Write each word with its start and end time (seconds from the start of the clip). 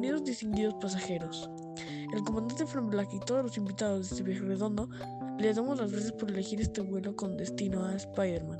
Bienvenidos 0.00 0.24
distinguidos 0.26 0.74
pasajeros. 0.80 1.50
El 2.14 2.24
comandante 2.24 2.64
Frank 2.64 2.88
Black 2.88 3.12
y 3.12 3.20
todos 3.20 3.44
los 3.44 3.58
invitados 3.58 4.08
de 4.08 4.14
este 4.14 4.22
viaje 4.22 4.40
redondo 4.40 4.88
les 5.38 5.56
damos 5.56 5.78
las 5.78 5.92
gracias 5.92 6.12
por 6.12 6.30
elegir 6.30 6.58
este 6.58 6.80
vuelo 6.80 7.14
con 7.14 7.36
destino 7.36 7.84
a 7.84 7.94
Spider-Man. 7.94 8.56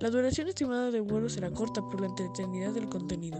La 0.00 0.10
duración 0.10 0.48
estimada 0.48 0.90
del 0.90 1.02
vuelo 1.02 1.28
será 1.28 1.48
corta 1.52 1.80
por 1.80 2.00
la 2.00 2.08
entretenida 2.08 2.72
del 2.72 2.88
contenido. 2.88 3.38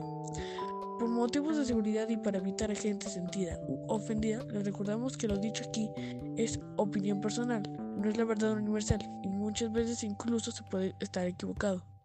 Por 1.01 1.09
motivos 1.09 1.57
de 1.57 1.65
seguridad 1.65 2.09
y 2.09 2.19
para 2.19 2.39
evitar 2.39 2.73
gente 2.77 3.09
sentida 3.09 3.59
u 3.67 3.85
ofendida, 3.93 4.45
les 4.45 4.65
recordamos 4.65 5.17
que 5.17 5.27
lo 5.27 5.39
dicho 5.39 5.65
aquí 5.67 5.91
es 6.37 6.61
opinión 6.77 7.21
personal, 7.21 7.65
no 7.97 8.09
es 8.09 8.17
la 8.17 8.23
verdad 8.23 8.53
universal 8.53 9.01
y 9.25 9.29
muchas 9.29 9.73
veces 9.73 10.05
incluso 10.05 10.53
se 10.53 10.63
puede 10.63 10.95
estar 11.01 11.27
equivocado. 11.27 11.96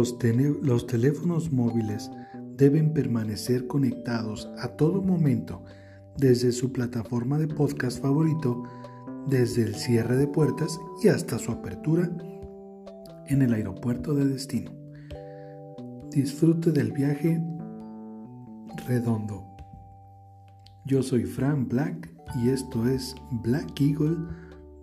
Los, 0.00 0.86
teléfonos 0.86 1.52
móviles 1.52 2.10
deben 2.56 2.94
permanecer 2.94 3.66
conectados 3.66 4.48
a 4.58 4.68
todo 4.68 5.02
momento 5.02 5.62
desde 6.16 6.52
su 6.52 6.72
plataforma 6.72 7.38
de 7.38 7.48
podcast 7.48 8.00
favorito, 8.00 8.62
desde 9.26 9.62
el 9.62 9.74
cierre 9.74 10.16
de 10.16 10.26
puertas 10.26 10.80
y 11.02 11.08
hasta 11.08 11.38
su 11.38 11.52
apertura 11.52 12.10
en 13.26 13.42
el 13.42 13.52
aeropuerto 13.52 14.14
de 14.14 14.24
destino. 14.24 14.72
Disfrute 16.10 16.72
del 16.72 16.92
viaje 16.92 17.38
redondo. 18.88 19.44
Yo 20.86 21.02
soy 21.02 21.24
Fran 21.24 21.68
Black 21.68 22.10
y 22.42 22.48
esto 22.48 22.88
es 22.88 23.14
Black 23.42 23.78
Eagle 23.78 24.16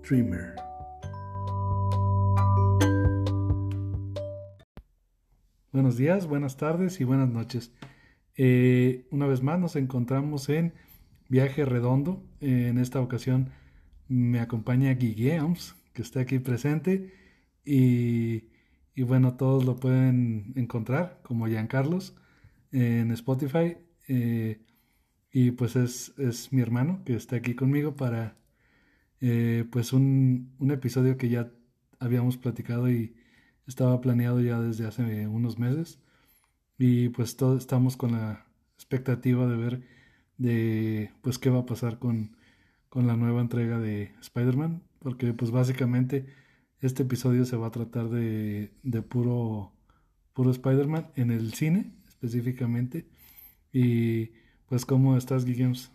Dreamer. 0.07 0.66
Buenos 5.77 5.95
días, 5.95 6.25
buenas 6.25 6.57
tardes 6.57 6.99
y 7.01 7.03
buenas 7.03 7.29
noches. 7.29 7.71
Eh, 8.35 9.05
una 9.11 9.27
vez 9.27 9.43
más 9.43 9.59
nos 9.59 9.75
encontramos 9.75 10.49
en 10.49 10.73
Viaje 11.29 11.65
Redondo. 11.65 12.23
en 12.41 12.79
esta 12.79 12.99
ocasión 12.99 13.51
me 14.07 14.39
acompaña 14.39 14.95
Guillems, 14.95 15.75
que 15.93 16.01
está 16.01 16.21
aquí 16.21 16.39
presente. 16.39 17.13
Y, 17.63 18.45
bueno, 19.03 19.35
todos 19.35 19.65
lo 19.65 19.75
pueden 19.75 20.51
encontrar 20.55 21.19
como 21.21 21.45
Carlos 21.69 22.15
en 22.71 23.11
Spotify. 23.11 23.77
Eh, 24.07 24.59
y 25.31 25.51
pues 25.51 25.75
es, 25.75 26.11
es, 26.17 26.51
mi 26.51 26.63
hermano 26.63 27.03
que 27.05 27.13
está 27.13 27.35
aquí 27.35 27.53
conmigo 27.53 27.95
para 27.95 28.35
eh, 29.21 29.63
pues 29.71 29.93
un, 29.93 30.55
un 30.57 30.71
episodio 30.71 31.17
que 31.17 31.29
ya 31.29 31.51
habíamos 31.99 32.35
platicado 32.35 32.89
y 32.89 33.15
estaba 33.67 34.01
planeado 34.01 34.41
ya 34.41 34.59
desde 34.59 34.87
hace 34.87 35.27
unos 35.27 35.59
meses. 35.59 35.99
Y 36.77 37.09
pues 37.09 37.37
todos 37.37 37.59
estamos 37.59 37.97
con 37.97 38.13
la 38.13 38.45
expectativa 38.75 39.47
de 39.47 39.57
ver 39.57 39.81
de 40.37 41.11
pues 41.21 41.39
qué 41.39 41.49
va 41.49 41.59
a 41.59 41.65
pasar 41.65 41.99
con, 41.99 42.37
con 42.89 43.07
la 43.07 43.15
nueva 43.15 43.41
entrega 43.41 43.79
de 43.79 44.13
Spider-Man 44.21 44.83
porque 44.99 45.33
pues 45.33 45.51
básicamente 45.51 46.27
este 46.79 47.03
episodio 47.03 47.45
se 47.45 47.57
va 47.57 47.67
a 47.67 47.71
tratar 47.71 48.09
de, 48.09 48.71
de 48.83 49.01
puro 49.01 49.71
puro 50.33 50.51
Spider-Man 50.51 51.07
en 51.15 51.31
el 51.31 51.53
cine 51.53 51.93
específicamente. 52.07 53.07
Y 53.73 54.31
pues 54.67 54.85
cómo 54.85 55.17
estás 55.17 55.45
Guillems 55.45 55.91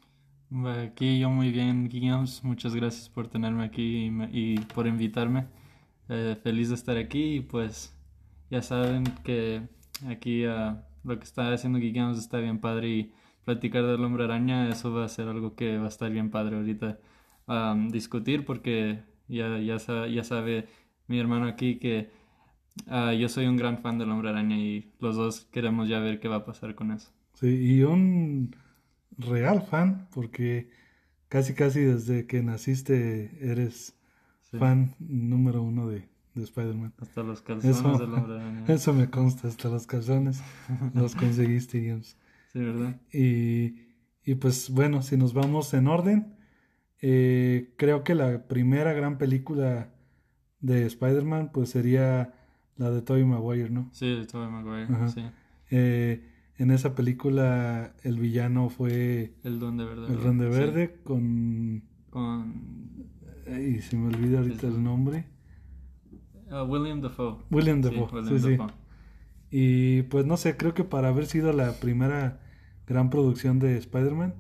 aquí 0.67 1.19
yo 1.19 1.31
muy 1.31 1.51
bien 1.51 1.89
Guillems 1.89 2.45
muchas 2.45 2.75
gracias 2.75 3.09
por 3.09 3.29
tenerme 3.29 3.65
aquí 3.65 4.13
y 4.33 4.59
por 4.75 4.87
invitarme 4.87 5.47
eh, 6.15 6.37
feliz 6.43 6.69
de 6.69 6.75
estar 6.75 6.99
aquí 6.99 7.37
y 7.37 7.41
pues 7.41 7.97
ya 8.51 8.61
saben 8.61 9.05
que 9.25 9.63
aquí 10.07 10.47
uh, 10.47 10.77
lo 11.05 11.19
que 11.19 11.25
está 11.25 11.51
haciendo 11.51 11.79
Geekamos 11.79 12.19
está 12.19 12.39
bien 12.39 12.59
padre 12.59 12.89
y 12.89 13.13
platicar 13.47 13.87
del 13.87 14.05
hombre 14.05 14.25
araña, 14.25 14.69
eso 14.69 14.93
va 14.93 15.07
a 15.07 15.09
ser 15.09 15.29
algo 15.29 15.55
que 15.55 15.79
va 15.79 15.87
a 15.87 15.89
estar 15.89 16.11
bien 16.11 16.31
padre 16.31 16.57
ahorita 16.57 16.99
discutir 17.91 18.45
porque 18.45 19.03
ya, 19.27 19.59
ya, 19.59 19.79
ya 20.07 20.25
sabe 20.25 20.69
mi 21.07 21.19
hermano 21.19 21.47
aquí 21.47 21.79
que 21.79 22.11
uh, 22.89 23.13
yo 23.13 23.31
soy 23.31 23.47
un 23.47 23.57
gran 23.57 23.79
fan 23.79 23.99
del 23.99 24.11
hombre 24.11 24.29
araña 24.29 24.59
y 24.59 24.93
los 25.01 25.17
dos 25.17 25.47
queremos 25.51 25.89
ya 25.89 25.99
ver 25.99 26.21
qué 26.21 26.29
va 26.29 26.37
a 26.37 26.45
pasar 26.45 26.75
con 26.75 26.93
eso. 26.93 27.11
Sí, 27.35 27.49
y 27.49 27.83
un 27.85 28.55
real 29.17 29.63
fan 29.63 30.09
porque 30.13 30.69
casi 31.29 31.55
casi 31.55 31.81
desde 31.81 32.27
que 32.27 32.43
naciste 32.43 33.31
eres 33.41 33.97
fan 34.59 34.95
número 34.99 35.63
uno 35.63 35.89
de, 35.89 36.09
de 36.35 36.43
Spider-Man. 36.45 36.95
Hasta 36.99 37.23
los 37.23 37.43
calzones 37.43 37.79
eso, 37.79 37.99
del 37.99 38.15
hombre 38.15 38.65
Eso 38.73 38.93
me 38.93 39.11
consta, 39.11 39.49
hasta 39.49 39.69
los 39.69 39.87
calzones 39.87 40.43
los 40.95 41.15
conseguiste, 41.15 41.87
James. 41.87 42.17
Sí, 42.53 42.61
¿verdad? 42.61 43.01
Y, 43.13 43.75
y 44.25 44.35
pues 44.37 44.71
bueno, 44.71 45.03
si 45.03 45.17
nos 45.17 45.35
vamos 45.35 45.73
en 45.75 45.87
orden, 45.89 46.37
eh, 47.01 47.75
creo 47.77 48.05
que 48.05 48.15
la 48.15 48.47
primera 48.47 48.93
gran 48.93 49.19
película 49.19 49.91
de 50.61 50.87
Spider-Man 50.87 51.51
pues 51.53 51.71
sería 51.71 52.35
la 52.77 52.91
de 52.91 53.03
Tobey 53.03 53.25
Maguire, 53.25 53.71
¿no? 53.71 53.89
Sí, 53.93 54.09
de 54.09 54.27
Tobey 54.27 54.49
Maguire, 54.49 55.09
sí. 55.09 55.23
Eh, 55.71 56.29
en 56.59 56.71
esa 56.71 56.95
película 56.95 57.95
el 58.03 58.19
villano 58.21 58.69
fue... 58.69 59.35
El 59.43 59.59
Duende 59.59 59.85
Verde. 59.85 60.13
El 60.13 60.21
Duende 60.21 60.49
Verde 60.49 61.01
con... 61.03 61.83
Con 62.11 62.82
y 63.61 63.81
se 63.81 63.97
me 63.97 64.09
olvida 64.09 64.39
ahorita 64.39 64.67
el 64.67 64.83
nombre. 64.83 65.27
Uh, 66.51 66.65
William 66.65 67.01
Dafoe. 67.01 67.39
William 67.51 67.81
Dafoe, 67.81 68.25
sí, 68.25 68.39
sí, 68.39 68.57
Y 69.51 70.03
pues 70.03 70.27
no 70.27 70.37
sé, 70.37 70.57
creo 70.57 70.75
que 70.75 70.85
para 70.85 71.09
haber 71.09 71.27
sido 71.27 71.53
la 71.53 71.73
primera 71.73 72.41
gran 72.87 73.11
producción 73.11 73.59
de 73.59 73.79
Spider-Man, 73.79 74.35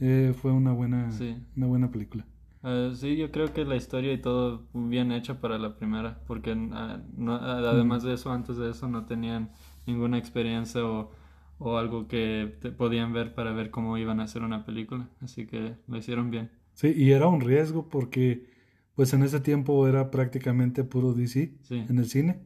eh, 0.00 0.34
fue 0.40 0.52
una 0.52 0.72
buena, 0.72 1.10
una 1.56 1.66
buena 1.66 1.90
película. 1.90 2.24
Uh, 2.62 2.94
sí, 2.94 3.16
yo 3.16 3.30
creo 3.30 3.52
que 3.54 3.64
la 3.64 3.76
historia 3.76 4.12
y 4.12 4.18
todo 4.18 4.66
bien 4.74 5.12
hecha 5.12 5.40
para 5.40 5.58
la 5.58 5.76
primera, 5.76 6.20
porque 6.26 6.52
uh, 6.52 7.00
no, 7.16 7.34
además 7.34 8.02
de 8.02 8.14
eso, 8.14 8.30
antes 8.32 8.56
de 8.56 8.70
eso 8.70 8.88
no 8.88 9.06
tenían 9.06 9.50
ninguna 9.86 10.18
experiencia 10.18 10.84
o, 10.84 11.10
o 11.58 11.78
algo 11.78 12.06
que 12.06 12.54
podían 12.76 13.12
ver 13.12 13.34
para 13.34 13.52
ver 13.52 13.70
cómo 13.70 13.96
iban 13.96 14.20
a 14.20 14.24
hacer 14.24 14.42
una 14.42 14.64
película, 14.64 15.08
así 15.22 15.46
que 15.46 15.76
lo 15.86 15.96
hicieron 15.96 16.30
bien. 16.30 16.50
Sí, 16.80 16.94
y 16.96 17.10
era 17.10 17.28
un 17.28 17.42
riesgo 17.42 17.90
porque 17.90 18.46
pues 18.94 19.12
en 19.12 19.22
ese 19.22 19.38
tiempo 19.40 19.86
era 19.86 20.10
prácticamente 20.10 20.82
puro 20.82 21.12
DC 21.12 21.52
en 21.68 21.98
el 21.98 22.06
cine. 22.06 22.40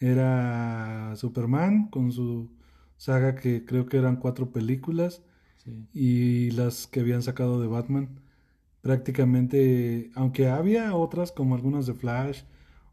Era 0.00 1.14
Superman 1.14 1.86
con 1.86 2.10
su 2.10 2.50
saga 2.96 3.36
que 3.36 3.64
creo 3.64 3.86
que 3.86 3.98
eran 3.98 4.16
cuatro 4.16 4.50
películas 4.50 5.22
y 5.92 6.50
las 6.50 6.88
que 6.88 6.98
habían 6.98 7.22
sacado 7.22 7.60
de 7.60 7.68
Batman. 7.68 8.18
Prácticamente, 8.80 10.10
aunque 10.16 10.48
había 10.48 10.96
otras 10.96 11.30
como 11.30 11.54
algunas 11.54 11.86
de 11.86 11.94
Flash 11.94 12.42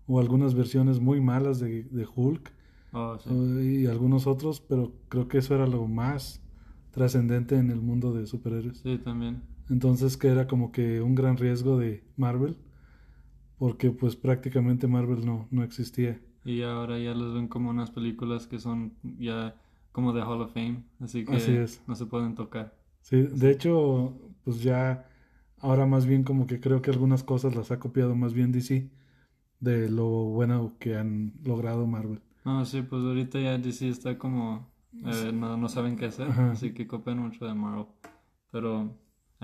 o 0.06 0.20
algunas 0.20 0.54
versiones 0.54 1.00
muy 1.00 1.20
malas 1.20 1.60
de, 1.60 1.82
de 1.86 2.06
Hulk 2.16 2.54
oh, 2.94 3.18
y 3.60 3.88
algunos 3.88 4.28
otros, 4.28 4.62
pero 4.62 4.94
creo 5.10 5.28
que 5.28 5.40
eso 5.40 5.56
era 5.56 5.66
lo 5.66 5.88
más 5.88 6.44
trascendente 6.92 7.56
en 7.56 7.72
el 7.72 7.82
mundo 7.82 8.14
de 8.14 8.28
superhéroes. 8.28 8.78
Sí, 8.78 9.00
también. 9.00 9.55
Entonces 9.70 10.18
que 10.18 10.28
era 10.28 10.48
como 10.48 10.72
que 10.72 11.02
un 11.02 11.16
gran 11.16 11.38
riesgo 11.38 11.78
de 11.78 12.04
Marvel, 12.18 12.58
porque 13.58 13.92
pues 13.92 14.16
prácticamente 14.16 14.88
Marvel 14.88 15.26
no, 15.26 15.48
no 15.52 15.64
existía. 15.64 16.22
Y 16.44 16.62
ahora 16.62 17.00
ya 17.00 17.14
los 17.16 17.34
ven 17.34 17.48
como 17.48 17.72
unas 17.72 17.90
películas 17.90 18.46
que 18.48 18.60
son 18.60 18.94
ya 19.18 19.56
como 19.92 20.14
de 20.14 20.22
Hall 20.22 20.42
of 20.42 20.54
Fame, 20.54 20.84
así 21.00 21.26
que 21.26 21.68
no 21.88 21.96
se 21.96 22.06
pueden 22.06 22.36
tocar. 22.36 22.78
Sí, 23.02 23.22
de 23.22 23.52
hecho, 23.52 24.14
pues 24.44 24.62
ya 24.62 25.08
ahora 25.60 25.86
más 25.86 26.06
bien 26.06 26.24
como 26.24 26.46
que 26.46 26.60
creo 26.60 26.82
que 26.82 26.92
algunas 26.92 27.24
cosas 27.24 27.56
las 27.56 27.72
ha 27.72 27.80
copiado 27.80 28.16
más 28.16 28.34
bien 28.34 28.52
DC 28.52 28.90
de 29.60 29.90
lo 29.90 30.08
bueno 30.08 30.74
que 30.80 30.96
han 30.98 31.34
logrado 31.44 31.88
Marvel. 31.88 32.22
No, 32.44 32.64
sí, 32.66 32.84
pues 32.84 33.04
ahorita 33.04 33.40
ya 33.40 33.58
DC 33.58 33.90
está 33.90 34.18
como 34.20 34.68
eh, 35.04 35.32
no, 35.34 35.58
no 35.58 35.70
saben 35.70 35.98
qué 35.98 36.06
hacer, 36.06 36.30
así 36.30 36.74
que 36.74 36.88
copian 36.88 37.20
mucho 37.20 37.46
de 37.46 37.54
Marvel. 37.54 37.88
Pero 38.52 38.94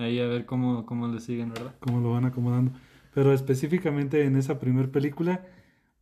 ahí 0.02 0.20
a 0.20 0.28
ver 0.28 0.46
cómo, 0.46 0.86
cómo 0.86 1.08
le 1.08 1.20
siguen, 1.20 1.50
¿verdad? 1.50 1.76
Cómo 1.80 2.00
lo 2.00 2.12
van 2.12 2.26
acomodando. 2.26 2.72
Pero 3.14 3.34
específicamente 3.34 4.26
en 4.26 4.36
esa 4.36 4.60
primera 4.60 4.92
película, 4.92 5.46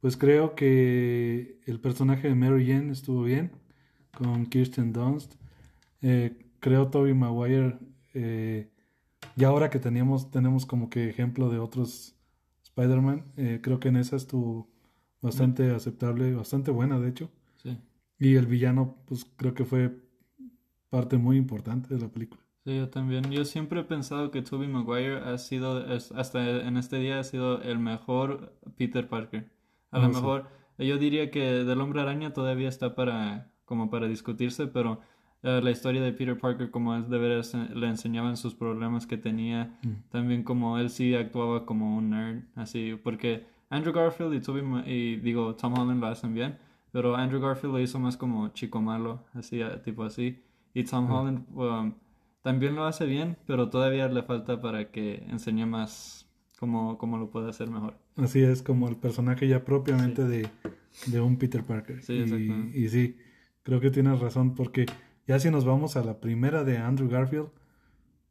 pues 0.02 0.18
creo 0.18 0.56
que 0.56 1.60
el 1.66 1.80
personaje 1.80 2.28
de 2.28 2.36
Mary 2.36 2.68
Jane 2.68 2.92
estuvo 2.92 3.24
bien 3.24 3.52
con 4.16 4.46
Kirsten 4.46 4.94
Dunst. 4.94 5.36
Eh, 6.02 6.38
creo 6.60 6.88
Toby 6.88 7.14
Maguire, 7.14 7.78
eh, 8.14 8.70
y 9.36 9.44
ahora 9.44 9.70
que 9.70 9.80
teníamos, 9.80 10.32
tenemos 10.32 10.66
como 10.66 10.90
que 10.90 11.10
ejemplo 11.10 11.50
de 11.50 11.60
otros 11.60 12.16
Spider-Man, 12.64 13.26
eh, 13.38 13.60
creo 13.62 13.80
que 13.80 13.90
en 13.90 13.98
esa 13.98 14.16
estuvo 14.16 14.70
bastante 15.22 15.72
aceptable, 15.72 16.34
bastante 16.34 16.72
buena 16.72 17.00
de 17.00 17.10
hecho. 17.10 17.30
Sí. 17.58 17.78
Y 18.18 18.36
el 18.36 18.48
villano, 18.48 18.98
pues 19.06 19.26
creo 19.36 19.54
que 19.54 19.66
fue 19.66 19.98
parte 20.90 21.18
muy 21.18 21.38
importante 21.38 21.94
de 21.94 22.00
la 22.00 22.08
película. 22.08 22.42
Sí, 22.70 22.78
yo 22.78 22.90
también. 22.90 23.32
Yo 23.32 23.46
siempre 23.46 23.80
he 23.80 23.84
pensado 23.84 24.30
que 24.30 24.44
Tobey 24.44 24.68
Maguire 24.68 25.18
ha 25.18 25.38
sido, 25.40 25.84
es- 25.92 26.12
hasta 26.12 26.48
en 26.68 26.78
este 26.78 26.98
día, 27.00 27.20
ha 27.20 27.24
sido 27.24 27.62
el 27.64 27.80
mejor 27.80 28.54
Peter 28.78 29.08
Parker. 29.08 29.50
A 29.92 29.98
Ah, 29.98 30.00
lo 30.02 30.10
sí. 30.10 30.16
mejor, 30.22 30.46
yo 30.78 30.98
diría 31.00 31.32
que 31.32 31.42
del 31.64 31.82
Hombre 31.82 32.02
Araña 32.02 32.32
todavía 32.32 32.70
está 32.70 32.94
para, 32.94 33.52
como 33.66 33.90
para 33.90 34.08
discutirse, 34.08 34.68
pero 34.68 35.00
eh, 35.42 35.62
la 35.64 35.72
historia 35.72 36.02
de 36.04 36.12
Peter 36.14 36.38
Parker, 36.38 36.70
como 36.70 36.96
es 36.96 37.10
de 37.10 37.18
veras, 37.18 37.56
le 37.74 37.88
enseñaban 37.88 38.38
sus 38.38 38.54
problemas 38.54 39.08
que 39.08 39.18
tenía, 39.18 39.80
Mm. 39.84 40.10
también 40.12 40.44
como 40.44 40.78
él 40.78 40.90
sí 40.92 41.16
actuaba 41.16 41.66
como 41.66 41.98
un 41.98 42.10
nerd, 42.12 42.44
así, 42.56 43.00
porque 43.04 43.48
Andrew 43.72 43.94
Garfield 43.94 44.34
y 44.36 44.42
Tobey, 44.42 44.62
Ma- 44.62 44.84
y 44.86 45.16
digo, 45.16 45.56
Tom 45.56 45.74
Holland 45.80 46.02
lo 46.02 46.08
hacen 46.08 46.34
bien, 46.36 46.58
pero 46.92 47.16
Andrew 47.16 47.40
Garfield 47.42 47.74
lo 47.74 47.80
hizo 47.80 48.00
más 48.00 48.16
como 48.18 48.50
chico 48.50 48.80
malo, 48.82 49.24
así, 49.34 49.60
tipo 49.84 50.04
así, 50.04 50.44
y 50.74 50.84
Tom 50.84 51.06
Mm. 51.08 51.12
Holland 51.12 51.46
um, 51.56 51.94
también 52.50 52.74
lo 52.74 52.86
hace 52.86 53.06
bien, 53.06 53.38
pero 53.46 53.70
todavía 53.70 54.08
le 54.08 54.24
falta 54.24 54.60
para 54.60 54.90
que 54.90 55.24
enseñe 55.30 55.68
más 55.68 56.28
cómo, 56.58 56.98
cómo 56.98 57.20
lo 57.20 57.30
puede 57.30 57.48
hacer 57.48 57.70
mejor. 57.70 57.94
Así 58.16 58.42
es 58.42 58.64
como 58.64 58.90
el 58.90 58.96
personaje 58.96 59.48
ya 59.48 59.64
propiamente 59.64 60.24
de, 60.24 60.50
de 61.06 61.22
un 61.22 61.38
Peter 61.38 61.64
Parker. 61.64 62.02
Sí, 62.02 62.14
y, 62.14 62.22
exactamente. 62.22 62.80
y 62.80 62.90
sí, 62.90 63.18
creo 63.62 63.80
que 63.80 63.92
tienes 63.92 64.20
razón 64.20 64.56
porque 64.56 64.88
ya 65.28 65.40
si 65.40 65.52
nos 65.52 65.64
vamos 65.64 65.96
a 65.96 66.04
la 66.04 66.20
primera 66.20 66.64
de 66.64 66.80
Andrew 66.80 67.08
Garfield, 67.08 67.50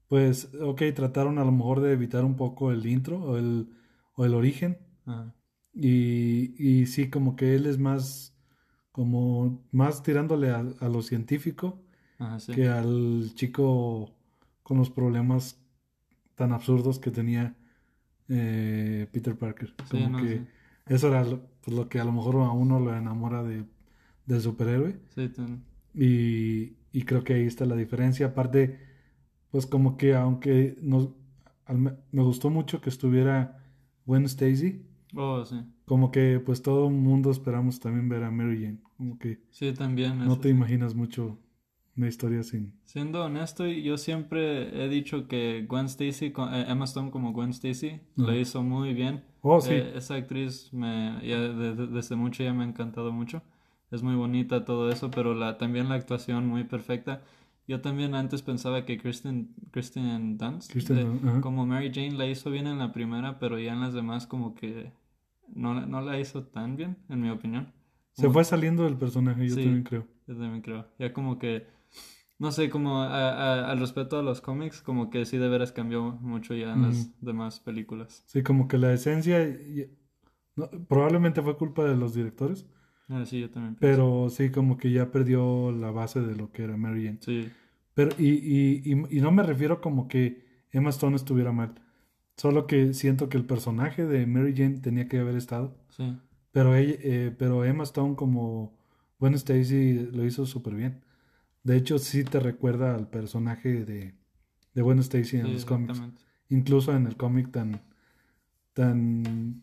pues 0.09 0.53
ok, 0.61 0.83
trataron 0.97 1.39
a 1.39 1.45
lo 1.45 1.53
mejor 1.53 1.81
de 1.81 1.93
evitar 1.93 2.25
un 2.25 2.35
poco 2.35 2.73
el 2.73 2.85
intro 2.87 3.21
o 3.21 3.37
el, 3.37 3.69
o 4.15 4.25
el 4.25 4.35
origen. 4.35 4.79
Ajá. 5.07 5.33
Y, 5.73 6.57
y 6.59 6.87
sí, 6.87 7.09
como 7.09 7.37
que 7.37 7.55
él 7.55 7.67
es 7.67 7.79
más, 7.79 8.37
como 8.91 9.65
más 9.71 10.03
tirándole 10.03 10.51
a, 10.51 10.65
a 10.81 10.89
lo 10.89 11.03
científico 11.03 11.85
Ajá, 12.19 12.39
sí. 12.41 12.53
que 12.53 12.69
al 12.69 13.33
chico 13.35 14.15
con 14.63 14.79
los 14.79 14.91
problemas 14.91 15.61
tan 16.37 16.53
absurdos 16.53 16.99
que 16.99 17.11
tenía 17.11 17.57
eh, 18.29 19.09
Peter 19.13 19.37
Parker. 19.39 19.75
Sí, 19.91 19.97
Como 19.99 20.09
no, 20.09 20.19
que 20.21 20.29
sí. 20.29 20.47
eso 20.87 21.09
era 21.09 21.25
lo, 21.25 21.43
pues, 21.63 21.77
lo 21.77 21.89
que 21.89 22.01
a 22.01 22.05
lo 22.05 22.13
mejor 22.13 22.37
a 22.37 22.51
uno 22.53 22.81
lo 22.81 22.97
enamora 22.97 23.43
de, 23.43 23.65
del 24.27 24.41
superhéroe. 24.43 25.01
Sí, 25.15 25.29
Y, 25.95 26.77
y 26.93 27.03
creo 27.05 27.25
que 27.25 27.35
ahí 27.35 27.47
está 27.47 27.65
la 27.67 27.77
diferencia. 27.77 28.27
Aparte, 28.29 28.81
pues 29.51 29.67
como 29.67 29.97
que 29.97 30.15
aunque 30.15 30.79
nos, 30.83 31.11
al 31.67 31.79
me, 31.79 31.93
gustó 32.13 32.51
mucho 32.51 32.81
que 32.81 32.91
estuviera 32.91 33.65
Gwen 34.07 34.25
Stacy, 34.27 34.87
Oh, 35.17 35.45
sí. 35.45 35.57
como 35.87 36.11
que 36.13 36.41
pues 36.41 36.63
todo 36.63 36.89
el 36.89 36.95
mundo 36.95 37.31
esperamos 37.31 37.81
también 37.81 38.09
ver 38.09 38.25
a 38.25 38.31
Mary 38.31 38.63
Jane. 38.65 38.81
Como 38.97 39.19
que 39.19 39.41
Sí, 39.51 39.73
también. 39.75 40.19
no 40.23 40.35
eso 40.35 40.41
te 40.41 40.49
imaginas 40.49 40.95
mucho 40.95 41.39
una 41.99 42.09
historia 42.09 42.43
sin... 42.43 42.73
Siendo 42.85 43.25
honesto, 43.25 43.67
yo 43.67 43.99
siempre 43.99 44.85
he 44.85 44.89
dicho 44.89 45.29
que 45.29 45.67
Gwen 45.69 45.87
Stacy, 45.87 46.27
eh, 46.27 46.65
Emma 46.69 46.85
Stone 46.87 47.11
como 47.11 47.33
Gwen 47.33 47.51
Stacy, 47.51 48.01
lo 48.17 48.25
Ujú. 48.29 48.33
hizo 48.35 48.63
muy 48.63 48.95
bien. 48.95 49.25
Oh, 49.43 49.61
sí. 49.61 49.75
Eh, 49.75 49.93
esa 49.97 50.15
actriz 50.15 50.73
me, 50.73 51.19
ya 51.27 51.39
de- 51.41 51.75
de- 51.75 51.87
desde 51.89 52.17
mucho 52.17 52.43
ya 52.43 52.55
me 52.55 52.65
ha 52.65 52.69
encantado 52.69 53.13
mucho. 53.13 53.43
Es 53.91 54.03
muy 54.03 54.15
bonita 54.15 54.65
todo 54.65 54.91
eso, 54.91 55.11
pero 55.11 55.35
la, 55.35 55.59
también 55.59 55.89
la 55.89 55.97
actuación 55.97 56.47
muy 56.47 56.65
perfecta. 56.65 57.23
Yo 57.67 57.81
también 57.81 58.15
antes 58.15 58.43
pensaba 58.43 58.85
que 58.87 58.97
Kristen, 58.97 59.55
Kristen 59.73 60.39
Dunst, 60.39 60.71
Kristen 60.71 60.97
de- 60.97 61.05
Dunst, 61.05 61.25
ajá. 61.25 61.41
como 61.41 61.67
Mary 61.67 61.91
Jane, 61.93 62.13
la 62.13 62.27
hizo 62.27 62.51
bien 62.51 62.67
en 62.67 62.79
la 62.79 62.93
primera, 62.93 63.39
pero 63.39 63.59
ya 63.59 63.73
en 63.75 63.81
las 63.81 63.93
demás 63.93 64.27
como 64.27 64.55
que 64.55 64.93
no, 65.55 65.75
la- 65.75 65.85
no 65.87 66.01
la 66.01 66.19
hizo 66.21 66.45
tan 66.45 66.77
bien, 66.77 66.97
en 67.09 67.21
mi 67.21 67.29
opinión. 67.31 67.73
Se 68.13 68.29
fue 68.31 68.43
saliendo 68.45 68.85
del 68.85 68.97
personaje, 68.97 69.49
yo 69.49 69.55
Sí. 69.55 69.63
también 69.63 69.83
creo. 69.85 70.07
yo 70.27 70.35
también 70.37 70.61
creo. 70.61 70.87
Ya 70.99 71.13
como 71.13 71.39
que, 71.39 71.67
no 72.39 72.53
sé, 72.53 72.71
como 72.71 73.03
a- 73.03 73.09
a- 73.33 73.71
al 73.71 73.81
respecto 73.81 74.19
a 74.19 74.23
los 74.23 74.41
cómics, 74.41 74.83
como 74.83 75.11
que 75.11 75.25
sí 75.27 75.39
de 75.39 75.49
veras 75.49 75.73
cambió 75.73 76.13
mucho 76.21 76.55
ya 76.55 76.73
en 76.73 76.83
las 76.83 77.11
demás 77.21 77.61
películas. 77.61 78.23
Sí, 78.27 78.43
como 78.43 78.69
que 78.69 78.79
la 78.79 78.93
esencia... 78.93 79.43
y- 79.45 79.91
no, 80.57 80.69
probablemente 80.89 81.43
fue 81.43 81.57
culpa 81.57 81.85
de 81.85 81.97
los 81.97 82.15
directores, 82.15 82.67
Ah, 83.09 83.25
sí, 83.27 83.41
yo 83.41 83.51
también 83.51 83.75
pienso. 83.75 83.97
pero 83.97 84.29
sí, 84.31 84.51
como 84.51 84.77
que 84.77 84.91
ya 84.91 85.11
perdió 85.11 85.73
la 85.73 85.91
base 85.91 86.21
de 86.21 86.35
lo 86.37 86.51
que 86.53 86.65
era 86.65 86.77
Mary 86.77 87.05
Jane. 87.07 87.19
Sí, 87.21 87.53
Pero, 87.95 88.11
y, 88.19 88.29
y, 88.31 88.83
y, 88.85 89.19
y 89.19 89.21
no 89.21 89.33
me 89.33 89.43
refiero 89.45 89.81
como 89.81 90.09
que 90.09 90.45
Emma 90.73 90.91
Stone 90.91 91.17
estuviera 91.17 91.53
mal. 91.53 91.75
Solo 92.37 92.67
que 92.67 92.95
siento 92.95 93.29
que 93.29 93.37
el 93.39 93.47
personaje 93.47 94.07
de 94.07 94.27
Mary 94.27 94.55
Jane 94.57 94.81
tenía 94.81 95.09
que 95.09 95.19
haber 95.21 95.37
estado. 95.37 95.77
sí, 95.91 96.19
Pero, 96.53 96.75
ella, 96.77 96.97
eh, 97.03 97.35
pero 97.39 97.65
Emma 97.65 97.85
Stone 97.85 98.17
como 98.17 98.79
Gwen 99.21 99.35
Stacy 99.35 100.11
lo 100.13 100.25
hizo 100.27 100.47
súper 100.47 100.75
bien. 100.75 101.03
De 101.69 101.77
hecho, 101.77 101.99
sí 101.99 102.25
te 102.25 102.41
recuerda 102.41 102.95
al 102.95 103.09
personaje 103.09 103.85
de, 103.85 104.15
de 104.75 104.83
Gwen 104.83 104.99
Stacy 105.01 105.37
en 105.37 105.47
sí, 105.47 105.53
los 105.53 105.65
cómics. 105.65 106.01
Incluso 106.49 106.97
en 106.97 107.07
el 107.07 107.17
cómic 107.17 107.51
tan, 107.53 107.81
tan 108.73 109.61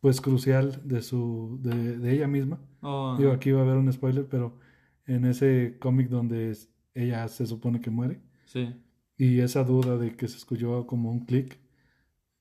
pues 0.00 0.20
crucial 0.20 0.80
de 0.84 1.02
su, 1.02 1.58
de, 1.62 1.98
de 1.98 2.12
ella 2.14 2.28
misma. 2.28 2.60
Oh, 2.82 3.16
Digo, 3.18 3.32
aquí 3.32 3.50
va 3.50 3.60
a 3.60 3.64
haber 3.64 3.76
un 3.76 3.92
spoiler, 3.92 4.26
pero 4.28 4.58
en 5.06 5.24
ese 5.24 5.76
cómic 5.80 6.08
donde 6.08 6.56
ella 6.94 7.26
se 7.28 7.46
supone 7.46 7.80
que 7.80 7.90
muere. 7.90 8.20
sí, 8.44 8.74
Y 9.16 9.40
esa 9.40 9.64
duda 9.64 9.96
de 9.96 10.14
que 10.16 10.28
se 10.28 10.36
escuchó 10.36 10.86
como 10.86 11.10
un 11.10 11.20
clic, 11.20 11.58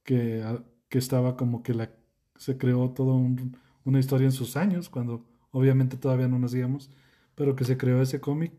que, 0.04 0.44
ah, 0.44 0.64
que 0.90 0.98
estaba 0.98 1.38
como 1.38 1.64
que 1.64 1.74
la, 1.74 1.92
se 2.36 2.58
creó 2.58 2.92
toda 2.92 3.14
un- 3.16 3.58
una 3.86 4.00
historia 4.00 4.26
en 4.26 4.32
sus 4.32 4.58
años, 4.58 4.90
cuando 4.90 5.26
obviamente 5.52 5.98
todavía 5.98 6.28
no 6.28 6.40
nacíamos, 6.40 6.92
pero 7.36 7.56
que 7.56 7.66
se 7.66 7.78
creó 7.78 8.02
ese 8.02 8.20
cómic 8.22 8.54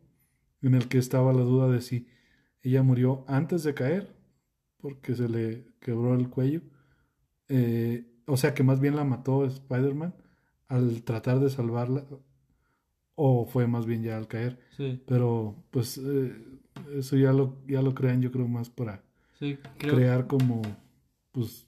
en 0.68 0.74
el 0.76 0.88
que 0.88 0.98
estaba 0.98 1.32
la 1.32 1.42
duda 1.42 1.68
de 1.68 1.80
si 1.80 2.08
ella 2.62 2.82
murió 2.82 3.24
antes 3.28 3.62
de 3.64 3.74
caer, 3.74 4.14
porque 4.78 5.14
se 5.16 5.28
le 5.28 5.66
quebró 5.80 6.14
el 6.14 6.30
cuello, 6.30 6.62
eh, 7.48 8.06
o 8.26 8.36
sea 8.36 8.54
que 8.54 8.62
más 8.64 8.80
bien 8.80 8.96
la 8.96 9.04
mató 9.04 9.44
Spider-Man 9.46 10.14
al 10.68 11.02
tratar 11.04 11.40
de 11.40 11.50
salvarla, 11.50 12.06
o 13.14 13.46
fue 13.46 13.66
más 13.66 13.86
bien 13.86 14.02
ya 14.02 14.16
al 14.16 14.28
caer. 14.28 14.58
sí, 14.76 15.00
Pero 15.06 15.64
pues 15.70 15.98
eh, 15.98 16.34
eso 16.94 17.16
ya 17.16 17.32
lo, 17.32 17.58
ya 17.66 17.82
lo 17.82 17.94
crean 17.94 18.20
yo 18.22 18.30
creo 18.32 18.48
más 18.48 18.70
para 18.70 19.02
sí, 19.38 19.58
creo, 19.78 19.94
crear 19.94 20.26
como, 20.26 20.62
pues, 21.32 21.66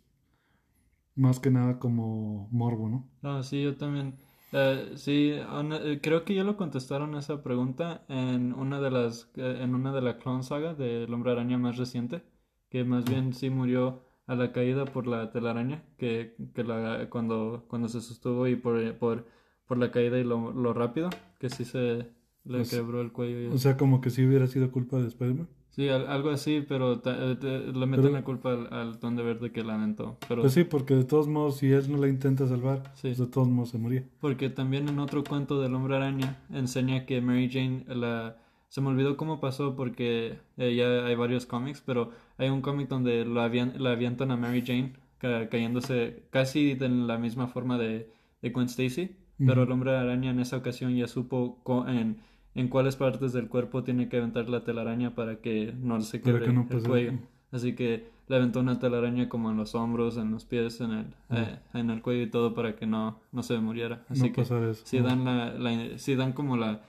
más 1.15 1.39
que 1.39 1.51
nada 1.51 1.79
como 1.79 2.49
morbo, 2.51 2.89
¿no? 2.89 3.07
no, 3.23 3.43
sí, 3.43 3.63
yo 3.63 3.77
también, 3.77 4.17
eh, 4.53 4.93
sí, 4.97 5.33
eh, 5.33 6.01
creo 6.03 6.25
que 6.25 6.35
ya 6.35 6.45
lo 6.45 6.57
contestaron 6.57 7.15
esa 7.17 7.43
pregunta 7.43 8.05
en 8.09 8.53
una 8.53 8.81
de 8.81 8.91
las, 8.91 9.31
eh, 9.37 9.59
en 9.61 9.75
una 9.75 9.93
de 9.93 10.01
la 10.03 10.19
Clone 10.19 10.43
Saga 10.43 10.75
del 10.75 11.13
Hombre 11.13 11.33
Araña 11.33 11.59
más 11.59 11.77
reciente, 11.77 12.23
que 12.71 12.85
más 12.85 13.05
bien 13.05 13.33
sí 13.35 13.51
murió 13.51 14.03
a 14.27 14.35
la 14.35 14.53
caída 14.53 14.85
por 14.87 15.07
la 15.07 15.31
telaraña, 15.31 15.85
que, 15.99 16.35
que 16.55 16.65
la, 16.65 17.09
cuando, 17.11 17.65
cuando 17.69 17.89
se 17.89 18.01
sostuvo 18.01 18.47
y 18.47 18.57
por, 18.57 18.97
por, 18.99 19.27
por 19.67 19.79
la 19.79 19.91
caída 19.91 20.19
y 20.19 20.25
lo, 20.25 20.53
lo 20.53 20.73
rápido, 20.75 21.11
que 21.39 21.49
sí 21.51 21.65
se 21.65 22.11
le 22.45 22.65
Pues, 22.65 22.71
quebró 22.71 23.01
el 23.01 23.13
cuello. 23.13 23.43
y 23.43 23.47
O 23.55 23.59
sea, 23.59 23.77
como 23.77 24.01
que 24.01 24.11
si 24.11 24.27
hubiera 24.27 24.47
sido 24.47 24.71
culpa 24.73 24.99
de 24.99 25.09
Spider-Man. 25.09 25.49
Sí, 25.79 25.89
al- 25.89 26.09
algo 26.09 26.31
así, 26.31 26.65
pero 26.69 26.99
ta- 26.99 27.17
eh, 27.17 27.37
te- 27.37 27.67
le 27.73 27.87
meten 27.87 28.07
Pero- 28.07 28.11
la 28.15 28.25
culpa 28.25 28.51
al, 28.53 28.67
al 28.75 28.99
Duende 28.99 29.23
Verde 29.23 29.53
que 29.53 29.63
la 29.63 29.77
aventó. 29.77 30.17
Pero 30.27 30.41
Pues 30.43 30.53
sí, 30.53 30.65
porque 30.65 30.95
de 30.97 31.05
todos 31.05 31.29
modos, 31.29 31.59
si 31.59 31.71
él 31.71 31.85
no 31.89 31.99
la 31.99 32.09
intenta 32.09 32.49
salvar, 32.49 32.83
Sí. 32.97 33.03
pues 33.03 33.19
de 33.19 33.27
todos 33.29 33.47
modos 33.49 33.69
se 33.69 33.79
moría. 33.79 34.03
Porque 34.21 34.51
también 34.51 34.89
en 34.89 34.99
otro 34.99 35.23
cuento 35.23 35.61
del 35.61 35.73
Hombre 35.77 35.95
Araña 35.95 36.37
enseña 36.53 37.07
que 37.07 37.21
Mary 37.21 37.49
Jane 37.49 37.85
la... 37.87 38.39
Se 38.71 38.81
me 38.81 38.89
olvidó 38.89 39.17
cómo 39.17 39.39
pasó 39.39 39.77
porque 39.77 40.41
eh, 40.57 40.75
ya 40.75 41.07
hay 41.07 41.15
varios 41.15 41.47
cómics, 41.47 41.81
pero 41.87 42.11
hay 42.39 42.49
un 42.49 42.61
cómic 42.61 42.89
donde 42.89 43.25
lo 43.25 43.41
avian- 43.41 43.75
la 43.79 43.93
avientan 43.93 44.33
a 44.33 44.37
Mary 44.37 44.65
Jane 44.67 44.95
ca- 45.19 45.49
cayéndose 45.49 46.25
casi 46.31 46.75
de 46.75 46.89
la 46.89 47.19
misma 47.19 47.47
forma 47.47 47.79
de, 47.79 48.11
de 48.43 48.51
Gwen 48.51 48.67
Stacy, 48.67 49.15
pero 49.39 49.63
el. 49.63 49.71
Hombre 49.71 49.97
Araña 49.97 50.33
en 50.33 50.41
esa 50.41 50.57
ocasión 50.57 50.97
ya 50.97 51.07
supo 51.07 51.61
co- 51.63 51.87
en, 51.87 52.19
en 52.55 52.69
cuáles 52.69 52.97
partes 52.97 53.33
del 53.33 53.49
cuerpo 53.49 53.85
tiene 53.85 54.09
que 54.09 54.17
aventar 54.19 54.49
la 54.49 54.65
telaraña 54.65 55.15
para 55.15 55.41
que 55.41 55.73
no 55.81 56.01
se 56.01 56.21
quebre 56.21 56.47
que 56.47 56.53
no 56.53 56.67
el 56.71 56.83
cuello. 56.83 57.13
Así 57.51 57.75
que 57.75 58.11
le 58.29 58.37
aventó 58.37 58.61
una 58.61 58.79
telaraña 58.79 59.29
como 59.29 59.51
en 59.51 59.57
los 59.57 59.75
hombros, 59.75 60.17
en 60.19 60.31
los 60.31 60.45
pies, 60.45 60.81
en 60.81 60.91
el, 60.93 61.07
eh, 61.31 61.59
en 61.73 61.89
el 61.91 62.03
cuello 62.03 62.23
y 62.23 62.31
todo 62.31 62.53
para 62.55 62.77
que 62.77 62.87
no, 62.87 63.21
no 63.33 63.43
se 63.43 63.59
muriera. 63.59 64.05
Así 64.09 64.23
no 64.29 64.33
que 64.33 64.43
pasar 64.43 64.63
eso. 64.65 64.83
sí 64.85 64.99
¿no? 64.99 65.05
dan 65.05 65.25
la, 65.25 65.55
la- 65.55 65.99
sí 65.99 66.15
dan 66.15 66.33
como 66.35 66.57
la 66.57 66.83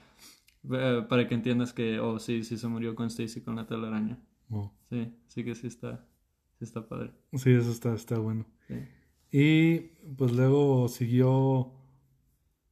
eh, 0.71 1.05
para 1.07 1.27
que 1.27 1.35
entiendas 1.35 1.71
que 1.71 1.99
oh 2.01 2.19
sí 2.19 2.43
sí 2.43 2.57
se 2.57 2.67
murió 2.67 2.93
con 2.95 3.07
Stacy 3.07 3.39
con 3.41 3.55
la 3.55 3.65
telaraña 3.67 4.17
No. 4.49 4.73
sí 4.89 5.13
sí 5.27 5.43
que 5.45 5.55
sí 5.55 5.67
está 5.67 6.05
sí 6.57 6.65
está 6.65 6.87
padre 6.87 7.11
Sí, 7.33 7.51
eso 7.51 7.71
está, 7.71 7.93
está 7.93 8.17
bueno. 8.19 8.45
sí 8.67 8.75
Y 9.31 9.79
pues 10.17 10.33
luego 10.33 10.87
siguió, 10.89 11.71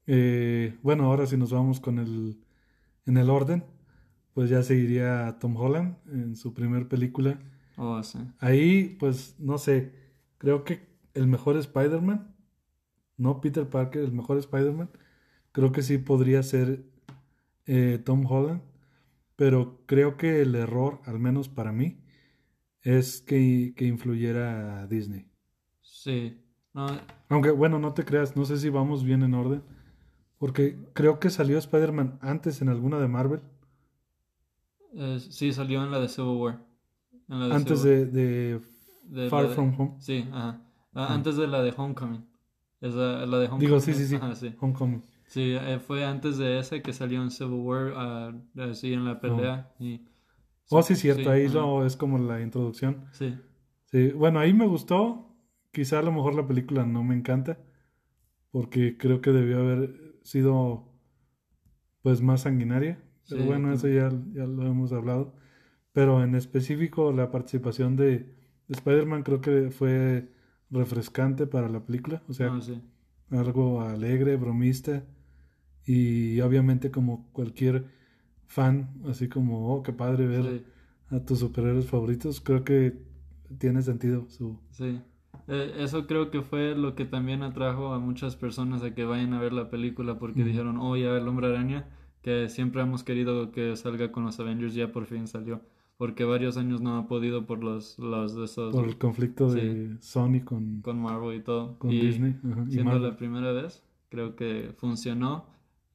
eh, 0.07 0.75
bueno, 0.81 1.05
ahora 1.05 1.25
si 1.27 1.37
nos 1.37 1.51
vamos 1.51 1.79
con 1.79 1.99
el, 1.99 2.37
en 3.07 3.17
el 3.17 3.29
orden, 3.29 3.65
pues 4.33 4.49
ya 4.49 4.63
seguiría 4.63 5.37
Tom 5.39 5.55
Holland 5.57 5.97
en 6.11 6.35
su 6.35 6.53
primer 6.53 6.87
película. 6.87 7.39
oh 7.77 8.03
sí 8.03 8.19
Ahí, 8.39 8.95
pues, 8.99 9.35
no 9.39 9.57
sé, 9.57 9.93
creo 10.37 10.63
que 10.63 10.87
el 11.13 11.27
mejor 11.27 11.57
Spider-Man, 11.57 12.35
no 13.17 13.41
Peter 13.41 13.67
Parker, 13.69 14.03
el 14.03 14.11
mejor 14.13 14.37
Spider-Man, 14.39 14.89
creo 15.51 15.71
que 15.71 15.81
sí 15.83 15.97
podría 15.97 16.43
ser 16.43 16.85
eh, 17.65 17.99
Tom 18.05 18.25
Holland, 18.25 18.61
pero 19.35 19.83
creo 19.87 20.17
que 20.17 20.41
el 20.41 20.55
error, 20.55 21.01
al 21.05 21.19
menos 21.19 21.49
para 21.49 21.71
mí, 21.71 21.99
es 22.83 23.21
que, 23.21 23.73
que 23.75 23.85
influyera 23.85 24.81
a 24.81 24.87
Disney. 24.87 25.29
Sí. 25.81 26.41
No, 26.73 26.87
Aunque, 27.29 27.51
bueno, 27.51 27.79
no 27.79 27.93
te 27.93 28.05
creas, 28.05 28.35
no 28.35 28.45
sé 28.45 28.57
si 28.57 28.69
vamos 28.69 29.03
bien 29.03 29.23
en 29.23 29.33
orden, 29.33 29.63
porque 30.39 30.77
creo 30.93 31.19
que 31.19 31.29
salió 31.29 31.57
Spider-Man 31.57 32.19
antes 32.21 32.61
en 32.61 32.69
alguna 32.69 32.99
de 32.99 33.07
Marvel, 33.07 33.41
eh, 34.95 35.19
sí, 35.19 35.53
salió 35.53 35.83
en 35.83 35.91
la 35.91 35.99
de 35.99 36.07
Civil 36.09 36.37
War. 36.37 36.59
En 37.29 37.39
la 37.39 37.47
de 37.47 37.53
antes 37.55 37.81
Civil- 37.81 38.11
de, 38.11 38.55
de 38.55 38.61
de 39.03 39.29
Far 39.29 39.47
de- 39.49 39.55
From 39.55 39.73
Home, 39.79 39.95
Sí, 39.99 40.27
ajá. 40.31 40.61
Ah, 40.93 41.07
Ah. 41.09 41.13
Antes 41.13 41.35
de 41.37 41.47
la 41.47 41.61
de 41.61 41.73
Homecoming. 41.75 42.25
Esa, 42.81 42.97
la 43.25 43.37
de 43.39 43.45
Homecoming. 43.47 43.59
Digo, 43.59 43.79
sí, 43.79 43.93
sí, 43.93 44.05
sí, 44.07 44.15
Ajá, 44.15 44.35
sí. 44.35 44.53
Homecoming. 44.59 45.03
Sí, 45.27 45.53
eh, 45.55 45.79
fue 45.79 46.05
antes 46.05 46.37
de 46.37 46.59
ese 46.59 46.81
que 46.81 46.93
salió 46.93 47.21
en 47.21 47.29
Civil 47.31 47.59
War, 47.61 47.93
ah, 47.95 48.33
así 48.69 48.93
en 48.93 49.05
la 49.05 49.19
pelea. 49.19 49.71
Y, 49.79 50.01
Oh, 50.69 50.81
sí, 50.81 50.95
cierto, 50.95 51.29
ahí 51.31 51.45
ajá. 51.45 51.53
lo, 51.55 51.85
es 51.85 51.95
como 51.95 52.17
la 52.17 52.41
introducción. 52.41 53.05
Sí, 53.11 53.37
Sí, 53.85 54.09
bueno, 54.11 54.39
ahí 54.39 54.53
me 54.53 54.67
gustó. 54.67 55.33
Quizá 55.71 55.99
a 55.99 56.01
lo 56.01 56.11
mejor 56.11 56.35
la 56.35 56.45
película 56.47 56.85
no 56.85 57.03
me 57.03 57.15
encanta, 57.15 57.57
porque 58.51 58.97
creo 58.97 59.21
que 59.21 59.31
debió 59.31 59.59
haber 59.59 60.06
sido 60.27 60.85
pues 62.01 62.21
más 62.21 62.41
sanguinaria. 62.41 63.03
Pero 63.29 63.43
Sí, 63.43 63.47
bueno, 63.47 63.73
eso 63.73 63.87
ya, 63.87 64.09
ya 64.33 64.45
lo 64.45 64.65
hemos 64.65 64.93
hablado. 64.93 65.33
Pero 65.93 66.23
en 66.23 66.35
específico 66.35 67.11
la 67.11 67.31
participación 67.31 67.95
de, 67.95 68.19
de 68.19 68.35
Spider-Man 68.69 69.23
creo 69.23 69.41
que 69.41 69.71
fue 69.71 70.29
refrescante 70.69 71.47
para 71.47 71.69
la 71.69 71.85
película. 71.85 72.23
O 72.29 72.33
sea, 72.33 72.49
no, 72.49 72.61
sí. 72.61 72.81
algo 73.31 73.81
alegre, 73.81 74.35
bromista. 74.37 75.05
Y 75.85 76.41
obviamente 76.41 76.91
como 76.91 77.31
cualquier 77.33 77.87
fan, 78.47 79.01
así 79.07 79.29
como, 79.29 79.73
oh, 79.75 79.83
qué 79.83 79.93
padre 79.93 80.27
ver 80.27 80.43
Sí, 80.43 80.65
a 81.09 81.19
tus 81.25 81.39
superhéroes 81.39 81.87
favoritos, 81.87 82.41
creo 82.41 82.63
que 82.63 82.99
tiene 83.59 83.81
sentido 83.83 84.27
su... 84.29 84.59
sí. 84.71 85.01
Eh, 85.47 85.75
eso 85.79 86.07
creo 86.07 86.29
que 86.29 86.41
fue 86.41 86.75
lo 86.75 86.93
que 86.95 87.05
también 87.05 87.41
atrajo 87.43 87.93
a 87.93 87.99
muchas 87.99 88.35
personas 88.35 88.83
a 88.83 88.93
que 88.93 89.05
vayan 89.05 89.33
a 89.33 89.39
ver 89.39 89.53
la 89.53 89.69
película 89.69 90.19
porque 90.19 90.43
dijeron, 90.43 90.77
oh, 90.77 90.95
ya 90.97 91.15
el 91.15 91.27
Hombre 91.27 91.47
Araña, 91.47 91.87
que 92.21 92.49
siempre 92.49 92.81
hemos 92.81 93.03
querido 93.03 93.51
que 93.51 93.75
salga 93.77 94.11
con 94.11 94.25
los 94.25 94.39
Avengers, 94.39 94.73
ya 94.73 94.91
por 94.91 95.05
fin 95.05 95.27
salió. 95.27 95.61
Porque 95.97 96.25
varios 96.25 96.57
años 96.57 96.79
no 96.81 96.97
ha 96.97 97.07
podido 97.07 97.45
por 97.47 97.63
los, 97.63 97.97
los 97.97 98.35
de 98.35 98.45
esos, 98.45 98.71
por 98.75 98.85
el 98.87 98.97
conflicto 98.97 99.49
de 99.51 99.97
Sony 99.99 100.41
con, 100.45 100.81
con 100.81 100.99
Marvel 101.01 101.37
y 101.39 101.41
todo. 101.43 101.79
con 101.79 101.91
Y 101.91 101.99
Disney. 102.01 102.35
ajá, 102.51 102.65
y 102.67 102.71
siendo 102.73 102.91
Marvel. 102.91 103.09
la 103.09 103.17
primera 103.17 103.51
vez, 103.51 103.83
creo 104.09 104.35
que 104.35 104.73
funcionó 104.77 105.45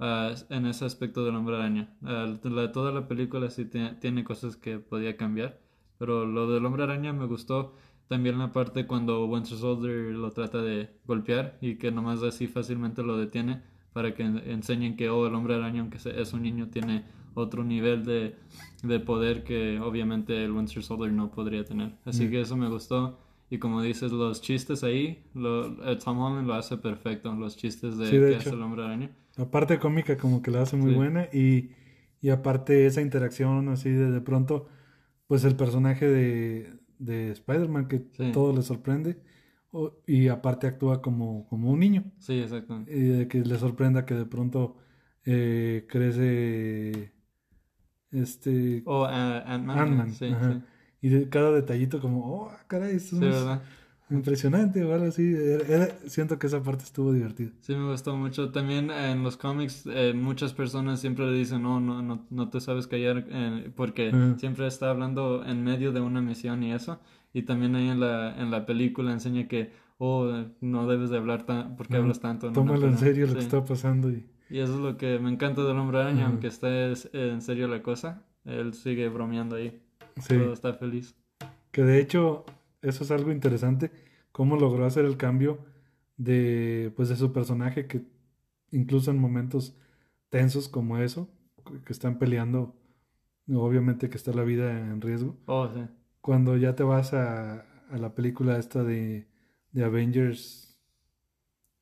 ah, 0.00 0.32
en 0.48 0.66
ese 0.66 0.84
aspecto 0.86 1.24
del 1.24 1.36
Hombre 1.36 1.56
Araña. 1.56 1.94
Ah, 2.02 2.34
la- 2.42 2.72
toda 2.72 2.90
la 2.90 3.06
película 3.06 3.48
sí 3.50 3.66
tiene 4.00 4.24
cosas 4.24 4.56
que 4.56 4.78
podía 4.80 5.16
cambiar, 5.16 5.60
pero 5.98 6.26
lo 6.26 6.50
del 6.50 6.64
Hombre 6.66 6.82
Araña 6.82 7.12
me 7.12 7.26
gustó 7.26 7.74
también 8.12 8.38
la 8.38 8.52
parte 8.52 8.86
cuando 8.86 9.24
Winter 9.26 9.56
Soldier 9.56 10.12
lo 10.14 10.30
trata 10.30 10.60
de 10.60 10.90
golpear 11.06 11.56
y 11.60 11.76
que 11.76 11.90
nomás 11.90 12.22
así 12.22 12.46
fácilmente 12.46 13.02
lo 13.02 13.16
detiene 13.16 13.62
para 13.94 14.14
que 14.14 14.22
en- 14.22 14.38
enseñen 14.56 14.96
que 14.96 15.08
oh, 15.08 15.26
el 15.26 15.34
Hombre 15.34 15.54
Araña, 15.54 15.80
aunque 15.80 15.98
es 16.22 16.32
un 16.32 16.42
niño, 16.42 16.68
tiene 16.68 17.04
otro 17.34 17.64
nivel 17.64 18.04
de, 18.04 18.36
de 18.82 19.00
poder 19.00 19.44
que 19.44 19.80
obviamente 19.80 20.44
el 20.44 20.52
Winter 20.52 20.82
Soldier 20.82 21.10
no 21.12 21.30
podría 21.30 21.64
tener. 21.64 21.90
Así 22.04 22.26
Mm. 22.26 22.30
que 22.30 22.40
eso 22.42 22.56
me 22.56 22.68
gustó. 22.68 23.18
Y 23.50 23.58
como 23.58 23.82
dices, 23.82 24.12
los 24.12 24.40
chistes 24.40 24.82
ahí, 24.84 25.24
lo, 25.34 25.74
Tom 25.98 26.18
Holland 26.20 26.46
lo 26.46 26.54
hace 26.54 26.76
perfecto, 26.78 27.34
los 27.34 27.56
chistes 27.56 27.96
de 27.98 28.06
Sí, 28.08 28.16
de 28.18 28.28
que 28.30 28.36
hecho. 28.36 28.48
hace 28.48 28.56
el 28.56 28.62
hombre 28.62 28.84
araña. 28.84 29.10
La 29.36 29.50
parte 29.50 29.78
cómica 29.78 30.16
como 30.18 30.40
que 30.42 30.50
la 30.50 30.62
hace 30.62 30.76
muy 30.76 30.90
Sí. 30.92 30.96
buena 30.96 31.28
y, 31.32 31.70
y 32.20 32.28
aparte 32.30 32.84
esa 32.86 33.00
interacción 33.02 33.68
así 33.68 33.90
de 33.90 34.10
de 34.10 34.20
pronto, 34.20 34.68
pues 35.26 35.44
el 35.44 35.54
personaje 35.56 36.06
de, 36.08 36.72
de 37.04 37.32
Spider-Man 37.32 37.88
que 37.88 37.98
Sí. 38.12 38.30
todo 38.32 38.52
le 38.54 38.62
sorprende 38.62 39.18
o- 39.72 39.94
y 40.06 40.28
aparte 40.28 40.66
actúa 40.66 41.02
como, 41.02 41.46
como 41.48 41.70
un 41.72 41.80
niño 41.80 42.04
Sí, 42.18 42.40
exacto. 42.40 42.80
y 42.86 43.00
de 43.18 43.28
que 43.28 43.40
le 43.44 43.58
sorprenda 43.58 44.04
que 44.06 44.14
de 44.14 44.26
pronto 44.26 44.76
eh, 45.24 45.86
crece 45.88 47.12
este 48.10 48.82
O 48.86 49.04
ah, 49.04 49.42
Ant-Man. 49.46 49.78
Ant-Man, 49.78 50.10
sí, 50.10 50.28
sí. 50.28 50.62
y 51.00 51.08
de 51.08 51.28
cada 51.28 51.50
detallito 51.52 52.00
como, 52.00 52.20
oh, 52.44 52.50
caray, 52.68 52.96
esto 52.96 53.16
Sí, 53.16 53.24
es 53.26 53.32
¿verdad? 53.32 53.62
Impresionante 54.12 54.84
o 54.84 54.92
algo 54.94 55.06
así. 55.06 55.34
Siento 56.06 56.38
que 56.38 56.46
esa 56.46 56.62
parte 56.62 56.84
estuvo 56.84 57.12
divertida. 57.12 57.50
Sí, 57.60 57.74
me 57.74 57.90
gustó 57.90 58.16
mucho. 58.16 58.50
También 58.50 58.90
en 58.90 59.22
los 59.22 59.36
cómics, 59.36 59.84
eh, 59.86 60.12
muchas 60.14 60.52
personas 60.52 61.00
siempre 61.00 61.26
le 61.30 61.36
dicen, 61.36 61.62
no, 61.62 61.80
no, 61.80 62.02
no, 62.02 62.26
no 62.30 62.48
te 62.50 62.60
sabes 62.60 62.86
callar, 62.86 63.24
eh, 63.28 63.70
porque 63.74 64.08
Ajá. 64.08 64.36
siempre 64.38 64.66
está 64.66 64.90
hablando 64.90 65.44
en 65.44 65.62
medio 65.64 65.92
de 65.92 66.00
una 66.00 66.20
misión 66.20 66.62
y 66.62 66.72
eso. 66.72 67.00
Y 67.32 67.42
también 67.42 67.74
ahí 67.76 67.88
en 67.88 68.00
la, 68.00 68.36
en 68.40 68.50
la 68.50 68.66
película 68.66 69.12
enseña 69.12 69.48
que, 69.48 69.70
oh, 69.98 70.44
no 70.60 70.86
debes 70.86 71.10
de 71.10 71.16
hablar 71.18 71.44
tan, 71.46 71.76
porque 71.76 71.94
Ajá. 71.94 72.02
hablas 72.02 72.20
tanto. 72.20 72.52
Tómalo 72.52 72.86
en 72.86 72.94
pelea?" 72.94 72.98
serio 72.98 73.26
lo 73.26 73.34
que 73.34 73.40
Sí. 73.40 73.46
está 73.46 73.64
pasando 73.64 74.10
y 74.10 74.26
Y 74.50 74.58
eso 74.58 74.74
es 74.74 74.80
lo 74.80 74.98
que 74.98 75.18
me 75.18 75.30
encanta 75.30 75.64
del 75.64 75.78
Hombre 75.78 76.00
Araña, 76.00 76.24
Ajá. 76.24 76.30
aunque 76.32 76.48
esté 76.48 76.92
es- 76.92 77.08
en 77.14 77.40
serio 77.40 77.68
la 77.68 77.82
cosa, 77.82 78.22
él 78.44 78.74
sigue 78.74 79.08
bromeando 79.08 79.56
ahí. 79.56 79.80
sí. 80.20 80.36
Todo 80.36 80.52
está 80.52 80.74
feliz. 80.74 81.14
Que 81.70 81.82
de 81.84 82.00
hecho, 82.00 82.44
eso 82.82 83.04
es 83.04 83.10
algo 83.10 83.32
interesante, 83.32 83.90
cómo 84.32 84.56
logró 84.56 84.84
hacer 84.86 85.04
el 85.04 85.16
cambio 85.16 85.64
de, 86.16 86.92
pues, 86.96 87.08
de 87.08 87.16
su 87.16 87.32
personaje, 87.32 87.86
que 87.86 88.02
incluso 88.70 89.10
en 89.10 89.18
momentos 89.18 89.76
tensos 90.28 90.68
como 90.68 90.98
eso, 90.98 91.30
que 91.84 91.92
están 91.92 92.18
peleando, 92.18 92.76
obviamente 93.52 94.08
que 94.10 94.16
está 94.16 94.32
la 94.32 94.44
vida 94.44 94.70
en 94.78 95.00
riesgo, 95.00 95.36
Oh, 95.46 95.68
sí. 95.72 95.80
cuando 96.20 96.56
ya 96.56 96.74
te 96.74 96.82
vas 96.82 97.12
a, 97.14 97.60
a 97.90 97.98
la 97.98 98.14
película 98.14 98.58
esta 98.58 98.82
de, 98.84 99.28
de 99.72 99.84
Avengers, 99.84 100.78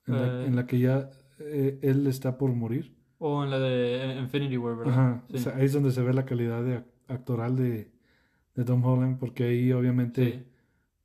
en 0.07 0.15
la, 0.15 0.27
Eh. 0.43 0.47
en 0.47 0.57
la 0.57 0.67
que 0.67 0.79
ya 0.79 1.11
eh, 1.39 1.79
él 1.83 2.07
está 2.07 2.37
por 2.39 2.53
morir. 2.53 2.97
O 3.19 3.45
en 3.45 3.51
la 3.51 3.59
de 3.59 4.17
Infinity 4.21 4.57
War, 4.57 4.77
¿verdad? 4.77 4.93
Ajá, 4.93 5.25
Sí. 5.29 5.37
o 5.37 5.39
sea, 5.39 5.57
ahí 5.57 5.65
es 5.67 5.73
donde 5.73 5.91
se 5.93 6.03
ve 6.03 6.13
la 6.15 6.25
calidad 6.25 6.63
de 6.65 6.79
ac- 6.79 6.85
actoral 7.09 7.57
de, 7.57 7.91
de 8.55 8.65
Tom 8.65 8.85
Holland, 8.85 9.19
porque 9.19 9.45
ahí 9.45 9.73
obviamente 9.73 10.25
Sí. 10.33 10.45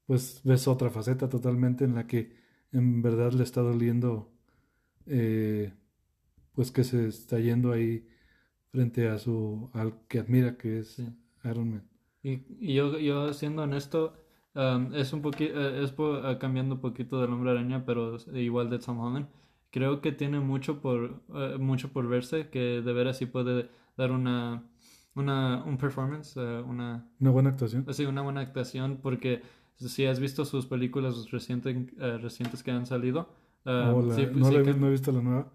Pues 0.06 0.42
ves 0.44 0.68
otra 0.68 0.90
faceta 0.90 1.30
totalmente 1.30 1.86
en 1.86 1.96
la 1.96 2.08
que 2.08 2.36
en 2.72 3.02
verdad 3.02 3.32
le 3.34 3.44
está 3.44 3.62
doliendo 3.62 4.32
eh, 5.08 5.74
pues 6.54 6.72
que 6.72 6.84
se 6.84 7.08
está 7.08 7.40
yendo 7.40 7.72
ahí 7.74 8.08
frente 8.72 9.10
a 9.10 9.18
su 9.20 9.70
al 9.74 10.08
que 10.08 10.20
admira 10.20 10.58
que 10.58 10.80
es 10.80 10.96
Sí. 10.96 11.04
Iron 11.44 11.72
Man. 11.72 11.90
Y, 12.24 12.42
y 12.60 12.74
yo, 12.74 12.98
yo 12.98 13.34
siendo 13.34 13.64
honesto, 13.64 14.14
um, 14.56 14.94
es 14.96 15.14
un 15.14 15.22
poquito, 15.22 15.60
es 15.84 15.92
po- 15.92 16.18
eh, 16.28 16.38
cambiando 16.40 16.76
un 16.76 16.82
poquito 16.82 17.22
del 17.22 17.32
Hombre 17.32 17.52
Araña, 17.52 17.86
pero 17.86 18.16
es 18.16 18.28
igual 18.34 18.70
de 18.70 18.80
Tom 18.80 19.00
Holland. 19.00 19.28
Creo 19.72 20.02
que 20.02 20.12
tiene 20.12 20.40
mucho 20.40 20.82
por, 20.82 21.22
eh, 21.36 21.58
mucho 21.60 21.90
por 21.92 22.08
verse, 22.08 22.50
que 22.50 22.82
de 22.82 22.94
veras 22.94 23.18
sí 23.18 23.26
puede 23.28 23.70
dar 23.98 24.12
una, 24.12 24.64
una, 25.16 25.64
un 25.66 25.78
performance, 25.78 26.36
eh, 26.38 26.62
una, 26.66 27.06
Una 27.20 27.32
buena 27.32 27.50
actuación. 27.50 27.86
así, 27.88 28.06
una 28.06 28.22
buena 28.22 28.42
actuación, 28.42 29.00
porque 29.02 29.42
si 29.78 30.06
has 30.06 30.20
visto 30.20 30.46
sus 30.46 30.66
películas 30.66 31.30
recientes, 31.32 31.76
eh, 32.00 32.18
recientes 32.22 32.64
que 32.64 32.72
han 32.72 32.86
salido, 32.86 33.30
eh, 33.66 33.92
Oh, 33.94 34.02
la- 34.02 34.16
sí, 34.16 34.28
no, 34.34 34.46
sí 34.48 34.54
la 34.54 34.60
he 34.62 34.64
que- 34.64 34.74
no 34.74 34.88
he 34.88 34.92
visto 34.92 35.12
la 35.12 35.22
nueva. 35.22 35.52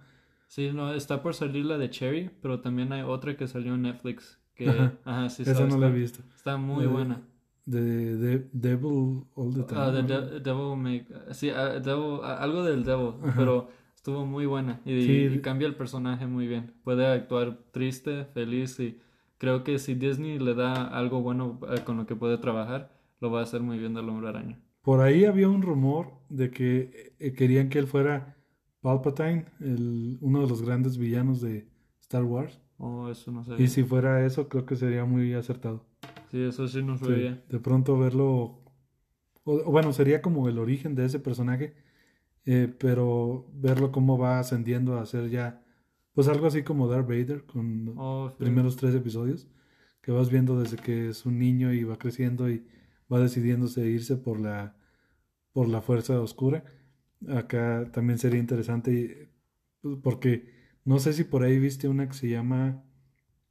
sí, 0.48 0.70
no, 0.72 0.92
está 0.94 1.22
por 1.22 1.34
salir 1.34 1.64
la 1.64 1.78
de 1.78 1.90
Cherry, 1.90 2.30
pero 2.42 2.60
también 2.60 2.92
hay 2.92 3.02
otra 3.02 3.36
que 3.36 3.46
salió 3.46 3.74
en 3.74 3.82
Netflix, 3.82 4.38
que, 4.54 4.68
Ajá. 4.68 4.92
ajá, 5.04 5.28
sí, 5.30 5.42
Esa 5.42 5.52
está- 5.52 5.66
no 5.66 5.78
la 5.78 5.88
he 5.88 5.92
visto. 5.92 6.20
Está 6.34 6.56
muy 6.56 6.84
Eh, 6.84 6.88
buena. 6.88 7.22
De, 7.66 8.16
de 8.16 8.48
Devil 8.52 9.24
All 9.36 9.54
the 9.54 9.62
Time. 9.62 9.80
Ah, 9.80 9.92
the 9.92 10.02
¿no? 10.02 10.08
De- 10.22 10.40
Devil 10.40 10.76
May... 10.76 11.06
Sí, 11.32 11.50
ah, 11.50 11.78
Devil- 11.78 12.20
ah, 12.24 12.38
algo 12.42 12.64
del 12.64 12.82
Devil, 12.84 13.14
Ajá. 13.22 13.34
pero 13.36 13.68
estuvo 13.94 14.26
muy 14.26 14.46
buena 14.46 14.80
y, 14.84 15.02
Sí, 15.02 15.12
y 15.12 15.28
de- 15.28 15.40
cambia 15.40 15.68
el 15.68 15.76
personaje 15.76 16.26
muy 16.26 16.48
bien. 16.48 16.72
Puede 16.82 17.06
actuar 17.06 17.58
triste, 17.70 18.24
feliz 18.34 18.80
y 18.80 18.98
creo 19.38 19.62
que 19.62 19.78
si 19.78 19.94
Disney 19.94 20.38
le 20.38 20.54
da 20.54 20.84
algo 20.88 21.20
bueno 21.22 21.60
eh, 21.70 21.82
con 21.84 21.96
lo 21.98 22.06
que 22.06 22.16
puede 22.16 22.38
trabajar, 22.38 22.90
lo 23.20 23.30
va 23.30 23.40
a 23.40 23.42
hacer 23.44 23.62
muy 23.62 23.78
bien 23.78 23.94
del 23.94 24.08
Hombre 24.08 24.28
Araña. 24.28 24.58
Por 24.82 25.00
ahí 25.00 25.24
había 25.24 25.48
un 25.48 25.62
rumor 25.62 26.12
de 26.30 26.50
que 26.50 27.14
eh, 27.18 27.32
querían 27.34 27.68
que 27.68 27.78
él 27.78 27.86
fuera 27.86 28.36
Palpatine, 28.80 29.44
el, 29.60 30.18
uno 30.20 30.40
de 30.42 30.48
los 30.48 30.62
grandes 30.62 30.96
villanos 30.96 31.40
de 31.40 31.68
Star 32.00 32.24
Wars. 32.24 32.60
Oh, 32.78 33.10
eso 33.10 33.30
no 33.30 33.44
sé. 33.44 33.62
Y 33.62 33.68
si 33.68 33.84
fuera 33.84 34.24
eso, 34.24 34.48
creo 34.48 34.64
que 34.64 34.74
sería 34.76 35.04
muy 35.04 35.34
acertado. 35.34 35.84
Sí, 36.30 36.40
eso 36.42 36.66
sí 36.66 36.82
no 36.82 36.96
Sí, 36.96 37.04
sabía. 37.04 37.42
de 37.48 37.58
pronto 37.58 37.98
verlo, 37.98 38.62
o- 39.44 39.54
o 39.66 39.70
bueno, 39.70 39.92
sería 39.92 40.22
como 40.22 40.48
el 40.48 40.58
origen 40.58 40.94
de 40.94 41.04
ese 41.04 41.18
personaje, 41.18 41.74
eh, 42.46 42.72
pero 42.78 43.46
verlo 43.52 43.92
cómo 43.92 44.16
va 44.16 44.38
ascendiendo 44.38 44.98
a 44.98 45.04
ser 45.04 45.28
ya, 45.28 45.62
pues 46.14 46.26
algo 46.28 46.46
así 46.46 46.62
como 46.62 46.88
Darth 46.88 47.06
Vader 47.08 47.44
con 47.44 47.84
los 47.84 47.94
Oh, 47.98 48.30
sí. 48.30 48.36
primeros 48.38 48.76
tres 48.76 48.94
episodios, 48.94 49.46
que 50.00 50.10
vas 50.12 50.30
viendo 50.30 50.58
desde 50.58 50.78
que 50.78 51.10
es 51.10 51.26
un 51.26 51.38
niño 51.38 51.70
y 51.74 51.84
va 51.84 51.98
creciendo 51.98 52.48
y 52.48 52.64
va 53.12 53.21
decidiéndose 53.21 53.87
irse 53.88 54.17
por 54.17 54.40
la, 54.40 54.76
por 55.52 55.69
la 55.69 55.83
fuerza 55.83 56.21
oscura. 56.21 56.64
Acá 57.29 57.90
también 57.93 58.19
sería 58.19 58.40
interesante 58.40 58.93
y- 59.83 59.97
porque 60.02 60.49
no 60.85 60.99
sé 61.00 61.12
si 61.14 61.25
por 61.25 61.43
ahí 61.45 61.59
viste 61.59 61.88
una 61.88 62.09
que 62.09 62.14
se 62.14 62.29
llama 62.29 62.85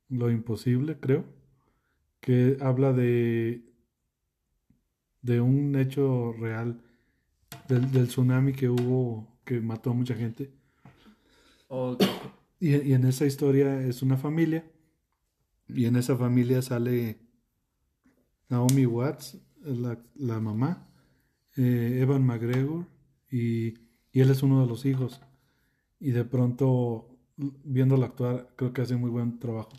Lo 0.10 0.32
Imposible, 0.32 1.00
creo. 1.00 1.26
que 2.22 2.58
habla 2.62 2.94
de, 2.94 3.64
de 5.22 5.40
un 5.40 5.76
hecho 5.78 6.34
real, 6.34 6.82
del, 7.70 7.92
del 7.92 8.08
tsunami 8.08 8.54
que 8.54 8.70
hubo, 8.70 9.40
que 9.46 9.62
mató 9.62 9.92
a 9.92 9.94
mucha 9.94 10.16
gente. 10.16 10.52
Y, 12.60 12.76
y 12.76 12.94
en 12.94 13.06
esa 13.06 13.26
historia 13.26 13.82
es 13.82 14.02
una 14.02 14.18
familia, 14.18 14.66
y 15.68 15.86
en 15.86 15.96
esa 15.96 16.16
familia 16.18 16.62
sale 16.62 17.20
Naomi 18.50 18.86
Watts, 18.86 19.38
la, 19.78 19.98
la 20.16 20.40
mamá, 20.40 20.88
eh, 21.58 22.00
Evan 22.02 22.26
McGregor, 22.26 22.86
y, 23.32 23.70
y 24.12 24.22
él 24.22 24.30
es 24.32 24.44
uno 24.44 24.62
de 24.62 24.68
los 24.68 24.86
hijos. 24.86 25.22
Y 26.00 26.12
de 26.12 26.26
pronto, 26.26 27.18
viéndola 27.38 28.08
actuar, 28.08 28.54
creo 28.56 28.74
que 28.74 28.82
hace 28.82 28.96
muy 28.98 29.10
buen 29.10 29.40
trabajo. 29.40 29.72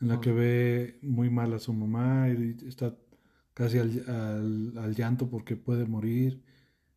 En 0.00 0.08
la 0.08 0.20
que 0.20 0.32
ve 0.32 0.98
muy 1.02 1.28
mal 1.30 1.52
a 1.54 1.58
su 1.58 1.72
mamá 1.72 2.28
y 2.30 2.56
está 2.68 2.96
casi 3.54 3.78
al, 3.78 4.04
al- 4.08 4.78
al 4.78 4.94
llanto 4.94 5.28
porque 5.28 5.56
puede 5.56 5.86
morir. 5.86 6.42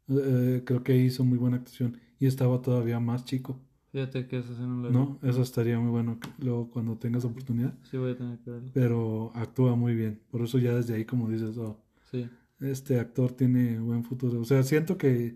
Eh, 0.09 0.63
creo 0.65 0.83
que 0.83 0.95
hizo 0.97 1.23
muy 1.23 1.37
buena 1.37 1.57
actuación 1.57 1.97
y 2.19 2.25
estaba 2.27 2.61
todavía 2.61 2.99
más 2.99 3.25
chico, 3.25 3.59
Fíjate 3.91 4.25
que 4.27 4.37
eso 4.39 4.55
sí 4.55 4.61
no. 4.63 5.19
Eso 5.21 5.41
estaría 5.41 5.77
muy 5.79 5.89
bueno 5.89 6.17
luego 6.39 6.69
cuando 6.71 6.97
tengas 6.97 7.25
oportunidad. 7.25 7.73
Sí 7.89 7.97
voy 7.97 8.11
a 8.11 8.17
tener 8.17 8.39
que 8.39 8.51
verlo. 8.51 8.69
Pero 8.73 9.31
actúa 9.35 9.75
muy 9.75 9.95
bien. 9.95 10.21
Por 10.31 10.41
eso 10.41 10.57
ya 10.59 10.73
desde 10.75 10.95
ahí 10.95 11.03
como 11.05 11.29
dices, 11.29 11.57
oh, 11.57 11.77
Sí. 12.11 12.29
este 12.59 12.99
actor 12.99 13.31
tiene 13.31 13.79
buen 13.79 14.03
futuro. 14.03 14.39
O 14.39 14.43
sea, 14.45 14.63
siento 14.63 14.97
que, 14.97 15.35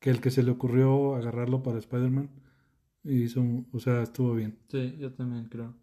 que 0.00 0.10
el 0.10 0.20
que 0.20 0.30
se 0.30 0.42
le 0.42 0.50
ocurrió 0.52 1.14
agarrarlo 1.16 1.62
para 1.62 1.78
Spider-Man 1.78 2.30
hizo, 3.04 3.42
o 3.72 3.78
sea, 3.80 4.02
estuvo 4.02 4.34
bien. 4.34 4.56
Sí, 4.68 4.96
yo 4.98 5.12
también 5.12 5.46
creo. 5.50 5.74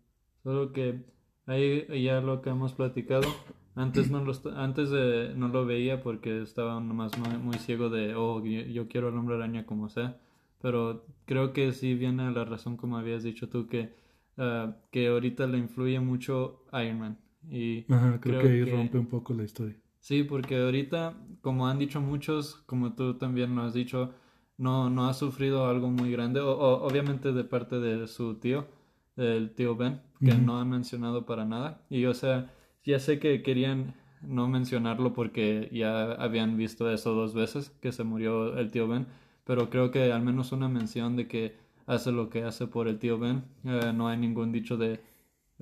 Solo 0.43 0.71
que 0.73 1.03
ahí 1.45 1.85
ya 2.03 2.19
lo 2.21 2.41
que 2.41 2.49
hemos 2.49 2.73
platicado, 2.73 3.27
antes 3.75 4.09
no 4.09 4.23
lo, 4.23 4.33
antes 4.55 4.89
de, 4.89 5.33
no 5.35 5.47
lo 5.49 5.65
veía 5.65 6.01
porque 6.01 6.41
estaba 6.41 6.79
nomás 6.79 7.11
muy, 7.19 7.37
muy 7.37 7.57
ciego 7.59 7.89
de, 7.89 8.15
oh, 8.15 8.43
yo, 8.43 8.61
yo 8.61 8.87
quiero 8.87 9.09
al 9.09 9.17
hombre 9.17 9.35
araña 9.35 9.65
como 9.65 9.89
sea. 9.89 10.19
Pero 10.61 11.05
creo 11.25 11.53
que 11.53 11.71
sí 11.73 11.95
viene 11.95 12.23
a 12.23 12.31
la 12.31 12.45
razón, 12.45 12.77
como 12.77 12.97
habías 12.97 13.23
dicho 13.23 13.49
tú, 13.49 13.67
que, 13.67 13.93
ah, 14.37 14.75
que 14.91 15.07
ahorita 15.07 15.47
le 15.47 15.57
influye 15.57 15.99
mucho 15.99 16.63
Iron 16.73 16.99
Man. 16.99 17.17
Y 17.49 17.91
Ajá, 17.91 18.19
creo, 18.21 18.39
Creo 18.39 18.41
que 18.41 18.49
ahí 18.59 18.65
que- 18.65 18.71
rompe 18.71 18.97
un 18.99 19.07
poco 19.07 19.33
la 19.33 19.43
historia. 19.43 19.75
Sí, 20.01 20.23
porque 20.25 20.57
ahorita, 20.57 21.15
como 21.41 21.67
han 21.69 21.79
dicho 21.79 22.01
muchos, 22.01 22.57
como 22.67 22.93
tú 22.95 23.17
también 23.17 23.55
lo 23.55 23.63
has 23.63 23.73
dicho, 23.73 24.13
no, 24.57 24.89
no 24.91 25.07
ha 25.07 25.13
sufrido 25.13 25.67
algo 25.67 25.89
muy 25.91 26.11
grande, 26.11 26.41
o, 26.41 26.51
o- 26.57 26.83
obviamente 26.87 27.31
de 27.33 27.43
parte 27.45 27.79
de 27.79 28.07
su 28.07 28.35
tío, 28.39 28.67
el 29.15 29.53
tío 29.55 29.75
Ben, 29.77 30.01
que 30.23 30.37
no 30.37 30.59
ha 30.59 30.65
mencionado 30.65 31.25
para 31.25 31.45
nada. 31.45 31.85
Y 31.89 32.05
o 32.05 32.13
sea, 32.15 32.51
ya 32.83 32.99
sé 32.99 33.19
que 33.19 33.43
querían 33.43 33.95
no 34.21 34.47
mencionarlo 34.49 35.13
porque 35.13 35.69
ya 35.71 36.13
habían 36.13 36.57
visto 36.57 36.91
eso 36.91 37.13
dos 37.13 37.33
veces, 37.35 37.69
que 37.81 37.91
se 37.93 38.03
murió 38.03 38.57
el 38.57 38.71
tío 38.71 38.87
Ben, 38.89 39.07
pero 39.45 39.69
creo 39.69 39.91
que 39.91 40.11
al 40.11 40.23
menos 40.23 40.51
una 40.51 40.69
mención 40.69 41.15
de 41.15 41.27
que 41.29 41.57
hace 41.87 42.11
lo 42.11 42.29
que 42.29 42.43
hace 42.43 42.67
por 42.67 42.87
el 42.87 42.99
tío 42.99 43.19
Ben, 43.19 43.45
eh, 43.65 43.93
no 43.95 44.07
hay 44.09 44.17
ningún 44.17 44.51
dicho 44.51 44.77
de, 44.77 44.99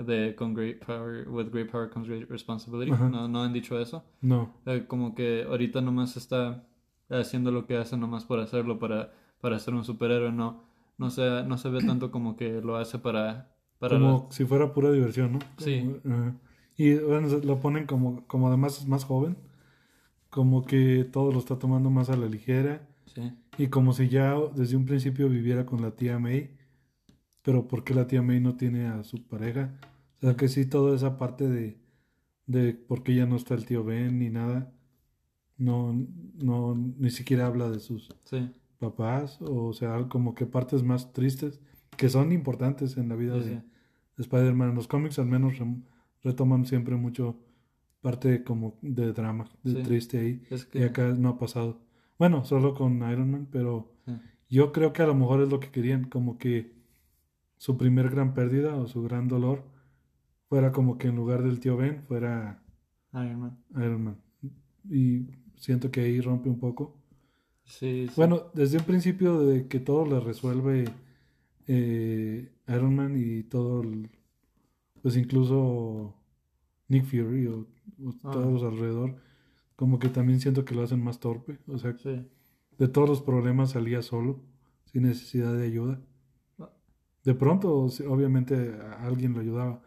de 0.05 0.35
con 0.35 0.53
great 0.53 0.83
power, 0.85 1.27
with 1.29 1.49
great 1.51 1.69
power 1.69 1.89
comes 1.89 2.07
great 2.07 2.29
responsibility, 2.29 2.91
Ajá. 2.91 3.09
no, 3.09 3.27
no 3.27 3.43
han 3.43 3.53
dicho 3.53 3.79
eso. 3.79 4.03
No, 4.21 4.53
Eh, 4.65 4.85
como 4.87 5.13
que 5.15 5.43
ahorita 5.43 5.81
nomás 5.81 6.15
está 6.17 6.63
haciendo 7.09 7.51
lo 7.51 7.65
que 7.65 7.77
hace 7.77 7.97
nomás 7.97 8.25
por 8.25 8.39
hacerlo, 8.39 8.79
para, 8.79 9.11
para 9.41 9.59
ser 9.59 9.73
un 9.73 9.83
superhéroe, 9.83 10.31
no, 10.31 10.63
no 10.97 11.09
se, 11.09 11.43
no 11.43 11.57
se 11.57 11.69
ve 11.69 11.79
tanto 11.81 12.11
como 12.11 12.35
que 12.35 12.61
lo 12.61 12.75
hace 12.77 12.99
para, 12.99 13.51
para 13.79 13.97
como 13.97 14.27
si 14.31 14.45
fuera 14.45 14.73
pura 14.73 14.91
diversión, 14.91 15.33
¿no? 15.33 15.39
Sí. 15.57 15.95
Ajá. 16.05 16.35
Y 16.77 16.95
bueno, 16.95 17.27
lo 17.43 17.59
ponen 17.59 17.85
como, 17.85 18.25
como 18.27 18.47
además 18.47 18.79
es 18.79 18.87
más 18.87 19.03
joven, 19.05 19.35
como 20.29 20.65
que 20.65 21.03
todo 21.11 21.31
lo 21.31 21.39
está 21.39 21.57
tomando 21.57 21.89
más 21.89 22.09
a 22.09 22.15
la 22.15 22.27
ligera. 22.27 22.87
sí, 23.13 23.31
Y 23.57 23.67
como 23.67 23.93
si 23.93 24.07
ya 24.07 24.35
desde 24.55 24.77
un 24.77 24.85
principio 24.85 25.27
viviera 25.29 25.65
con 25.65 25.81
la 25.81 25.91
tía 25.91 26.19
May, 26.19 26.51
pero 27.41 27.67
¿por 27.67 27.83
qué 27.83 27.93
la 27.93 28.07
tía 28.07 28.21
May 28.21 28.39
no 28.39 28.55
tiene 28.55 28.87
a 28.87 29.03
su 29.03 29.23
pareja? 29.23 29.73
O 30.17 30.21
sea 30.21 30.35
que 30.35 30.47
sí, 30.47 30.65
toda 30.65 30.95
esa 30.95 31.17
parte 31.17 31.47
de, 31.47 31.77
de 32.45 32.73
por 32.73 33.03
qué 33.03 33.15
ya 33.15 33.25
no 33.25 33.35
está 33.35 33.53
el 33.53 33.65
tío 33.65 33.83
Ben 33.83 34.19
ni 34.19 34.29
nada, 34.29 34.71
no, 35.57 35.93
no, 36.35 36.75
ni 36.75 37.09
siquiera 37.11 37.45
habla 37.45 37.69
de 37.69 37.79
sus 37.79 38.09
sí, 38.25 38.49
papás, 38.79 39.39
o 39.41 39.73
sea, 39.73 40.07
como 40.09 40.33
que 40.33 40.45
partes 40.45 40.83
más 40.83 41.13
tristes, 41.13 41.59
que 41.97 42.09
son 42.09 42.31
importantes 42.31 42.97
en 42.97 43.09
la 43.09 43.15
vida 43.15 43.35
sí, 43.35 43.49
de, 43.49 43.55
sí. 43.55 43.61
de 44.17 44.23
Spider-Man. 44.23 44.73
Los 44.73 44.87
cómics 44.87 45.19
al 45.19 45.25
menos 45.25 45.55
retoman 46.23 46.65
siempre 46.65 46.95
mucho 46.95 47.37
parte 48.01 48.43
como 48.43 48.77
de 48.81 49.11
drama, 49.11 49.49
de 49.63 49.83
triste 49.83 50.17
ahí. 50.17 50.41
Es 50.49 50.67
Y 50.73 50.83
acá 50.83 51.09
no 51.09 51.29
ha 51.29 51.37
pasado. 51.37 51.81
Bueno, 52.17 52.45
solo 52.45 52.73
con 52.73 52.97
Iron 53.11 53.31
Man, 53.31 53.47
pero 53.51 53.91
yo 54.49 54.71
creo 54.71 54.93
que 54.93 55.01
a 55.01 55.07
lo 55.07 55.15
mejor 55.15 55.41
es 55.41 55.49
lo 55.49 55.59
que 55.59 55.69
querían, 55.69 56.05
como 56.05 56.37
que 56.37 56.78
su 57.59 57.77
primer 57.77 58.09
gran 58.09 58.33
pérdida 58.33 58.75
o 58.75 58.87
su 58.87 59.03
gran 59.03 59.27
dolor 59.27 59.63
fuera 60.47 60.71
como 60.71 60.97
que 60.97 61.09
en 61.09 61.15
lugar 61.17 61.43
del 61.43 61.59
tío 61.59 61.77
Ben 61.77 62.01
fuera 62.07 62.63
Iron 63.13 63.39
Man. 63.41 63.57
Iron 63.75 64.03
Man. 64.03 64.17
Y 64.89 65.27
siento 65.55 65.91
que 65.91 66.01
ahí 66.01 66.19
rompe 66.21 66.49
un 66.49 66.57
poco. 66.59 66.95
Sí, 67.65 68.07
sí, 68.07 68.13
Bueno, 68.15 68.45
desde 68.55 68.77
un 68.79 68.85
principio 68.85 69.41
de 69.41 69.67
que 69.67 69.79
todo 69.79 70.05
le 70.07 70.19
resuelve 70.19 70.85
eh, 71.67 72.49
Iron 72.67 72.95
Man 72.95 73.15
y 73.15 73.43
todo, 73.43 73.81
el- 73.83 74.09
pues 75.03 75.15
incluso 75.17 76.15
Nick 76.87 77.05
Fury 77.05 77.45
o, 77.47 77.59
o 78.03 78.13
Ah. 78.23 78.31
todos 78.31 78.63
alrededor, 78.63 79.17
como 79.75 79.99
que 79.99 80.09
también 80.09 80.39
siento 80.39 80.65
que 80.65 80.73
lo 80.75 80.81
hacen 80.83 81.03
más 81.03 81.19
torpe. 81.19 81.59
O 81.67 81.77
sea, 81.77 81.95
sí, 81.97 82.25
de 82.79 82.87
todos 82.87 83.07
los 83.09 83.21
problemas 83.21 83.71
salía 83.71 84.01
solo, 84.01 84.39
sin 84.85 85.03
necesidad 85.03 85.53
de 85.55 85.65
ayuda. 85.67 86.01
De 87.23 87.35
pronto, 87.35 87.75
obviamente, 88.09 88.55
a- 88.81 89.05
alguien 89.05 89.33
lo 89.33 89.41
ayudaba, 89.41 89.81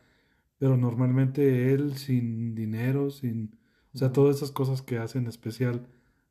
pero 0.58 0.76
normalmente 0.76 1.72
él 1.74 1.96
sin 1.96 2.54
dinero, 2.54 3.10
sin... 3.10 3.58
O 3.94 3.98
sea, 3.98 4.12
todas 4.12 4.36
esas 4.36 4.52
cosas 4.52 4.82
que 4.82 4.98
hacen 4.98 5.26
especial 5.26 5.86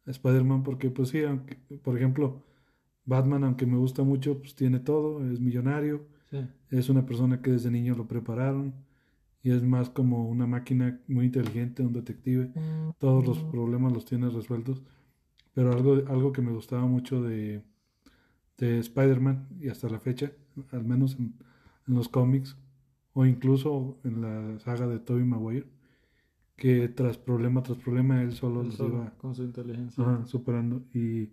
a 0.07 0.11
Spider-Man, 0.11 0.63
porque 0.63 0.89
pues 0.91 1.09
sí, 1.09 1.23
aunque, 1.23 1.55
por 1.83 1.97
ejemplo, 1.97 2.43
Batman, 3.05 3.43
aunque 3.43 3.65
me 3.65 3.77
gusta 3.77 4.03
mucho, 4.03 4.39
pues 4.39 4.55
tiene 4.55 4.79
todo, 4.79 5.25
es 5.31 5.39
millonario, 5.39 6.07
sí, 6.31 6.39
es 6.71 6.89
una 6.89 7.05
persona 7.05 7.41
que 7.41 7.51
desde 7.51 7.71
niño 7.71 7.95
lo 7.95 8.07
prepararon 8.07 8.73
y 9.43 9.51
es 9.51 9.63
más 9.63 9.89
como 9.89 10.27
una 10.29 10.47
máquina 10.47 11.01
muy 11.07 11.25
inteligente, 11.27 11.83
un 11.83 11.93
detective, 11.93 12.51
todos 12.99 13.25
los 13.25 13.43
problemas 13.43 13.93
los 13.93 14.05
tiene 14.05 14.29
resueltos, 14.29 14.83
pero 15.53 15.71
algo, 15.73 15.95
algo 16.07 16.31
que 16.33 16.41
me 16.41 16.51
gustaba 16.53 16.85
mucho 16.87 17.21
de, 17.23 17.63
de 18.57 18.79
Spider-Man 18.79 19.47
y 19.59 19.69
hasta 19.69 19.89
la 19.89 19.99
fecha, 19.99 20.31
al 20.71 20.83
menos 20.85 21.15
en, 21.19 21.33
en 21.87 21.95
los 21.95 22.09
cómics 22.09 22.57
o 23.13 23.25
incluso 23.25 23.99
en 24.03 24.21
la 24.21 24.59
saga 24.59 24.87
de 24.87 24.99
Tobey 24.99 25.23
Maguire, 25.25 25.67
que 26.55 26.87
tras 26.89 27.17
problema 27.17 27.63
tras 27.63 27.77
problema 27.79 28.21
él 28.21 28.33
solo 28.33 28.61
él 28.61 28.67
los 28.67 28.75
solo, 28.75 28.95
iba 28.95 29.17
con 29.17 29.35
su 29.35 29.43
inteligencia. 29.43 30.03
ajá, 30.03 30.25
superando 30.25 30.83
y, 30.93 31.29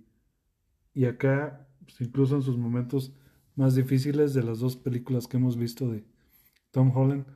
y 0.95 1.05
acá, 1.05 1.69
pues, 1.85 2.01
incluso 2.01 2.37
en 2.37 2.43
sus 2.43 2.57
momentos 2.59 3.13
más 3.57 3.75
difíciles 3.75 4.35
de 4.35 4.43
las 4.43 4.59
dos 4.61 4.77
películas 4.77 5.27
que 5.29 5.37
hemos 5.37 5.57
visto 5.57 5.91
de 5.91 6.05
Tom 6.71 6.93
Holland, 6.97 7.27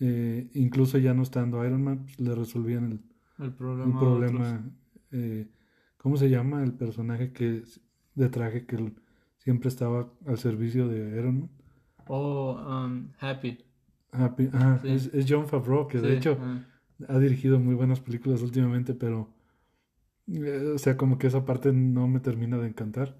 eh, 0.00 0.50
incluso 0.54 0.98
ya 0.98 1.14
no 1.14 1.22
estando 1.22 1.64
Iron 1.64 1.82
Man, 1.82 2.04
pues, 2.04 2.20
le 2.20 2.34
resolvían 2.34 2.84
el, 2.92 3.00
El 3.44 3.52
problema. 3.52 4.00
otros. 4.00 4.20
problema. 4.28 4.70
eh, 5.12 5.48
¿cómo 5.96 6.16
se 6.16 6.28
llama 6.30 6.62
el 6.62 6.72
personaje 6.72 7.32
que 7.32 7.62
de 8.14 8.28
traje 8.28 8.66
que 8.66 8.76
él 8.76 8.94
siempre 9.48 9.68
estaba 9.70 10.12
al 10.26 10.36
servicio 10.38 10.88
de 10.88 10.98
Iron 11.18 11.40
Man? 11.40 11.50
Oh, 12.06 12.52
um, 12.58 13.08
Happy. 13.18 13.58
Happy- 14.12 14.50
ajá, 14.52 14.78
Sí. 14.82 14.88
es, 14.90 15.06
es 15.14 15.24
John 15.26 15.46
Favreau, 15.48 15.88
que 15.88 15.98
de 16.00 16.16
hecho 16.16 16.36
ha 17.08 17.18
dirigido 17.18 17.58
muy 17.58 17.74
buenas 17.74 18.00
películas 18.00 18.42
últimamente, 18.42 18.92
pero 18.94 19.28
eh, 20.26 20.72
o 20.74 20.78
sea, 20.78 20.96
como 20.98 21.16
que 21.18 21.28
esa 21.28 21.46
parte 21.46 21.72
no 21.72 22.08
me 22.08 22.20
termina 22.20 22.58
de 22.58 22.68
encantar. 22.68 23.16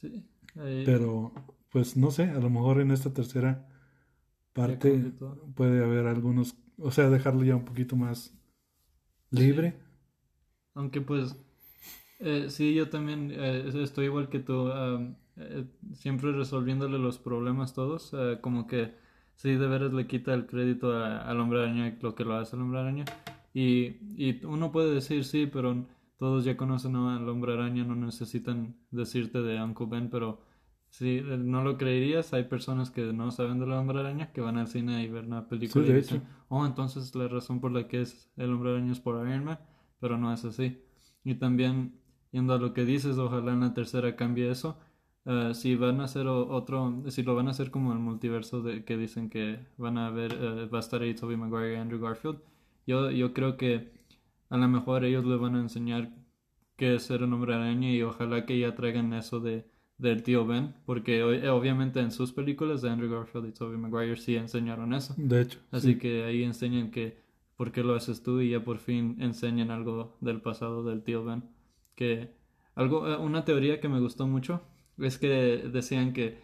sí. 0.00 0.24
ahí- 0.56 0.84
Pero, 0.86 1.32
pues 1.70 1.96
no 1.98 2.10
sé, 2.10 2.24
a 2.30 2.38
lo 2.40 2.48
mejor 2.48 2.80
en 2.80 2.90
esta 2.92 3.12
tercera 3.12 3.68
parte 4.54 5.12
puede 5.54 5.84
haber 5.84 6.06
algunos, 6.06 6.56
o 6.78 6.90
sea, 6.90 7.10
dejarlo 7.10 7.44
ya 7.44 7.56
un 7.56 7.64
poquito 7.66 7.94
más 7.96 8.32
libre. 9.30 9.74
Aunque 10.74 11.00
pues, 11.00 11.36
eh, 12.20 12.46
sí, 12.50 12.74
yo 12.74 12.88
también 12.88 13.30
eh, 13.32 13.70
estoy 13.82 14.06
igual 14.06 14.28
que 14.28 14.38
tú, 14.40 14.70
am, 14.72 15.16
eh, 15.36 15.64
siempre 15.92 16.32
resolviéndole 16.32 16.98
los 16.98 17.18
problemas 17.18 17.74
todos, 17.74 18.12
eh, 18.14 18.38
como 18.40 18.66
que 18.66 18.94
sí, 19.34 19.54
de 19.54 19.66
veras 19.66 19.92
le 19.92 20.06
quita 20.06 20.34
el 20.34 20.46
crédito 20.46 20.92
a- 20.92 21.18
al 21.18 21.40
hombre 21.40 21.60
araña 21.62 21.96
lo 22.00 22.14
que 22.14 22.24
lo 22.24 22.34
hace 22.36 22.56
el 22.56 22.62
hombre 22.62 22.80
araña. 22.80 23.04
Y, 23.54 23.96
y 24.16 24.44
uno 24.44 24.70
puede 24.72 24.92
decir 24.94 25.24
sí, 25.24 25.46
pero 25.46 25.86
todos 26.18 26.44
ya 26.44 26.56
conocen 26.56 26.96
al 26.96 27.28
hombre 27.28 27.52
araña, 27.54 27.84
no 27.84 27.94
necesitan 27.94 28.76
decirte 28.90 29.42
de 29.42 29.62
Uncle 29.62 29.86
Ben, 29.88 30.10
pero 30.10 30.40
Sí, 30.88 31.18
eh, 31.18 31.36
no 31.38 31.62
lo 31.62 31.76
creerías. 31.76 32.32
Hay 32.32 32.44
personas 32.44 32.90
que 32.90 33.12
no 33.12 33.30
saben 33.30 33.58
del 33.58 33.72
hombre 33.72 33.98
araña 34.00 34.32
que 34.32 34.40
van 34.40 34.56
al 34.56 34.68
cine 34.68 35.02
y 35.02 35.08
ver 35.08 35.24
una 35.24 35.46
película 35.46 35.84
Sí, 35.84 35.90
y 35.90 35.94
dicen, 35.94 36.22
oh, 36.48 36.64
entonces 36.64 37.14
la 37.14 37.28
razón 37.28 37.60
por 37.60 37.72
la 37.72 37.86
que 37.86 38.00
es 38.02 38.30
el 38.36 38.52
hombre 38.52 38.70
araña 38.70 38.92
es 38.92 39.00
por 39.00 39.16
Iron 39.28 39.44
Man, 39.44 39.58
pero 40.00 40.16
no 40.16 40.32
es 40.32 40.44
así. 40.46 40.80
Y 41.24 41.34
también, 41.34 41.98
yendo 42.30 42.54
a 42.54 42.58
lo 42.58 42.72
que 42.72 42.84
dices, 42.86 43.18
ojalá 43.18 43.52
en 43.52 43.60
la 43.60 43.74
tercera 43.74 44.16
cambie 44.16 44.50
eso. 44.50 44.78
Eh, 45.26 45.54
si 45.54 45.74
van 45.74 46.00
a 46.00 46.04
hacer 46.04 46.28
otro, 46.28 47.02
si 47.08 47.22
lo 47.24 47.34
van 47.34 47.48
a 47.48 47.50
hacer 47.50 47.70
como 47.72 47.92
el 47.92 47.98
multiverso 47.98 48.62
de 48.62 48.84
que 48.84 48.96
dicen 48.96 49.28
que 49.28 49.58
van 49.76 49.98
a 49.98 50.10
ver, 50.10 50.32
eh, 50.32 50.66
va 50.66 50.78
a 50.78 50.80
estar 50.80 51.02
ahí 51.02 51.14
Tobey 51.14 51.36
Maguire 51.36 51.74
y 51.74 51.76
Andrew 51.76 52.00
Garfield, 52.00 52.38
yo, 52.86 53.10
yo 53.10 53.34
creo 53.34 53.56
que 53.56 53.92
a 54.50 54.56
lo 54.56 54.68
mejor 54.68 55.04
ellos 55.04 55.24
le 55.24 55.36
van 55.36 55.56
a 55.56 55.60
enseñar 55.60 56.12
qué 56.76 56.94
es 56.96 57.02
ser 57.02 57.24
un 57.24 57.32
hombre 57.32 57.54
araña 57.54 57.90
y 57.90 58.02
ojalá 58.02 58.46
que 58.46 58.58
ya 58.58 58.74
traigan 58.74 59.12
eso 59.12 59.40
de 59.40 59.66
del 59.98 60.22
tío 60.22 60.46
Ben, 60.46 60.74
porque 60.84 61.22
obviamente 61.48 62.00
en 62.00 62.10
sus 62.10 62.32
películas 62.32 62.82
de 62.82 62.90
Andrew 62.90 63.10
Garfield 63.10 63.48
y 63.48 63.52
Tobey 63.52 63.78
Maguire 63.78 64.16
sí 64.16 64.36
enseñaron 64.36 64.92
eso. 64.92 65.14
De 65.16 65.40
hecho. 65.40 65.58
Así 65.70 65.94
sí. 65.94 65.98
que 65.98 66.24
ahí 66.24 66.42
enseñan 66.42 66.90
que 66.90 67.18
por 67.56 67.72
qué 67.72 67.82
lo 67.82 67.94
haces 67.94 68.22
tú 68.22 68.40
y 68.40 68.50
ya 68.50 68.62
por 68.62 68.78
fin 68.78 69.16
enseñan 69.20 69.70
algo 69.70 70.16
del 70.20 70.42
pasado 70.42 70.84
del 70.84 71.02
tío 71.02 71.24
Ben. 71.24 71.44
Que 71.94 72.30
algo, 72.74 73.08
eh, 73.08 73.16
una 73.16 73.44
teoría 73.46 73.80
que 73.80 73.88
me 73.88 74.00
gustó 74.00 74.26
mucho 74.26 74.60
es 74.98 75.18
que 75.18 75.68
decían 75.72 76.12
que 76.12 76.38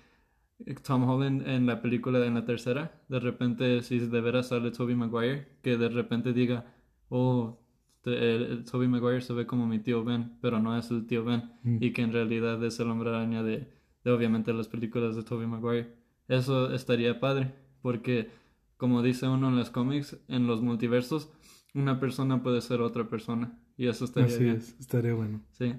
Tom 0.86 1.08
Holland 1.08 1.46
en 1.48 1.66
la 1.66 1.82
película, 1.82 2.24
en 2.24 2.34
la 2.34 2.44
tercera, 2.44 3.02
de 3.08 3.18
repente, 3.20 3.82
si 3.82 3.98
de 3.98 4.20
veras 4.20 4.48
sale 4.48 4.70
Tobey 4.70 4.94
Maguire, 4.94 5.48
que 5.62 5.76
de 5.76 5.88
repente 5.88 6.32
diga, 6.32 6.72
oh, 7.08 7.58
te- 8.02 8.34
el- 8.36 8.64
Tobey 8.64 8.86
Maguire 8.88 9.20
se 9.22 9.32
ve 9.32 9.46
como 9.46 9.66
mi 9.66 9.80
tío 9.80 10.04
Ben, 10.04 10.38
pero 10.40 10.60
no 10.60 10.76
es 10.78 10.90
el 10.90 11.06
tío 11.06 11.24
Ben, 11.24 11.50
Mm. 11.64 11.78
y 11.80 11.92
que 11.92 12.02
en 12.02 12.12
realidad 12.12 12.62
es 12.64 12.78
el 12.80 12.90
hombre 12.90 13.10
araña 13.10 13.42
de, 13.42 13.68
de 14.04 14.10
obviamente 14.10 14.52
las 14.52 14.68
películas 14.68 15.16
de 15.16 15.22
Tobey 15.24 15.46
Maguire. 15.46 15.94
Eso 16.28 16.72
estaría 16.72 17.18
padre, 17.18 17.52
porque 17.82 18.30
como 18.76 19.02
dice 19.02 19.26
uno 19.28 19.48
en 19.48 19.56
los 19.56 19.70
cómics, 19.70 20.16
en 20.28 20.46
los 20.46 20.62
multiversos, 20.62 21.28
una 21.74 21.98
persona 21.98 22.42
puede 22.42 22.60
ser 22.60 22.80
otra 22.82 23.08
persona, 23.08 23.58
y 23.76 23.88
eso 23.88 24.04
estaría 24.04 24.34
Así 24.34 24.44
bien. 24.44 24.56
es, 24.56 24.76
estaría 24.78 25.14
bueno. 25.14 25.40
Sí, 25.50 25.74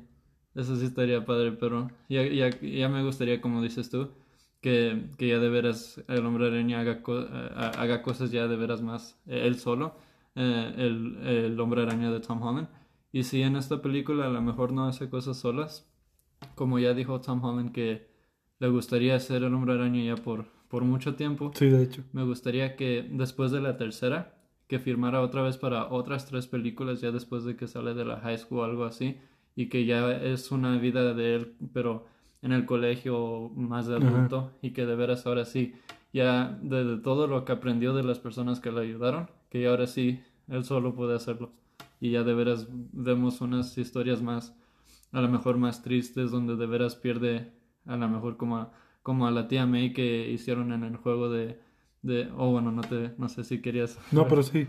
eso 0.55 0.75
sí 0.75 0.85
estaría 0.85 1.25
padre, 1.25 1.51
pero 1.53 1.89
ya, 2.09 2.23
ya, 2.27 2.49
ya 2.61 2.89
me 2.89 3.03
gustaría, 3.03 3.41
como 3.41 3.61
dices 3.61 3.89
tú, 3.89 4.09
que, 4.61 5.09
que 5.17 5.27
ya 5.27 5.39
de 5.39 5.49
veras 5.49 6.01
el 6.07 6.25
hombre 6.25 6.47
araña 6.47 6.79
haga, 6.79 7.01
co- 7.01 7.21
eh, 7.21 7.49
haga 7.55 8.01
cosas 8.01 8.31
ya 8.31 8.47
de 8.47 8.55
veras 8.55 8.81
más 8.81 9.19
eh, 9.27 9.41
él 9.45 9.59
solo, 9.59 9.95
eh, 10.35 10.73
el, 10.77 11.17
el 11.27 11.59
hombre 11.59 11.81
araña 11.83 12.11
de 12.11 12.19
Tom 12.19 12.41
Holland. 12.41 12.67
Y 13.11 13.23
si 13.23 13.41
en 13.41 13.55
esta 13.55 13.81
película 13.81 14.25
a 14.27 14.29
lo 14.29 14.41
mejor 14.41 14.71
no 14.71 14.85
hace 14.85 15.09
cosas 15.09 15.37
solas, 15.37 15.87
como 16.55 16.79
ya 16.79 16.93
dijo 16.93 17.19
Tom 17.21 17.43
Holland 17.43 17.71
que 17.71 18.07
le 18.59 18.67
gustaría 18.69 19.19
ser 19.19 19.43
el 19.43 19.53
hombre 19.53 19.73
araña 19.73 20.03
ya 20.03 20.15
por, 20.15 20.45
por 20.69 20.83
mucho 20.83 21.15
tiempo, 21.15 21.51
Sí, 21.55 21.69
de 21.69 21.83
hecho. 21.83 22.03
me 22.13 22.23
gustaría 22.23 22.75
que 22.75 23.07
después 23.11 23.51
de 23.51 23.59
la 23.61 23.75
tercera, 23.77 24.35
que 24.67 24.79
firmara 24.79 25.21
otra 25.21 25.41
vez 25.41 25.57
para 25.57 25.87
otras 25.91 26.25
tres 26.25 26.47
películas, 26.47 27.01
ya 27.01 27.11
después 27.11 27.43
de 27.43 27.55
que 27.55 27.67
sale 27.67 27.93
de 27.93 28.05
la 28.05 28.19
high 28.21 28.37
school 28.37 28.59
o 28.59 28.63
algo 28.63 28.85
así, 28.85 29.17
y 29.55 29.69
que 29.69 29.85
ya 29.85 30.11
es 30.11 30.51
una 30.51 30.77
vida 30.77 31.13
de 31.13 31.35
él, 31.35 31.53
pero 31.73 32.05
en 32.41 32.51
el 32.51 32.65
colegio 32.65 33.51
más 33.55 33.87
de 33.87 33.97
Ajá. 33.97 34.07
adulto, 34.07 34.51
y 34.61 34.71
que 34.71 34.85
de 34.85 34.95
veras 34.95 35.25
ahora 35.25 35.45
sí, 35.45 35.73
ya 36.11 36.59
de 36.61 36.97
todo 36.97 37.27
lo 37.27 37.45
que 37.45 37.53
aprendió 37.53 37.93
de 37.93 38.03
las 38.03 38.19
personas 38.19 38.59
que 38.59 38.71
le 38.71 38.81
ayudaron, 38.81 39.29
que 39.49 39.61
ya 39.61 39.69
ahora 39.69 39.87
sí, 39.87 40.21
él 40.47 40.63
solo 40.63 40.93
puede 40.93 41.15
hacerlo. 41.15 41.51
Y 41.99 42.11
ya 42.11 42.23
de 42.23 42.33
veras 42.33 42.67
vemos 42.69 43.41
unas 43.41 43.77
historias 43.77 44.21
más, 44.21 44.55
a 45.11 45.21
lo 45.21 45.29
mejor 45.29 45.57
más 45.57 45.81
tristes, 45.83 46.31
donde 46.31 46.55
de 46.55 46.65
veras 46.65 46.95
pierde, 46.95 47.51
a 47.85 47.95
lo 47.95 48.09
mejor 48.09 48.35
como 48.37 48.57
a, 48.57 48.73
como 49.03 49.25
a 49.25 49.31
la 49.31 49.47
tía 49.47 49.65
May 49.65 49.93
que 49.93 50.29
hicieron 50.29 50.73
en 50.73 50.83
el 50.83 50.97
juego 50.97 51.29
de, 51.29 51.59
de 52.01 52.29
oh 52.35 52.51
bueno, 52.51 52.71
no 52.71 52.81
te, 52.81 53.11
no 53.17 53.29
sé 53.29 53.43
si 53.43 53.61
querías. 53.61 53.97
No, 54.11 54.27
pero 54.27 54.43
sí. 54.43 54.67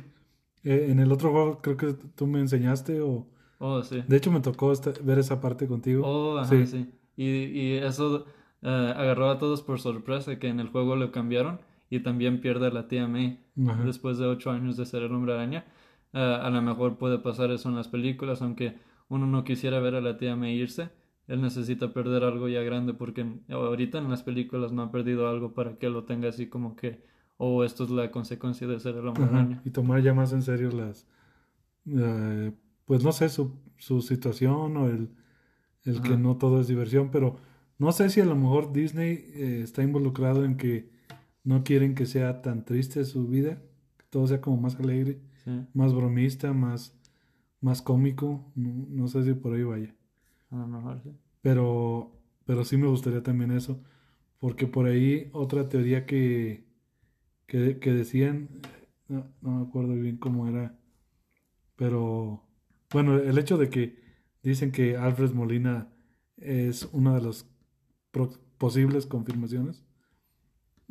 Eh, 0.62 0.87
en 0.90 0.99
el 1.01 1.11
otro 1.11 1.31
juego 1.33 1.61
creo 1.61 1.77
que 1.77 1.94
tú 2.14 2.27
me 2.27 2.40
enseñaste 2.40 3.01
o... 3.01 3.27
Oh, 3.59 3.83
sí. 3.83 4.03
De 4.07 4.17
hecho 4.17 4.31
me 4.31 4.40
tocó 4.40 4.73
esta- 4.73 4.93
ver 5.03 5.19
esa 5.19 5.40
parte 5.40 5.67
contigo. 5.67 6.03
Oh, 6.07 6.38
ajá, 6.38 6.49
Sí. 6.51 6.67
sí. 6.67 6.90
Y, 7.17 7.25
y 7.27 7.73
eso 7.77 8.27
eh, 8.62 8.95
agarró 8.97 9.31
a 9.31 9.38
todos 9.38 9.62
por 9.62 9.81
sorpresa 9.81 10.38
que 10.38 10.49
en 10.49 10.59
el 10.61 10.69
juego 10.69 10.97
lo 10.97 11.12
cambiaron 11.12 11.61
y 11.90 12.01
también 12.01 12.40
pierde 12.40 12.67
a 12.67 12.71
la 12.71 12.88
tía 12.88 13.07
May 13.07 13.45
Ajá. 13.69 13.85
después 13.85 14.19
de 14.19 14.27
ocho 14.27 14.51
años 14.51 14.77
de 14.77 14.85
ser 14.87 15.03
el 15.03 15.12
hombre 15.14 15.35
araña. 15.35 15.64
Eh, 16.12 16.19
a 16.43 16.49
lo 16.51 16.61
mejor 16.62 16.97
puede 16.99 17.19
pasar 17.19 17.51
eso 17.51 17.69
en 17.69 17.77
las 17.77 17.88
películas, 17.88 18.43
aunque 18.43 18.77
uno 19.09 19.27
no 19.27 19.45
quisiera 19.45 19.79
ver 19.81 19.95
a 19.95 20.01
la 20.01 20.17
tía 20.17 20.35
May 20.37 20.57
irse. 20.61 20.90
Él 21.27 21.40
necesita 21.40 21.93
perder 21.95 22.23
algo 22.25 22.49
ya 22.49 22.61
grande 22.62 22.93
porque 22.95 23.25
ahorita 23.49 23.99
en 23.99 24.11
las 24.11 24.23
películas 24.23 24.73
no 24.73 24.83
ha 24.83 24.90
perdido 24.93 25.29
algo 25.29 25.55
para 25.55 25.79
que 25.79 25.88
lo 25.88 26.05
tenga 26.05 26.29
así 26.29 26.49
como 26.49 26.75
que, 26.77 27.03
oh, 27.38 27.64
esto 27.64 27.85
es 27.85 27.90
la 27.90 28.11
consecuencia 28.11 28.67
de 28.67 28.79
ser 28.81 28.97
el 28.97 29.07
hombre 29.07 29.25
araña. 29.25 29.62
Y 29.64 29.71
tomar 29.71 30.03
ya 30.03 30.12
más 30.14 30.33
en 30.33 30.43
serio 30.43 30.71
las... 30.71 31.07
eh, 31.87 32.53
pues 32.87 33.03
no 33.05 33.12
sé, 33.12 33.29
su, 33.29 33.53
su 33.79 34.03
situación 34.03 34.77
o 34.77 34.88
el, 34.88 35.11
el 35.85 36.03
que 36.03 36.16
no 36.16 36.37
todo 36.38 36.61
es 36.61 36.68
diversión, 36.68 37.11
pero 37.11 37.37
no 37.79 37.92
sé 37.92 38.11
si 38.11 38.20
a 38.20 38.25
lo 38.27 38.37
mejor 38.37 38.73
Disney 38.73 39.12
eh, 39.35 39.61
está 39.64 39.83
involucrado 39.83 40.44
en 40.44 40.57
que 40.57 40.90
no 41.44 41.64
quieren 41.64 41.94
que 41.94 42.07
sea 42.07 42.42
tan 42.42 42.64
triste 42.64 43.05
su 43.05 43.29
vida, 43.29 43.62
que 43.99 44.05
todo 44.11 44.27
sea 44.27 44.40
como 44.40 44.59
más 44.59 44.77
alegre, 44.81 45.20
Sí, 45.44 45.51
más 45.75 45.94
bromista, 45.94 46.53
más, 46.55 46.94
más 47.61 47.83
cómico, 47.83 48.53
no, 48.57 48.87
no 48.90 49.09
sé 49.09 49.25
si 49.25 49.35
por 49.35 49.55
ahí 49.55 49.64
vaya. 49.64 49.94
a 50.51 50.57
lo 50.57 50.66
mejor 50.66 51.03
sí. 51.03 51.11
Pero, 51.42 52.12
pero 52.47 52.64
sí 52.64 52.77
me 52.77 52.87
gustaría 52.88 53.23
también 53.23 53.51
eso, 53.51 53.83
porque 54.40 54.66
por 54.66 54.87
ahí 54.87 55.31
otra 55.33 55.68
teoría 55.68 56.07
que, 56.07 56.66
que, 57.47 57.79
que 57.81 57.92
decían, 57.94 58.51
no, 59.09 59.27
no 59.42 59.51
me 59.61 59.66
acuerdo 59.66 59.94
bien 59.94 60.18
cómo 60.18 60.49
era, 60.49 60.79
pero 61.77 62.44
bueno, 62.95 63.19
el 63.19 63.37
hecho 63.39 63.59
de 63.59 63.69
que 63.69 63.97
dicen 64.43 64.73
que 64.73 64.97
Alfred 64.97 65.33
Molina 65.33 65.89
es 66.39 66.89
una 66.93 67.15
de 67.15 67.21
las 67.23 67.47
posibles 68.59 69.07
confirmaciones. 69.07 69.85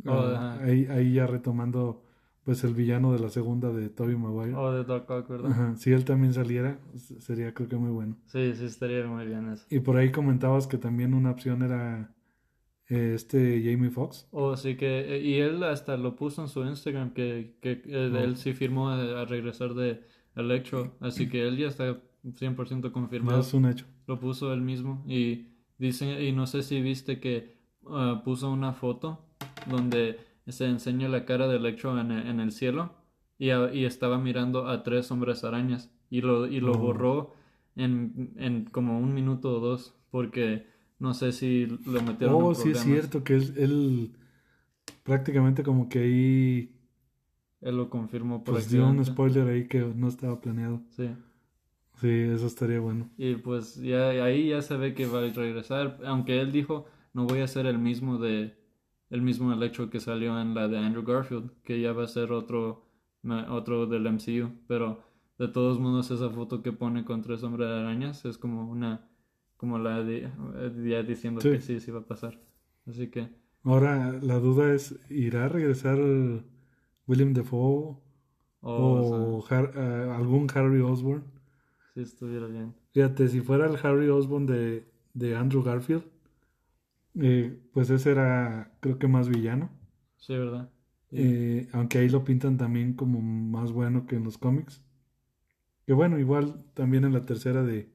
Oh, 0.06 0.12
Ah, 0.12 0.60
ahí, 0.62 0.86
ahí 0.90 1.14
ya 1.14 1.28
retomando 1.28 2.04
pues 2.44 2.64
el 2.66 2.74
villano 2.74 3.14
de 3.14 3.20
la 3.20 3.30
segunda 3.30 3.72
de 3.72 3.90
Tobey 3.90 4.18
Maguire. 4.18 4.54
Oh, 4.56 4.72
de 4.74 4.84
Doc 4.84 5.10
Ock, 5.10 5.30
¿verdad? 5.30 5.52
Ajá, 5.52 5.76
Si 5.78 5.92
él 5.94 6.04
también 6.04 6.34
saliera, 6.34 6.78
sería 7.20 7.54
creo 7.54 7.70
que 7.70 7.78
muy 7.78 7.92
bueno. 7.92 8.18
Sí, 8.26 8.54
sí, 8.56 8.66
estaría 8.66 9.06
muy 9.08 9.26
bien 9.26 9.50
eso. 9.54 9.66
Y 9.70 9.80
por 9.80 9.96
ahí 9.96 10.12
comentabas 10.12 10.68
que 10.68 10.78
también 10.78 11.14
una 11.14 11.32
opción 11.32 11.62
era 11.64 12.14
eh, 12.90 13.14
este 13.16 13.62
Jamie 13.64 13.92
Foxx. 13.92 14.28
Oh, 14.32 14.58
sí 14.58 14.76
que, 14.76 15.16
eh, 15.16 15.22
y 15.22 15.40
él 15.40 15.64
hasta 15.64 15.96
lo 15.96 16.18
puso 16.18 16.42
en 16.42 16.50
su 16.50 16.66
Instagram 16.66 17.14
que, 17.14 17.56
que 17.62 17.82
eh, 17.86 18.12
Oh. 18.14 18.18
él 18.18 18.36
sí 18.36 18.52
firmó 18.54 18.90
a, 18.90 19.22
a 19.22 19.26
regresar 19.26 19.74
de 19.74 20.02
Electro, 20.36 20.92
así 21.00 21.28
que 21.30 21.48
él 21.48 21.58
ya 21.58 21.68
está 21.68 21.98
100% 22.36 22.88
Ya 22.88 22.94
confirmado. 22.94 23.42
es 23.42 23.54
un 23.54 23.66
hecho. 23.66 23.86
Lo 24.08 24.20
puso 24.20 24.52
él 24.54 24.62
mismo 24.62 25.04
y 25.08 25.48
dice, 25.78 26.24
y 26.24 26.32
no 26.32 26.48
sé 26.48 26.64
si 26.64 26.82
viste 26.82 27.20
que 27.20 27.58
ah, 27.90 28.22
puso 28.26 28.50
una 28.52 28.74
foto 28.74 29.26
donde 29.70 30.20
se 30.48 30.66
enseña 30.66 31.08
la 31.08 31.26
cara 31.26 31.48
de 31.48 31.58
Electro 31.58 31.98
en 32.00 32.12
el, 32.12 32.28
en 32.28 32.40
el 32.40 32.52
cielo 32.52 32.94
y, 33.38 33.50
a- 33.52 33.74
y 33.74 33.86
estaba 33.86 34.18
mirando 34.18 34.68
a 34.68 34.84
tres 34.84 35.10
hombres 35.12 35.44
arañas 35.44 35.90
y 36.10 36.22
lo, 36.22 36.48
y 36.48 36.60
lo 36.60 36.74
Oh. 36.74 36.78
borró 36.78 37.34
en, 37.76 38.34
en 38.38 38.66
como 38.66 39.00
un 39.00 39.14
minuto 39.14 39.56
o 39.56 39.60
dos 39.60 39.96
porque 40.12 40.66
no 41.00 41.14
sé 41.14 41.32
si 41.32 41.66
lo 41.66 42.02
metieron 42.02 42.36
en 42.38 42.42
Oh, 42.44 42.56
sí 42.56 42.70
es 42.70 42.80
cierto 42.80 43.24
que 43.24 43.36
él, 43.36 43.54
él 43.58 44.12
prácticamente 45.04 45.64
como 45.64 45.90
que 45.90 46.00
ahí 46.00 46.73
Él 47.64 47.78
lo 47.78 47.90
confirmó 47.90 48.44
por 48.44 48.56
pues 48.56 48.70
dio 48.70 48.82
un 48.84 49.00
accidente. 49.00 49.12
spoiler 49.12 49.48
ahí 49.48 49.68
que 49.68 49.80
no 49.96 50.08
estaba 50.08 50.40
planeado. 50.42 50.82
Sí. 50.92 51.10
Sí, 52.02 52.10
eso 52.10 52.48
estaría 52.48 52.80
bueno. 52.80 53.10
Y 53.18 53.36
pues 53.36 53.76
ya 53.76 54.10
ahí 54.10 54.50
ya 54.50 54.62
se 54.62 54.76
ve 54.78 54.94
que 54.94 55.06
va 55.06 55.20
a 55.20 55.30
regresar, 55.32 56.00
aunque 56.06 56.42
él 56.42 56.52
dijo 56.52 56.86
no 57.14 57.26
voy 57.26 57.40
a 57.42 57.48
ser 57.48 57.66
el 57.68 57.78
mismo 57.80 58.18
de 58.18 58.56
el 59.10 59.22
mismo 59.22 59.54
Electro 59.54 59.90
que 59.92 60.00
salió 60.00 60.40
en 60.42 60.56
la 60.56 60.68
de 60.68 60.80
Andrew 60.80 61.04
Garfield, 61.04 61.52
que 61.64 61.80
ya 61.80 61.94
va 61.94 62.04
a 62.04 62.08
ser 62.08 62.32
otro 62.32 62.84
otro 63.50 63.86
del 63.86 64.04
MCU, 64.12 64.50
pero 64.68 65.02
de 65.38 65.48
todos 65.48 65.80
modos 65.80 66.12
esa 66.12 66.30
foto 66.30 66.62
que 66.64 66.74
pone 66.74 67.06
con 67.06 67.22
tres 67.22 67.44
hombres 67.44 67.70
arañas 67.70 68.26
es 68.26 68.38
como 68.38 68.70
una 68.70 69.08
como 69.56 69.78
la 69.80 70.04
de 70.04 70.30
ya 70.86 71.04
diciendo 71.04 71.40
Sí. 71.42 71.52
que 71.52 71.62
sí 71.62 71.80
sí 71.80 71.92
va 71.92 72.00
a 72.00 72.06
pasar. 72.08 72.40
Así 72.88 73.08
que 73.10 73.30
Ahora 73.64 74.12
la 74.22 74.40
duda 74.40 74.74
es, 74.74 75.00
¿irá 75.10 75.46
a 75.46 75.48
regresar 75.50 75.98
William 77.08 77.34
Defoe 77.34 77.98
oh, 78.62 79.38
o 79.42 79.46
Har- 79.50 79.74
eh, 79.76 80.12
algún 80.12 80.48
Harry 80.56 80.82
Osborn? 80.82 81.24
si 81.94 82.02
estuviera 82.02 82.48
bien. 82.48 82.74
Fíjate, 82.94 83.28
si 83.28 83.42
fuera 83.42 83.66
el 83.68 83.78
Harry 83.84 84.10
Osborn 84.10 84.46
de, 84.46 84.86
de 85.14 85.36
Andrew 85.36 85.64
Garfield, 85.64 86.04
eh, 87.20 87.60
pues 87.74 87.90
ese 87.90 88.12
era 88.12 88.72
creo 88.80 88.98
que 89.00 89.08
más 89.08 89.30
villano. 89.30 89.70
Sí, 90.18 90.34
¿verdad? 90.38 90.70
Eh, 91.12 91.68
aunque 91.74 92.00
ahí 92.00 92.10
lo 92.10 92.24
pintan 92.24 92.58
también 92.58 92.94
como 92.94 93.22
más 93.22 93.72
bueno 93.72 94.06
que 94.08 94.16
en 94.16 94.24
los 94.24 94.38
cómics. 94.38 94.84
Que 95.86 95.94
bueno, 95.94 96.20
igual 96.20 96.66
también 96.74 97.04
en 97.06 97.14
la 97.14 97.26
tercera 97.26 97.64
de 97.64 97.90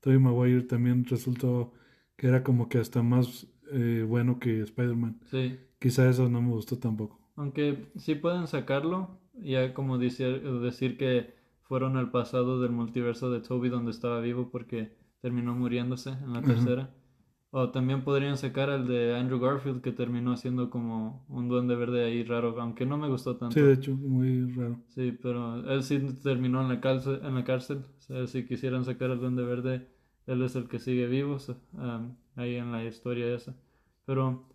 Tobey 0.00 0.18
Maguire 0.18 0.62
también 0.64 1.04
resultó 1.06 1.72
que 2.16 2.28
era 2.28 2.44
como 2.44 2.68
que 2.68 2.78
hasta 2.78 3.02
más 3.02 3.48
eh, 3.72 4.04
bueno 4.08 4.40
que 4.40 4.60
Spider-Man. 4.62 5.20
Sí. 5.30 5.58
Quizá 5.80 6.08
eso 6.10 6.28
no 6.30 6.42
me 6.42 6.50
gustó 6.50 6.78
tampoco. 6.78 7.20
Aunque 7.42 7.88
sí 7.96 8.14
pueden 8.14 8.46
sacarlo, 8.46 9.18
ya 9.34 9.74
como 9.74 9.98
decir, 9.98 10.40
decir 10.60 10.96
que 10.96 11.34
fueron 11.62 11.96
al 11.96 12.12
pasado 12.12 12.60
del 12.60 12.70
multiverso 12.70 13.32
de 13.32 13.40
Toby 13.40 13.68
donde 13.68 13.90
estaba 13.90 14.20
vivo 14.20 14.48
porque 14.52 14.96
terminó 15.20 15.52
muriéndose 15.52 16.10
en 16.10 16.34
la 16.34 16.42
tercera. 16.42 16.94
O 17.50 17.70
también 17.70 18.04
podrían 18.04 18.38
sacar 18.38 18.70
al 18.70 18.86
de 18.86 19.16
Andrew 19.16 19.40
Garfield 19.40 19.82
que 19.82 19.90
terminó 19.90 20.36
siendo 20.36 20.70
como 20.70 21.26
un 21.28 21.48
duende 21.48 21.74
verde 21.74 22.04
ahí 22.04 22.22
raro, 22.22 22.54
aunque 22.60 22.86
no 22.86 22.96
me 22.96 23.08
gustó 23.08 23.36
tanto. 23.36 23.54
Sí, 23.54 23.60
de 23.60 23.72
hecho, 23.72 23.92
muy 23.96 24.52
raro. 24.52 24.78
Sí, 24.86 25.18
pero 25.20 25.68
él 25.68 25.82
sí 25.82 25.98
terminó 26.22 26.62
en 26.62 26.68
la 26.68 26.80
cárcel. 26.80 27.20
En 27.24 27.34
la 27.34 27.44
cárcel. 27.44 27.78
O 27.98 28.00
sea, 28.02 28.26
si 28.28 28.46
quisieran 28.46 28.84
sacar 28.84 29.10
al 29.10 29.18
Duende 29.18 29.42
Verde, 29.42 29.88
él 30.28 30.42
es 30.42 30.54
el 30.54 30.68
que 30.68 30.78
sigue 30.78 31.08
vivo 31.08 31.38
um, 31.72 32.14
ahí 32.36 32.54
en 32.54 32.70
la 32.70 32.84
historia 32.84 33.34
esa. 33.34 33.56
Pero 34.06 34.48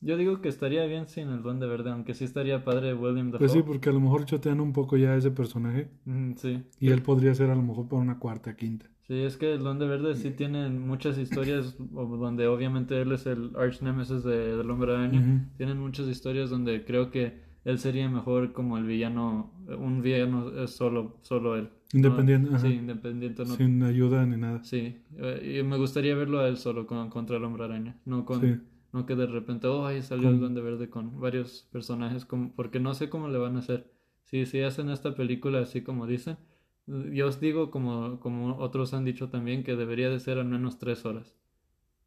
yo 0.00 0.16
digo 0.16 0.40
que 0.40 0.48
estaría 0.48 0.84
bien 0.86 1.08
sin 1.08 1.28
el 1.28 1.42
Duende 1.42 1.66
Verde, 1.66 1.90
aunque 1.90 2.14
sí 2.14 2.24
estaría 2.24 2.64
padre 2.64 2.94
William 2.94 3.26
Dafoe. 3.30 3.38
Pues 3.38 3.52
sí, 3.52 3.62
porque 3.66 3.88
a 3.88 3.92
lo 3.92 4.00
mejor 4.00 4.24
chotean 4.24 4.60
un 4.60 4.72
poco 4.72 4.96
ya 4.96 5.12
a 5.12 5.16
ese 5.16 5.30
personaje 5.30 5.88
Mm, 6.04 6.32
sí. 6.36 6.62
y 6.80 6.90
él 6.90 7.02
podría 7.02 7.34
ser 7.34 7.50
a 7.50 7.54
lo 7.54 7.62
mejor 7.62 7.88
para 7.88 8.02
una 8.02 8.18
cuarta, 8.18 8.54
quinta. 8.56 8.86
Sí, 9.06 9.14
es 9.14 9.36
que 9.36 9.52
el 9.54 9.60
Duende 9.60 9.86
Verde 9.86 10.16
sí 10.16 10.30
tiene 10.32 10.68
muchas 10.68 11.16
historias 11.16 11.76
donde 11.78 12.48
obviamente 12.48 13.00
él 13.00 13.12
es 13.12 13.24
el 13.26 13.52
arch 13.56 13.80
nemesis 13.80 14.24
de, 14.24 14.56
del 14.56 14.68
Hombre 14.68 14.94
Araña. 14.94 15.48
Tienen 15.56 15.78
muchas 15.78 16.08
historias 16.08 16.50
donde 16.50 16.84
creo 16.84 17.12
que 17.12 17.40
él 17.64 17.78
sería 17.78 18.08
mejor 18.08 18.52
como 18.52 18.78
el 18.78 18.84
villano, 18.84 19.52
un 19.78 20.02
villano 20.02 20.50
es 20.62 20.70
solo, 20.70 21.18
solo 21.22 21.54
él. 21.56 21.68
¿no? 21.92 21.98
Independiente, 21.98 22.48
ajá. 22.50 22.58
Sí, 22.66 22.74
independiente. 22.74 23.44
No, 23.44 23.54
Sin 23.54 23.80
ayuda 23.84 24.26
ni 24.26 24.36
nada. 24.38 24.62
Sí, 24.64 24.96
eh, 25.16 25.60
y 25.60 25.62
me 25.62 25.76
gustaría 25.76 26.16
verlo 26.16 26.40
a 26.40 26.48
él 26.48 26.56
solo 26.56 26.84
con, 26.86 27.08
contra 27.08 27.36
el 27.36 27.44
Hombre 27.44 27.62
Araña, 27.64 27.96
no 28.06 28.24
con 28.24 28.40
Sí. 28.40 28.56
No 28.96 29.06
que 29.06 29.14
de 29.14 29.26
repente, 29.26 29.66
oh, 29.66 29.86
ahí 29.86 30.02
salió 30.02 30.30
el 30.30 30.40
Duende 30.40 30.62
Verde 30.62 30.88
con 30.88 31.20
varios 31.20 31.68
personajes, 31.70 32.24
como, 32.24 32.52
porque 32.54 32.80
no 32.80 32.94
sé 32.94 33.10
cómo 33.10 33.28
le 33.28 33.38
van 33.38 33.56
a 33.56 33.60
hacer. 33.60 33.92
Si, 34.24 34.46
si 34.46 34.62
hacen 34.62 34.88
esta 34.90 35.14
película 35.14 35.60
así 35.60 35.82
como 35.82 36.06
dicen, 36.06 36.38
yo 36.86 37.26
os 37.28 37.40
digo, 37.40 37.70
como, 37.70 38.20
como 38.20 38.56
otros 38.56 38.94
han 38.94 39.04
dicho 39.04 39.28
también, 39.28 39.64
que 39.64 39.76
debería 39.76 40.08
de 40.08 40.20
ser 40.20 40.38
al 40.38 40.46
menos 40.46 40.78
tres 40.78 41.04
horas. 41.04 41.34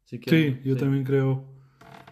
Si 0.04 0.16
Sí, 0.16 0.22
quieren, 0.24 0.62
yo 0.64 0.76
también 0.76 1.04
creo 1.04 1.44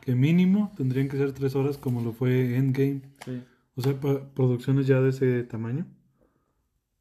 que 0.03 0.15
mínimo 0.15 0.73
tendrían 0.77 1.09
que 1.09 1.17
ser 1.17 1.33
tres 1.33 1.57
horas 1.57 1.77
como 1.79 2.01
lo 2.01 2.13
fue 2.13 2.57
Endgame. 2.57 3.03
Sí, 3.25 3.43
O 3.75 3.83
sea, 3.83 3.99
producciones 4.01 4.87
ya 4.87 5.01
de 5.01 5.11
ese 5.11 5.43
tamaño. 5.45 5.87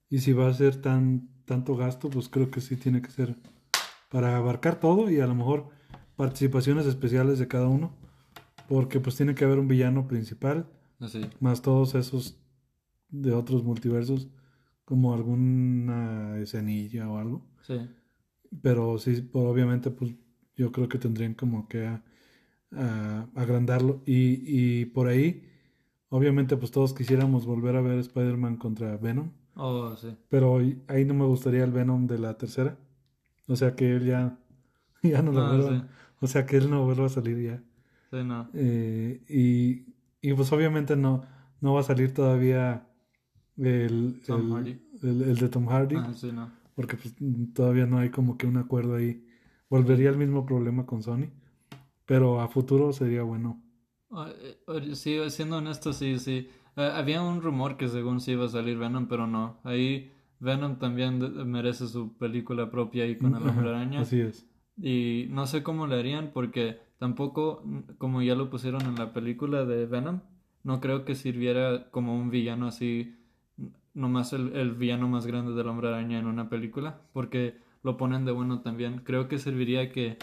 Y 0.09 0.19
si 0.19 0.33
va 0.33 0.47
a 0.47 0.53
ser 0.53 0.81
tan 0.81 1.29
tanto 1.45 1.75
gasto, 1.75 2.09
pues 2.09 2.29
creo 2.29 2.51
que 2.51 2.61
sí 2.61 2.75
tiene 2.75 3.01
que 3.01 3.09
ser 3.09 3.35
para 4.09 4.37
abarcar 4.37 4.79
todo 4.79 5.09
y 5.09 5.19
a 5.19 5.27
lo 5.27 5.35
mejor 5.35 5.69
participaciones 6.17 6.85
especiales 6.85 7.39
de 7.39 7.47
cada 7.47 7.67
uno. 7.67 7.93
Porque 8.67 8.99
pues 8.99 9.15
tiene 9.15 9.33
que 9.33 9.45
haber 9.45 9.59
un 9.59 9.69
villano 9.69 10.07
principal, 10.09 10.67
así. 10.99 11.21
más 11.39 11.61
todos 11.61 11.95
esos 11.95 12.37
de 13.09 13.31
otros 13.31 13.63
multiversos, 13.63 14.27
como 14.83 15.13
alguna 15.13 16.37
escenilla 16.39 17.09
o 17.09 17.17
algo. 17.17 17.45
Sí, 17.61 17.79
Pero 18.61 18.97
sí, 18.97 19.21
pues, 19.21 19.45
obviamente, 19.45 19.89
pues 19.91 20.13
yo 20.57 20.71
creo 20.73 20.89
que 20.89 20.97
tendrían 20.97 21.33
como 21.33 21.67
que 21.69 21.85
a- 21.87 22.03
a- 22.73 23.27
agrandarlo. 23.35 24.01
Y, 24.05 24.41
y 24.81 24.85
por 24.85 25.07
ahí, 25.07 25.43
obviamente, 26.09 26.57
pues 26.57 26.71
todos 26.71 26.93
quisiéramos 26.93 27.45
volver 27.45 27.75
a 27.77 27.81
ver 27.81 27.99
Spider-Man 27.99 28.57
contra 28.57 28.97
Venom. 28.97 29.31
oh, 29.55 29.95
sí. 29.95 30.09
Pero 30.29 30.57
ahí- 30.87 31.05
no 31.05 31.13
me 31.13 31.25
gustaría 31.25 31.63
el 31.63 31.71
Venom 31.71 32.05
de 32.07 32.19
la 32.19 32.37
tercera. 32.37 32.77
O 33.47 33.55
sea 33.55 33.75
que 33.75 33.95
él 33.95 34.05
ya, 34.05 34.37
ya 35.03 35.21
no 35.21 35.31
lo 35.31 35.41
Ah, 35.41 35.49
sí. 35.81 35.81
O 36.19 36.27
sea 36.27 36.45
que 36.45 36.57
él 36.57 36.69
no 36.69 36.85
vuelva 36.85 37.05
a 37.05 37.09
salir 37.09 37.37
ya. 37.41 37.63
Sí, 38.11 38.23
no. 38.23 38.49
Eh, 38.53 39.21
y, 39.29 39.85
y 40.21 40.33
pues 40.33 40.51
obviamente 40.51 40.95
no, 40.95 41.23
no 41.61 41.73
va 41.73 41.81
a 41.81 41.83
salir 41.83 42.13
todavía 42.13 42.87
el, 43.57 44.21
Tom 44.25 44.41
el- 44.47 44.53
Hardy. 44.53 44.81
el- 45.03 45.21
el 45.23 45.35
de 45.37 45.49
Tom 45.49 45.67
Hardy 45.67 45.95
Ah, 45.97 46.13
sí, 46.13 46.31
no. 46.31 46.51
porque 46.75 46.95
pues 46.97 47.13
todavía 47.53 47.85
no 47.85 47.97
hay 47.99 48.09
como 48.09 48.37
que 48.37 48.47
un 48.47 48.57
acuerdo 48.57 48.95
ahí. 48.95 49.25
Volvería 49.69 50.09
al 50.09 50.17
mismo 50.17 50.45
problema 50.45 50.85
con 50.85 51.03
Sony, 51.03 51.29
pero 52.05 52.41
a 52.41 52.47
futuro 52.47 52.93
sería 52.93 53.23
bueno. 53.23 53.61
Eh, 54.67 54.95
Sí, 54.95 55.17
siendo 55.29 55.57
honesto, 55.57 55.93
sí, 55.93 56.19
sí. 56.19 56.49
Eh, 56.75 56.91
había 56.93 57.21
un 57.21 57.41
rumor 57.41 57.77
que 57.77 57.87
según 57.89 58.21
sí 58.21 58.31
iba 58.31 58.45
a 58.45 58.49
salir 58.49 58.77
Venom, 58.77 59.07
pero 59.07 59.27
no. 59.27 59.57
Ahí 59.63 60.11
Venom 60.39 60.77
también 60.79 61.19
merece 61.49 61.87
su 61.87 62.13
película 62.17 62.69
propia 62.71 63.03
ahí 63.03 63.17
con 63.17 63.35
el 63.35 63.43
Ajá, 63.43 63.49
Hombre 63.49 63.69
Araña. 63.69 64.01
Así 64.01 64.19
es. 64.21 64.45
Y 64.81 65.27
no 65.29 65.47
sé 65.47 65.63
cómo 65.63 65.87
le 65.87 65.99
harían 65.99 66.31
porque 66.33 66.79
tampoco, 66.99 67.63
como 67.97 68.21
ya 68.21 68.35
lo 68.35 68.49
pusieron 68.49 68.81
en 68.81 68.95
la 68.95 69.13
película 69.13 69.65
de 69.65 69.85
Venom, 69.85 70.21
no 70.63 70.79
creo 70.81 71.05
que 71.05 71.15
sirviera 71.15 71.89
como 71.91 72.17
un 72.17 72.29
villano 72.29 72.67
así, 72.67 73.15
nomás 73.93 74.33
el, 74.33 74.55
el 74.55 74.71
villano 74.73 75.07
más 75.07 75.25
grande 75.25 75.53
del 75.53 75.67
Hombre 75.67 75.87
Araña 75.89 76.19
en 76.19 76.27
una 76.27 76.49
película, 76.49 77.01
porque 77.13 77.57
lo 77.83 77.97
ponen 77.97 78.25
de 78.25 78.31
bueno 78.31 78.61
también. 78.61 79.01
Creo 79.03 79.27
que 79.27 79.39
serviría 79.39 79.91
que 79.91 80.17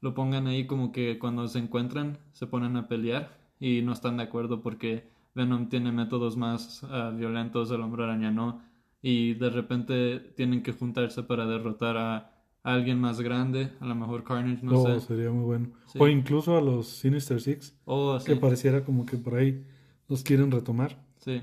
lo 0.00 0.12
pongan 0.12 0.46
ahí 0.46 0.66
como 0.66 0.92
que 0.92 1.18
cuando 1.18 1.48
se 1.48 1.58
encuentran 1.58 2.18
se 2.32 2.46
ponen 2.46 2.76
a 2.76 2.88
pelear 2.88 3.38
y 3.58 3.80
no 3.80 3.92
están 3.92 4.18
de 4.18 4.24
acuerdo 4.24 4.60
porque 4.60 5.08
Venom 5.34 5.70
tiene 5.70 5.92
métodos 5.92 6.36
más 6.36 6.84
ah, 6.90 7.10
violentos, 7.16 7.70
el 7.70 7.80
Hombre 7.80 8.04
Araña 8.04 8.30
no, 8.30 8.62
y 9.00 9.34
de 9.34 9.48
repente 9.48 10.18
tienen 10.36 10.62
que 10.62 10.72
juntarse 10.72 11.22
para 11.22 11.46
derrotar 11.46 11.96
a 11.96 12.33
a 12.64 12.74
alguien 12.74 13.00
más 13.00 13.20
grande, 13.20 13.70
a 13.80 13.86
lo 13.86 13.94
mejor 13.94 14.24
Carnage, 14.24 14.64
no 14.64 14.72
Oh, 14.80 15.00
sé. 15.00 15.06
sería 15.06 15.30
muy 15.30 15.44
bueno. 15.44 15.68
Sí. 15.86 15.98
O 16.00 16.08
incluso 16.08 16.56
a 16.56 16.60
los 16.60 16.88
Sinister 16.88 17.40
Six, 17.40 17.76
Oh, 17.84 18.18
sí, 18.18 18.26
que 18.26 18.36
pareciera 18.36 18.84
como 18.84 19.06
que 19.06 19.16
por 19.18 19.36
ahí 19.36 19.64
los 20.08 20.22
quieren 20.24 20.50
retomar. 20.50 20.98
sí. 21.18 21.42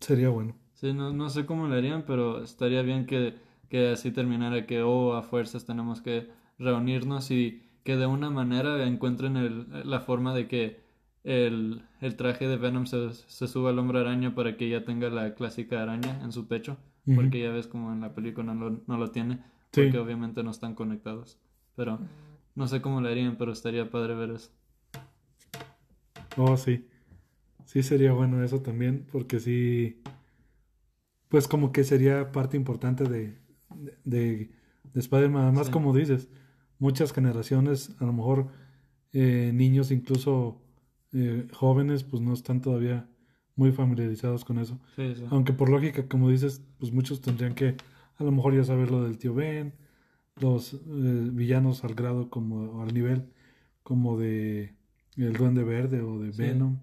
Sería 0.00 0.30
bueno. 0.30 0.56
Sí, 0.74 0.92
no, 0.94 1.12
no 1.12 1.28
sé 1.28 1.44
cómo 1.46 1.68
le 1.68 1.76
harían, 1.76 2.04
pero 2.06 2.42
estaría 2.42 2.82
bien 2.82 3.06
que, 3.06 3.34
que 3.68 3.90
así 3.90 4.10
terminara, 4.12 4.66
que 4.66 4.82
oh, 4.82 5.14
a 5.14 5.22
fuerzas 5.22 5.66
tenemos 5.66 6.00
que 6.00 6.28
reunirnos 6.58 7.30
y 7.30 7.62
que 7.84 7.96
de 7.96 8.06
una 8.06 8.30
manera 8.30 8.86
encuentren 8.86 9.36
el, 9.36 9.66
la 9.88 10.00
forma 10.00 10.34
de 10.34 10.48
que 10.48 10.80
el, 11.22 11.82
el 12.00 12.16
traje 12.16 12.48
de 12.48 12.56
Venom 12.56 12.86
se, 12.86 13.12
se 13.12 13.46
suba 13.46 13.70
al 13.70 13.78
hombre 13.78 14.00
araña 14.00 14.34
para 14.34 14.56
que 14.56 14.66
ella 14.66 14.84
tenga 14.84 15.10
la 15.10 15.34
clásica 15.34 15.82
araña 15.82 16.18
en 16.22 16.32
su 16.32 16.48
pecho, 16.48 16.78
porque 17.14 17.40
ya 17.42 17.50
ves 17.50 17.66
como 17.66 17.92
en 17.92 18.00
la 18.00 18.14
película 18.14 18.54
no 18.54 18.70
lo, 18.70 18.80
no 18.86 18.96
lo 18.96 19.10
tiene, 19.10 19.40
Sí. 19.72 19.82
porque 19.82 19.98
obviamente 19.98 20.42
no 20.42 20.50
están 20.50 20.74
conectados. 20.74 21.38
Pero 21.76 21.98
no 22.54 22.66
sé 22.66 22.80
cómo 22.82 23.00
le 23.00 23.10
harían, 23.10 23.36
pero 23.38 23.52
estaría 23.52 23.90
padre 23.90 24.14
ver 24.14 24.30
eso. 24.30 24.50
Oh, 26.36 26.56
sí. 26.56 26.86
Sí 27.64 27.82
sería 27.82 28.12
bueno 28.12 28.42
eso 28.42 28.60
también, 28.60 29.06
porque 29.12 29.38
sí, 29.38 30.02
pues 31.28 31.46
como 31.46 31.70
que 31.72 31.84
sería 31.84 32.32
parte 32.32 32.56
importante 32.56 33.04
de, 33.04 33.38
de, 34.04 34.50
de 34.92 35.00
Spider-Man. 35.00 35.44
Además, 35.44 35.66
Sí. 35.66 35.72
como 35.72 35.94
dices, 35.94 36.28
muchas 36.78 37.12
generaciones, 37.12 37.94
a 38.00 38.04
lo 38.04 38.12
mejor 38.12 38.48
eh, 39.12 39.52
niños, 39.54 39.90
incluso 39.92 40.60
eh, 41.12 41.46
jóvenes, 41.52 42.02
pues 42.04 42.22
no 42.22 42.32
están 42.32 42.60
todavía 42.60 43.08
muy 43.54 43.70
familiarizados 43.72 44.44
con 44.44 44.58
eso. 44.58 44.80
Sí, 44.96 45.14
sí. 45.14 45.24
Aunque 45.30 45.52
por 45.52 45.68
lógica, 45.68 46.08
como 46.08 46.28
dices, 46.28 46.64
pues 46.78 46.92
muchos 46.92 47.20
tendrían 47.20 47.54
que 47.54 47.76
a 48.20 48.24
lo 48.24 48.32
mejor 48.32 48.54
ya 48.54 48.64
saber 48.64 48.90
lo 48.90 49.02
del 49.04 49.18
tío 49.18 49.34
Ben, 49.34 49.74
los 50.40 50.74
eh, 50.74 50.78
villanos 50.86 51.84
al 51.84 51.94
grado 51.94 52.30
como, 52.30 52.82
al 52.82 52.92
nivel 52.94 53.32
como 53.82 54.18
de 54.18 54.74
el 55.16 55.32
Duende 55.34 55.64
Verde 55.64 56.00
o 56.02 56.18
de 56.18 56.32
Sí. 56.32 56.42
Venom, 56.42 56.78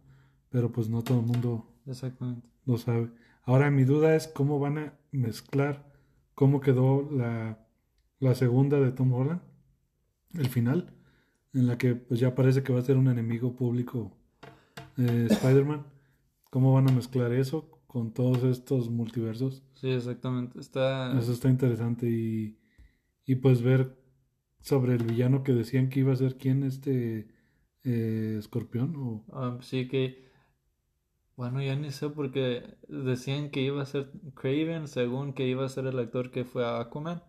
pero 0.49 0.71
pues 0.71 0.89
no 0.89 1.03
todo 1.03 1.19
el 1.21 1.25
mundo 1.25 1.65
Exactamente. 1.85 2.47
lo 2.65 2.77
sabe. 2.77 3.09
Ahora 3.43 3.71
mi 3.71 3.83
duda 3.85 4.15
es 4.15 4.27
cómo 4.27 4.59
van 4.59 4.77
a 4.77 4.93
mezclar 5.11 5.91
cómo 6.35 6.59
quedó 6.59 7.09
la, 7.11 7.65
la 8.19 8.35
segunda 8.35 8.79
de 8.79 8.91
Tom 8.91 9.13
Holland, 9.13 9.41
el 10.33 10.47
final, 10.49 10.93
en 11.53 11.67
la 11.67 11.77
que 11.77 11.95
pues 11.95 12.19
ya 12.19 12.35
parece 12.35 12.61
que 12.63 12.73
va 12.73 12.79
a 12.79 12.83
ser 12.83 12.97
un 12.97 13.07
enemigo 13.07 13.55
público 13.55 14.11
eh, 14.97 15.27
Spider-Man. 15.29 15.85
¿Cómo 16.51 16.73
van 16.73 16.89
a 16.89 16.93
mezclar 16.93 17.31
eso 17.33 17.76
con 17.97 18.11
todos 18.11 18.43
estos 18.43 18.91
multiversos? 18.91 19.63
Sí, 19.73 19.89
exactamente. 19.89 20.59
Está... 20.59 21.17
Eso 21.17 21.31
está 21.31 21.49
interesante 21.49 22.07
y, 22.07 22.59
y 23.25 23.37
pues 23.37 23.63
ver 23.63 23.97
sobre 24.61 24.93
el 24.93 25.03
villano 25.03 25.41
que 25.41 25.53
decían 25.53 25.89
que 25.89 26.01
iba 26.01 26.13
a 26.13 26.15
ser 26.15 26.37
quién, 26.37 26.61
este 26.61 27.27
eh, 27.83 28.35
escorpión 28.37 28.95
o... 28.97 29.25
Ah, 29.33 29.57
sí 29.61 29.87
que, 29.87 30.29
bueno, 31.35 31.59
ya 31.59 31.75
ni 31.75 31.89
sé 31.89 32.11
porque 32.11 32.75
decían 32.87 33.49
que 33.49 33.61
iba 33.63 33.81
a 33.81 33.85
ser 33.87 34.11
Craven, 34.35 34.87
según 34.87 35.33
que 35.33 35.47
iba 35.47 35.65
a 35.65 35.69
ser 35.69 35.87
el 35.87 35.97
actor 35.97 36.29
que 36.29 36.45
fue 36.45 36.63
a 36.63 36.79
Aquaman. 36.79 37.23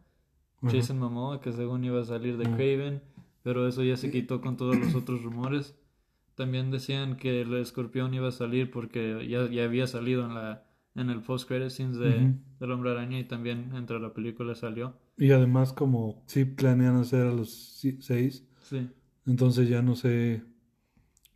Jason 0.61 0.99
Momoa, 0.99 1.41
que 1.41 1.53
según 1.53 1.83
iba 1.85 2.03
a 2.03 2.05
salir 2.05 2.37
de. 2.37 2.45
Craven, 2.45 3.01
pero 3.43 3.67
eso 3.67 3.83
ya 3.83 3.97
se 3.97 4.11
quitó 4.11 4.43
con 4.43 4.59
todos 4.59 4.77
los 4.77 4.95
otros 4.95 5.23
rumores. 5.23 5.78
También 6.39 6.71
decían 6.71 7.17
que 7.19 7.43
el 7.43 7.55
escorpión 7.55 8.15
iba 8.15 8.29
a 8.29 8.33
salir 8.33 8.71
porque 8.71 9.29
ya, 9.29 9.47
ya 9.51 9.65
había 9.65 9.87
salido 9.87 10.25
en 10.27 10.35
la 10.35 10.65
en 10.95 11.11
el 11.11 11.21
post 11.23 11.47
credit 11.49 11.71
scenes 11.71 11.99
de, 11.99 12.25
Ujú. 12.25 12.35
del 12.61 12.73
Hombre 12.73 12.91
Araña 12.93 13.19
y 13.21 13.25
también 13.25 13.73
entre 13.77 14.01
la 14.01 14.13
película 14.15 14.55
salió. 14.55 14.95
Y 15.17 15.33
además 15.33 15.73
como 15.73 16.23
sí 16.27 16.45
planean 16.45 16.97
hacer 16.97 17.27
a 17.27 17.33
los 17.33 17.81
seis, 18.01 18.45
Sí, 18.63 18.89
Entonces 19.27 19.69
ya 19.69 19.83
no 19.83 19.97
sé. 19.97 20.45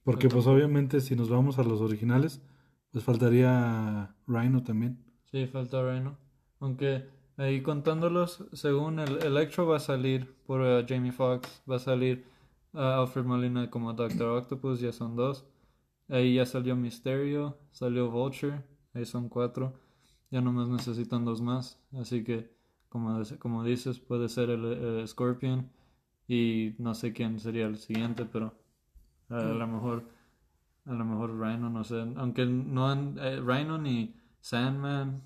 Porque 0.05 0.29
pues 0.29 0.47
obviamente 0.47 1.01
si 1.01 1.17
nos 1.17 1.31
vamos 1.31 1.59
a 1.59 1.65
los 1.65 1.81
originales, 1.81 2.43
pues 2.93 3.05
faltaría 3.05 4.15
Rhino 4.27 4.63
también. 4.63 4.99
Sí, 5.31 5.47
falta 5.47 5.83
Rhino. 5.83 6.17
Aunque 6.61 7.05
ahí 7.37 7.63
contándolos, 7.63 8.45
según 8.53 8.99
el 9.01 9.19
Electro 9.23 9.67
va 9.67 9.77
a 9.77 9.81
salir 9.81 10.33
por 10.47 10.61
eh, 10.65 10.85
Jamie 10.89 11.13
Foxx, 11.13 11.63
va 11.71 11.77
a 11.77 11.79
salir 11.79 12.25
Alfred 12.73 13.25
Molina 13.25 13.71
como 13.71 13.93
Doctor 13.93 14.39
Octopus, 14.39 14.81
ya 14.81 14.93
son 14.93 15.17
dos. 15.17 15.45
Ahí 16.09 16.35
ya 16.35 16.47
salió 16.47 16.77
Mysterio, 16.77 17.59
salió 17.71 18.11
Vulture, 18.11 18.63
ahí 18.95 19.05
son 19.05 19.29
cuatro. 19.29 19.75
Ya 20.31 20.41
nomás 20.41 20.69
necesitan 20.69 21.25
dos 21.25 21.41
más. 21.41 21.79
Así 21.99 22.25
que, 22.25 22.51
como, 22.89 23.21
como 23.39 23.65
dices, 23.65 23.99
puede 23.99 24.29
ser 24.29 24.51
el, 24.51 25.07
Scorpion 25.07 25.71
y 26.27 26.75
no 26.79 26.95
sé 26.95 27.13
quién 27.13 27.39
sería 27.39 27.67
el 27.67 27.77
siguiente, 27.77 28.25
pero 28.25 28.55
a 29.29 29.43
lo 29.43 29.67
mejor, 29.67 30.05
a 30.87 30.93
lo 30.93 31.05
mejor 31.05 31.39
Rhino, 31.39 31.69
no 31.69 31.85
sé. 31.85 32.01
Aunque 32.17 32.47
no 32.47 32.89
han, 32.89 33.19
eh, 33.19 33.41
Rhino 33.41 33.79
ni 33.79 34.15
Sandman 34.41 35.23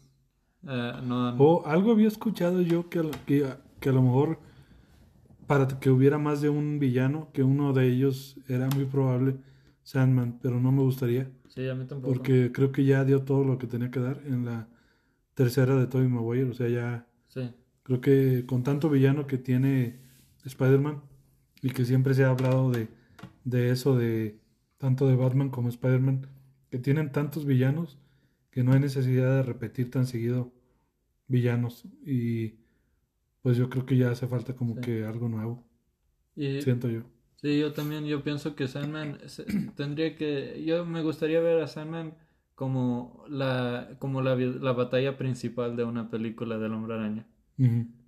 eh, 0.65 0.93
no 1.05 1.29
han... 1.29 1.37
O 1.39 1.65
algo 1.67 1.93
había 1.93 2.09
escuchado 2.09 2.61
yo 2.63 2.89
que, 2.89 3.09
que, 3.27 3.55
que 3.81 3.89
a 3.89 3.93
lo 3.93 4.03
mejor 4.03 4.39
para 5.47 5.67
que 5.81 5.91
hubiera 5.91 6.19
más 6.19 6.41
de 6.41 6.49
un 6.49 6.79
villano, 6.79 7.31
que 7.33 7.43
uno 7.43 7.73
de 7.73 7.89
ellos 7.89 8.39
era 8.49 8.69
muy 8.69 8.85
probable 8.87 9.37
Sandman, 9.83 10.39
pero 10.43 10.61
no 10.61 10.73
me 10.73 10.83
gustaría. 10.83 11.31
Sí, 11.49 11.69
a 11.69 11.75
mí 11.75 11.87
tampoco. 11.87 12.13
Porque 12.13 12.53
creo 12.53 12.73
que 12.73 12.85
ya 12.85 13.05
dio 13.05 13.23
todo 13.23 13.45
lo 13.45 13.59
que 13.59 13.67
tenía 13.67 13.91
que 13.91 14.01
dar 14.01 14.23
en 14.27 14.45
la 14.45 14.69
tercera 15.35 15.77
de 15.77 15.87
Tobey 15.87 16.09
Maguire. 16.09 16.51
O 16.51 16.55
sea, 16.55 16.69
ya 16.69 17.07
Sí, 17.29 17.51
creo 17.83 18.01
que 18.01 18.45
con 18.47 18.63
tanto 18.63 18.91
villano 18.91 19.27
que 19.27 19.39
tiene 19.39 20.01
Spider-Man 20.45 21.03
y 21.63 21.71
que 21.71 21.85
siempre 21.85 22.15
se 22.15 22.25
ha 22.25 22.31
hablado 22.31 22.71
de, 22.71 22.89
de 23.45 23.71
eso, 23.71 23.97
de 23.97 24.39
tanto 24.79 25.07
de 25.09 25.17
Batman 25.17 25.51
como 25.51 25.69
Spider-Man, 25.69 26.29
que 26.71 26.79
tienen 26.79 27.13
tantos 27.13 27.45
villanos 27.47 27.99
que 28.51 28.65
no 28.65 28.73
hay 28.73 28.81
necesidad 28.81 29.37
de 29.37 29.43
repetir 29.43 29.91
tan 29.91 30.07
seguido 30.07 30.53
villanos. 31.29 31.85
Y 32.05 32.55
pues 33.47 33.57
yo 33.57 33.71
creo 33.71 33.87
que 33.87 33.97
ya 33.97 34.11
hace 34.11 34.27
falta 34.27 34.57
como 34.57 34.75
Sí. 34.75 34.81
que 34.81 35.05
algo 35.05 35.29
nuevo, 35.29 35.63
y 36.35 36.61
siento 36.63 36.89
yo. 36.89 37.03
sí, 37.37 37.61
yo 37.61 37.73
también, 37.73 38.05
yo 38.05 38.25
pienso 38.25 38.57
que 38.57 38.67
Sandman 38.67 39.21
se- 39.27 39.45
tendría 39.77 40.17
que, 40.17 40.65
yo 40.67 40.85
me 40.85 41.01
gustaría 41.01 41.39
ver 41.41 41.63
a 41.63 41.69
Sandman 41.69 42.15
como 42.57 43.23
la, 43.29 43.91
como 44.01 44.21
la, 44.21 44.35
la 44.35 44.73
batalla 44.73 45.17
principal 45.17 45.77
de 45.77 45.85
una 45.85 46.11
película 46.11 46.59
del 46.59 46.73
Hombre 46.73 46.95
Araña. 46.95 47.25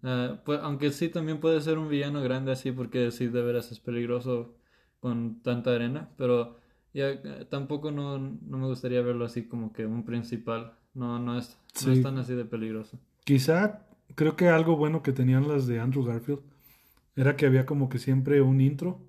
Ah, 0.03 0.41
pues, 0.45 0.59
aunque 0.61 0.91
sí 0.91 1.09
también 1.09 1.39
puede 1.39 1.61
ser 1.61 1.79
un 1.79 1.89
villano 1.89 2.21
grande 2.21 2.51
así 2.51 2.73
porque 2.73 3.13
sí 3.13 3.29
de 3.29 3.41
veras 3.43 3.71
es 3.71 3.79
peligroso 3.79 4.57
con 4.99 5.41
tanta 5.43 5.73
arena, 5.73 6.09
pero 6.17 6.57
ya 6.93 7.21
tampoco 7.49 7.93
no, 7.93 8.19
no 8.19 8.59
me 8.59 8.67
gustaría 8.67 9.03
verlo 9.03 9.25
así 9.25 9.45
como 9.47 9.73
que 9.73 9.87
un 9.87 10.03
principal. 10.05 10.73
No, 10.95 11.21
no 11.21 11.39
es, 11.39 11.57
no 11.87 11.93
es 11.93 12.03
tan 12.03 12.19
así 12.19 12.35
de 12.35 12.45
peligroso. 12.45 12.99
Quizá 13.25 13.87
creo 14.15 14.37
que 14.37 14.49
algo 14.49 14.77
bueno 14.77 15.03
que 15.03 15.13
tenían 15.13 15.49
las 15.49 15.67
de 15.67 15.81
Andrew 15.81 16.05
Garfield 16.05 16.41
era 17.17 17.37
que 17.37 17.47
había 17.47 17.67
como 17.67 17.89
que 17.89 17.99
siempre 17.99 18.41
un 18.43 18.61
intro 18.61 19.01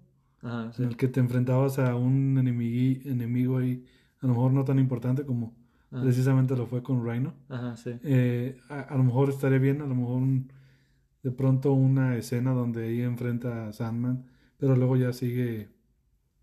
Ajá, 0.42 0.72
sí. 0.74 0.84
en 0.84 0.90
el 0.90 0.98
que 0.98 1.08
te 1.08 1.20
enfrentabas 1.20 1.80
a 1.80 1.96
un 1.96 2.38
enemigo, 2.38 3.02
enemigo 3.10 3.58
ahí, 3.60 3.86
a 4.22 4.28
lo 4.28 4.34
mejor 4.34 4.54
no 4.54 4.66
tan 4.66 4.80
importante 4.80 5.26
como 5.26 5.56
Ajá, 5.92 6.04
precisamente 6.04 6.56
lo 6.56 6.68
fue 6.68 6.84
con 6.84 7.06
Rhino. 7.06 7.34
ajá, 7.50 7.76
sí. 7.78 7.92
Eh, 8.04 8.58
a, 8.70 8.82
a 8.82 8.98
lo 8.98 9.04
mejor 9.04 9.30
estaría 9.30 9.60
bien, 9.60 9.82
a 9.82 9.88
lo 9.88 9.96
mejor 9.96 10.18
un- 10.18 10.52
de 11.24 11.32
pronto 11.32 11.74
una 11.74 12.18
escena 12.18 12.54
donde 12.54 12.86
ahí 12.88 13.02
enfrenta 13.02 13.68
a 13.70 13.74
Sandman, 13.74 14.26
pero 14.58 14.76
luego 14.76 14.98
ya 14.98 15.14
sigue 15.14 15.70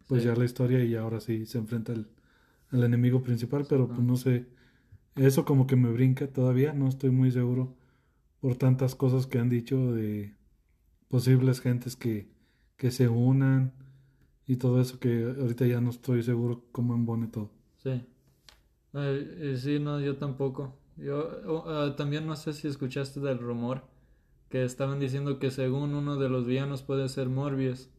pues 0.09 0.23
Sí. 0.23 0.29
ya 0.29 0.35
la 0.37 0.45
historia 0.45 0.85
y 0.85 0.95
ahora 0.95 1.21
sí 1.21 1.47
se 1.47 1.59
enfrenta 1.59 1.93
al, 1.93 2.09
al 2.71 2.85
enemigo 2.85 3.23
principal, 3.23 3.67
pero 3.69 3.89
pues 3.89 4.01
no 4.01 4.17
sé, 4.17 4.47
eso 5.17 5.45
como 5.45 5.67
que 5.67 5.77
me 5.77 5.91
brinca 5.93 6.29
todavía, 6.29 6.73
no 6.75 6.89
estoy 6.89 7.11
muy 7.11 7.31
seguro 7.33 7.75
por 8.47 8.55
tantas 8.55 8.95
cosas 8.95 9.27
que 9.27 9.41
han 9.41 9.49
dicho 9.49 9.93
de 9.93 10.33
posibles 11.09 11.61
gentes 11.61 11.97
que, 11.97 12.29
que 12.77 12.93
se 12.93 13.09
unan 13.09 13.73
y 14.47 14.55
todo 14.55 14.81
eso 14.81 15.01
que 15.01 15.25
ahorita 15.25 15.67
ya 15.67 15.81
no 15.81 15.91
estoy 15.91 16.23
seguro 16.23 16.63
cómo 16.71 16.95
embone 16.95 17.27
todo. 17.27 17.51
Sí. 17.79 18.07
Eh, 18.95 19.57
sí, 19.61 19.81
no, 19.81 19.99
yo 19.99 20.17
tampoco. 20.17 20.79
Yo 20.97 21.65
ah, 21.67 21.95
también 21.97 22.25
no 22.25 22.37
sé 22.37 22.53
si 22.53 22.69
escuchaste 22.69 23.19
del 23.19 23.41
rumor 23.41 23.83
que 24.49 24.63
estaban 24.63 25.01
diciendo 25.01 25.41
que 25.41 25.51
según 25.51 25.97
uno 25.97 26.17
de 26.17 26.29
los 26.29 26.47
villanos 26.47 26.83
puede 26.83 27.09
ser 27.09 27.29
Morbius. 27.29 27.91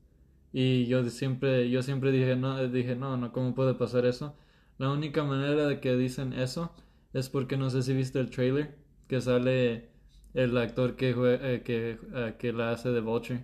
Y 0.53 0.85
yo 0.85 1.03
siempre, 1.09 1.69
yo 1.69 1.83
siempre 1.83 2.13
dije, 2.13 2.37
no, 2.37 2.65
dije, 2.69 2.95
no, 2.95 3.17
no, 3.17 3.33
¿cómo 3.33 3.53
puede 3.53 3.73
pasar 3.73 4.05
eso? 4.05 4.33
La 4.77 4.93
única 4.93 5.25
manera 5.25 5.67
de 5.67 5.81
que 5.81 5.97
dicen 5.97 6.31
eso 6.31 6.73
es 7.11 7.27
porque 7.27 7.57
no 7.57 7.69
sé 7.69 7.83
si 7.83 7.93
viste 7.93 8.21
el 8.21 8.29
trailer, 8.29 8.77
que 9.09 9.19
sale 9.19 9.96
el 10.33 10.57
actor 10.57 10.95
que 10.95 11.09
eh, 11.17 11.61
que, 11.63 11.97
eh, 12.13 12.35
que 12.37 12.53
la 12.53 12.71
hace 12.71 12.89
de 12.89 12.99
Vulture. 13.01 13.43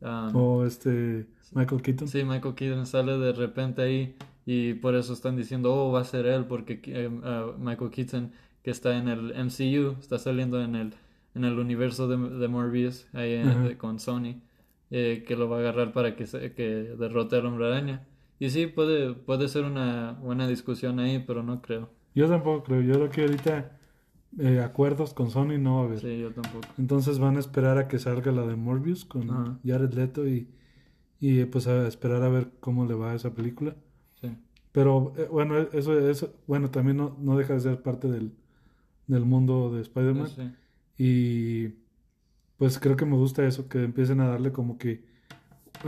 Um, 0.00 0.34
O 0.34 0.64
este 0.66 1.26
Michael 1.52 1.82
Keaton. 1.82 2.08
Sí, 2.08 2.24
Michael 2.24 2.54
Keaton 2.54 2.86
sale 2.86 3.18
de 3.18 3.32
repente 3.32 3.82
ahí 3.82 4.16
y 4.46 4.74
por 4.74 4.94
eso 4.96 5.12
están 5.12 5.36
diciendo, 5.36 5.72
oh, 5.74 5.92
va 5.92 6.00
a 6.00 6.04
ser 6.04 6.26
él, 6.26 6.44
porque 6.46 6.80
eh, 6.86 7.08
uh, 7.08 7.56
Michael 7.58 7.90
Keaton, 7.90 8.32
que 8.64 8.70
está 8.70 8.96
en 8.96 9.08
el 9.08 9.32
MCU, 9.36 9.96
está 10.00 10.18
saliendo 10.18 10.60
en 10.62 10.74
el, 10.74 10.94
en 11.34 11.44
el 11.44 11.58
universo 11.58 12.08
de, 12.08 12.16
de 12.16 12.48
Morbius, 12.48 13.06
ahí 13.12 13.34
en- 13.34 13.76
con 13.76 14.00
Sony, 14.00 14.40
eh, 14.90 15.24
que 15.26 15.36
lo 15.36 15.48
va 15.48 15.58
a 15.58 15.60
agarrar 15.60 15.92
para 15.92 16.16
que, 16.16 16.26
se- 16.26 16.52
que 16.54 16.64
derrote 16.98 17.36
al 17.36 17.46
hombre 17.46 17.66
araña. 17.66 18.04
Y 18.40 18.50
sí, 18.50 18.66
puede, 18.66 19.12
puede 19.14 19.46
ser 19.48 19.64
una 19.64 20.12
buena 20.20 20.48
discusión 20.48 20.98
ahí, 20.98 21.22
pero 21.24 21.44
no 21.44 21.62
creo. 21.62 21.90
Yo 22.14 22.28
tampoco 22.28 22.64
creo, 22.64 22.80
yo 22.82 22.94
creo 22.94 23.10
que 23.10 23.20
ahorita 23.22 23.78
eh, 24.38 24.60
acuerdos 24.60 25.14
con 25.14 25.30
Sony 25.30 25.58
no 25.58 25.76
va 25.76 25.82
a 25.82 25.84
haber. 25.84 26.00
Sí, 26.00 26.18
yo 26.18 26.32
tampoco. 26.32 26.66
Entonces 26.78 27.18
van 27.18 27.36
a 27.36 27.40
esperar 27.40 27.78
a 27.78 27.88
que 27.88 27.98
salga 27.98 28.32
la 28.32 28.46
de 28.46 28.56
Morbius 28.56 29.04
con 29.04 29.30
Ajá. 29.30 29.58
Jared 29.64 29.92
Leto 29.92 30.26
y, 30.26 30.48
y 31.20 31.40
eh, 31.40 31.46
pues 31.46 31.66
a 31.66 31.86
esperar 31.86 32.22
a 32.22 32.28
ver 32.28 32.50
cómo 32.60 32.86
le 32.86 32.94
va 32.94 33.12
a 33.12 33.14
esa 33.14 33.34
película. 33.34 33.76
Sí, 34.20 34.28
Pero 34.72 35.12
eh, 35.16 35.28
bueno, 35.30 35.58
eso, 35.58 35.98
eso 36.08 36.34
bueno, 36.46 36.70
también 36.70 36.96
no, 36.96 37.16
no 37.20 37.36
deja 37.36 37.54
de 37.54 37.60
ser 37.60 37.82
parte 37.82 38.08
del, 38.08 38.32
del 39.06 39.24
mundo 39.24 39.72
de 39.74 39.82
Spider-Man. 39.82 40.28
sí, 40.28 40.50
Y 40.98 41.68
pues 42.56 42.78
creo 42.78 42.96
que 42.96 43.04
me 43.06 43.16
gusta 43.16 43.44
eso, 43.46 43.68
que 43.68 43.82
empiecen 43.82 44.20
a 44.20 44.28
darle 44.28 44.52
como 44.52 44.78
que 44.78 45.04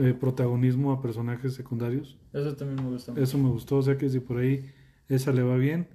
eh, 0.00 0.12
protagonismo 0.18 0.92
a 0.92 1.00
personajes 1.00 1.54
secundarios. 1.54 2.18
eso 2.32 2.56
también 2.56 2.84
me 2.84 2.90
gusta 2.90 3.12
mucho. 3.12 3.22
Eso 3.22 3.38
me 3.38 3.48
gustó, 3.48 3.76
o 3.76 3.82
sea 3.82 3.96
que 3.96 4.08
si 4.10 4.18
por 4.20 4.38
ahí 4.38 4.66
esa 5.08 5.32
le 5.32 5.42
va 5.42 5.56
bien, 5.56 5.86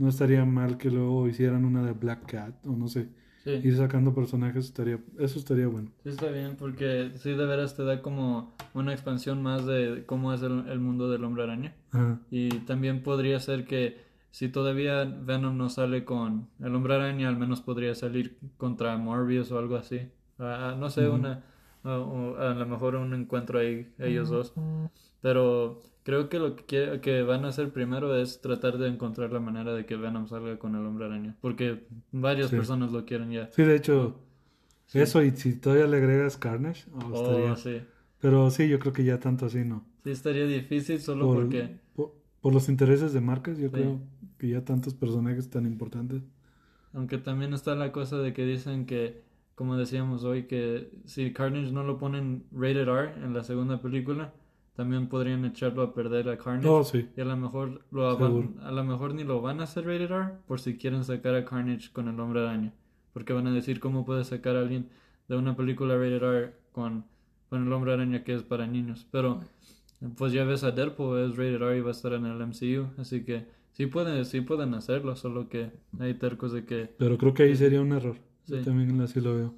no 0.00 0.08
estaría 0.08 0.44
mal 0.44 0.76
que 0.78 0.90
luego 0.90 1.28
hicieran 1.28 1.64
una 1.64 1.84
de 1.84 1.92
Black 1.92 2.26
Cat 2.26 2.66
o 2.66 2.72
no 2.76 2.88
sé, 2.88 3.08
Sí. 3.44 3.52
ir 3.64 3.74
sacando 3.76 4.14
personajes, 4.14 4.66
estaría, 4.66 4.98
eso 5.18 5.38
estaría 5.38 5.66
bueno. 5.66 5.90
Sí, 6.02 6.10
está 6.10 6.26
bien, 6.30 6.56
porque 6.58 7.12
sí 7.16 7.30
de 7.30 7.46
veras 7.46 7.74
te 7.74 7.84
da 7.84 8.02
como 8.02 8.54
una 8.74 8.92
expansión 8.92 9.42
más 9.42 9.64
de 9.64 10.02
cómo 10.06 10.34
es 10.34 10.42
el, 10.42 10.68
el 10.68 10.78
mundo 10.80 11.10
del 11.10 11.24
hombre 11.24 11.44
araña. 11.44 11.74
Ajá. 11.92 12.18
Y 12.30 12.48
también 12.66 13.02
podría 13.02 13.40
ser 13.40 13.64
que 13.64 13.96
si 14.30 14.48
todavía 14.50 15.04
Venom 15.04 15.56
no 15.56 15.70
sale 15.70 16.04
con 16.04 16.48
el 16.60 16.74
hombre 16.74 16.94
araña, 16.96 17.28
al 17.30 17.38
menos 17.38 17.62
podría 17.62 17.94
salir 17.94 18.36
contra 18.58 18.96
Morbius 18.98 19.50
o 19.52 19.58
algo 19.58 19.76
así. 19.76 20.00
Ah, 20.38 20.76
no 20.78 20.90
sé, 20.90 21.08
una, 21.08 21.42
a 21.82 22.54
lo 22.58 22.66
mejor 22.66 22.94
un 22.96 23.14
encuentro 23.14 23.58
ahí, 23.58 23.90
ellos 23.98 24.28
dos. 24.28 24.52
Pero 25.22 25.82
creo 26.10 26.28
que 26.28 26.38
lo 26.40 26.56
que, 26.56 26.64
quiere- 26.64 27.00
que 27.00 27.22
van 27.22 27.44
a 27.44 27.48
hacer 27.48 27.72
primero 27.72 28.16
es 28.16 28.40
tratar 28.40 28.78
de 28.78 28.88
encontrar 28.88 29.32
la 29.32 29.38
manera 29.38 29.72
de 29.72 29.86
que 29.86 29.94
Venom 29.96 30.26
salga 30.26 30.58
con 30.58 30.74
el 30.74 30.84
hombre 30.84 31.04
araña. 31.06 31.36
Porque 31.40 31.84
varias 32.10 32.50
Sí. 32.50 32.56
personas 32.56 32.90
lo 32.90 33.04
quieren 33.04 33.30
ya. 33.30 33.48
Sí, 33.52 33.62
de 33.62 33.76
hecho, 33.76 34.16
Sí. 34.86 34.98
eso 34.98 35.22
y 35.22 35.30
si 35.30 35.54
todavía 35.54 35.86
le 35.86 35.98
agregas 35.98 36.36
Carnage, 36.36 36.86
oh, 36.92 36.98
Oh, 37.12 37.22
estaría... 37.22 37.56
sí. 37.56 37.86
Pero 38.20 38.50
sí, 38.50 38.68
yo 38.68 38.78
creo 38.80 38.92
que 38.92 39.04
ya 39.04 39.20
tanto 39.20 39.46
así 39.46 39.64
no. 39.64 39.84
Sí, 40.02 40.10
estaría 40.10 40.46
difícil 40.46 41.00
solo 41.00 41.26
Por, 41.26 41.36
porque... 41.42 41.76
por, 41.94 42.12
por 42.40 42.52
los 42.52 42.68
intereses 42.68 43.12
de 43.12 43.20
marcas, 43.20 43.56
yo 43.58 43.70
creo 43.70 44.00
que 44.38 44.48
ya 44.48 44.64
tantos 44.64 44.94
personajes 44.94 45.48
tan 45.48 45.64
importantes. 45.64 46.22
Aunque 46.92 47.18
también 47.18 47.54
está 47.54 47.76
la 47.76 47.92
cosa 47.92 48.18
de 48.18 48.32
que 48.32 48.44
dicen 48.44 48.84
que, 48.84 49.22
como 49.54 49.76
decíamos 49.76 50.24
hoy, 50.24 50.44
que 50.48 50.90
si 51.04 51.32
Carnage 51.32 51.70
no 51.72 51.84
lo 51.84 51.98
ponen 51.98 52.44
rated 52.50 52.88
R 52.88 53.12
en 53.24 53.32
la 53.32 53.44
segunda 53.44 53.80
película, 53.80 54.32
también 54.80 55.08
podrían 55.08 55.44
echarlo 55.44 55.82
a 55.82 55.92
perder 55.92 56.30
a 56.30 56.38
Carnage. 56.38 56.84
Sí. 56.84 57.08
Y 57.14 57.20
a 57.20 57.24
lo 57.26 57.36
mejor 57.36 57.82
lo 57.90 58.16
van- 58.18 58.54
a 58.62 58.70
lo 58.72 58.82
mejor 58.84 59.14
ni 59.14 59.24
lo 59.24 59.42
van 59.42 59.60
a 59.60 59.64
hacer 59.64 59.84
rated 59.84 60.10
R 60.10 60.30
por 60.46 60.58
si 60.58 60.78
quieren 60.78 61.04
sacar 61.04 61.34
a 61.34 61.44
Carnage 61.44 61.90
con 61.92 62.08
el 62.08 62.18
hombre 62.18 62.40
araña. 62.40 62.72
Porque 63.12 63.34
van 63.34 63.46
a 63.46 63.52
decir 63.52 63.78
cómo 63.78 64.06
puede 64.06 64.24
sacar 64.24 64.56
a 64.56 64.60
alguien 64.60 64.88
de 65.28 65.36
una 65.36 65.54
película 65.54 65.96
rated 65.98 66.22
R 66.22 66.52
con, 66.72 67.04
con 67.50 67.66
el 67.66 67.70
hombre 67.74 67.92
araña 67.92 68.24
que 68.24 68.32
es 68.34 68.42
para 68.42 68.66
niños. 68.66 69.06
Pero 69.10 69.40
pues 70.16 70.32
ya 70.32 70.44
ves 70.44 70.64
a 70.64 70.70
Deadpool 70.70 71.18
es 71.30 71.36
rated 71.36 71.56
R 71.60 71.76
y 71.76 71.80
va 71.82 71.88
a 71.88 71.92
estar 71.92 72.14
en 72.14 72.24
el 72.24 72.40
MCU. 72.40 72.86
Así 72.96 73.22
que 73.22 73.44
sí 73.72 73.84
pueden, 73.84 74.24
sí 74.24 74.40
pueden 74.40 74.72
hacerlo, 74.72 75.14
solo 75.14 75.48
que 75.50 75.72
hay 75.98 76.14
tercos 76.14 76.52
de 76.52 76.64
que... 76.64 76.90
Pero 76.98 77.18
creo 77.18 77.34
que 77.34 77.42
ahí 77.42 77.54
sería 77.54 77.82
un 77.82 77.92
error. 77.92 78.16
Yo 78.46 78.56
Sí. 78.56 78.64
también 78.64 78.98
así 79.02 79.20
lo 79.20 79.34
veo. 79.36 79.54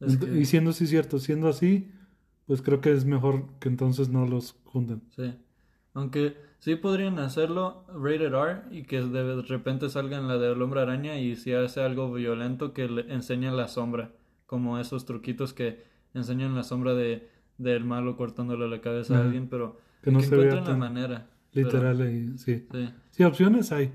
es 0.00 0.18
Ent- 0.18 0.24
que- 0.32 0.40
Y 0.40 0.44
siendo 0.46 0.70
así 0.70 0.88
cierto, 0.88 1.20
siendo 1.20 1.48
así, 1.48 1.92
pues 2.48 2.60
creo 2.62 2.80
que 2.80 2.90
es 2.92 3.04
mejor 3.04 3.44
que 3.60 3.68
entonces 3.68 4.08
no 4.08 4.26
los 4.26 4.56
junten. 4.64 5.02
Sí. 5.14 5.32
Aunque 5.94 6.36
sí 6.58 6.74
podrían 6.74 7.18
hacerlo 7.20 7.84
rated 7.88 8.32
R 8.34 8.62
y 8.72 8.82
que 8.82 9.00
de 9.02 9.42
repente 9.42 9.88
salga 9.88 10.18
en 10.18 10.26
la 10.26 10.36
del 10.38 10.60
hombre 10.60 10.80
araña 10.80 11.18
y 11.20 11.36
si 11.36 11.52
hace 11.52 11.80
algo 11.82 12.12
violento 12.12 12.72
que 12.72 12.88
le 12.88 13.12
enseñe 13.12 13.50
la 13.52 13.68
sombra, 13.68 14.10
como 14.46 14.78
esos 14.80 15.04
truquitos 15.04 15.52
que 15.52 15.84
enseñan 16.14 16.56
la 16.56 16.64
sombra 16.64 16.94
de 16.94 17.28
del 17.58 17.84
malo 17.84 18.16
cortándole 18.16 18.68
la 18.68 18.80
cabeza 18.80 19.18
a 19.18 19.22
alguien, 19.22 19.48
pero 19.48 19.78
Que 20.02 20.10
no 20.12 20.20
se 20.20 20.30
vea 20.36 20.46
encuentren 20.46 20.64
la 20.64 20.70
tan 20.70 20.78
manera. 20.78 21.26
pero- 21.52 21.66
literal. 21.68 22.12
y- 22.14 22.38
sí. 22.38 22.66
sí, 22.72 22.88
sí, 23.10 23.24
opciones 23.24 23.72
hay. 23.72 23.92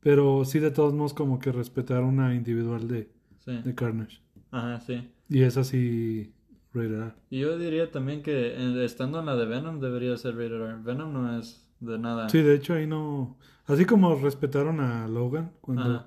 Pero 0.00 0.44
sí, 0.44 0.60
de 0.60 0.70
todos 0.70 0.94
modos, 0.94 1.12
como 1.12 1.38
que 1.38 1.52
respetar 1.52 2.02
una 2.04 2.34
individual 2.34 2.88
de, 2.88 3.10
sí. 3.44 3.60
de 3.62 3.74
Carnage. 3.74 4.20
Ajá, 4.50 4.80
sí. 4.80 5.10
Y 5.28 5.42
es 5.42 5.56
así, 5.56 6.32
rated 6.74 6.94
R. 6.94 7.12
Y 7.30 7.40
yo 7.40 7.58
diría 7.58 7.90
también 7.90 8.22
que 8.22 8.84
estando 8.84 9.20
en 9.20 9.26
la 9.26 9.36
de 9.36 9.46
Venom 9.46 9.80
debería 9.80 10.16
ser 10.16 10.34
rated 10.36 10.54
R. 10.60 10.76
Venom 10.82 11.12
no 11.12 11.38
es 11.38 11.66
de 11.80 11.98
nada. 11.98 12.28
Sí, 12.28 12.42
de 12.42 12.54
hecho 12.54 12.74
ahí 12.74 12.86
no... 12.86 13.36
Así 13.66 13.84
como 13.84 14.14
respetaron 14.16 14.80
a 14.80 15.06
Logan, 15.08 15.52
cuando... 15.60 15.82
Ajá. 15.82 16.06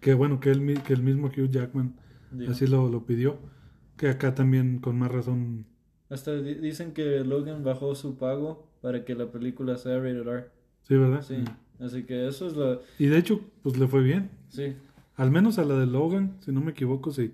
Que 0.00 0.12
bueno, 0.14 0.38
que 0.40 0.50
el, 0.50 0.82
que 0.82 0.92
el 0.92 1.02
mismo 1.02 1.28
Hugh 1.28 1.48
Jackman 1.50 1.94
Digo. 2.30 2.52
así 2.52 2.66
lo, 2.66 2.88
lo 2.88 3.06
pidió. 3.06 3.38
Que 3.96 4.08
acá 4.08 4.34
también 4.34 4.78
con 4.80 4.98
más 4.98 5.10
razón... 5.10 5.66
Hasta 6.10 6.34
di- 6.34 6.54
dicen 6.56 6.92
que 6.92 7.20
Logan 7.24 7.64
bajó 7.64 7.94
su 7.94 8.16
pago 8.18 8.68
para 8.82 9.04
que 9.04 9.14
la 9.14 9.30
película 9.30 9.76
sea 9.76 9.96
rated 9.98 10.26
R. 10.26 10.44
Sí, 10.82 10.96
¿verdad? 10.96 11.22
Sí, 11.22 11.36
Mm. 11.36 11.84
así 11.84 12.02
que 12.04 12.28
eso 12.28 12.46
es 12.46 12.54
lo... 12.56 12.82
Y 12.98 13.06
de 13.06 13.18
hecho, 13.18 13.40
pues 13.62 13.78
le 13.78 13.86
fue 13.88 14.02
bien. 14.02 14.30
Sí, 14.48 14.74
Al 15.16 15.30
menos 15.30 15.58
a 15.58 15.64
la 15.64 15.76
de 15.78 15.86
Logan, 15.86 16.36
si 16.40 16.52
no 16.52 16.60
me 16.60 16.72
equivoco, 16.72 17.10
sí. 17.12 17.32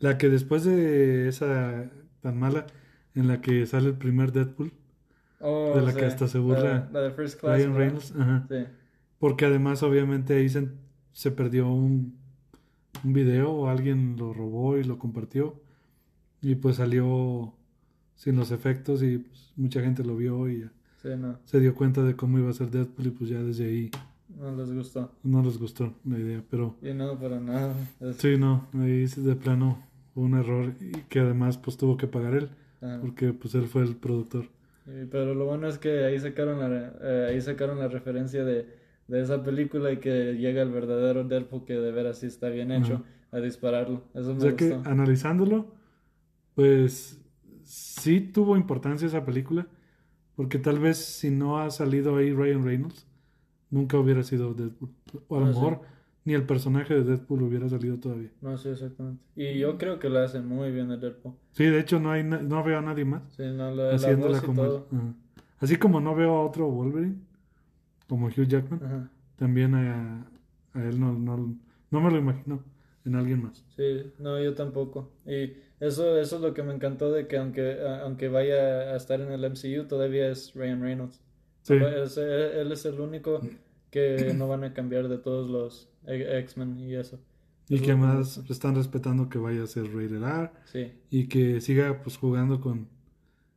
La 0.00 0.18
que 0.18 0.28
después 0.28 0.64
de 0.64 1.28
esa 1.28 1.90
tan 2.20 2.38
mala, 2.38 2.66
en 3.14 3.28
la 3.28 3.40
que 3.40 3.64
sale 3.66 3.88
el 3.88 3.94
primer 3.94 4.32
Deadpool, 4.32 4.72
Oh, 5.42 5.72
De 5.74 5.80
la 5.80 5.92
sí, 5.92 5.96
que 5.96 6.04
hasta 6.04 6.28
se 6.28 6.38
burla 6.38 6.62
La, 6.62 6.90
la 6.92 7.00
de 7.00 7.10
First 7.12 7.40
Class. 7.40 7.56
Ryan. 7.58 7.74
Reynolds, 7.74 8.12
ajá. 8.18 8.46
Sí, 8.50 8.56
porque 9.18 9.46
además 9.46 9.82
obviamente 9.82 10.34
ahí 10.34 10.50
se, 10.50 10.68
se 11.12 11.30
perdió 11.30 11.66
un, 11.72 12.18
un 13.04 13.12
video 13.14 13.50
o 13.50 13.68
alguien 13.68 14.16
lo 14.18 14.34
robó 14.34 14.76
y 14.76 14.84
lo 14.84 14.98
compartió 14.98 15.58
y 16.42 16.56
pues 16.56 16.76
salió 16.76 17.54
sin 18.16 18.36
los 18.36 18.50
efectos 18.50 19.02
y 19.02 19.16
pues, 19.16 19.52
mucha 19.56 19.80
gente 19.80 20.04
lo 20.04 20.14
vio 20.14 20.46
y 20.46 20.60
ya 20.60 20.72
sí, 21.00 21.08
no, 21.18 21.38
se 21.46 21.58
dio 21.58 21.74
cuenta 21.74 22.02
de 22.02 22.14
cómo 22.16 22.38
iba 22.38 22.50
a 22.50 22.52
ser 22.52 22.70
Deadpool 22.70 23.06
y 23.06 23.10
pues 23.10 23.30
ya 23.30 23.42
desde 23.42 23.64
ahí 23.64 23.90
no 24.38 24.54
les 24.54 24.70
gustó. 24.74 25.10
no 25.22 25.42
les 25.42 25.56
gustó 25.58 25.94
la 26.04 26.18
idea, 26.18 26.44
pero 26.50 26.76
Y 26.82 26.92
no, 26.92 27.18
para 27.18 27.40
nada. 27.40 27.74
Es- 28.00 28.16
sí, 28.18 28.36
no, 28.36 28.68
ahí 28.74 29.06
de 29.06 29.36
plano 29.36 29.82
un 30.14 30.34
error 30.34 30.74
y 30.80 30.92
que 31.08 31.20
además 31.20 31.58
pues 31.58 31.76
tuvo 31.76 31.96
que 31.96 32.06
pagar 32.06 32.34
él 32.34 32.50
ajá. 32.80 33.00
porque 33.00 33.32
pues 33.32 33.54
él 33.54 33.66
fue 33.68 33.82
el 33.82 33.96
productor. 33.96 34.46
Pero 35.10 35.34
lo 35.34 35.44
bueno 35.46 35.68
es 35.68 35.78
que 35.78 36.04
ahí 36.04 36.18
sacaron 36.18 36.58
la, 36.58 36.92
eh, 37.02 37.26
ahí 37.30 37.40
sacaron 37.40 37.78
la 37.78 37.88
referencia 37.88 38.44
de, 38.44 38.66
de 39.06 39.20
esa 39.20 39.42
película 39.44 39.92
y 39.92 39.98
que 39.98 40.34
llega 40.34 40.62
el 40.62 40.70
verdadero 40.70 41.22
Deadpool 41.24 41.64
que 41.64 41.74
de 41.74 41.92
veras 41.92 42.18
sí 42.18 42.26
está 42.26 42.48
bien 42.48 42.72
hecho 42.72 43.04
a 43.30 43.38
dispararlo. 43.38 44.02
Eso 44.14 44.34
O 44.34 44.34
me 44.34 44.40
sea 44.40 44.56
que 44.56 44.80
analizándolo, 44.84 45.74
pues 46.54 47.20
sí 47.64 48.20
tuvo 48.20 48.56
importancia 48.56 49.06
esa 49.06 49.24
película, 49.24 49.68
porque 50.36 50.58
tal 50.58 50.78
vez 50.80 50.98
si 50.98 51.30
no 51.30 51.58
ha 51.60 51.70
salido 51.70 52.16
ahí 52.16 52.32
Ryan 52.32 52.64
Reynolds, 52.64 53.06
nunca 53.70 53.98
hubiera 53.98 54.22
sido 54.22 54.54
Deadpool. 54.54 54.90
O 55.28 55.36
a 55.38 55.40
lo 55.40 55.46
Ah, 55.48 55.54
sí. 55.54 55.60
Ni 56.24 56.34
el 56.34 56.44
personaje 56.44 56.94
de 56.94 57.02
Deadpool 57.04 57.42
hubiera 57.42 57.68
salido 57.68 57.98
todavía. 57.98 58.30
No 58.42 58.56
sé 58.58 58.72
exactamente. 58.72 59.22
Y 59.36 59.58
yo 59.58 59.78
creo 59.78 59.98
que 59.98 60.08
lo 60.10 60.18
hacen 60.20 60.46
muy 60.46 60.70
bien 60.70 60.90
el 60.90 61.00
Deadpool. 61.00 61.34
Sí, 61.52 61.64
de 61.64 61.80
hecho 61.80 61.98
no 62.00 62.10
hay 62.12 62.22
no 62.22 62.62
veo 62.62 62.78
a 62.78 62.82
nadie 62.82 63.04
más 63.04 63.22
Sí, 63.36 63.42
no, 63.44 63.70
la, 63.74 63.84
la 63.90 63.94
haciéndola 63.94 64.40
como 64.40 64.62
todo. 64.62 64.86
Así 65.58 65.76
como 65.76 66.00
no 66.00 66.14
veo 66.14 66.36
a 66.36 66.46
otro 66.46 66.68
Wolverine, 66.70 67.16
como 68.08 68.26
Hugh 68.28 68.46
Jackman, 68.46 68.82
Ajá. 68.82 69.10
también 69.36 69.74
a, 69.74 70.26
a 70.74 70.84
él 70.84 70.98
no, 70.98 71.12
no, 71.12 71.54
no 71.90 72.00
me 72.00 72.10
lo 72.10 72.18
imagino 72.18 72.62
en 73.04 73.14
alguien 73.14 73.42
más. 73.42 73.62
Sí, 73.76 74.12
no, 74.18 74.40
yo 74.42 74.54
tampoco. 74.54 75.10
Y 75.26 75.52
eso, 75.80 76.18
eso 76.18 76.36
es 76.36 76.42
lo 76.42 76.54
que 76.54 76.62
me 76.62 76.74
encantó 76.74 77.12
de 77.12 77.26
que 77.26 77.36
aunque, 77.38 77.78
aunque 78.02 78.28
vaya 78.28 78.54
a 78.92 78.96
estar 78.96 79.20
en 79.20 79.32
el 79.32 79.44
MCU, 79.44 79.86
todavía 79.86 80.30
es 80.30 80.54
Ryan 80.54 80.80
Reynolds. 80.82 81.20
Sí. 81.62 81.74
Es- 81.76 82.16
él, 82.16 82.72
es 82.72 82.84
el 82.86 82.98
único 83.00 83.40
que 83.90 84.32
no 84.36 84.48
van 84.48 84.64
a 84.64 84.72
cambiar 84.72 85.08
de 85.08 85.18
todos 85.18 85.50
los 85.50 85.89
X-Men 86.06 86.78
y 86.78 86.94
eso. 86.94 87.20
Y 87.68 87.68
que 87.68 87.74
es 87.76 87.80
lo 87.82 87.86
que 87.86 87.94
me 87.94 88.06
más 88.06 88.36
gusta. 88.36 88.52
están 88.52 88.74
respetando 88.74 89.28
que 89.28 89.38
vaya 89.38 89.62
a 89.62 89.66
ser 89.66 89.84
rated 89.94 90.22
R. 90.22 90.50
Sí, 90.64 90.92
y 91.10 91.28
que 91.28 91.60
siga 91.60 92.02
pues 92.02 92.16
jugando 92.16 92.60
con, 92.60 92.88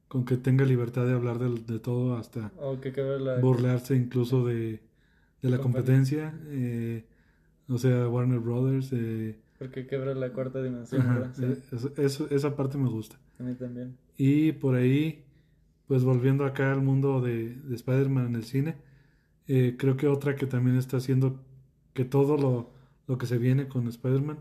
con 0.07 0.25
que 0.25 0.37
tenga 0.37 0.65
libertad 0.65 1.05
de 1.07 1.13
hablar 1.13 1.39
del- 1.39 1.65
de, 1.65 1.79
todo 1.79 2.15
hasta 2.17 2.51
o 2.59 2.79
que, 2.79 2.91
que 2.91 3.01
ver 3.01 3.21
la... 3.21 3.39
burlarse 3.39 3.95
incluso 3.95 4.45
de, 4.45 4.81
de 5.41 5.49
la 5.49 5.57
competencia 5.57 6.39
eh, 6.47 7.05
o 7.67 7.77
sea 7.79 8.07
Warner 8.07 8.39
Brothers 8.39 8.89
eh, 8.93 9.39
Porque 9.57 9.87
quebra 9.87 10.13
la 10.13 10.31
cuarta 10.31 10.61
dimensión, 10.61 11.01
ajá, 11.01 11.13
¿verdad? 11.19 11.33
Sí, 11.35 11.43
eh, 11.45 11.57
eso- 11.75 11.91
eso- 11.97 12.27
esa 12.29 12.55
parte 12.55 12.77
me 12.77 12.89
gusta 12.89 13.17
a 13.39 13.43
mí 13.43 13.55
también. 13.55 13.97
y 14.15 14.51
por 14.51 14.75
ahí 14.75 15.23
pues 15.87 16.03
volviendo 16.03 16.45
acá 16.45 16.71
al 16.71 16.81
mundo 16.83 17.19
de, 17.19 17.55
de 17.55 17.75
Spider-Man 17.75 18.27
en 18.27 18.35
el 18.35 18.43
cine 18.43 18.75
eh, 19.47 19.75
creo 19.79 19.97
que 19.97 20.07
otra 20.07 20.35
que 20.35 20.45
también 20.45 20.77
está 20.77 20.97
haciendo 20.97 21.39
que 21.93 22.05
todo 22.05 22.37
lo, 22.37 22.71
lo 23.07 23.17
que 23.17 23.25
se 23.25 23.37
viene 23.37 23.67
con 23.67 23.87
Spider-Man 23.87 24.39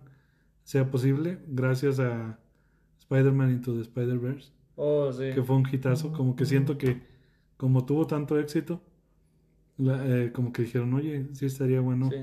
sea 0.64 0.90
posible 0.90 1.38
gracias 1.48 1.98
a 2.00 2.38
Spider-Man 3.00 3.50
Into 3.52 3.74
the 3.74 3.80
Spider-Verse 3.82 4.52
Oh, 4.76 5.12
sí. 5.12 5.30
que 5.34 5.42
fue 5.42 5.56
un 5.56 5.68
hitazo, 5.70 6.12
como 6.12 6.34
que 6.34 6.46
siento 6.46 6.78
que 6.78 7.02
como 7.58 7.84
tuvo 7.84 8.06
tanto 8.06 8.38
éxito, 8.38 8.80
la- 9.78 10.04
eh, 10.06 10.32
como 10.32 10.52
que 10.52 10.62
dijeron, 10.62 10.94
oye, 10.94 11.26
sí 11.32 11.46
estaría 11.46 11.80
bueno 11.80 12.08
Sí, 12.10 12.16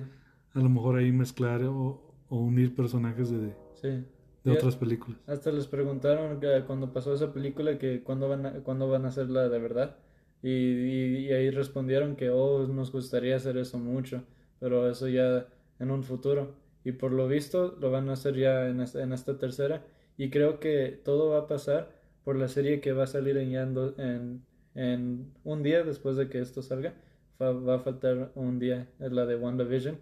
a 0.53 0.59
lo 0.59 0.69
mejor 0.69 0.97
ahí 0.97 1.11
mezclar 1.11 1.63
o, 1.63 2.01
o 2.29 2.37
unir 2.39 2.75
personajes 2.75 3.29
de, 3.29 3.37
de 3.37 3.53
sí. 3.75 3.87
de 3.87 4.05
Y- 4.45 4.49
otras 4.49 4.75
películas. 4.75 5.19
Hasta 5.27 5.51
les 5.51 5.67
preguntaron 5.67 6.39
que 6.39 6.63
cuando 6.65 6.91
pasó 6.91 7.13
esa 7.13 7.31
película 7.33 7.77
que 7.77 8.01
cuándo 8.03 8.27
van 8.29 8.45
a, 8.45 8.51
cuándo 8.63 8.89
van 8.89 9.05
a 9.05 9.09
hacerla 9.09 9.47
de 9.49 9.59
verdad. 9.59 9.97
Y, 10.41 10.49
y, 10.49 11.17
y 11.27 11.31
ahí 11.33 11.49
respondieron 11.51 12.15
que, 12.15 12.29
oh, 12.29 12.65
nos 12.67 12.91
gustaría 12.91 13.35
hacer 13.35 13.57
eso 13.57 13.77
mucho, 13.77 14.23
pero 14.59 14.89
eso 14.89 15.07
ya 15.07 15.47
en 15.79 15.91
un 15.91 16.03
futuro. 16.03 16.55
Y 16.83 16.93
por 16.93 17.11
lo 17.11 17.27
visto 17.27 17.77
lo 17.79 17.91
van 17.91 18.09
a 18.09 18.13
hacer 18.13 18.35
ya 18.35 18.69
en 18.69 18.81
esta, 18.81 19.03
en 19.03 19.13
esta 19.13 19.37
tercera. 19.37 19.83
Y 20.17 20.29
creo 20.29 20.59
que 20.59 20.99
todo 21.03 21.29
va 21.29 21.39
a 21.39 21.47
pasar 21.47 21.91
por 22.23 22.35
la 22.35 22.47
serie 22.47 22.81
que 22.81 22.93
va 22.93 23.03
a 23.03 23.07
salir 23.07 23.37
en, 23.37 23.49
ya 23.51 23.63
en, 23.63 23.73
do- 23.73 23.95
en, 23.97 24.43
en 24.75 25.31
un 25.43 25.63
día 25.63 25.83
después 25.83 26.15
de 26.17 26.29
que 26.29 26.39
esto 26.39 26.61
salga. 26.61 26.93
Va, 27.41 27.51
va 27.51 27.75
a 27.75 27.79
faltar 27.79 28.31
un 28.35 28.59
día, 28.59 28.87
es 28.99 29.11
la 29.11 29.25
de 29.25 29.35
WandaVision. 29.35 29.97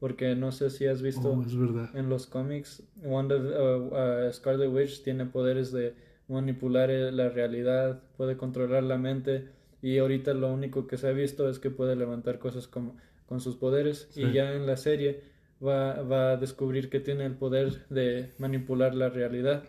Porque 0.00 0.36
no 0.36 0.52
sé 0.52 0.70
si 0.70 0.86
has 0.86 1.02
visto... 1.02 1.32
Oh, 1.32 1.42
es 1.42 1.56
verdad. 1.56 1.90
En 1.94 2.08
los 2.08 2.26
cómics, 2.26 2.84
Wanda, 3.02 3.36
uh, 3.36 4.28
uh, 4.28 4.32
Scarlet 4.32 4.72
Witch 4.72 5.02
tiene 5.02 5.26
poderes 5.26 5.72
de 5.72 5.94
manipular 6.28 6.90
eh, 6.90 7.10
la 7.10 7.30
realidad, 7.30 8.02
puede 8.16 8.36
controlar 8.36 8.82
la 8.82 8.98
mente 8.98 9.48
y 9.80 9.98
ahorita 9.98 10.34
lo 10.34 10.52
único 10.52 10.86
que 10.86 10.98
se 10.98 11.08
ha 11.08 11.12
visto 11.12 11.48
es 11.48 11.58
que 11.58 11.70
puede 11.70 11.96
levantar 11.96 12.38
cosas 12.38 12.68
como, 12.68 12.96
con 13.28 13.40
sus 13.40 13.56
poderes 13.56 14.08
Sí. 14.10 14.22
y 14.24 14.32
ya 14.32 14.52
en 14.54 14.66
la 14.66 14.76
serie 14.76 15.20
va, 15.64 16.02
va 16.02 16.32
a 16.32 16.36
descubrir 16.36 16.88
que 16.90 17.00
tiene 17.00 17.24
el 17.26 17.34
poder 17.36 17.86
de 17.90 18.30
manipular 18.38 18.94
la 18.94 19.08
realidad 19.10 19.64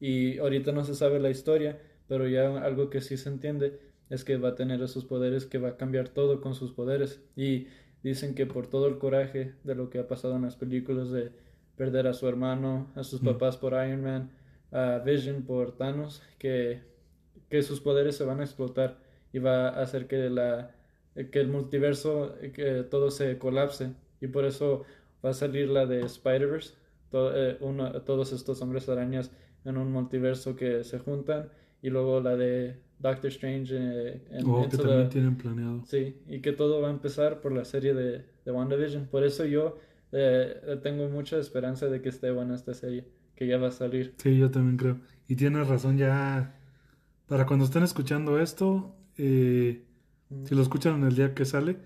y 0.00 0.38
ahorita 0.38 0.72
no 0.72 0.84
se 0.84 0.94
sabe 0.94 1.20
la 1.20 1.30
historia, 1.30 1.78
pero 2.08 2.26
ya 2.28 2.58
algo 2.64 2.90
que 2.90 3.00
sí 3.00 3.16
se 3.16 3.28
entiende 3.28 3.78
es 4.10 4.24
que 4.24 4.36
va 4.36 4.50
a 4.50 4.54
tener 4.54 4.82
esos 4.82 5.04
poderes, 5.04 5.46
que 5.46 5.58
va 5.58 5.70
a 5.70 5.76
cambiar 5.76 6.08
todo 6.08 6.40
con 6.40 6.54
sus 6.54 6.72
poderes 6.72 7.20
y 7.36 7.68
Dicen 8.04 8.34
que 8.34 8.46
por 8.46 8.66
todo 8.66 8.88
el 8.88 8.98
coraje 8.98 9.54
de 9.62 9.76
lo 9.76 9.88
que 9.88 10.00
ha 10.00 10.08
pasado 10.08 10.34
en 10.34 10.42
las 10.42 10.56
películas 10.56 11.12
de 11.12 11.30
perder 11.76 12.08
a 12.08 12.14
su 12.14 12.26
hermano, 12.26 12.90
a 12.96 13.04
sus 13.04 13.22
Mm. 13.22 13.26
papás 13.26 13.56
por 13.56 13.74
Iron 13.74 14.02
Man, 14.02 14.30
a 14.72 14.98
Vision 15.06 15.42
por 15.44 15.76
Thanos, 15.76 16.20
que, 16.40 16.80
que 17.48 17.62
sus 17.62 17.80
poderes 17.80 18.16
se 18.16 18.24
van 18.24 18.40
a 18.40 18.42
explotar 18.42 18.98
y 19.32 19.38
va 19.38 19.68
a 19.68 19.82
hacer 19.82 20.08
que, 20.08 20.28
la, 20.30 20.72
que 21.30 21.40
el 21.40 21.48
multiverso, 21.48 22.34
eh, 22.40 22.52
que 22.52 22.82
todo 22.84 23.10
se 23.10 23.38
colapse. 23.38 23.94
Y 24.20 24.28
por 24.28 24.44
eso 24.44 24.84
va 25.24 25.30
a 25.30 25.34
salir 25.34 25.68
la 25.68 25.86
de 25.86 26.00
Spider-Verse, 26.04 26.74
to- 27.10 27.32
eh, 27.36 27.58
todos 28.06 28.32
estos 28.32 28.60
hombres 28.62 28.88
arañas 28.88 29.30
en 29.64 29.76
un 29.76 29.92
multiverso 29.92 30.56
que 30.56 30.84
se 30.84 30.98
juntan, 30.98 31.48
y 31.82 31.90
luego 31.90 32.20
la 32.20 32.36
de 32.36 32.76
Doctor 32.98 33.30
Strange 33.30 33.74
eh, 33.76 34.22
en 34.30 34.46
O 34.48 34.62
que 34.62 34.76
the- 34.76 34.82
también 34.82 35.08
tienen 35.08 35.36
planeado. 35.36 35.84
Sí, 35.86 36.16
y 36.28 36.40
que 36.40 36.52
todo 36.52 36.80
va 36.80 36.88
a 36.88 36.92
empezar 36.92 37.40
por 37.40 37.52
la 37.52 37.64
serie 37.64 37.94
de, 37.94 38.24
de 38.44 38.52
WandaVision. 38.52 39.06
Por 39.06 39.24
eso 39.24 39.44
yo 39.44 39.78
eh, 40.12 40.78
tengo 40.82 41.08
mucha 41.08 41.38
esperanza 41.38 41.86
de 41.88 42.00
que 42.00 42.08
esté 42.10 42.30
buena 42.30 42.54
esta 42.54 42.74
serie, 42.74 43.04
que 43.34 43.46
ya 43.46 43.58
va 43.58 43.68
a 43.68 43.70
salir. 43.72 44.14
Sí, 44.18 44.38
yo 44.38 44.50
también 44.50 44.76
creo. 44.76 45.00
Y 45.28 45.36
tienes 45.36 45.66
razón, 45.68 45.96
ya 45.98 46.54
para 47.26 47.46
cuando 47.46 47.64
estén 47.64 47.82
escuchando 47.84 48.40
esto, 48.40 48.94
eh, 49.18 49.84
si 50.44 50.54
lo 50.54 50.62
escuchan 50.62 50.96
en 51.00 51.04
el 51.06 51.14
día 51.14 51.34
que 51.34 51.44
sale, 51.44 51.76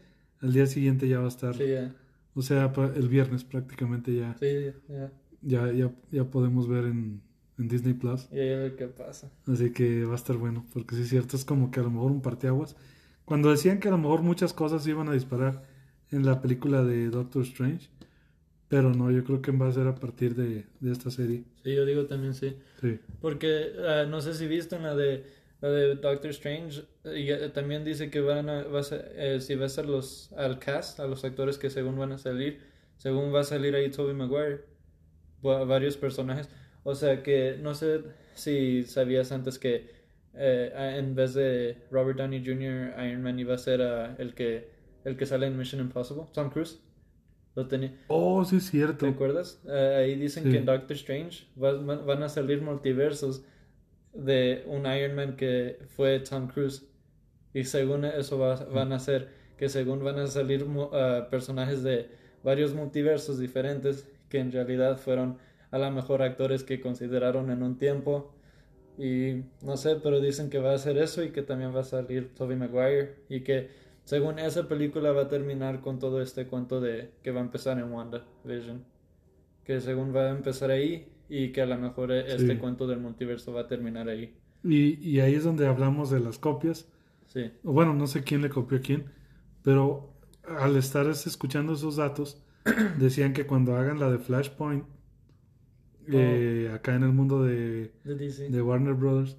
al 0.40 0.53
día 0.53 0.66
siguiente 0.66 1.09
ya 1.09 1.18
va 1.18 1.26
a 1.26 1.28
estar, 1.28 1.55
Sí, 1.57 1.66
ya. 1.68 1.94
o 2.34 2.42
sea, 2.42 2.72
el 2.94 3.09
viernes 3.09 3.44
prácticamente 3.44 4.14
ya, 4.14 4.36
Sí, 4.38 4.47
ya. 4.88 5.12
ya, 5.42 5.72
ya, 5.72 5.90
ya 6.11 6.24
podemos 6.24 6.68
ver 6.68 6.84
en, 6.84 7.22
en 7.59 7.68
Disney 7.68 7.94
Plus. 7.94 8.28
Y 8.32 8.38
ahí 8.38 8.53
a 8.53 8.59
ver 8.59 8.76
qué 8.76 8.86
pasa. 8.88 9.30
Así 9.47 9.72
que 9.72 10.05
va 10.05 10.12
a 10.12 10.16
estar 10.16 10.36
bueno, 10.36 10.66
porque 10.72 10.94
sí 10.97 11.03
es 11.03 11.09
cierto, 11.09 11.36
es 11.36 11.44
como 11.44 11.70
que 11.70 11.80
a 11.80 11.82
lo 11.82 11.90
mejor 11.90 12.11
un 12.12 12.22
parteaguas. 12.22 12.76
Cuando 13.24 13.51
decían 13.51 13.80
que 13.80 13.88
a 13.88 13.90
lo 13.90 13.99
mejor 13.99 14.22
muchas 14.22 14.53
cosas 14.53 14.86
iban 14.86 15.09
a 15.09 15.12
disparar 15.12 15.64
en 16.11 16.24
la 16.24 16.40
película 16.40 16.84
de 16.84 17.09
Doctor 17.11 17.42
Strange, 17.42 17.88
pero 18.68 18.92
no, 18.94 19.11
yo 19.11 19.22
creo 19.24 19.42
que 19.42 19.53
va 19.53 19.68
a 19.68 19.72
ser 19.72 19.86
a 19.86 19.94
partir 19.94 20.34
de, 20.34 20.66
de 20.80 20.92
esta 20.92 21.11
serie. 21.11 21.44
Sí, 21.64 21.74
yo 21.74 21.84
digo 21.84 22.07
también 22.07 22.34
sí. 22.34 22.57
Sí. 22.80 22.99
Porque 23.20 23.72
ah, 23.88 24.05
no 24.09 24.20
sé 24.20 24.34
si 24.34 24.47
viste 24.47 24.76
en 24.76 24.82
la 24.82 24.94
de, 24.94 25.24
de 25.70 25.94
Doctor 25.96 26.30
Strange, 26.30 26.82
y, 27.04 27.30
eh, 27.30 27.48
también 27.50 27.84
dice 27.84 28.10
que 28.10 28.20
van 28.20 28.48
a, 28.48 28.64
va 28.64 28.80
a 28.80 28.82
ser, 28.82 29.12
eh, 29.16 29.40
si 29.40 29.54
va 29.54 29.66
a 29.66 29.68
ser 29.68 29.86
los, 29.86 30.32
al 30.32 30.58
cast, 30.58 31.00
a 31.00 31.06
los 31.06 31.24
actores 31.24 31.58
que 31.58 31.70
según 31.70 31.98
van 31.98 32.12
a 32.12 32.18
salir, 32.18 32.60
según 32.98 33.34
va 33.34 33.40
a 33.40 33.44
salir 33.44 33.74
ahí 33.74 33.90
Tobey 33.90 34.14
Maguire, 34.14 34.60
va- 35.44 35.64
varios 35.64 35.96
personajes. 35.96 36.48
O 36.84 36.94
sea 36.94 37.22
que 37.22 37.58
no 37.60 37.74
sé 37.74 38.00
si 38.34 38.84
sabías 38.84 39.32
antes 39.32 39.58
que 39.58 39.90
eh, 40.34 40.94
en 40.98 41.14
vez 41.14 41.34
de 41.34 41.76
Robert 41.90 42.18
Downey 42.18 42.44
Jr., 42.44 42.94
Iron 43.06 43.22
Man 43.22 43.38
iba 43.38 43.54
a 43.54 43.58
ser 43.58 43.80
el, 44.18 44.34
que, 44.34 44.68
el 45.04 45.16
que 45.16 45.26
sale 45.26 45.46
en 45.46 45.56
Mission 45.58 45.80
Impossible, 45.80 46.24
Tom 46.32 46.50
Cruise. 46.50 46.80
Lo 47.54 47.66
tenía. 47.66 47.94
Oh, 48.08 48.44
sí 48.44 48.56
es 48.56 48.66
¿Te 48.66 48.70
cierto. 48.72 49.06
acuerdas? 49.06 49.62
Eh, 49.66 49.94
ahí 49.98 50.14
dicen 50.16 50.44
Sí. 50.44 50.50
que 50.52 50.58
en 50.58 50.66
Doctor 50.66 50.92
Strange 50.94 51.46
va- 51.60 51.72
va- 51.72 51.96
van 52.04 52.22
a 52.22 52.28
salir 52.28 52.60
multiversos 52.60 53.42
de 54.16 54.64
un 54.66 54.86
Iron 54.86 55.14
Man 55.14 55.36
que 55.36 55.78
fue 55.96 56.20
Tom 56.20 56.48
Cruise. 56.48 56.86
Y 57.54 57.64
según 57.64 58.04
eso 58.04 58.38
va- 58.38 58.64
van 58.66 58.92
a 58.92 58.98
ser, 58.98 59.28
que 59.56 59.68
según 59.68 60.04
van 60.04 60.18
a 60.18 60.26
salir 60.26 60.66
ah, 60.92 61.28
personajes 61.30 61.82
de 61.82 62.08
varios 62.42 62.74
multiversos 62.74 63.38
diferentes 63.38 64.08
que 64.28 64.38
en 64.38 64.52
realidad 64.52 64.98
fueron 64.98 65.38
a 65.70 65.78
lo 65.78 65.90
mejor 65.90 66.22
actores 66.22 66.64
que 66.64 66.80
consideraron 66.80 67.50
en 67.50 67.62
un 67.62 67.78
tiempo. 67.78 68.32
Y 68.98 69.44
no 69.62 69.76
sé, 69.76 69.96
pero 69.96 70.20
dicen 70.20 70.48
que 70.50 70.58
va 70.58 70.72
a 70.74 70.78
ser 70.78 70.96
eso 70.98 71.22
y 71.22 71.30
que 71.30 71.42
también 71.42 71.74
va 71.74 71.80
a 71.80 71.84
salir 71.84 72.34
Tobey 72.34 72.56
Maguire. 72.56 73.16
Y 73.28 73.40
que 73.42 73.68
según 74.04 74.38
esa 74.38 74.68
película 74.68 75.12
va 75.12 75.22
a 75.22 75.28
terminar 75.28 75.80
con 75.80 75.98
todo 75.98 76.22
este 76.22 76.46
cuento 76.46 76.80
de 76.80 77.10
que 77.22 77.30
va 77.32 77.40
a 77.40 77.44
empezar 77.44 77.78
en 77.78 77.92
WandaVision. 77.92 78.84
Que 79.64 79.80
según 79.80 80.14
va 80.14 80.26
a 80.26 80.30
empezar 80.30 80.70
ahí 80.70 81.08
y 81.28 81.52
que 81.52 81.62
a 81.62 81.66
lo 81.66 81.76
mejor 81.78 82.12
este 82.12 82.54
Sí. 82.54 82.58
cuento 82.58 82.86
del 82.86 83.00
multiverso 83.00 83.52
va 83.52 83.62
a 83.62 83.66
terminar 83.68 84.08
ahí. 84.08 84.34
Y, 84.62 84.94
y 85.08 85.20
ahí 85.20 85.34
es 85.34 85.44
donde 85.44 85.66
hablamos 85.66 86.10
de 86.10 86.20
las 86.20 86.38
copias. 86.38 86.88
Sí, 87.26 87.50
Bueno, 87.62 87.92
no 87.94 88.06
sé 88.06 88.22
quién 88.24 88.42
le 88.42 88.48
copió 88.48 88.78
a 88.78 88.80
quién, 88.80 89.04
pero 89.62 90.12
al 90.48 90.76
estar 90.76 91.06
es- 91.08 91.26
escuchando 91.26 91.72
esos 91.74 91.96
datos, 91.96 92.42
decían 92.98 93.32
que 93.32 93.46
cuando 93.46 93.76
hagan 93.76 93.98
la 94.00 94.10
de 94.10 94.18
Flashpoint, 94.18 94.84
eh, 96.08 96.70
acá 96.72 96.94
en 96.94 97.02
el 97.02 97.12
mundo 97.12 97.42
de, 97.42 97.92
de 98.04 98.62
Warner 98.62 98.94
Brothers, 98.94 99.36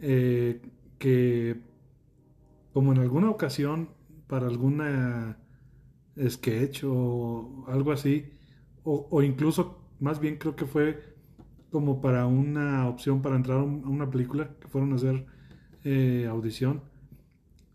eh, 0.00 0.60
que 0.98 1.60
como 2.72 2.92
en 2.92 2.98
alguna 2.98 3.30
ocasión 3.30 3.90
para 4.26 4.46
alguna 4.46 5.38
sketch 6.28 6.84
o 6.84 7.64
algo 7.68 7.92
así, 7.92 8.26
o, 8.84 9.06
o 9.10 9.22
incluso 9.22 9.78
más 10.00 10.20
bien 10.20 10.36
creo 10.36 10.56
que 10.56 10.66
fue 10.66 11.15
como 11.76 12.00
para 12.00 12.24
una 12.26 12.88
opción 12.88 13.20
para 13.20 13.36
entrar 13.36 13.58
a 13.58 13.62
un- 13.62 13.84
a 13.84 13.88
una 13.90 14.08
película 14.10 14.48
que 14.60 14.66
fueron 14.68 14.92
a 14.92 14.96
hacer 14.96 15.26
eh, 15.84 16.26
audición, 16.26 16.80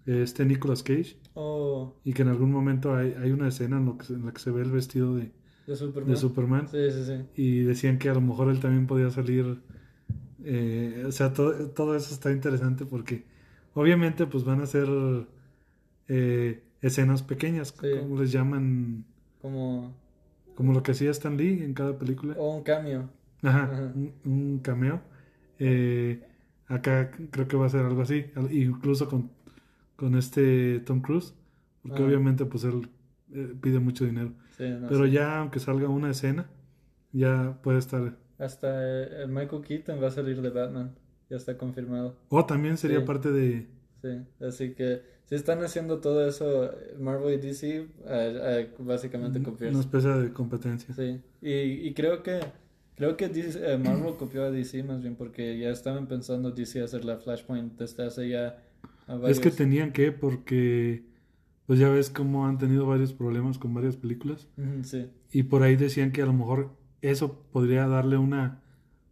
este 0.08 0.44
Nicolas 0.46 0.82
Cage, 0.84 1.18
Oh, 1.36 1.94
y 2.04 2.12
que 2.14 2.24
en 2.24 2.28
algún 2.30 2.52
momento 2.52 2.94
hay, 2.96 3.14
hay 3.22 3.32
una 3.32 3.48
escena 3.48 3.78
en, 3.78 3.86
lo 3.86 3.98
que 3.98 4.12
en 4.14 4.26
la 4.26 4.34
que 4.34 4.40
se 4.40 4.50
ve 4.52 4.64
el 4.64 4.72
vestido 4.72 5.16
de, 5.16 5.32
de 5.68 5.76
Superman. 5.76 6.10
de 6.12 6.18
Superman 6.18 6.68
Sí, 6.68 6.90
sí, 6.92 7.04
sí. 7.06 7.42
y 7.42 7.60
decían 7.62 8.00
que 8.00 8.10
a 8.10 8.14
lo 8.16 8.22
mejor 8.22 8.50
él 8.50 8.60
también 8.60 8.88
podía 8.88 9.10
salir. 9.12 9.62
eh, 10.44 11.04
o 11.08 11.12
sea, 11.12 11.32
todo, 11.34 11.54
todo 11.70 11.96
eso 11.96 12.14
está 12.14 12.32
interesante 12.32 12.86
porque 12.86 13.24
obviamente 13.76 14.26
pues 14.26 14.44
van 14.44 14.60
a 14.62 14.66
ser 14.66 14.88
eh, 16.08 16.64
escenas 16.82 17.24
pequeñas, 17.24 17.72
como 17.72 18.20
les 18.20 18.32
llaman, 18.32 19.06
Como. 19.42 19.94
como 20.56 20.74
lo 20.74 20.84
que 20.84 20.92
hacía 20.92 21.12
Stan 21.12 21.38
Lee 21.38 21.64
en 21.64 21.74
cada 21.74 21.98
película. 21.98 22.36
O 22.38 22.58
un 22.58 22.64
cameo. 22.64 23.10
Ajá, 23.44 23.64
Ajá. 23.64 23.92
Un, 23.96 24.14
un 24.26 24.60
cameo. 24.60 25.02
Eh, 25.60 26.22
acá 26.68 27.12
creo 27.32 27.48
que 27.48 27.58
va 27.58 27.66
a 27.66 27.70
ser 27.70 27.86
algo 27.86 28.02
así, 28.02 28.26
incluso 28.52 29.08
con, 29.10 29.32
con 29.96 30.16
este 30.16 30.80
Tom 30.82 31.02
Cruise, 31.02 31.34
porque 31.84 32.02
Ah. 32.02 32.06
obviamente 32.06 32.46
pues 32.46 32.64
él 32.64 32.90
eh, 33.34 33.54
pide 33.62 33.80
mucho 33.80 34.06
dinero. 34.06 34.34
Sí, 34.58 34.70
no 34.70 34.88
Pero 34.88 35.06
ya 35.06 35.40
aunque 35.40 35.60
salga 35.60 35.88
una 35.90 36.10
escena, 36.12 36.50
ya 37.12 37.60
puede 37.64 37.80
estar 37.80 38.18
Hasta 38.40 38.68
eh, 38.70 39.24
el 39.24 39.30
Michael 39.30 39.62
Keaton 39.64 40.02
va 40.02 40.08
a 40.08 40.12
salir 40.12 40.42
de 40.42 40.50
Batman. 40.50 40.96
Ya 41.30 41.38
está 41.38 41.58
confirmado. 41.58 42.18
O 42.30 42.46
también 42.46 42.78
sería 42.78 43.00
Sí. 43.00 43.06
parte 43.06 43.32
de... 43.32 43.68
Sí, 44.02 44.46
así 44.46 44.74
que 44.74 45.02
si 45.26 45.36
están 45.36 45.64
haciendo 45.64 46.00
todo 46.02 46.28
eso, 46.28 46.72
Marvel 47.00 47.36
y 47.36 47.38
DC, 47.38 47.78
eh, 47.78 47.88
eh, 48.06 48.70
básicamente 48.80 49.40
una 49.40 49.50
copiarse. 49.50 49.80
especie 49.80 50.10
de 50.10 50.34
competencia. 50.34 50.94
Sí, 50.94 51.22
y, 51.42 51.52
y 51.88 51.94
creo 51.94 52.22
que 52.24 52.40
creo 52.96 53.18
que 53.18 53.30
DC, 53.30 53.74
eh, 53.74 53.78
Marvel 53.78 54.16
copió 54.20 54.44
a 54.44 54.52
DC 54.52 54.84
más 54.84 55.02
bien 55.02 55.16
porque 55.16 55.58
ya 55.58 55.70
estaban 55.70 56.08
pensando 56.08 56.52
DC 56.52 56.82
hacer 56.82 57.06
la 57.06 57.18
Flashpoint 57.18 57.78
desde 57.78 58.06
hace 58.06 58.30
ya 58.30 58.64
Es 59.28 59.40
que 59.40 59.52
tenían 59.52 59.92
que, 59.92 60.12
porque 60.12 61.04
pues 61.66 61.80
ya 61.80 61.90
ves 61.90 62.10
cómo 62.10 62.48
han 62.48 62.58
tenido 62.58 62.86
varios 62.86 63.14
problemas 63.14 63.58
con 63.58 63.74
varias 63.74 63.96
películas. 63.96 64.48
Sí, 64.84 65.08
Y 65.32 65.44
por 65.44 65.64
ahí 65.64 65.76
decían 65.76 66.12
que 66.12 66.22
a 66.22 66.26
lo 66.26 66.34
mejor 66.34 66.72
eso 67.02 67.46
podría 67.52 67.88
darle 67.88 68.18
una, 68.18 68.62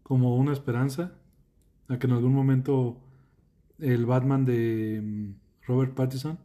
como 0.04 0.36
una 0.36 0.54
esperanza 0.54 1.14
a 1.88 1.98
que 1.98 2.08
en 2.08 2.14
algún 2.14 2.34
momento 2.34 2.98
el 3.80 4.06
Batman 4.06 4.46
de 4.46 5.02
mm, 5.02 5.34
Robert 5.68 5.94
Pattinson 5.94 6.38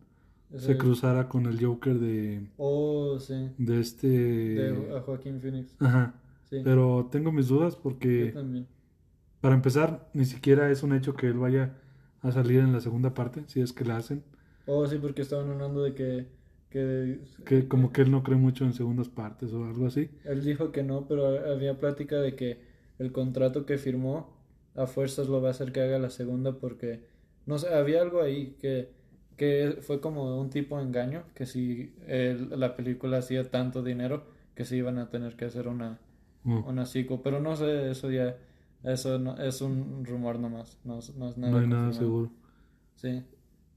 se 0.56 0.76
cruzara 0.78 1.28
con 1.28 1.46
el 1.46 1.64
Joker 1.64 1.98
de, 1.98 2.48
Oh, 2.58 3.18
sí, 3.18 3.50
de 3.58 3.80
este... 3.80 4.08
de 4.08 5.00
Joaquín 5.04 5.40
Phoenix. 5.40 5.74
Ajá. 5.80 6.14
Sí, 6.54 6.64
Pero 6.64 7.08
tengo 7.12 7.32
mis 7.32 7.48
dudas 7.48 7.76
yo 7.76 7.82
porque... 7.82 8.32
también. 8.32 8.66
Para 9.40 9.54
empezar, 9.54 10.10
ni 10.12 10.24
siquiera 10.24 10.70
es 10.72 10.82
un 10.82 10.92
hecho 10.94 11.14
que 11.14 11.28
él 11.28 11.38
vaya 11.38 11.76
a 12.20 12.32
salir 12.32 12.60
en 12.60 12.72
la 12.72 12.80
segunda 12.80 13.14
parte, 13.14 13.44
si 13.46 13.60
es 13.60 13.72
que 13.72 13.84
la 13.84 13.96
hacen. 13.98 14.24
Oh, 14.66 14.86
sí, 14.86 14.98
porque 14.98 15.22
estaban 15.22 15.50
hablando 15.50 15.82
de 15.82 15.94
que, 15.94 16.26
que 16.70 17.20
Que 17.46 17.68
como 17.68 17.92
que 17.92 18.02
él 18.02 18.10
no 18.10 18.22
cree 18.22 18.36
mucho 18.36 18.64
en 18.64 18.72
segundas 18.74 19.08
partes 19.08 19.52
o 19.52 19.64
algo 19.64 19.86
así. 19.86 20.10
él 20.24 20.44
dijo 20.44 20.72
que 20.72 20.82
no, 20.82 21.06
pero 21.06 21.26
había 21.52 21.78
plática 21.78 22.16
de 22.20 22.34
que 22.36 22.60
el 22.98 23.12
contrato 23.12 23.66
que 23.66 23.78
firmó 23.78 24.36
a 24.74 24.86
fuerzas 24.86 25.28
lo 25.28 25.40
va 25.42 25.48
a 25.48 25.50
hacer 25.52 25.72
que 25.72 25.80
haga 25.82 25.98
la 25.98 26.10
segunda 26.10 26.58
porque 26.58 27.04
no 27.46 27.58
sé, 27.58 27.68
había 27.74 28.00
algo 28.02 28.22
ahí 28.22 28.56
que, 28.60 28.90
que 29.36 29.78
fue 29.82 30.00
como 30.00 30.40
un 30.40 30.50
tipo 30.50 30.78
de 30.78 30.84
engaño, 30.84 31.24
que 31.34 31.46
si 31.46 31.94
el- 32.06 32.48
la 32.58 32.74
película 32.76 33.18
hacía 33.18 33.50
tanto 33.50 33.82
dinero 33.82 34.24
que 34.54 34.64
sí 34.64 34.76
iban 34.76 34.98
a 34.98 35.10
tener 35.10 35.36
que 35.36 35.44
hacer 35.46 35.68
una, 35.68 36.00
Oh, 36.46 36.64
una 36.68 36.84
sequel, 36.86 37.20
pero 37.22 37.40
no 37.40 37.56
sé, 37.56 37.90
eso 37.90 38.10
ya, 38.10 38.36
eso 38.82 39.18
no, 39.18 39.36
es 39.38 39.60
un 39.62 40.04
rumor 40.04 40.38
nomás, 40.38 40.78
no, 40.84 40.94
no 41.16 41.28
es 41.28 41.38
nada 41.38 41.52
no 41.52 41.58
hay 41.58 41.66
nada 41.66 41.92
seguro. 41.92 42.30
Sí, 42.96 43.22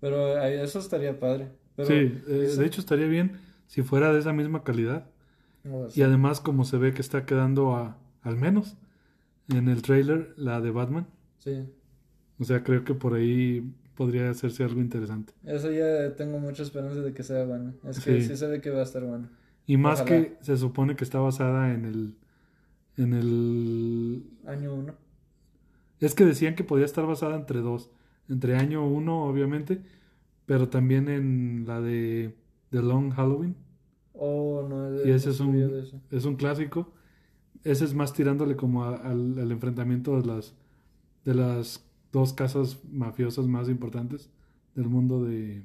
pero 0.01 0.38
eso 0.43 0.80
estaría 0.80 1.20
padre. 1.20 1.49
Pero, 1.76 1.88
sí, 1.88 1.93
eh, 1.95 2.53
de 2.57 2.65
hecho 2.65 2.82
estaría 2.82 3.07
bien 3.07 3.39
si 3.68 3.82
fuera 3.84 4.11
de 4.13 4.20
esa 4.20 4.34
misma 4.34 4.63
calidad. 4.63 5.07
Oh, 5.70 5.88
Y 5.93 6.01
además 6.01 6.39
como 6.41 6.65
se 6.65 6.78
ve 6.78 6.93
que 6.93 7.01
está 7.01 7.26
quedando 7.26 7.76
a, 7.76 7.97
al 8.22 8.36
menos 8.38 8.76
en 9.49 9.68
el 9.70 9.82
trailer 9.82 10.34
la 10.38 10.59
de 10.61 10.72
Batman. 10.72 11.07
sí. 11.39 11.65
O 12.39 12.43
sea, 12.43 12.63
creo 12.63 12.84
que 12.84 12.93
por 12.93 13.15
ahí 13.15 13.74
podría 13.95 14.30
hacerse 14.30 14.63
algo 14.63 14.80
interesante. 14.80 15.34
Eso 15.43 15.72
ya 15.72 16.15
tengo 16.15 16.38
mucha 16.38 16.61
esperanza 16.61 17.01
de 17.01 17.11
que 17.15 17.24
sea 17.24 17.45
bueno. 17.45 17.74
Es 17.84 17.99
que 17.99 18.22
Sí. 18.22 18.28
sí, 18.30 18.38
se 18.38 18.45
ve 18.45 18.61
que 18.61 18.70
va 18.70 18.82
a 18.82 18.84
estar 18.84 19.03
bueno. 19.03 19.28
Y 19.65 19.78
más 19.78 20.01
Ojalá. 20.01 20.22
que 20.22 20.38
se 20.41 20.55
supone 20.57 20.95
que 20.95 21.03
está 21.03 21.20
basada 21.20 21.74
en 21.74 21.86
el... 21.86 22.15
En 22.98 23.14
el... 23.14 24.24
Año 24.45 24.74
uno. 24.74 24.93
Es 26.00 26.14
que 26.16 26.26
decían 26.26 26.56
que 26.56 26.64
podía 26.64 26.86
estar 26.86 27.06
basada 27.06 27.36
entre 27.36 27.60
dos. 27.62 27.89
Entre 28.30 28.56
año 28.56 28.86
uno, 28.88 29.24
obviamente, 29.26 29.82
pero 30.45 30.70
también 30.70 31.08
en 31.08 31.66
la 31.68 31.80
de 31.82 32.36
The 32.72 32.82
Long 32.82 33.12
Halloween. 33.12 33.56
Oh, 34.14 34.66
no, 34.68 34.95
Y 35.06 35.12
ese 35.12 35.28
no 35.28 35.34
es 35.34 35.39
un, 35.39 35.52
de 35.54 35.91
es 36.12 36.26
un 36.26 36.36
clásico. 36.36 36.91
Ese 37.64 37.86
es 37.86 37.93
más 37.93 38.14
tirándole 38.14 38.56
como 38.56 38.84
a- 38.84 38.95
al, 38.95 39.38
al 39.39 39.52
enfrentamiento 39.52 40.20
de 40.20 40.26
las, 40.28 40.56
de 41.26 41.34
las 41.36 41.84
dos 42.12 42.34
casas 42.34 42.80
mafiosas 42.91 43.48
más 43.48 43.70
importantes 43.70 44.30
del 44.76 44.88
mundo 44.88 45.24
de, 45.24 45.64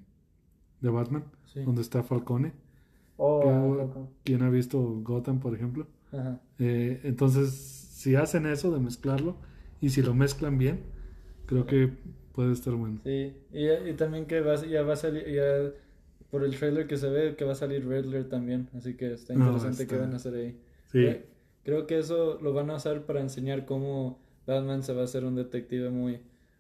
de 0.81 0.91
Batman, 0.91 1.25
Sí. 1.47 1.61
donde 1.65 1.83
está 1.83 2.03
Falcone. 2.03 2.53
Oh, 3.17 3.41
que- 3.41 3.49
loco. 3.83 4.09
quien 4.25 4.43
ha 4.43 4.51
visto 4.51 4.81
Gotham, 5.03 5.39
por 5.41 5.55
ejemplo. 5.55 5.87
Ajá. 6.13 6.41
Eh, 6.59 7.01
entonces, 7.05 7.51
si 7.53 8.15
hacen 8.15 8.47
eso 8.47 8.73
de 8.73 8.81
mezclarlo 8.81 9.37
y 9.81 9.91
si 9.91 10.03
lo 10.03 10.15
mezclan 10.15 10.59
bien, 10.59 10.81
creo 11.47 11.67
que 11.67 11.91
puede 12.33 12.53
estar 12.53 12.75
bueno. 12.75 13.01
Sí, 13.05 13.33
y, 13.53 13.69
y 13.69 13.93
también 13.95 14.27
que 14.27 14.41
va, 14.41 14.57
ya 14.65 14.83
va 14.83 14.95
a 14.95 14.97
salir, 14.97 15.27
ya 15.29 15.71
por 16.31 16.45
el 16.45 16.57
trailer 16.57 16.87
que 16.87 16.97
se 16.97 17.09
ve, 17.11 17.37
que 17.37 17.45
va 17.45 17.53
a 17.53 17.57
salir 17.57 17.87
Riddler 17.87 18.29
también. 18.29 18.69
Así 18.77 18.95
que 18.95 19.13
está 19.13 19.35
No, 19.35 19.47
interesante 19.47 19.83
está- 19.83 19.95
que 19.95 20.01
van 20.01 20.13
a 20.13 20.17
hacer 20.17 20.35
ahí. 20.35 20.57
Sí, 20.91 21.07
Creo 21.65 21.87
que 21.87 21.99
eso 21.99 22.39
lo 22.43 22.53
van 22.53 22.71
a 22.71 22.77
usar 22.77 23.07
para 23.07 23.21
enseñar 23.21 23.67
cómo 23.67 24.19
Batman 24.49 24.83
se 24.83 24.93
va 24.95 25.03
a 25.03 25.05
hacer 25.05 25.25
un 25.25 25.37
detective 25.37 25.91
muy, 25.91 26.19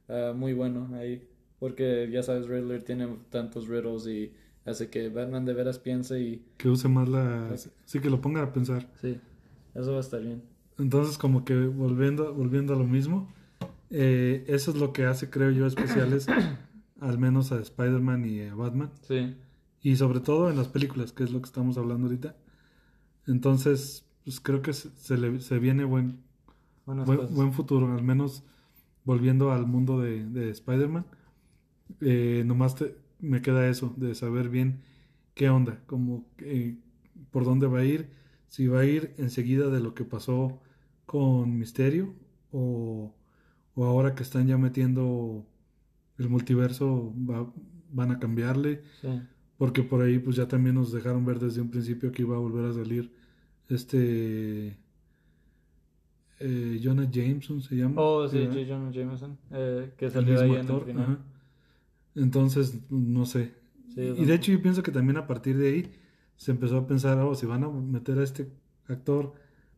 ah, 0.08 0.32
muy 0.36 0.52
bueno 0.52 0.88
ahí. 0.94 1.26
Porque 1.58 2.08
ya 2.12 2.22
sabes, 2.22 2.46
Riddler 2.46 2.82
tiene 2.84 3.08
tantos 3.30 3.66
riddles 3.68 4.06
y 4.06 4.32
hace 4.64 4.90
que 4.90 5.08
Batman 5.08 5.44
de 5.44 5.54
veras 5.54 5.78
piense 5.80 6.20
y... 6.20 6.44
Que 6.56 6.68
use 6.68 6.86
más 6.88 7.08
la... 7.08 7.50
Sí, 7.84 7.98
que 8.00 8.10
lo 8.10 8.20
ponga 8.20 8.42
a 8.42 8.52
pensar. 8.52 8.88
Sí, 9.00 9.18
eso 9.74 9.92
va 9.92 9.98
a 9.98 10.00
estar 10.00 10.20
bien. 10.20 10.42
Entonces, 10.78 11.18
como 11.18 11.44
que 11.44 11.54
volviendo, 11.66 12.32
volviendo 12.34 12.74
a 12.74 12.76
lo 12.76 12.86
mismo, 12.86 13.28
eh, 13.90 14.44
eso 14.48 14.70
es 14.70 14.76
lo 14.76 14.92
que 14.92 15.04
hace, 15.04 15.30
creo 15.30 15.50
yo, 15.50 15.66
especiales, 15.66 16.26
al 17.00 17.18
menos 17.18 17.52
a 17.52 17.60
Spider-Man 17.60 18.24
y 18.24 18.40
a 18.42 18.54
Batman. 18.54 18.90
Sí. 19.02 19.36
Y 19.82 19.96
sobre 19.96 20.20
todo 20.20 20.50
en 20.50 20.56
las 20.56 20.68
películas, 20.68 21.12
que 21.12 21.24
es 21.24 21.30
lo 21.32 21.40
que 21.40 21.46
estamos 21.46 21.76
hablando 21.76 22.06
ahorita. 22.06 22.36
Entonces, 23.26 24.06
pues 24.24 24.40
creo 24.40 24.62
que 24.62 24.72
se, 24.72 24.90
se 24.96 25.16
le, 25.16 25.40
se 25.40 25.58
viene 25.58 25.84
buen, 25.84 26.18
buen, 26.86 27.52
futuro, 27.52 27.92
al 27.92 28.02
menos 28.02 28.44
volviendo 29.04 29.52
al 29.52 29.66
mundo 29.66 30.00
de, 30.00 30.24
de 30.26 30.50
Spider-Man. 30.50 31.04
Eh, 32.00 32.42
nomás 32.46 32.74
te- 32.76 32.96
me 33.20 33.42
queda 33.42 33.68
eso, 33.68 33.94
de 33.96 34.14
saber 34.14 34.48
bien 34.48 34.82
qué 35.34 35.48
onda, 35.50 35.80
como 35.86 36.24
eh, 36.38 36.76
por 37.30 37.44
dónde 37.44 37.66
va 37.66 37.80
a 37.80 37.84
ir, 37.84 38.10
si 38.52 38.66
va 38.66 38.80
a 38.80 38.84
ir 38.84 39.14
enseguida 39.16 39.68
de 39.70 39.80
lo 39.80 39.94
que 39.94 40.04
pasó 40.04 40.60
con 41.06 41.58
Misterio 41.58 42.12
o, 42.52 43.14
o 43.74 43.84
ahora 43.84 44.14
que 44.14 44.22
están 44.22 44.46
ya 44.46 44.58
metiendo 44.58 45.46
el 46.18 46.28
multiverso 46.28 47.14
va- 47.30 47.50
van 47.90 48.10
a 48.10 48.18
cambiarle, 48.18 48.82
Sí. 49.00 49.08
porque 49.56 49.82
por 49.82 50.02
ahí 50.02 50.18
pues 50.18 50.36
ya 50.36 50.46
también 50.48 50.74
nos 50.74 50.92
dejaron 50.92 51.24
ver 51.24 51.38
desde 51.38 51.62
un 51.62 51.70
principio 51.70 52.12
que 52.12 52.22
iba 52.22 52.36
a 52.36 52.40
volver 52.40 52.66
a 52.66 52.74
salir 52.74 53.10
este 53.70 54.76
eh, 56.40 56.80
Jonah 56.82 57.08
Jameson 57.10 57.62
se 57.62 57.76
llama. 57.76 57.94
Oh, 58.00 58.28
sí. 58.28 58.38
Jonah 58.68 58.90
Jameson, 58.90 59.38
eh, 59.50 59.92
que 59.96 60.10
salió 60.10 60.40
ahí 60.40 60.50
en 60.56 60.68
el 60.68 60.80
final. 60.82 61.18
Entonces, 62.14 62.78
no 62.90 63.24
sé. 63.24 63.54
Sí, 63.94 64.00
y 64.02 64.24
de 64.24 64.34
hecho 64.34 64.52
yo 64.52 64.60
pienso 64.60 64.82
que 64.82 64.90
también 64.90 65.16
a 65.18 65.26
partir 65.26 65.56
de 65.56 65.68
ahí 65.68 65.92
se 66.42 66.50
empezó 66.50 66.76
a 66.78 66.86
pensar, 66.88 67.20
oh, 67.20 67.36
si 67.36 67.46
van 67.46 67.62
a 67.62 67.68
meter 67.68 68.18
a 68.18 68.24
este 68.24 68.48
actor 68.88 69.32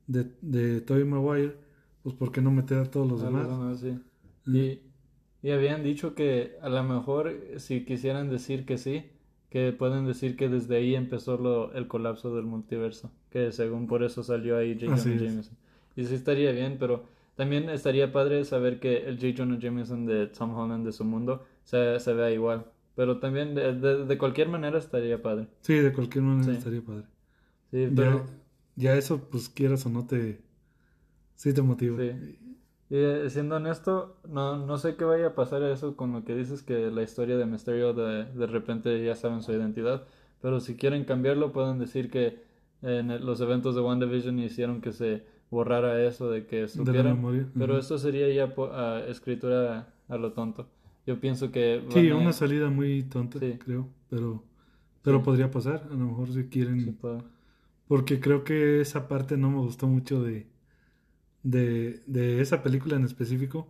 de, 0.07 0.33
de 0.41 0.81
Tobey 0.81 1.05
Maguire, 1.05 1.59
pues 2.03 2.15
¿por 2.15 2.33
qué 2.33 2.41
no 2.41 2.51
meter 2.51 2.79
a 2.79 2.91
todos 2.91 3.07
los 3.07 3.21
demás? 3.21 3.47
demás, 3.47 3.81
sí. 3.81 3.99
Mm. 4.47 4.57
Y, 4.57 4.81
y 5.43 5.51
habían 5.51 5.83
dicho 5.85 6.15
que 6.15 6.57
a 6.63 6.71
lo 6.71 6.83
mejor 6.83 7.29
eh, 7.29 7.59
si 7.59 7.85
quisieran 7.85 8.31
decir 8.31 8.65
que 8.65 8.79
sí, 8.79 9.11
que 9.51 9.73
pueden 9.73 10.07
decir 10.07 10.39
que 10.39 10.49
desde 10.49 10.77
ahí 10.77 10.95
empezó 10.95 11.37
lo, 11.37 11.71
el 11.75 11.87
colapso 11.87 12.35
del 12.35 12.47
multiverso, 12.47 13.13
que 13.29 13.53
según 13.53 13.87
por 13.87 14.03
eso 14.03 14.23
salió 14.23 14.57
ahí 14.57 14.79
J. 14.81 14.95
Así 14.95 15.11
Jonah 15.11 15.17
es. 15.17 15.23
Jameson. 15.23 15.57
Y 15.97 16.05
sí 16.07 16.15
estaría 16.15 16.51
bien, 16.53 16.79
pero 16.81 17.05
también 17.35 17.69
estaría 17.69 18.11
padre 18.11 18.43
saber 18.47 18.81
que 18.81 19.07
el 19.07 19.21
J. 19.21 19.35
Jonah 19.37 19.59
Jameson 19.59 20.07
de 20.07 20.29
Tom 20.29 20.57
Holland 20.57 20.87
de 20.87 20.93
su 20.93 21.05
mundo 21.05 21.45
se, 21.63 22.01
se 22.01 22.15
vea 22.15 22.31
igual. 22.31 22.65
Pero 22.97 23.19
también 23.19 23.55
de, 23.55 23.75
de, 23.75 24.05
de 24.07 24.19
cualquier 24.19 24.49
manera 24.49 24.79
estaría 24.79 25.21
padre. 25.21 25.49
Sí, 25.61 25.75
de 25.75 25.93
cualquier 25.93 26.23
manera 26.25 26.53
Sí. 26.53 26.59
estaría 26.59 26.81
padre. 26.83 27.05
Sí, 27.71 27.83
Ya, 27.83 27.91
pero... 27.97 28.27
ya 28.77 28.95
eso, 28.95 29.19
pues 29.31 29.49
quieras 29.49 29.85
o 29.87 29.91
no 29.91 30.07
te... 30.07 30.41
Sí 31.35 31.53
te 31.53 31.63
motiva. 31.63 31.99
Sí. 31.99 32.39
Y 32.91 32.97
eh, 32.97 33.29
siendo 33.31 33.57
honesto, 33.57 34.19
no, 34.29 34.65
no 34.65 34.79
sé 34.79 34.95
qué 34.95 35.05
vaya 35.05 35.29
a 35.29 35.35
pasar 35.35 35.63
eso 35.65 35.97
con 35.97 36.13
lo 36.13 36.25
que 36.25 36.35
dices 36.37 36.63
que 36.63 36.91
la 36.93 37.03
historia 37.03 37.37
de 37.37 37.47
Mysterio 37.47 37.93
de, 37.95 38.27
de 38.27 38.47
repente 38.47 39.05
ya 39.05 39.17
saben 39.17 39.43
su 39.43 39.53
identidad. 39.53 40.05
Pero 40.41 40.61
si 40.61 40.77
quieren 40.77 41.05
cambiarlo, 41.05 41.51
pueden 41.53 41.79
decir 41.81 42.11
que 42.11 42.45
en 42.83 43.11
el- 43.11 43.25
los 43.27 43.41
eventos 43.41 43.75
de 43.75 43.81
WandaVision 43.81 44.39
hicieron 44.39 44.81
que 44.81 44.93
se 44.93 45.25
borrara 45.51 46.01
eso 46.05 46.31
de 46.31 46.47
que 46.47 46.57
De 46.57 46.63
la 46.63 46.69
supieran. 46.69 47.15
memoria. 47.17 47.49
Pero 47.59 47.73
Ujú. 47.73 47.81
esto 47.81 47.99
sería 47.99 48.29
ya 48.33 48.55
po- 48.55 48.71
ah, 48.73 49.01
escritura 49.09 49.93
a 50.09 50.17
lo 50.17 50.33
tonto. 50.33 50.69
Yo 51.07 51.21
pienso 51.21 51.51
que 51.53 51.83
Sí, 51.91 52.09
a- 52.11 52.17
una 52.17 52.33
salida 52.33 52.71
muy 52.71 53.03
tonta, 53.05 53.39
Sí. 53.39 53.59
creo. 53.59 53.89
Pero, 54.11 54.43
pero 55.03 55.19
Sí. 55.19 55.25
podría 55.25 55.51
pasar. 55.51 55.87
A 55.91 55.95
lo 55.95 56.07
mejor 56.07 56.33
si 56.33 56.45
quieren... 56.45 56.81
Sí. 56.81 56.97
Porque 57.87 58.19
creo 58.21 58.45
que 58.45 58.81
esa 58.81 59.09
parte 59.09 59.37
no 59.37 59.51
me 59.51 59.59
gustó 59.59 59.87
mucho 59.87 60.23
de, 60.23 60.47
de, 61.43 62.03
de 62.07 62.41
esa 62.41 62.63
película 62.63 62.97
en 62.97 63.05
específico. 63.05 63.69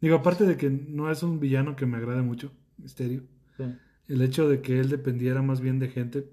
Digo, 0.00 0.16
aparte 0.16 0.44
de 0.44 0.56
que 0.56 0.70
no 0.70 1.10
es 1.10 1.22
un 1.22 1.40
villano 1.40 1.74
que 1.76 1.86
me 1.86 1.96
agrade 1.96 2.22
mucho, 2.22 2.52
Misterio. 2.78 3.22
Sí. 3.56 3.64
El 4.08 4.22
hecho 4.22 4.48
de 4.48 4.60
que 4.62 4.78
él 4.80 4.88
dependiera 4.88 5.42
más 5.42 5.60
bien 5.60 5.78
de 5.78 5.88
gente, 5.88 6.28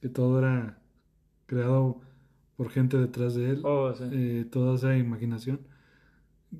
que 0.00 0.08
todo 0.08 0.38
era 0.38 0.78
creado 1.46 2.00
por 2.56 2.70
gente 2.70 2.96
detrás 2.98 3.34
de 3.34 3.50
él, 3.50 3.60
Oh, 3.64 3.92
eh, 4.12 4.46
toda 4.50 4.76
esa 4.76 4.96
imaginación 4.96 5.60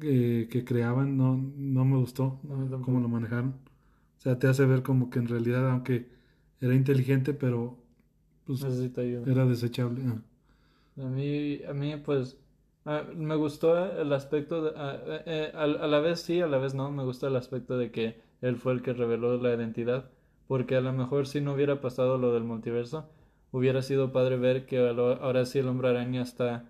que, 0.00 0.48
que 0.50 0.64
creaban, 0.64 1.16
no, 1.16 1.36
no 1.56 1.84
me 1.84 1.96
gustó 1.98 2.40
No, 2.42 2.76
a 2.76 2.80
cómo 2.82 3.00
lo 3.00 3.08
manejaron. 3.08 3.50
O 4.18 4.20
sea, 4.22 4.38
te 4.38 4.48
hace 4.48 4.64
ver 4.66 4.82
como 4.82 5.10
que 5.10 5.18
en 5.20 5.28
realidad, 5.28 5.70
aunque 5.70 6.08
era 6.60 6.74
inteligente, 6.74 7.34
pero 7.34 7.78
pues, 8.46 8.64
era 9.24 9.44
desechable. 9.46 10.02
ah. 10.08 10.22
A 10.96 11.02
mí, 11.08 11.60
a 11.68 11.72
mí 11.74 11.96
pues, 11.96 12.36
me 13.14 13.34
gustó 13.36 13.76
el 14.00 14.12
aspecto, 14.12 14.62
de, 14.62 14.72
ah, 14.76 14.96
eh, 15.06 15.22
eh, 15.26 15.52
a, 15.54 15.62
a 15.64 15.66
la 15.88 15.98
vez 16.00 16.20
sí, 16.20 16.40
a 16.40 16.46
la 16.46 16.58
vez 16.58 16.74
no, 16.74 16.90
me 16.92 17.04
gusta 17.04 17.26
el 17.28 17.36
aspecto 17.36 17.76
de 17.78 17.90
que 17.90 18.20
él 18.40 18.56
fue 18.56 18.72
el 18.72 18.82
que 18.82 18.92
reveló 18.92 19.36
la 19.38 19.54
identidad, 19.54 20.10
porque 20.46 20.76
a 20.76 20.80
lo 20.80 20.92
mejor 20.92 21.26
si 21.26 21.40
no 21.40 21.54
hubiera 21.54 21.80
pasado 21.80 22.18
lo 22.18 22.32
del 22.32 22.44
multiverso, 22.44 23.08
hubiera 23.50 23.82
sido 23.82 24.12
padre 24.12 24.36
ver 24.36 24.66
que 24.66 24.78
a 24.78 24.92
lo- 24.92 25.20
ahora 25.22 25.44
sí 25.46 25.58
el 25.58 25.68
hombre 25.68 25.88
araña 25.88 26.22
está 26.22 26.68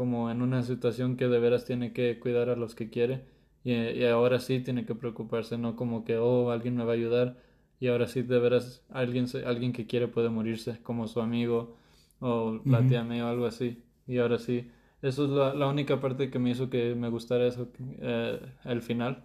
como 0.00 0.30
en 0.30 0.42
una 0.42 0.62
situación 0.62 1.16
que 1.16 1.28
de 1.28 1.38
veras 1.40 1.64
tiene 1.66 1.92
que 1.92 2.18
cuidar 2.20 2.48
a 2.50 2.56
los 2.56 2.74
que 2.74 2.90
quiere 2.90 3.24
y, 3.64 3.72
y 3.74 4.04
ahora 4.06 4.40
sí 4.40 4.60
tiene 4.60 4.86
que 4.86 4.94
preocuparse, 4.94 5.58
no 5.58 5.76
como 5.76 6.04
que, 6.04 6.16
oh, 6.18 6.50
alguien 6.50 6.76
me 6.76 6.84
va 6.84 6.92
a 6.92 6.94
ayudar 6.96 7.36
y 7.80 7.88
ahora 7.88 8.06
sí 8.08 8.22
de 8.22 8.38
veras 8.38 8.84
alguien, 8.90 9.26
alguien 9.46 9.72
que 9.72 9.86
quiere 9.86 10.08
puede 10.08 10.28
morirse, 10.30 10.80
como 10.82 11.06
su 11.08 11.20
amigo 11.20 11.76
o 12.20 12.60
la 12.66 12.86
Ujú. 12.86 12.86
tía 12.86 13.04
May 13.04 13.20
o 13.20 13.28
algo 13.28 13.46
así. 13.46 13.82
Y 14.06 14.18
ahora 14.18 14.38
sí, 14.38 14.70
eso 15.02 15.24
es 15.24 15.30
la, 15.30 15.54
la 15.54 15.68
única 15.68 16.00
parte 16.00 16.30
que 16.30 16.38
me 16.38 16.50
hizo 16.50 16.70
que 16.70 16.94
me 16.94 17.08
gustara 17.10 17.46
eso, 17.46 17.68
eh, 18.00 18.40
el 18.64 18.82
final, 18.82 19.24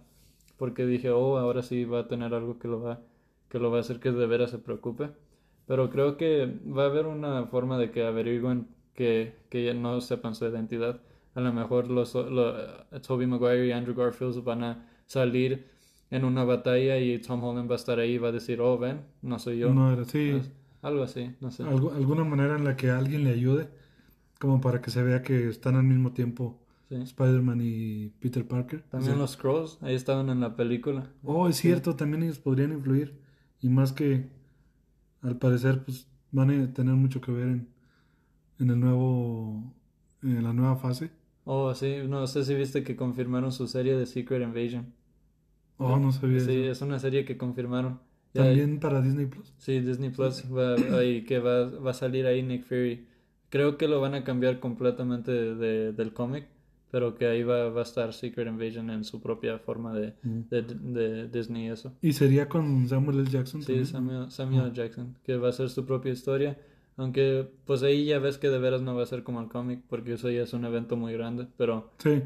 porque 0.58 0.86
dije, 0.86 1.10
oh, 1.10 1.38
ahora 1.38 1.62
sí 1.62 1.84
va 1.84 2.00
a 2.00 2.08
tener 2.08 2.34
algo 2.34 2.58
que 2.58 2.68
lo 2.68 2.80
va, 2.80 3.00
que 3.48 3.58
lo 3.58 3.70
va 3.70 3.78
a 3.78 3.80
hacer 3.80 4.00
que 4.00 4.10
de 4.12 4.26
veras 4.26 4.50
se 4.50 4.58
preocupe. 4.58 5.10
Pero 5.66 5.90
creo 5.90 6.16
que 6.16 6.46
va 6.66 6.84
a 6.84 6.86
haber 6.86 7.06
una 7.06 7.46
forma 7.46 7.78
de 7.78 7.90
que 7.90 8.04
averigüen 8.04 8.68
que, 8.96 9.34
que 9.50 9.64
ya 9.64 9.74
no 9.74 10.00
sepan 10.00 10.34
su 10.34 10.44
identidad. 10.46 11.00
A 11.34 11.40
lo 11.40 11.52
mejor 11.52 11.88
los, 11.90 12.14
lo, 12.14 12.54
Tobey 13.06 13.26
Maguire 13.26 13.66
y 13.66 13.72
Andrew 13.72 13.94
Garfield 13.94 14.42
van 14.42 14.64
a 14.64 14.88
salir 15.06 15.66
en 16.10 16.24
una 16.24 16.44
batalla 16.44 16.98
y 16.98 17.18
Tom 17.20 17.42
Holland 17.44 17.68
va 17.70 17.74
a 17.74 17.76
estar 17.76 17.98
ahí 17.98 18.12
y 18.14 18.18
va 18.18 18.28
a 18.28 18.32
decir, 18.32 18.60
oh, 18.60 18.78
ven, 18.78 19.02
no 19.22 19.38
soy 19.38 19.58
yo. 19.58 19.72
No 19.74 19.92
era 19.92 20.02
así. 20.02 20.30
Es- 20.30 20.50
Algo 20.82 21.02
así, 21.02 21.34
no 21.40 21.50
sé. 21.50 21.64
Algu- 21.64 21.94
alguna 21.94 22.24
manera 22.24 22.56
en 22.56 22.64
la 22.64 22.76
que 22.76 22.90
alguien 22.90 23.24
le 23.24 23.30
ayude, 23.30 23.68
como 24.38 24.60
para 24.60 24.80
que 24.80 24.90
se 24.90 25.02
vea 25.02 25.22
que 25.22 25.48
están 25.48 25.76
al 25.76 25.82
mismo 25.84 26.12
tiempo 26.12 26.58
Sí. 26.88 26.94
Spider-Man 26.94 27.60
y 27.60 28.10
Peter 28.20 28.46
Parker. 28.46 28.82
También 28.82 29.18
los 29.18 29.32
Scrolls, 29.32 29.78
ahí 29.82 29.96
estaban 29.96 30.28
en 30.30 30.38
la 30.40 30.54
película. 30.54 31.10
Oh, 31.24 31.48
es 31.48 31.56
cierto, 31.56 31.96
también 31.96 32.22
ellos 32.22 32.38
podrían 32.38 32.70
influir. 32.72 33.18
Y 33.60 33.68
más 33.68 33.92
que, 33.92 34.28
al 35.22 35.36
parecer, 35.36 35.82
pues 35.84 36.06
van 36.30 36.50
a 36.50 36.72
tener 36.72 36.94
mucho 36.94 37.20
que 37.20 37.32
ver 37.32 37.48
en, 37.48 37.68
en 38.58 38.70
el 38.70 38.80
nuevo, 38.80 39.62
en 40.22 40.42
la 40.42 40.52
nueva 40.52 40.76
fase. 40.76 41.10
Oh, 41.44 41.74
sí, 41.74 41.96
no 42.08 42.26
sé 42.26 42.44
si 42.44 42.54
viste 42.54 42.82
que 42.82 42.96
confirmaron 42.96 43.52
su 43.52 43.66
serie 43.68 43.96
de 43.96 44.06
Secret 44.06 44.42
Invasion. 44.42 44.86
Oh, 45.78 45.96
no 45.98 46.10
sabía 46.12 46.40
Sí, 46.40 46.52
eso. 46.62 46.70
es 46.72 46.82
una 46.82 46.98
serie 46.98 47.24
que 47.24 47.36
confirmaron. 47.36 48.00
Ya- 48.34 48.44
También 48.44 48.80
para 48.80 49.00
Disney 49.00 49.26
Plus. 49.26 49.52
Sí, 49.58 49.80
Disney 49.80 50.10
Plus 50.10 50.44
va, 50.54 50.74
ahí, 50.98 51.22
que 51.24 51.38
va, 51.38 51.68
va 51.68 51.90
a 51.90 51.94
salir 51.94 52.26
ahí 52.26 52.42
Nick 52.42 52.64
Fury. 52.64 53.06
Creo 53.50 53.76
que 53.78 53.86
lo 53.88 54.00
van 54.00 54.14
a 54.14 54.24
cambiar 54.24 54.58
completamente 54.58 55.30
de, 55.30 55.54
de- 55.54 55.92
del 55.92 56.12
cómic, 56.12 56.46
pero 56.90 57.14
que 57.14 57.26
ahí 57.26 57.42
va, 57.42 57.68
va 57.70 57.80
a 57.80 57.84
estar 57.84 58.12
Secret 58.12 58.48
Invasion 58.48 58.90
en 58.90 59.04
su 59.04 59.20
propia 59.20 59.58
forma 59.58 59.94
de, 59.94 60.14
Mm. 60.22 60.40
de, 60.50 60.62
de 60.62 61.28
Disney 61.28 61.66
y 61.66 61.68
eso. 61.70 61.94
Y 62.02 62.12
sería 62.12 62.48
con 62.48 62.88
Samuel 62.88 63.20
L. 63.20 63.30
Jackson. 63.30 63.60
Sí, 63.62 63.66
también. 63.68 63.86
Samuel, 63.86 64.30
Samuel 64.30 64.72
Jackson, 64.72 65.16
que 65.22 65.36
va 65.36 65.50
a 65.50 65.52
ser 65.52 65.68
su 65.70 65.84
propia 65.86 66.12
historia. 66.12 66.58
Aunque, 66.96 67.48
pues 67.66 67.82
ahí 67.82 68.06
ya 68.06 68.18
ves 68.18 68.38
que 68.38 68.48
de 68.48 68.58
veras 68.58 68.80
no 68.82 68.94
va 68.94 69.02
a 69.02 69.06
ser 69.06 69.22
como 69.22 69.40
el 69.40 69.48
cómic, 69.48 69.80
porque 69.88 70.14
eso 70.14 70.30
ya 70.30 70.42
es 70.42 70.52
un 70.54 70.64
evento 70.64 70.96
muy 70.96 71.12
grande. 71.12 71.46
Pero, 71.56 71.90
Sí, 71.98 72.22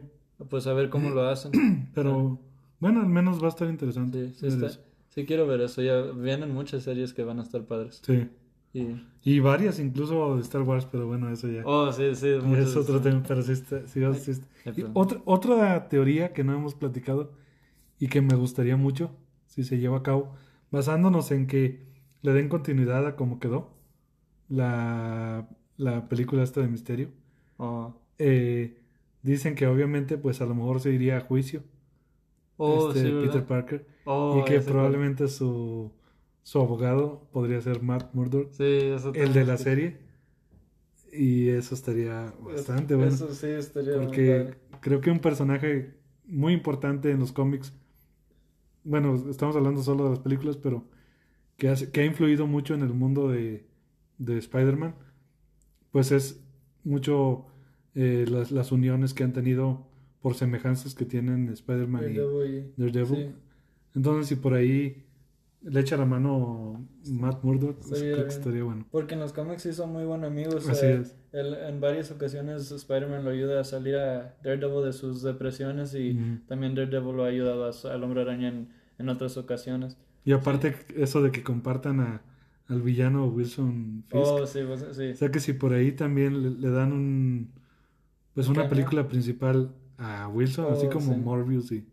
pues 0.48 0.66
a 0.66 0.72
ver 0.74 0.90
cómo 0.90 1.10
lo 1.10 1.28
hacen. 1.28 1.50
pero 1.94 2.38
bueno, 2.78 3.00
al 3.00 3.08
menos 3.08 3.42
va 3.42 3.46
a 3.46 3.50
estar 3.50 3.68
interesante. 3.68 4.28
Sí, 4.30 4.48
sí, 4.50 4.64
está- 4.64 4.80
sí 5.08 5.24
quiero 5.26 5.46
ver 5.46 5.60
eso. 5.62 5.82
Ya 5.82 6.00
vienen 6.02 6.54
muchas 6.54 6.84
series 6.84 7.12
que 7.12 7.24
van 7.24 7.40
a 7.40 7.42
estar 7.42 7.62
padres. 7.64 8.00
Sí. 8.04 8.28
Y... 8.72 8.86
Y 9.22 9.40
varias, 9.40 9.80
incluso 9.80 10.36
de 10.36 10.42
Star 10.42 10.62
Wars, 10.62 10.86
pero 10.90 11.06
bueno, 11.08 11.28
eso 11.30 11.48
ya. 11.48 11.62
Oh, 11.64 11.90
sí, 11.92 12.14
sí. 12.14 12.36
muchas- 12.42 12.68
es 12.68 12.76
otro 12.76 13.00
tema, 13.00 13.22
pero 13.26 13.42
sí 13.42 13.52
está. 13.52 13.84
sí, 13.88 14.00
sí 14.20 14.30
está. 14.30 14.46
Y 14.80 14.84
otra, 14.94 15.20
otra 15.24 15.88
teoría 15.88 16.32
que 16.32 16.44
no 16.44 16.54
hemos 16.54 16.74
platicado 16.76 17.32
y 17.98 18.06
que 18.06 18.22
me 18.22 18.36
gustaría 18.36 18.76
mucho 18.76 19.10
si 19.46 19.64
se 19.64 19.78
lleva 19.78 19.98
a 19.98 20.02
cabo, 20.04 20.32
basándonos 20.70 21.32
en 21.32 21.48
que 21.48 21.84
le 22.22 22.32
den 22.32 22.48
continuidad 22.48 23.04
a 23.06 23.16
cómo 23.16 23.40
quedó 23.40 23.74
la, 24.50 25.48
la 25.78 26.08
película 26.10 26.44
esta 26.44 26.62
de 26.62 26.68
misterio, 26.68 27.10
Oh, 27.58 27.92
eh, 28.18 28.76
dicen 29.22 29.54
que 29.54 29.66
obviamente 29.66 30.18
pues 30.18 30.40
a 30.40 30.46
lo 30.46 30.54
mejor 30.54 30.80
se 30.80 30.92
iría 30.92 31.16
a 31.18 31.20
juicio 31.20 31.62
Oh, 32.58 32.88
este 32.88 33.02
sí, 33.04 33.12
Peter. 33.22 33.46
Parker 33.46 33.86
Oh, 34.06 34.38
y 34.38 34.44
que 34.44 34.60
probablemente 34.60 35.28
su 35.28 35.92
su 36.42 36.58
abogado 36.60 37.28
podría 37.32 37.60
ser 37.60 37.82
Matt 37.82 38.14
Murdock, 38.14 38.50
Sí, 38.52 38.64
eso 38.64 39.12
el 39.14 39.32
de 39.32 39.44
la 39.44 39.56
serie 39.58 39.98
y 41.12 41.48
eso 41.48 41.74
estaría 41.74 42.32
bastante 42.40 42.94
bueno 42.94 43.14
Eso 43.14 43.34
sí 43.34 43.46
estaría 43.48 43.96
muy 43.98 44.06
porque 44.06 44.54
creo 44.80 45.00
que 45.00 45.10
un 45.10 45.18
personaje 45.20 45.94
muy 46.26 46.52
importante 46.52 47.10
en 47.10 47.18
los 47.20 47.32
cómics 47.32 47.72
bueno, 48.84 49.14
estamos 49.30 49.56
hablando 49.56 49.82
solo 49.82 50.04
de 50.04 50.10
las 50.10 50.18
películas, 50.20 50.56
pero 50.56 50.84
que, 51.58 51.68
hace- 51.68 51.90
que 51.92 52.02
ha 52.02 52.06
influido 52.06 52.46
mucho 52.48 52.74
en 52.74 52.82
el 52.82 52.94
mundo 52.94 53.28
de, 53.30 53.66
de 54.20 54.38
Spider-Man, 54.38 54.94
pues 55.90 56.12
es 56.12 56.40
mucho 56.84 57.46
eh, 57.94 58.24
las, 58.30 58.52
las 58.52 58.70
uniones 58.72 59.14
que 59.14 59.24
han 59.24 59.32
tenido 59.32 59.86
por 60.20 60.34
semejanzas 60.34 60.94
que 60.94 61.04
tienen 61.04 61.48
Spider-Man 61.48 62.04
y 62.12 62.14
Daredevil 62.76 63.06
sí. 63.16 63.30
Entonces, 63.94 64.28
si 64.28 64.36
por 64.36 64.54
ahí 64.54 65.04
le 65.62 65.80
echa 65.80 65.96
la 65.96 66.04
mano 66.06 66.86
Matt 67.10 67.42
Murdock, 67.42 67.78
pues, 67.88 68.00
creo 68.00 68.22
que 68.24 68.28
estaría 68.28 68.62
bueno. 68.62 68.86
Porque 68.90 69.14
en 69.14 69.20
los 69.20 69.32
cómics 69.32 69.62
sí 69.62 69.72
son 69.72 69.92
muy 69.92 70.04
buenos 70.04 70.28
amigos. 70.30 70.68
Así 70.68 70.86
eh, 70.86 71.00
es. 71.02 71.16
él- 71.32 71.54
en 71.68 71.80
varias 71.80 72.10
ocasiones 72.10 72.70
Spider-Man 72.70 73.24
lo 73.24 73.30
ayuda 73.30 73.60
a 73.60 73.64
salir 73.64 73.96
a 73.96 74.36
Daredevil 74.44 74.84
de 74.84 74.92
sus 74.92 75.22
depresiones 75.22 75.94
y 75.94 76.16
también 76.46 76.74
Daredevil 76.74 77.16
lo 77.16 77.24
ha 77.24 77.28
ayudado 77.28 77.64
a- 77.66 77.92
al 77.92 78.04
Hombre 78.04 78.22
Araña 78.22 78.48
en, 78.48 78.68
en 78.98 79.08
otras 79.08 79.36
ocasiones. 79.36 79.96
Y 80.24 80.32
aparte, 80.32 80.76
eso 80.96 81.22
de 81.22 81.30
que 81.32 81.42
compartan 81.42 82.00
a, 82.00 82.22
al 82.70 82.82
villano 82.82 83.26
Wilson 83.28 84.04
Fisk. 84.08 84.14
Oh, 84.14 84.46
sí, 84.46 84.60
pues, 84.66 84.84
sí. 84.96 85.10
O 85.12 85.14
sea 85.16 85.30
que 85.30 85.40
si 85.40 85.52
por 85.54 85.72
ahí 85.74 85.92
también 85.92 86.42
le, 86.42 86.50
le 86.50 86.70
dan 86.70 86.92
un 86.92 87.54
pues 88.34 88.48
Un 88.48 88.56
una 88.56 88.68
película 88.68 89.08
principal 89.08 89.74
a 89.98 90.28
Wilson, 90.28 90.68
Oh, 90.68 90.72
así 90.72 90.88
como 90.88 91.14
sí. 91.14 91.20
Morbius 91.20 91.72
y 91.72 91.86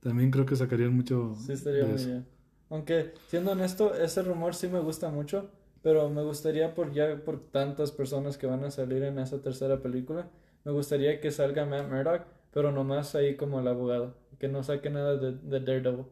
también 0.00 0.30
creo 0.30 0.46
que 0.46 0.56
sacarían 0.56 0.94
mucho 0.96 1.34
Sí, 1.34 1.52
estaría 1.52 1.86
muy 1.86 2.04
bien. 2.04 2.26
Aunque, 2.68 3.14
siendo 3.26 3.52
honesto, 3.52 3.94
ese 3.94 4.22
rumor 4.22 4.54
sí 4.54 4.68
me 4.68 4.80
gusta 4.80 5.10
mucho, 5.10 5.50
pero 5.82 6.08
me 6.10 6.22
gustaría, 6.22 6.74
por 6.74 6.92
ya 6.92 7.24
por 7.24 7.40
tantas 7.50 7.90
personas 7.92 8.38
que 8.38 8.46
van 8.46 8.64
a 8.64 8.70
salir 8.70 9.02
en 9.02 9.18
esa 9.18 9.42
tercera 9.42 9.82
película, 9.82 10.30
me 10.64 10.72
gustaría 10.72 11.20
que 11.20 11.30
salga 11.32 11.66
Matt 11.66 11.88
Murdock, 11.90 12.26
pero 12.52 12.70
nomás 12.72 13.14
ahí 13.14 13.36
como 13.36 13.60
el 13.60 13.68
abogado, 13.68 14.16
que 14.38 14.48
no 14.48 14.62
saque 14.62 14.90
nada 14.90 15.16
de, 15.16 15.32
de 15.32 15.60
Daredevil. 15.60 16.06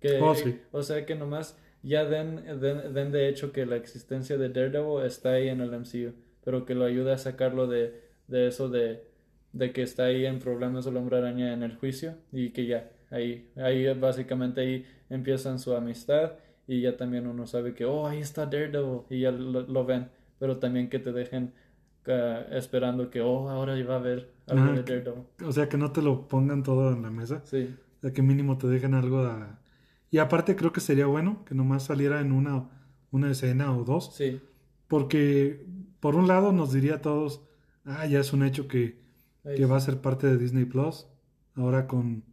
Que, 0.00 0.20
Oh, 0.20 0.34
sí. 0.34 0.60
O 0.72 0.82
sea, 0.82 1.06
que 1.06 1.14
nomás 1.14 1.56
ya 1.82 2.04
den, 2.04 2.36
den, 2.60 2.94
den 2.94 3.12
de 3.12 3.28
hecho 3.28 3.52
que 3.52 3.66
la 3.66 3.76
existencia 3.76 4.38
de 4.38 4.48
Daredevil 4.48 5.04
está 5.04 5.32
ahí 5.32 5.48
en 5.48 5.60
el 5.60 5.70
MCU, 5.72 6.12
pero 6.44 6.64
que 6.64 6.74
lo 6.74 6.84
ayude 6.84 7.12
a 7.12 7.18
sacarlo 7.18 7.66
de, 7.66 8.00
de 8.28 8.46
eso 8.48 8.68
de, 8.68 9.04
de 9.52 9.72
que 9.72 9.82
está 9.82 10.04
ahí 10.04 10.24
en 10.26 10.38
problemas 10.38 10.84
del 10.84 10.96
hombre 10.96 11.18
araña 11.18 11.52
en 11.52 11.62
el 11.62 11.76
juicio 11.76 12.14
y 12.32 12.50
que 12.50 12.66
ya, 12.66 12.90
ahí, 13.10 13.50
ahí 13.56 13.92
básicamente 13.94 14.60
ahí 14.60 14.86
empiezan 15.10 15.58
su 15.58 15.74
amistad 15.74 16.32
y 16.66 16.80
ya 16.82 16.96
también 16.96 17.26
uno 17.26 17.46
sabe 17.46 17.74
que, 17.74 17.84
oh, 17.84 18.06
ahí 18.06 18.20
está 18.20 18.46
Daredevil 18.46 19.02
y 19.10 19.20
ya 19.20 19.32
lo, 19.32 19.62
lo 19.62 19.84
ven, 19.84 20.08
pero 20.38 20.58
también 20.58 20.88
que 20.88 20.98
te 21.00 21.12
dejen 21.12 21.52
ah, 22.06 22.44
esperando 22.52 23.10
que, 23.10 23.20
oh, 23.20 23.48
ahora 23.48 23.74
va 23.84 23.94
a 23.94 23.98
haber 23.98 24.28
algo 24.46 24.72
de 24.72 24.84
que- 24.84 24.92
Daredevil. 25.00 25.24
O 25.44 25.52
sea 25.52 25.68
que 25.68 25.76
no 25.76 25.90
te 25.92 26.00
lo 26.02 26.28
pongan 26.28 26.62
todo 26.62 26.92
en 26.92 27.02
la 27.02 27.10
mesa, 27.10 27.42
Sí, 27.44 27.74
o 27.98 28.00
sea 28.00 28.12
que 28.12 28.22
mínimo 28.22 28.56
te 28.58 28.68
dejen 28.68 28.94
algo 28.94 29.18
a... 29.20 29.58
Y 30.12 30.18
aparte 30.18 30.54
creo 30.54 30.72
que 30.72 30.80
sería 30.80 31.06
bueno 31.06 31.44
que 31.44 31.54
nomás 31.56 31.82
saliera 31.86 32.20
en 32.20 32.30
una, 32.30 32.70
una 33.10 33.30
escena 33.32 33.76
o 33.76 33.82
dos, 33.82 34.14
sí, 34.14 34.40
porque 34.86 35.66
por 36.00 36.14
un 36.16 36.28
lado 36.28 36.52
nos 36.52 36.72
diría 36.72 36.96
a 36.96 37.00
todos, 37.00 37.42
ah, 37.84 38.06
ya 38.06 38.20
es 38.20 38.32
un 38.32 38.44
hecho 38.44 38.68
que, 38.68 39.00
que 39.42 39.64
va 39.66 39.76
a 39.78 39.80
ser 39.80 40.00
parte 40.00 40.26
de 40.28 40.38
Disney 40.38 40.66
Plus, 40.66 41.06
ahora 41.56 41.86
con, 41.88 42.24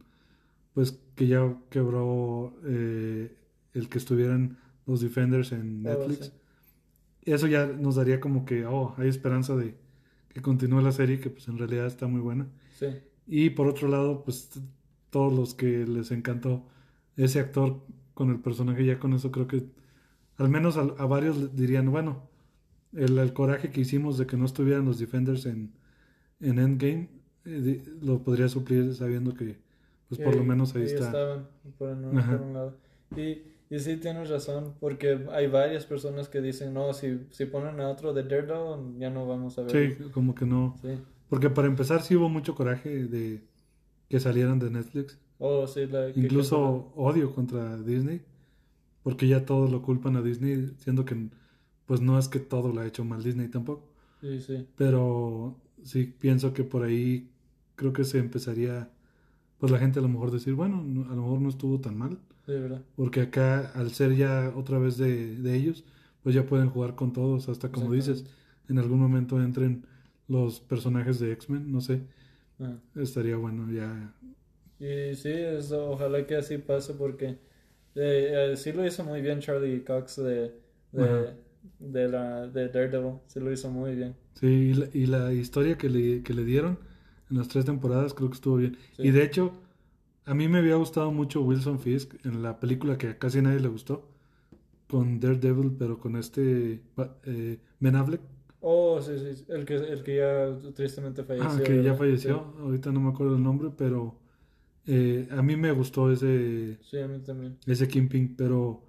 pues 0.74 1.00
que 1.16 1.26
ya 1.26 1.56
quebró 1.70 2.54
eh, 2.64 3.34
el 3.74 3.88
que 3.88 3.98
estuvieran 3.98 4.58
los 4.86 5.00
Defenders 5.00 5.52
en 5.52 5.84
Oh, 5.86 5.90
Netflix. 5.90 6.26
sí. 6.26 6.32
Eso 7.32 7.46
ya 7.46 7.66
nos 7.66 7.96
daría 7.96 8.20
como 8.20 8.44
que, 8.44 8.66
oh, 8.66 8.94
hay 8.98 9.08
esperanza 9.08 9.54
de 9.56 9.74
que 10.28 10.40
continúe 10.42 10.80
la 10.80 10.92
serie, 10.92 11.20
que 11.20 11.30
pues 11.30 11.48
en 11.48 11.58
realidad 11.58 11.86
está 11.86 12.06
muy 12.06 12.20
buena. 12.20 12.46
sí. 12.78 12.86
Y 13.32 13.50
por 13.50 13.68
otro 13.68 13.86
lado, 13.88 14.24
pues 14.24 14.50
todos 15.10 15.32
los 15.32 15.54
que 15.54 15.86
les 15.86 16.10
encantó 16.10 16.66
ese 17.16 17.40
actor 17.40 17.80
con 18.14 18.30
el 18.30 18.40
personaje, 18.40 18.84
ya 18.84 18.98
con 18.98 19.12
eso 19.14 19.30
creo 19.30 19.46
que 19.46 19.64
al 20.36 20.48
menos 20.48 20.76
a, 20.76 20.82
a 20.82 21.06
varios 21.06 21.54
dirían, 21.56 21.90
bueno, 21.90 22.28
el, 22.92 23.18
el 23.18 23.32
coraje 23.32 23.70
que 23.70 23.80
hicimos 23.82 24.18
de 24.18 24.26
que 24.26 24.36
no 24.36 24.44
estuvieran 24.46 24.84
los 24.84 24.98
Defenders 24.98 25.46
en, 25.46 25.72
en 26.40 26.58
Endgame, 26.58 27.08
eh, 27.44 27.60
di- 27.60 27.82
lo 28.02 28.22
podría 28.22 28.48
suplir 28.48 28.94
sabiendo 28.94 29.34
que, 29.34 29.58
pues 30.08 30.20
por 30.20 30.34
lo 30.34 30.44
menos 30.44 30.74
ahí 30.74 30.82
está. 30.84 31.06
estaban 31.06 31.48
por 31.78 31.90
Ajá. 32.18 32.38
por 32.38 32.46
un 32.46 32.54
lado. 32.54 32.76
Y, 33.16 33.42
y 33.70 33.78
sí 33.78 33.96
tienes 33.96 34.28
razón, 34.30 34.74
porque 34.80 35.26
hay 35.32 35.46
varias 35.46 35.86
personas 35.86 36.28
que 36.28 36.40
dicen, 36.40 36.74
no, 36.74 36.92
si, 36.92 37.26
si 37.30 37.46
ponen 37.46 37.80
a 37.80 37.88
otro 37.88 38.12
de 38.12 38.24
Daredevil, 38.24 38.98
ya 38.98 39.10
no 39.10 39.26
vamos 39.26 39.58
a 39.58 39.62
ver. 39.62 39.96
Sí, 39.96 40.04
como 40.12 40.34
que 40.34 40.46
no. 40.46 40.76
Sí. 40.82 40.88
Porque 41.28 41.50
para 41.50 41.68
empezar 41.68 42.02
sí 42.02 42.16
hubo 42.16 42.28
mucho 42.28 42.54
coraje 42.56 43.06
de 43.06 43.42
que 44.08 44.18
salieran 44.20 44.58
de 44.58 44.70
Netflix. 44.70 45.18
Oh, 45.40 45.66
sí, 45.66 45.86
la, 45.86 46.12
que- 46.12 46.20
Incluso 46.20 46.92
odio 46.94 47.34
contra 47.34 47.76
Disney, 47.82 48.20
porque 49.02 49.26
ya 49.26 49.44
todos 49.46 49.70
lo 49.70 49.80
culpan 49.82 50.16
a 50.16 50.22
Disney, 50.22 50.72
siendo 50.78 51.04
que 51.04 51.28
pues 51.86 52.00
no 52.00 52.18
es 52.18 52.28
que 52.28 52.38
todo 52.38 52.72
lo 52.72 52.80
ha 52.82 52.86
hecho 52.86 53.04
mal 53.04 53.22
Disney 53.24 53.48
tampoco, 53.48 53.82
Sí, 54.20 54.40
sí. 54.40 54.66
pero 54.76 55.56
sí 55.82 56.04
pienso 56.04 56.52
que 56.52 56.62
por 56.62 56.84
ahí 56.84 57.28
creo 57.74 57.92
que 57.92 58.04
se 58.04 58.18
empezaría, 58.18 58.90
pues 59.58 59.72
la 59.72 59.78
gente 59.78 59.98
a 59.98 60.02
lo 60.02 60.08
mejor 60.08 60.30
decir, 60.30 60.54
bueno, 60.54 60.82
no- 60.84 61.10
a 61.10 61.14
lo 61.16 61.22
mejor 61.22 61.40
no 61.40 61.48
estuvo 61.48 61.80
tan 61.80 61.96
mal, 61.98 62.18
Sí, 62.46 62.52
¿verdad? 62.52 62.82
porque 62.96 63.22
acá 63.22 63.72
al 63.74 63.90
ser 63.92 64.14
ya 64.14 64.52
otra 64.54 64.78
vez 64.78 64.98
de, 64.98 65.36
de 65.36 65.56
ellos, 65.56 65.84
pues 66.22 66.34
ya 66.34 66.44
pueden 66.46 66.68
jugar 66.68 66.94
con 66.94 67.12
todos, 67.12 67.48
hasta 67.48 67.72
como 67.72 67.90
dices, 67.92 68.24
en 68.68 68.78
algún 68.78 69.00
momento 69.00 69.40
entren 69.42 69.84
los 70.28 70.60
personajes 70.60 71.18
de 71.18 71.32
X-Men, 71.32 71.72
no 71.72 71.80
sé, 71.80 72.02
Ah. 72.60 72.76
estaría 72.94 73.36
bueno 73.36 73.72
ya. 73.72 74.14
Y 74.80 75.14
sí, 75.16 75.30
eso, 75.30 75.90
ojalá 75.92 76.26
que 76.26 76.36
así 76.36 76.58
pase 76.58 76.94
porque 76.94 77.26
eh, 77.96 78.50
eh, 78.52 78.56
sí 78.56 78.72
lo 78.72 78.86
hizo 78.86 79.04
muy 79.04 79.20
bien 79.22 79.40
Charlie 79.40 79.84
Cox 79.84 80.16
de, 80.16 80.54
de, 80.92 81.34
de, 81.78 82.08
la, 82.08 82.46
de 82.48 82.68
Daredevil, 82.68 83.20
sí 83.26 83.40
lo 83.40 83.52
hizo 83.52 83.70
muy 83.70 83.94
bien. 83.96 84.16
Sí, 84.34 84.46
y 84.46 84.74
la, 84.74 84.88
y 84.92 85.06
la 85.06 85.32
historia 85.32 85.76
que 85.78 85.88
le, 85.90 86.22
que 86.22 86.32
le 86.34 86.44
dieron 86.44 86.78
en 87.30 87.38
las 87.38 87.48
tres 87.48 87.64
temporadas 87.64 88.14
creo 88.14 88.28
que 88.30 88.34
estuvo 88.36 88.56
bien. 88.56 88.78
Sí. 88.96 89.02
Y 89.02 89.10
de 89.10 89.22
hecho, 89.24 89.52
a 90.26 90.34
mí 90.34 90.48
me 90.48 90.58
había 90.60 90.76
gustado 90.76 91.12
mucho 91.12 91.42
Wilson 91.42 91.80
Fisk 91.80 92.14
en 92.26 92.42
la 92.42 92.60
película 92.60 92.98
que 92.98 93.08
a 93.08 93.18
casi 93.18 93.42
nadie 93.42 93.60
le 93.60 93.68
gustó, 93.68 94.08
con 94.88 95.20
Daredevil, 95.20 95.72
pero 95.78 95.98
con 96.00 96.16
este 96.16 96.82
eh, 97.24 97.58
Ben 97.80 97.96
Affleck, 97.96 98.22
Oh, 98.62 99.00
sí, 99.02 99.18
sí, 99.18 99.44
el 99.48 99.64
que, 99.64 99.74
el 99.76 100.02
que 100.02 100.16
ya 100.16 100.72
tristemente 100.74 101.24
falleció. 101.24 101.48
ah, 101.48 101.62
que 101.64 101.82
ya 101.82 101.94
falleció, 101.94 102.54
ahorita 102.60 102.92
no 102.92 103.00
me 103.00 103.10
acuerdo 103.10 103.36
el 103.36 103.42
nombre, 103.42 103.70
pero 103.76 104.19
eh, 104.90 105.28
a 105.30 105.42
mí 105.42 105.56
me 105.56 105.72
gustó 105.72 106.10
ese, 106.12 106.76
Sí, 106.82 106.88
sí, 106.90 106.98
a 106.98 107.08
mí 107.08 107.20
también. 107.20 107.56
ese 107.66 107.88
Kingpin, 107.88 108.36
pero 108.36 108.82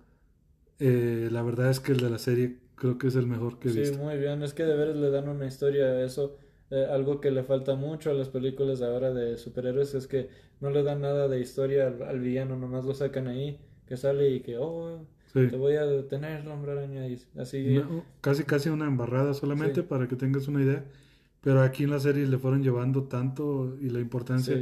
eh, 0.79 1.29
la 1.31 1.41
verdad 1.43 1.69
es 1.69 1.79
que 1.79 1.91
el 1.93 1.99
de 2.01 2.09
la 2.09 2.17
serie 2.17 2.57
creo 2.75 2.97
que 2.97 3.07
es 3.07 3.15
el 3.15 3.27
mejor 3.27 3.59
que 3.59 3.69
he 3.69 3.71
Sí, 3.71 3.79
visto. 3.79 3.97
muy 3.99 4.17
bien. 4.17 4.41
Es 4.43 4.53
que 4.53 4.63
de 4.63 4.75
veras 4.75 4.95
le 4.97 5.09
dan 5.11 5.29
una 5.29 5.45
historia 5.47 5.85
a 5.85 6.03
eso. 6.03 6.37
Eh, 6.71 6.85
algo 6.89 7.19
que 7.21 7.31
le 7.31 7.43
falta 7.43 7.75
mucho 7.75 8.11
a 8.11 8.13
las 8.13 8.29
películas 8.29 8.79
de 8.79 8.85
ahora 8.87 9.13
de 9.13 9.37
superhéroes 9.37 9.93
es 9.93 10.07
que 10.07 10.29
no 10.61 10.69
le 10.71 10.83
dan 10.83 11.01
nada 11.01 11.27
de 11.27 11.39
historia 11.39 11.87
al, 11.87 12.01
al 12.03 12.19
villano, 12.19 12.55
nomás 12.57 12.85
lo 12.85 12.93
sacan 12.93 13.27
ahí, 13.27 13.59
que 13.85 13.97
sale 13.97 14.29
y 14.31 14.39
que, 14.41 14.57
oh, 14.57 15.05
Sí. 15.33 15.47
te 15.49 15.55
voy 15.55 15.75
a 15.75 15.85
detener, 15.85 16.45
hombre 16.49 16.73
araña, 16.73 17.07
y 17.07 17.17
así. 17.37 17.81
Casi 18.21 18.43
casi 18.43 18.69
una 18.69 18.85
embarrada 18.85 19.33
solamente 19.33 19.81
Sí. 19.81 19.87
para 19.87 20.07
que 20.07 20.15
tengas 20.17 20.47
una 20.49 20.61
idea. 20.63 20.83
Pero 21.41 21.61
aquí 21.63 21.83
en 21.85 21.89
la 21.89 21.99
serie 21.99 22.27
le 22.27 22.37
fueron 22.37 22.61
llevando 22.63 23.03
tanto 23.05 23.75
y 23.81 23.85
la 23.89 23.95
Sí, 23.97 24.01
importancia 24.01 24.55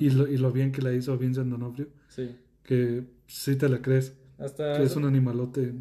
y, 0.00 0.10
lo, 0.10 0.26
y 0.26 0.36
lo 0.36 0.50
bien 0.52 0.72
que 0.72 0.82
la 0.82 0.92
hizo 0.92 1.16
Vincent 1.16 1.48
D'Onofrio 1.50 1.88
Sí. 2.08 2.36
que 2.64 3.04
sí 3.26 3.56
te 3.56 3.68
la 3.68 3.80
crees, 3.80 4.16
Hasta, 4.38 4.76
que 4.76 4.82
es 4.82 4.96
un 4.96 5.04
animalote. 5.04 5.74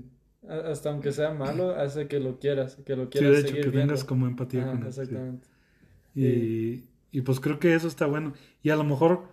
hasta 0.47 0.91
aunque 0.91 1.11
sea 1.11 1.33
malo, 1.33 1.71
hace 1.71 2.07
que 2.07 2.19
lo 2.19 2.37
quieras, 2.39 2.75
que 2.85 2.95
lo 2.95 3.05
Sí, 3.05 3.09
quieras 3.11 3.31
de 3.31 3.39
hecho, 3.39 3.47
seguir 3.49 3.63
que 3.65 3.69
viendo. 3.71 3.93
tengas 3.93 4.03
como 4.05 4.27
empatía 4.27 4.63
Ajá, 4.63 4.71
con 4.73 4.85
él. 4.85 4.93
sí. 4.93 4.99
exactamente. 5.01 5.47
Y, 6.15 6.83
y 7.11 7.21
pues 7.21 7.39
creo 7.39 7.59
que 7.59 7.73
eso 7.73 7.87
está 7.87 8.05
bueno. 8.05 8.33
Y 8.61 8.69
a 8.69 8.75
lo 8.75 8.83
mejor, 8.83 9.23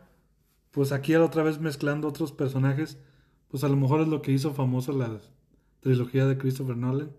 pues 0.70 0.92
aquí 0.92 1.14
otra 1.16 1.42
vez 1.42 1.60
mezclando 1.60 2.08
otros 2.08 2.32
personajes, 2.32 2.98
pues 3.48 3.62
a 3.64 3.68
lo 3.68 3.76
mejor 3.76 4.00
es 4.00 4.08
lo 4.08 4.22
que 4.22 4.32
hizo 4.32 4.54
famoso 4.54 4.92
la 4.96 5.20
trilogía 5.80 6.26
de 6.26 6.38
Christopher 6.38 6.76
Nolan, 6.78 7.10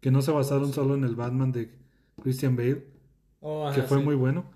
que 0.00 0.10
no 0.12 0.22
se 0.22 0.30
basaron 0.30 0.72
solo 0.72 0.94
en 0.94 1.02
el 1.04 1.16
Batman 1.16 1.50
de 1.50 1.72
Christian 2.22 2.54
Bale, 2.56 2.84
Oh, 3.40 3.70
que 3.74 3.82
fue 3.82 3.98
sí. 3.98 4.04
muy 4.04 4.14
bueno, 4.14 4.50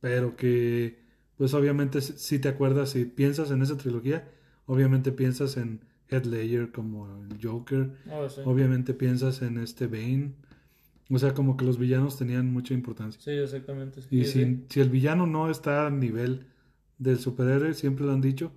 pero 0.00 0.36
que 0.36 1.00
pues 1.36 1.54
obviamente 1.54 2.00
si- 2.00 2.38
te 2.38 2.48
acuerdas, 2.48 2.90
si 2.90 3.04
piensas 3.04 3.50
en 3.50 3.62
esa 3.62 3.76
trilogía, 3.76 4.30
obviamente 4.66 5.12
piensas 5.12 5.56
en 5.56 5.80
Heath 6.08 6.26
Ledger 6.26 6.72
como 6.72 7.08
el 7.08 7.38
Joker, 7.42 7.92
Oh, 8.10 8.28
sí. 8.28 8.40
obviamente 8.44 8.94
piensas 8.94 9.42
en 9.42 9.58
este 9.58 9.86
Bane, 9.86 10.34
O 11.10 11.18
sea, 11.18 11.34
como 11.34 11.56
que 11.56 11.64
los 11.66 11.78
villanos 11.78 12.16
tenían 12.16 12.52
mucha 12.52 12.74
importancia. 12.74 13.20
Sí, 13.20 13.32
exactamente. 13.32 14.00
Y 14.10 14.24
si, 14.24 14.64
el 14.80 14.90
villano 14.90 15.26
no 15.26 15.50
está 15.50 15.86
a 15.86 15.90
nivel 15.90 16.46
del 16.98 17.18
superhéroe, 17.18 17.74
siempre 17.74 18.06
lo 18.06 18.12
han 18.12 18.22
dicho, 18.22 18.50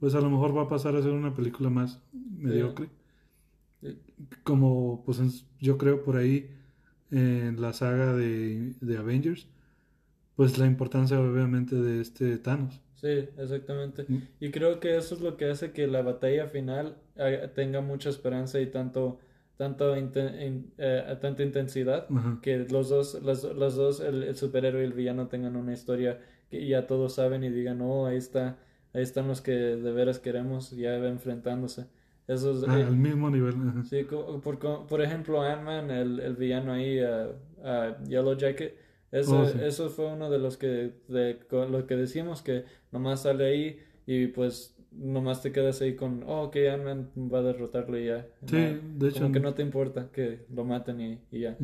pues 0.00 0.14
a 0.14 0.20
lo 0.20 0.28
mejor 0.30 0.56
va 0.56 0.62
a 0.62 0.68
pasar 0.68 0.96
a 0.96 1.02
ser 1.02 1.12
una 1.12 1.34
película 1.34 1.70
más 1.70 2.00
mediocre. 2.12 2.90
Sí. 3.80 3.98
Como, 4.42 5.02
pues 5.04 5.20
yo 5.60 5.78
creo 5.78 6.02
por 6.02 6.16
ahí 6.16 6.50
en 7.10 7.60
la 7.60 7.72
saga 7.72 8.14
de, 8.14 8.74
de 8.80 8.96
Avengers, 8.98 9.48
pues 10.34 10.58
la 10.58 10.66
importancia 10.66 11.20
obviamente 11.20 11.76
de 11.76 12.00
este 12.00 12.38
Thanos. 12.38 12.80
Sí, 12.94 13.28
exactamente. 13.38 14.04
Mm. 14.08 14.22
Y 14.40 14.50
creo 14.50 14.80
que 14.80 14.96
eso 14.96 15.14
es 15.14 15.20
lo 15.20 15.36
que 15.36 15.50
hace 15.50 15.72
que 15.72 15.86
la 15.86 16.02
batalla 16.02 16.46
final 16.48 16.96
eh, 17.16 17.50
tenga 17.54 17.80
mucha 17.80 18.08
esperanza 18.08 18.60
y 18.60 18.66
tanto, 18.66 19.18
tanto 19.56 19.96
in- 19.96 20.72
eh, 20.78 21.16
tanta 21.20 21.42
intensidad. 21.42 22.06
Que 22.42 22.66
los 22.70 22.88
dos, 22.88 23.22
las, 23.22 23.44
los 23.44 23.76
dos, 23.76 24.00
el, 24.00 24.22
el 24.22 24.36
superhéroe 24.36 24.82
y 24.82 24.84
el 24.86 24.92
villano 24.94 25.28
tengan 25.28 25.56
una 25.56 25.72
historia 25.74 26.20
que 26.50 26.66
ya 26.66 26.86
todos 26.86 27.14
saben 27.14 27.44
y 27.44 27.50
digan, 27.50 27.80
oh, 27.82 28.06
ahí 28.06 28.16
está, 28.16 28.58
ahí 28.94 29.02
están 29.02 29.28
los 29.28 29.40
que 29.42 29.52
de 29.52 29.92
veras 29.92 30.18
queremos 30.18 30.70
ya 30.70 30.96
enfrentándose. 30.96 31.86
Eso 32.28 32.50
es, 32.52 32.64
Ah, 32.68 32.80
eh, 32.80 32.84
al 32.84 32.96
mismo 32.96 33.30
nivel. 33.30 33.54
ajá. 33.68 33.84
sí, 33.84 34.04
por, 34.42 34.58
por 34.86 35.00
ejemplo, 35.02 35.42
Ant-Man, 35.42 35.90
el, 35.90 36.20
el 36.20 36.34
villano 36.36 36.72
ahí, 36.72 36.98
uh, 37.00 37.30
uh, 37.60 38.04
Yellow 38.08 38.36
Jacket, 38.36 38.76
eso, 39.12 39.42
Oh, 39.42 39.46
sí. 39.46 39.58
eso 39.62 39.88
fue 39.90 40.12
uno 40.12 40.28
de 40.28 40.38
los 40.38 40.56
que, 40.56 40.94
de, 41.08 41.38
con 41.48 41.70
lo 41.72 41.86
que 41.86 41.94
decimos, 41.96 42.42
que 42.42 42.64
nomás 42.90 43.22
sale 43.22 43.44
ahí 43.46 43.78
y 44.06 44.26
pues 44.28 44.72
nomás 44.90 45.42
te 45.42 45.52
quedas 45.52 45.80
ahí 45.82 45.94
con, 45.94 46.22
oh, 46.26 46.44
ok, 46.44 46.56
Ant-Man 46.72 47.10
va 47.32 47.38
a 47.38 47.42
derrotarlo 47.42 47.98
y 47.98 48.06
ya. 48.06 48.26
Sí, 48.46 48.56
No, 48.56 48.98
de 48.98 49.08
hecho. 49.08 49.20
como 49.20 49.32
que 49.32 49.40
no 49.40 49.54
te 49.54 49.62
importa 49.62 50.10
que 50.10 50.46
lo 50.52 50.64
maten 50.64 51.00
y, 51.00 51.20
y 51.30 51.40
ya. 51.40 51.56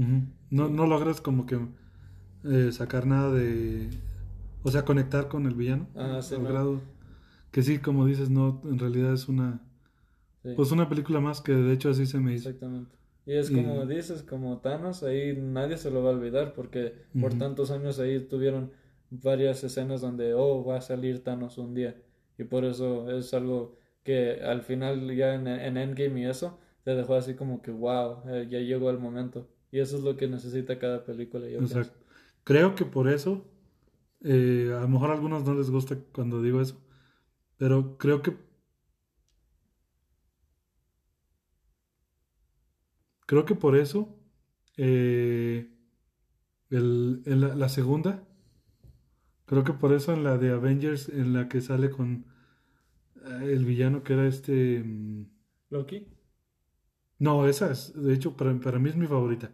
No, 0.51 0.69
no 0.69 0.87
logras 0.87 1.21
como 1.21 1.47
que 1.47 1.59
eh, 2.45 2.71
sacar 2.73 3.07
nada 3.07 3.33
de... 3.33 3.89
O 4.63 4.71
sea, 4.71 4.85
conectar 4.85 5.27
con 5.29 5.47
el 5.47 5.55
villano. 5.55 5.89
Ah, 5.97 6.21
sí, 6.23 6.37
al 6.37 6.45
no. 6.45 6.49
grado 6.49 6.81
que 7.51 7.63
sí, 7.63 7.79
como 7.79 8.07
dices, 8.07 8.31
no, 8.31 8.61
en 8.65 8.79
realidad 8.79 9.13
es 9.13 9.29
una... 9.29 9.61
Sí. 10.43 10.51
Pues 10.57 10.73
una 10.73 10.89
película 10.89 11.21
más 11.21 11.41
que 11.41 11.53
de 11.53 11.73
hecho 11.73 11.91
así 11.91 12.07
se 12.07 12.19
me 12.19 12.35
hizo. 12.35 12.49
Exactamente. 12.49 12.97
Y 13.27 13.35
es 13.35 13.51
Y- 13.51 13.55
como 13.55 13.87
dices, 13.87 14.23
como 14.23 14.59
Thanos, 14.59 15.03
ahí 15.05 15.37
nadie 15.37 15.77
se 15.77 15.91
lo 15.91 16.03
va 16.03 16.11
a 16.11 16.15
olvidar 16.15 16.53
porque 16.55 16.95
por 17.21 17.35
tantos 17.39 17.71
años 17.71 17.99
ahí 18.01 18.19
tuvieron 18.21 18.73
varias 19.11 19.63
escenas 19.63 20.01
donde, 20.01 20.35
oh, 20.35 20.65
va 20.65 20.79
a 20.79 20.81
salir 20.81 21.23
Thanos 21.23 21.59
un 21.59 21.75
día. 21.75 21.95
Y 22.39 22.45
por 22.45 22.65
eso 22.65 23.11
es 23.17 23.33
algo 23.35 23.77
que 24.03 24.41
al 24.43 24.63
final 24.63 25.15
ya 25.15 25.35
en, 25.35 25.47
en 25.47 25.77
Endgame 25.77 26.23
y 26.23 26.25
eso, 26.25 26.59
te 26.83 26.95
dejó 26.97 27.15
así 27.15 27.35
como 27.35 27.63
que, 27.63 27.71
wow, 27.71 28.23
eh, 28.29 28.49
ya 28.51 28.59
llegó 28.59 28.91
el 28.91 28.99
momento. 28.99 29.47
Y 29.71 29.79
eso 29.79 29.97
es 29.97 30.03
lo 30.03 30.17
que 30.17 30.27
necesita 30.27 30.79
cada 30.79 31.05
película, 31.05 31.47
yo 31.49 31.59
pienso. 31.59 31.79
Exacto. 31.79 32.01
Creo 32.43 32.75
que 32.75 32.85
por 32.85 33.09
eso, 33.09 33.45
eh, 34.23 34.73
a 34.77 34.81
lo 34.81 34.89
mejor 34.89 35.11
a 35.11 35.15
algunos 35.15 35.45
no 35.45 35.55
les 35.55 35.71
gusta 35.71 35.97
cuando 36.13 36.43
digo 36.43 36.61
eso, 36.61 36.77
pero 37.57 37.97
creo 37.99 38.23
que 38.23 38.37
creo 43.27 43.45
que 43.45 43.55
por 43.55 43.77
eso 43.77 44.17
eh, 44.77 45.69
el- 46.71 47.23
la, 47.59 47.69
segunda, 47.69 48.27
creo 49.47 49.63
que 49.65 49.73
por 49.73 49.93
eso 49.93 50.13
en 50.13 50.25
la 50.25 50.37
de 50.39 50.51
Avengers, 50.51 51.09
en 51.09 51.33
la 51.33 51.49
que 51.49 51.61
sale 51.61 51.91
con 51.91 52.27
eh, 53.25 53.51
el 53.53 53.65
villano 53.65 54.03
que 54.05 54.15
era 54.15 54.27
este... 54.29 54.83
mm, 54.85 55.27
Loki, 55.71 56.07
No, 57.19 57.47
esa 57.49 57.71
es, 57.73 57.93
de 57.95 58.13
hecho, 58.15 58.37
para, 58.37 58.55
para 58.61 58.79
mí 58.79 58.89
es 58.91 58.97
mi 58.97 59.07
favorita. 59.07 59.51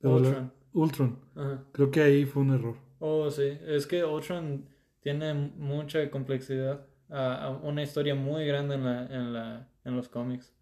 Pero 0.00 0.20
la- 0.20 0.34
Ultron. 0.34 0.52
Ultron. 0.72 1.18
Ajá. 1.34 1.64
Creo 1.72 1.90
que 1.90 2.02
ahí 2.02 2.26
fue 2.26 2.42
un 2.42 2.52
error. 2.54 2.76
Oh, 2.98 3.30
sí, 3.30 3.58
es 3.66 3.86
que 3.86 4.04
Ultron 4.04 4.68
tiene 5.00 5.34
mucha 5.34 6.10
complejidad, 6.10 6.86
ah, 7.10 7.58
una 7.62 7.82
historia 7.82 8.14
muy 8.14 8.46
grande 8.46 8.74
en 8.76 8.84
la, 8.84 9.06
en 9.06 9.32
la, 9.32 9.68
en 9.84 9.96
los 9.96 10.08
cómics. 10.08 10.54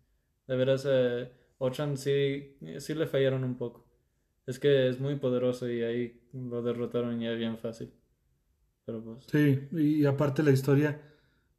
De 0.47 0.57
veras, 0.57 0.85
eh, 0.89 1.31
Ultron 1.59 1.97
sí, 1.97 2.57
sí 2.79 2.95
le 2.95 3.07
fallaron 3.07 3.45
un 3.45 3.57
poco. 3.57 3.87
Es 4.47 4.59
que 4.59 4.89
es 4.89 5.01
muy 5.01 5.17
poderoso 5.17 5.69
y 5.71 5.83
ahí 5.83 6.21
lo 6.33 6.63
derrotaron 6.63 7.21
ya 7.21 7.33
bien 7.33 7.59
fácil. 7.59 7.93
Pero 8.87 9.03
pues, 9.05 9.31
Sí, 9.31 9.69
y 9.73 10.05
aparte 10.07 10.43
la 10.43 10.51
historia, 10.53 11.01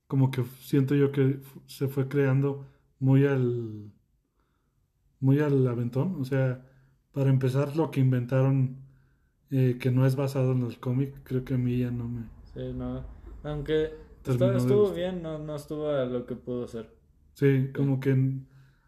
como 0.07 0.31
que 0.31 0.43
siento 0.61 0.95
yo 0.95 1.11
que 1.11 1.39
se 1.67 1.87
fue 1.87 2.07
creando 2.09 2.67
muy 2.99 3.25
al, 3.25 3.91
muy 5.19 5.39
al 5.39 5.67
aventón. 5.67 6.15
O 6.21 6.25
sea, 6.25 6.65
para 7.11 7.29
empezar, 7.29 7.75
lo 7.75 7.91
que 7.91 7.99
inventaron, 7.99 8.77
eh, 9.51 9.77
que 9.79 9.91
no 9.91 10.05
es 10.05 10.15
basado 10.15 10.53
en 10.53 10.63
el 10.63 10.79
cómic, 10.79 11.21
creo 11.23 11.45
que 11.45 11.55
a 11.55 11.57
mí 11.57 11.79
ya 11.79 11.91
no 11.91 12.07
me... 12.09 12.29
sí, 12.53 12.73
no. 12.73 13.05
Aunque 13.43 13.93
estuvo 14.23 14.91
gustar. 14.91 14.93
bien, 14.93 15.21
no, 15.21 15.37
no 15.39 15.55
estuvo 15.55 15.89
a 15.89 16.05
lo 16.05 16.25
que 16.25 16.35
pudo 16.35 16.67
ser. 16.67 16.89
Sí, 17.33 17.71
como 17.75 17.99
que 17.99 18.11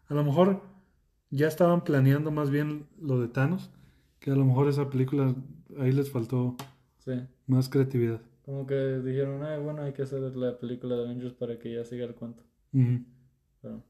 a 0.08 0.14
lo 0.14 0.24
mejor 0.24 0.62
ya 1.30 1.48
estaban 1.48 1.84
planeando 1.84 2.30
más 2.30 2.50
bien 2.50 2.86
lo 3.00 3.20
de 3.20 3.28
Thanos, 3.28 3.70
que 4.20 4.30
a 4.30 4.34
lo 4.34 4.44
mejor 4.44 4.68
esa 4.68 4.88
película 4.90 5.34
ahí 5.78 5.92
les 5.92 6.10
faltó 6.10 6.56
Sí. 6.98 7.12
más 7.46 7.68
creatividad. 7.68 8.20
Como 8.44 8.66
que 8.66 8.74
dijeron, 9.00 9.42
"Ay, 9.44 9.60
bueno, 9.60 9.82
hay 9.82 9.92
que 9.92 10.02
hacer 10.02 10.20
la 10.20 10.58
película 10.58 10.96
de 10.96 11.04
Avengers 11.04 11.34
para 11.34 11.58
que 11.58 11.74
ya 11.74 11.84
siga 11.84 12.06
el 12.06 12.14
cuento. 12.14 12.42
Pero, 13.60 13.82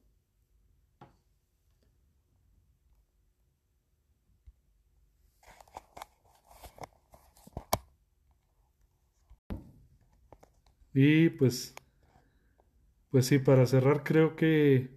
Y 10.94 11.30
pues, 11.30 11.74
pues 13.10 13.26
sí, 13.26 13.38
para 13.38 13.66
cerrar, 13.66 14.02
creo 14.04 14.36
que 14.36 14.90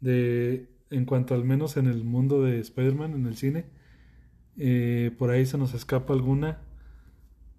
de, 0.00 0.68
en 0.92 1.04
cuanto 1.06 1.34
al 1.34 1.44
menos 1.44 1.76
en 1.76 1.86
el 1.88 2.04
mundo 2.04 2.42
de 2.42 2.60
Spider-Man, 2.60 3.14
en 3.14 3.26
el 3.26 3.36
cine, 3.36 3.66
eh, 4.58 5.12
por 5.18 5.30
ahí 5.30 5.46
se 5.46 5.58
nos 5.58 5.74
escapa 5.74 6.14
alguna, 6.14 6.60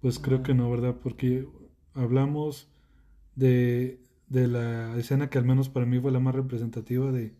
pues 0.00 0.18
creo 0.18 0.42
que 0.42 0.54
no, 0.54 0.70
¿verdad? 0.70 0.96
Porque 1.02 1.48
hablamos 1.94 2.68
de, 3.36 4.00
de 4.28 4.48
la 4.48 4.96
escena 4.98 5.30
que 5.30 5.38
al 5.38 5.44
menos 5.46 5.68
para 5.70 5.86
mí 5.86 6.00
fue 6.00 6.12
la 6.12 6.20
más 6.20 6.34
representativa 6.34 7.12
de, 7.12 7.34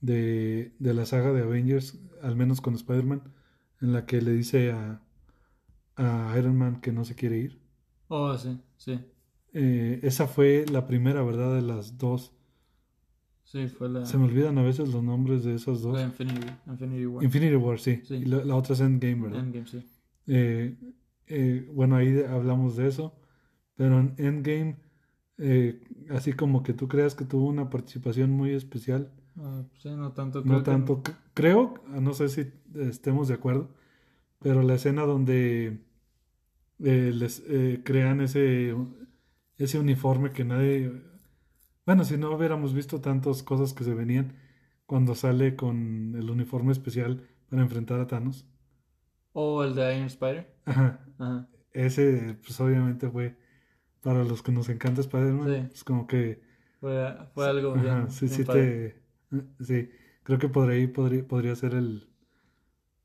de, 0.00 0.74
de 0.78 0.94
la 0.94 1.06
saga 1.06 1.32
de 1.32 1.42
Avengers, 1.42 1.98
al 2.22 2.36
menos 2.36 2.60
con 2.60 2.74
Spider-Man, 2.74 3.22
en 3.80 3.92
la 3.92 4.06
que 4.06 4.20
le 4.22 4.32
dice 4.32 4.72
a, 4.72 5.02
a 5.96 6.34
Iron 6.38 6.58
Man 6.58 6.80
que 6.80 6.92
no 6.92 7.04
se 7.04 7.14
quiere 7.14 7.38
ir. 7.38 7.60
oh, 8.08 8.36
sí, 8.36 8.60
sí. 8.76 9.00
Eh, 9.52 10.00
esa 10.02 10.26
fue 10.28 10.64
la 10.70 10.86
primera, 10.86 11.22
¿verdad? 11.22 11.54
De 11.56 11.62
las 11.62 11.98
dos. 11.98 12.32
Sí, 13.50 13.66
fue 13.66 13.88
la, 13.88 14.06
Se 14.06 14.16
me 14.16 14.26
olvidan 14.26 14.56
a 14.58 14.62
veces 14.62 14.92
los 14.92 15.02
nombres 15.02 15.42
de 15.42 15.54
esas 15.56 15.82
dos. 15.82 15.94
la 15.96 16.04
Infinity, 16.04 16.46
Infinity 16.68 17.06
War. 17.06 17.24
Infinity 17.24 17.56
War, 17.56 17.80
sí. 17.80 18.00
Sí. 18.04 18.14
Y 18.14 18.24
la, 18.26 18.44
la 18.44 18.54
otra 18.54 18.74
es 18.74 18.80
Endgame, 18.80 19.22
¿verdad? 19.22 19.40
Endgame, 19.40 19.66
sí. 19.66 19.84
Eh, 20.28 20.76
eh, 21.26 21.68
bueno, 21.74 21.96
ahí 21.96 22.22
hablamos 22.28 22.76
de 22.76 22.86
eso. 22.86 23.12
Pero 23.74 23.98
en 23.98 24.14
Endgame, 24.18 24.76
eh, 25.38 25.82
así 26.10 26.32
como 26.32 26.62
que 26.62 26.74
tú 26.74 26.86
creas 26.86 27.16
que 27.16 27.24
tuvo 27.24 27.48
una 27.48 27.70
participación 27.70 28.30
muy 28.30 28.52
especial. 28.52 29.10
Ah, 29.36 29.64
sí, 29.80 29.88
no 29.96 30.12
tanto. 30.12 30.38
No 30.44 30.44
creo 30.44 30.58
que- 30.58 30.64
tanto. 30.70 31.02
Creo, 31.34 31.74
no 31.88 32.14
sé 32.14 32.28
si 32.28 32.52
estemos 32.76 33.26
de 33.26 33.34
acuerdo, 33.34 33.70
pero 34.38 34.62
la 34.62 34.74
escena 34.74 35.02
donde 35.02 35.80
les 36.78 37.42
crean 37.82 38.20
ese, 38.20 38.76
ese 39.58 39.78
uniforme 39.80 40.30
que 40.30 40.44
nadie... 40.44 41.09
Bueno, 41.84 42.04
si 42.04 42.16
no 42.16 42.30
hubiéramos 42.34 42.72
visto 42.72 43.02
tantas 43.02 43.42
cosas 43.42 43.74
que 43.74 43.84
se 43.84 43.92
venían 43.94 44.34
cuando 44.86 45.14
sale 45.14 45.56
con 45.56 46.14
el 46.16 46.30
uniforme 46.30 46.72
especial 46.72 47.28
para 47.50 47.60
enfrentar 47.62 48.00
a 48.00 48.06
Thanos. 48.06 48.46
O 49.32 49.64
el 49.64 49.74
de 49.74 49.96
Iron 49.96 50.06
Spider. 50.06 50.46
Ajá. 50.64 51.00
Ajá. 51.18 51.48
Ese, 51.72 52.36
pues 52.44 52.60
obviamente 52.60 53.08
fue 53.10 53.36
para 54.02 54.24
los 54.24 54.42
que 54.42 54.52
nos 54.52 54.68
encanta 54.68 55.00
Spider-Man. 55.02 55.48
Sí. 55.48 55.70
Es 55.74 55.84
como 55.84 56.06
que... 56.06 56.42
Fue, 56.80 57.16
fue 57.34 57.46
algo 57.48 57.74
Ajá, 57.74 58.08
bien, 58.08 58.10
sí, 58.10 58.28
bien 58.28 58.42
sí 58.42 58.44
te... 58.44 59.02
Sí, 59.60 59.90
creo 60.24 60.38
que 60.38 60.48
por 60.48 60.70
ahí 60.70 60.86
podría, 60.88 61.26
podría 61.26 61.56
ser 61.56 61.74
el... 61.74 62.08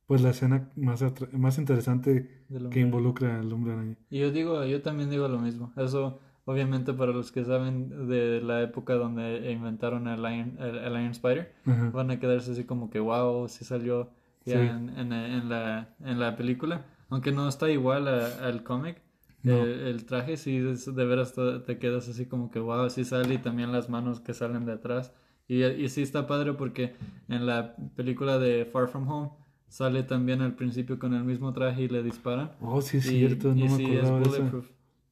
Pues 0.07 0.21
la 0.21 0.31
escena 0.31 0.71
más, 0.75 1.03
atra- 1.03 1.31
más 1.33 1.59
interesante 1.59 2.45
que 2.71 2.79
involucra 2.79 3.39
al 3.39 3.53
hombre 3.53 3.73
araña. 3.73 3.97
Y 4.09 4.19
yo 4.19 4.31
digo, 4.31 4.63
yo 4.65 4.81
también 4.81 5.09
digo 5.09 5.27
lo 5.27 5.39
mismo. 5.39 5.73
Eso, 5.77 6.19
obviamente, 6.45 6.93
para 6.93 7.11
los 7.11 7.31
que 7.31 7.43
saben 7.43 8.07
de 8.07 8.41
la 8.41 8.61
época 8.61 8.93
donde 8.95 9.51
inventaron 9.51 10.07
el 10.07 10.19
Iron, 10.19 10.57
el, 10.59 10.77
el 10.77 10.91
Iron 10.93 11.11
Spider, 11.11 11.53
van 11.65 12.11
a 12.11 12.19
quedarse 12.19 12.51
así 12.51 12.63
como 12.63 12.89
que, 12.89 12.99
wow, 12.99 13.47
sí 13.47 13.65
salió 13.65 14.09
ya 14.45 14.59
Sí. 14.61 14.67
en, 14.67 14.89
en, 14.97 15.11
en 15.13 15.49
la, 15.49 15.89
en 16.03 16.19
la 16.19 16.35
película. 16.35 16.85
Aunque 17.09 17.31
no 17.31 17.47
está 17.47 17.69
igual 17.69 18.07
a- 18.07 18.47
al 18.47 18.63
cómic. 18.63 19.01
No. 19.43 19.63
El, 19.63 19.79
el 19.81 20.05
traje 20.05 20.37
sí, 20.37 20.57
es- 20.57 20.93
de 20.93 21.05
veras 21.05 21.33
te, 21.33 21.59
te 21.59 21.77
quedas 21.77 22.07
así 22.09 22.25
como 22.25 22.49
que, 22.51 22.59
wow, 22.59 22.89
sí 22.89 23.03
sale 23.05 23.35
y 23.35 23.37
también 23.39 23.71
las 23.71 23.89
manos 23.89 24.19
que 24.19 24.33
salen 24.33 24.65
de 24.65 24.73
atrás. 24.73 25.13
Y, 25.47 25.63
y 25.63 25.89
sí 25.89 26.01
está 26.01 26.25
padre 26.25 26.53
porque 26.53 26.95
en 27.27 27.45
la 27.45 27.75
película 27.95 28.39
de 28.39 28.65
Far 28.65 28.87
From 28.87 29.07
Home 29.09 29.29
sale 29.67 30.01
también 30.03 30.41
al 30.41 30.53
principio 30.55 30.97
con 30.97 31.13
el 31.13 31.23
mismo 31.23 31.53
traje 31.53 31.83
y 31.83 31.87
le 31.87 32.01
disparan. 32.01 32.51
Oh, 32.61 32.81
sí, 32.81 32.97
es 32.97 33.05
Y- 33.05 33.19
cierto, 33.19 33.49
no 33.49 33.55
y 33.55 33.63
me 33.63 33.69
sí, 33.69 33.85
es 33.95 34.03
eso. 34.03 34.63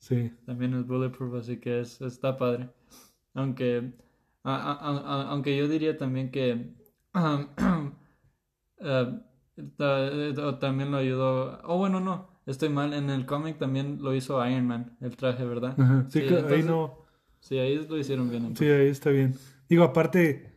Sí, 0.04 0.34
También 0.46 0.74
es 0.74 0.86
bulletproof, 0.86 1.34
así 1.36 1.62
que 1.62 1.80
es, 1.80 2.02
está 2.02 2.36
padre. 2.36 2.68
Aunque, 3.34 3.94
a- 4.44 4.54
a- 4.54 4.74
a- 4.74 4.98
a- 4.98 5.30
aunque 5.30 5.56
yo 5.56 5.70
diría 5.70 5.98
también 5.98 6.30
que 6.30 6.74
eh, 8.80 9.20
eh, 9.58 10.34
también 10.60 10.92
lo 10.92 10.98
ayudó. 10.98 11.58
Oh, 11.64 11.78
bueno, 11.78 12.02
no, 12.02 12.28
estoy 12.46 12.68
mal. 12.68 12.94
En 12.94 13.10
el 13.10 13.26
cómic 13.26 13.58
también 13.58 14.00
lo 14.02 14.14
hizo 14.14 14.46
Iron 14.46 14.68
Man, 14.68 14.98
el 15.00 15.16
traje, 15.16 15.46
¿verdad? 15.46 15.80
Ajá, 15.80 16.06
sí, 16.10 16.20
Sí, 16.20 16.28
que 16.28 16.36
ahí 16.36 16.64
no, 16.64 17.06
Sí, 17.40 17.58
ahí 17.58 17.88
lo 17.88 17.98
hicieron 17.98 18.30
bien. 18.30 18.54
sí, 18.58 18.66
ahí 18.66 18.88
está 18.90 19.10
bien. 19.10 19.36
Digo, 19.70 19.86
aparte, 19.86 20.54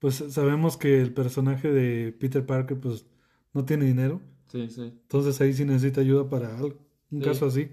pues 0.00 0.16
sabemos 0.28 0.76
que 0.76 1.00
el 1.00 1.14
personaje 1.14 1.70
de 1.70 2.10
Peter 2.12 2.44
Parker, 2.44 2.80
pues, 2.80 3.06
no 3.52 3.64
tiene 3.64 3.84
dinero, 3.84 4.20
Sí, 4.48 4.68
sí. 4.70 4.82
entonces 5.02 5.40
ahí 5.40 5.52
sí 5.52 5.64
necesita 5.64 6.00
ayuda 6.00 6.28
para 6.28 6.56
algo, 6.58 6.78
un 7.12 7.20
Sí. 7.20 7.28
caso 7.28 7.46
así. 7.46 7.70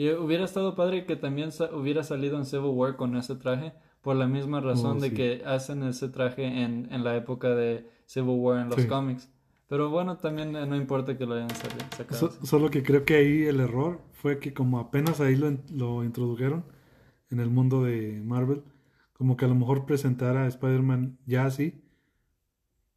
Y 0.00 0.08
hubiera 0.12 0.44
estado 0.46 0.74
padre 0.74 1.04
que 1.04 1.14
también 1.16 1.52
sa- 1.52 1.74
hubiera 1.74 2.02
salido 2.02 2.38
en 2.38 2.46
Civil 2.46 2.70
War 2.72 2.96
con 2.96 3.14
ese 3.16 3.34
traje, 3.36 3.74
por 4.00 4.16
la 4.16 4.26
misma 4.26 4.60
razón 4.60 4.96
Oh, 4.96 5.00
de 5.00 5.12
que 5.12 5.42
hacen 5.44 5.82
ese 5.82 6.08
traje 6.08 6.46
en, 6.62 6.88
en 6.90 7.04
la 7.04 7.16
época 7.16 7.50
de 7.54 7.86
Civil 8.06 8.36
War 8.38 8.60
en 8.62 8.70
los 8.70 8.80
Sí. 8.80 8.88
cómics. 8.88 9.28
Pero 9.68 9.90
bueno, 9.90 10.16
también 10.16 10.56
eh, 10.56 10.64
no 10.66 10.74
importa 10.74 11.18
que 11.18 11.26
lo 11.26 11.34
hayan 11.34 11.50
sacado. 11.50 12.14
So- 12.30 12.46
solo 12.46 12.70
que 12.70 12.82
creo 12.82 13.04
que 13.04 13.16
ahí 13.16 13.42
el 13.42 13.60
error 13.60 14.00
fue 14.12 14.38
que 14.38 14.54
como 14.54 14.78
apenas 14.78 15.20
ahí 15.20 15.36
lo, 15.36 15.52
lo 15.70 16.02
introdujeron 16.02 16.64
en 17.30 17.40
el 17.40 17.50
mundo 17.50 17.82
de 17.84 18.22
Marvel, 18.24 18.62
como 19.12 19.36
que 19.36 19.44
a 19.44 19.48
lo 19.48 19.54
mejor 19.54 19.84
presentar 19.84 20.34
a 20.38 20.46
Spider-Man 20.46 21.18
ya 21.26 21.44
así, 21.44 21.84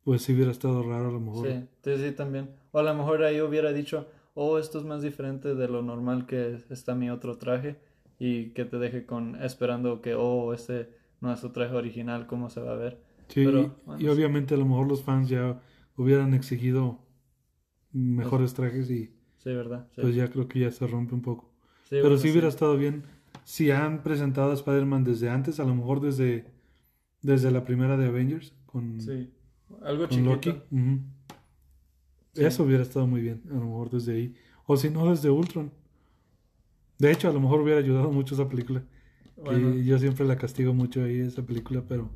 pues 0.06 0.22
sí 0.22 0.34
hubiera 0.34 0.52
estado 0.52 0.82
raro 0.84 1.10
a 1.10 1.12
lo 1.12 1.20
mejor. 1.20 1.48
Sí, 1.50 1.68
sí, 1.84 1.98
sí, 1.98 2.12
también. 2.14 2.50
O 2.72 2.80
a 2.80 2.84
lo 2.84 2.94
mejor 2.94 3.24
ahí 3.24 3.42
hubiera 3.42 3.74
dicho, 3.74 4.08
oh, 4.34 4.58
esto 4.58 4.80
es 4.80 4.86
más 4.86 5.02
diferente 5.02 5.56
de 5.56 5.68
lo 5.68 5.82
normal 5.82 6.26
que 6.26 6.60
está 6.70 6.96
mi 6.96 7.10
otro 7.10 7.38
traje 7.38 7.80
y 8.20 8.52
que 8.52 8.66
te 8.66 8.78
deje 8.78 9.06
con 9.06 9.42
esperando 9.42 10.02
que, 10.02 10.16
oh, 10.16 10.54
este 10.54 10.90
no 11.22 11.32
es 11.34 11.40
su 11.40 11.52
traje 11.52 11.74
original, 11.76 12.28
¿cómo 12.28 12.50
se 12.50 12.62
va 12.62 12.74
a 12.74 12.76
ver? 12.76 12.98
Sí, 13.30 13.44
Pero, 13.46 13.60
y- 13.62 13.72
bueno, 13.86 14.02
y 14.02 14.06
sí. 14.06 14.10
obviamente 14.10 14.54
a 14.54 14.58
lo 14.58 14.66
mejor 14.66 14.88
los 14.88 15.04
fans 15.04 15.30
ya 15.30 15.60
hubieran 15.98 16.34
exigido 16.34 17.00
mejores 17.92 18.54
trajes 18.54 18.90
y 18.90 19.12
Sí, 19.38 19.54
¿verdad? 19.54 19.88
Sí, 19.94 20.02
pues 20.02 20.16
ya 20.16 20.30
creo 20.30 20.48
que 20.48 20.60
ya 20.60 20.72
se 20.72 20.88
rompe 20.88 21.14
un 21.16 21.22
poco. 21.22 21.52
Sí, 21.90 21.96
Pero 21.96 22.02
bueno, 22.02 22.18
sí 22.18 22.32
hubiera 22.32 22.48
estado 22.48 22.78
bien 22.78 23.04
si 23.44 23.72
han 23.72 24.04
presentado 24.04 24.52
a 24.52 24.54
Spider-Man 24.54 25.04
desde 25.04 25.30
antes, 25.30 25.60
a 25.60 25.66
lo 25.66 25.76
mejor 25.76 26.00
desde, 26.00 26.46
desde 27.22 27.52
la 27.52 27.64
primera 27.66 27.98
de 27.98 28.08
Avengers 28.08 28.54
con, 28.66 29.02
Sí, 29.02 29.32
algo 29.84 30.08
con 30.08 30.18
chiquito. 30.18 30.32
Loki. 30.32 30.50
Ujú. 30.72 31.00
Sí. 32.34 32.44
Eso 32.46 32.64
hubiera 32.64 32.84
estado 32.84 33.08
muy 33.08 33.22
bien, 33.22 33.42
a 33.50 33.54
lo 33.56 33.66
mejor 33.66 33.90
desde 33.92 34.14
ahí. 34.16 34.36
O 34.66 34.78
si 34.78 34.90
no, 34.90 35.10
desde 35.10 35.30
Ultron. 35.30 35.72
De 36.98 37.12
hecho, 37.12 37.30
a 37.30 37.34
lo 37.34 37.40
mejor 37.40 37.62
hubiera 37.62 37.80
ayudado 37.80 38.12
mucho 38.12 38.36
esa 38.36 38.48
película. 38.50 38.84
Que 39.36 39.42
Bueno. 39.42 39.76
yo 39.76 39.98
siempre 40.00 40.26
la 40.26 40.38
castigo 40.38 40.74
mucho 40.74 41.04
ahí, 41.04 41.20
esa 41.20 41.46
película, 41.46 41.84
pero... 41.88 42.10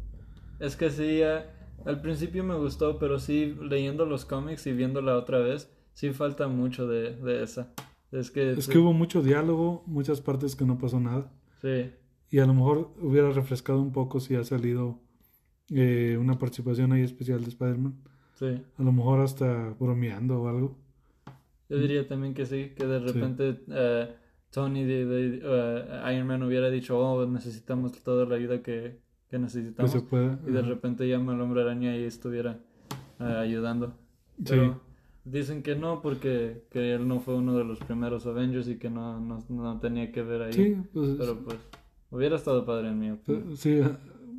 Es 0.60 0.76
que 0.76 0.90
sí, 0.90 1.22
eh, 1.22 1.42
al 1.86 2.02
principio 2.02 2.44
me 2.44 2.56
gustó, 2.56 2.98
pero 3.00 3.20
sí, 3.20 3.56
leyendo 3.62 4.06
los 4.06 4.26
cómics 4.26 4.66
y 4.68 4.72
viéndola 4.74 5.16
otra 5.18 5.40
vez, 5.40 5.70
sí 5.94 6.12
falta 6.12 6.48
mucho 6.48 6.88
de, 6.88 7.16
de 7.16 7.44
esa. 7.44 7.74
Es 8.12 8.32
que, 8.32 8.54
Es 8.54 8.66
sí, 8.66 8.72
que 8.72 8.78
hubo 8.78 8.94
mucho 8.94 9.22
diálogo, 9.22 9.84
muchas 9.88 10.22
partes 10.22 10.56
que 10.56 10.66
no 10.66 10.78
pasó 10.78 11.00
nada. 11.00 11.32
sí, 11.62 11.92
Y 12.32 12.40
a 12.40 12.46
lo 12.46 12.54
mejor 12.54 12.94
hubiera 13.02 13.30
refrescado 13.32 13.82
un 13.82 13.92
poco 13.92 14.20
si 14.20 14.36
ha 14.36 14.44
salido 14.44 15.00
eh, 15.70 16.18
una 16.20 16.38
participación 16.40 16.92
ahí 16.94 17.02
especial 17.04 17.42
de 17.44 17.50
Spider-Man. 17.50 17.96
Sí. 18.40 18.62
A 18.78 18.84
lo 18.84 18.92
mejor 18.92 19.20
hasta 19.22 19.76
bromeando 19.80 20.42
o 20.42 20.48
algo. 20.48 20.76
Yo 21.70 21.78
diría 21.78 22.08
también 22.08 22.34
que 22.34 22.46
sí, 22.46 22.72
que 22.76 22.86
de 22.86 23.00
repente 23.00 23.60
eh, 23.70 24.16
Tony 24.52 24.84
de, 24.86 25.06
de, 25.06 25.42
eh, 25.44 26.14
Iron 26.14 26.28
Man 26.28 26.44
hubiera 26.44 26.70
dicho, 26.70 26.98
oh, 26.98 27.26
necesitamos 27.26 27.92
toda 28.04 28.26
la 28.26 28.36
ayuda 28.36 28.62
que, 28.62 29.00
que 29.30 29.30
Que 29.30 29.40
necesitamos. 29.40 29.92
se. 29.92 30.00
Y 30.48 30.52
de 30.52 30.62
repente 30.62 31.08
llama 31.08 31.34
al 31.34 31.42
hombre 31.42 31.62
araña 31.62 31.96
y 31.98 32.04
estuviera 32.04 32.60
eh, 33.20 33.24
ayudando. 33.24 33.94
Sí. 34.38 34.46
Pero 34.46 34.82
dicen 35.26 35.62
que 35.62 35.76
no, 35.76 36.02
porque 36.02 36.64
que 36.70 36.94
él 36.94 37.08
no 37.08 37.20
fue 37.20 37.36
uno 37.36 37.58
de 37.58 37.66
los 37.66 37.80
primeros 37.80 38.26
Avengers 38.26 38.68
y 38.70 38.78
que 38.78 38.90
no, 38.90 39.20
no, 39.20 39.44
no 39.50 39.80
tenía 39.80 40.12
que 40.12 40.22
ver 40.22 40.44
ahí. 40.44 40.54
Sí, 40.54 40.78
pues, 40.94 41.16
Pero 41.18 41.40
pues, 41.44 41.58
hubiera 42.12 42.36
estado 42.38 42.66
padre 42.66 42.90
en 42.90 43.00
mi 43.00 43.12
opinión. 43.12 43.58
sí, 43.58 43.82
ah, 43.84 43.98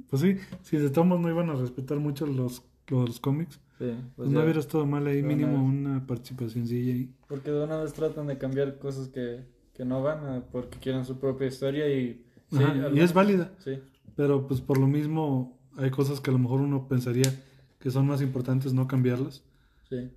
pues 0.09 0.23
sí, 0.23 0.37
si 0.63 0.79
de 0.79 0.89
todos 0.89 1.07
modos 1.07 1.23
no 1.23 1.29
iban 1.29 1.51
a 1.51 1.55
respetar 1.55 1.99
mucho 1.99 2.27
los, 2.27 2.63
los 2.89 3.21
cómics, 3.21 3.61
Sí, 3.79 3.85
pues, 3.85 3.97
pues 4.17 4.31
no 4.31 4.43
hubiera 4.43 4.59
estado 4.61 4.85
mal 4.87 5.07
ahí, 5.07 5.23
mínimo 5.23 5.53
vez. 5.53 5.61
una 5.61 6.07
participación 6.07 6.65
ahí. 6.65 7.15
Porque 7.29 7.51
de 7.51 7.63
una 7.65 7.77
vez 7.81 7.93
tratan 7.93 8.27
de 8.27 8.37
cambiar 8.37 8.79
cosas 8.79 9.09
que, 9.09 9.45
que 9.73 9.85
no 9.85 10.03
van 10.03 10.27
a- 10.27 10.45
porque 10.51 10.79
quieren 10.79 11.05
su 11.05 11.19
propia 11.19 11.47
historia 11.47 11.89
y... 11.89 12.25
sí, 12.51 12.59
Ajá, 12.63 12.91
y 12.93 12.99
es 13.01 13.13
válida, 13.15 13.53
Sí, 13.59 13.79
pero 14.17 14.47
pues 14.49 14.61
por 14.61 14.79
lo 14.79 14.87
mismo 14.89 15.59
hay 15.77 15.91
cosas 15.91 16.21
que 16.21 16.31
a 16.31 16.33
lo 16.33 16.39
mejor 16.41 16.61
uno 16.61 16.89
pensaría 16.89 17.31
que 17.79 17.91
son 17.93 18.07
más 18.09 18.21
importantes 18.21 18.73
no 18.75 18.89
cambiarlas. 18.89 19.45
sí. 19.89 20.11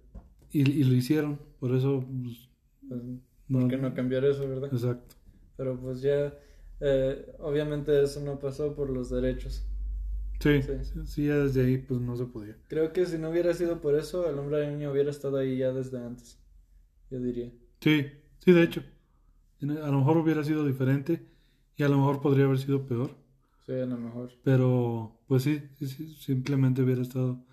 Y, 0.53 0.69
y 0.69 0.83
lo 0.83 0.93
hicieron, 0.95 1.39
por 1.59 1.73
eso... 1.75 2.03
pues, 2.23 2.49
Pues, 2.89 3.01
no- 3.47 3.59
¿Por 3.59 3.69
qué 3.69 3.77
no 3.77 3.93
cambiar 3.93 4.25
eso, 4.25 4.47
verdad? 4.49 4.69
Exacto. 4.73 5.15
Pero 5.55 5.77
pues 5.79 6.01
ya, 6.01 6.33
eh, 6.81 7.31
obviamente 7.39 8.01
eso 8.03 8.19
no 8.21 8.39
pasó 8.39 8.73
por 8.75 8.89
los 8.89 9.09
derechos. 9.11 9.63
Sí, 10.41 10.61
Sí. 10.61 10.71
sí, 10.83 10.99
sí, 11.05 11.27
ya 11.27 11.37
desde 11.37 11.65
ahí 11.65 11.77
pues 11.77 12.01
no 12.01 12.15
se 12.17 12.25
podía. 12.25 12.57
Creo 12.67 12.91
que 12.93 13.05
si 13.05 13.17
no 13.17 13.29
hubiera 13.29 13.53
sido 13.53 13.79
por 13.79 13.95
eso, 13.95 14.27
el 14.29 14.37
hombre 14.39 14.57
araña 14.65 14.91
hubiera 14.91 15.09
estado 15.11 15.37
ahí 15.37 15.57
ya 15.57 15.71
desde 15.71 15.99
antes. 15.99 16.39
Yo 17.09 17.19
diría. 17.19 17.51
Sí, 17.79 18.07
sí, 18.39 18.51
de 18.51 18.63
hecho. 18.63 18.83
A 19.61 19.65
lo 19.65 19.99
mejor 19.99 20.17
hubiera 20.17 20.43
sido 20.43 20.65
diferente 20.65 21.21
y 21.77 21.83
a 21.83 21.89
lo 21.89 21.97
mejor 21.97 22.21
podría 22.21 22.45
haber 22.45 22.57
sido 22.57 22.87
peor, 22.87 23.11
Sí, 23.65 23.73
a 23.73 23.85
lo 23.85 23.97
mejor. 23.97 24.31
pero 24.43 25.19
pues 25.27 25.43
sí, 25.43 25.61
sí, 25.79 26.15
simplemente 26.15 26.81
hubiera 26.81 27.01
estado 27.03 27.45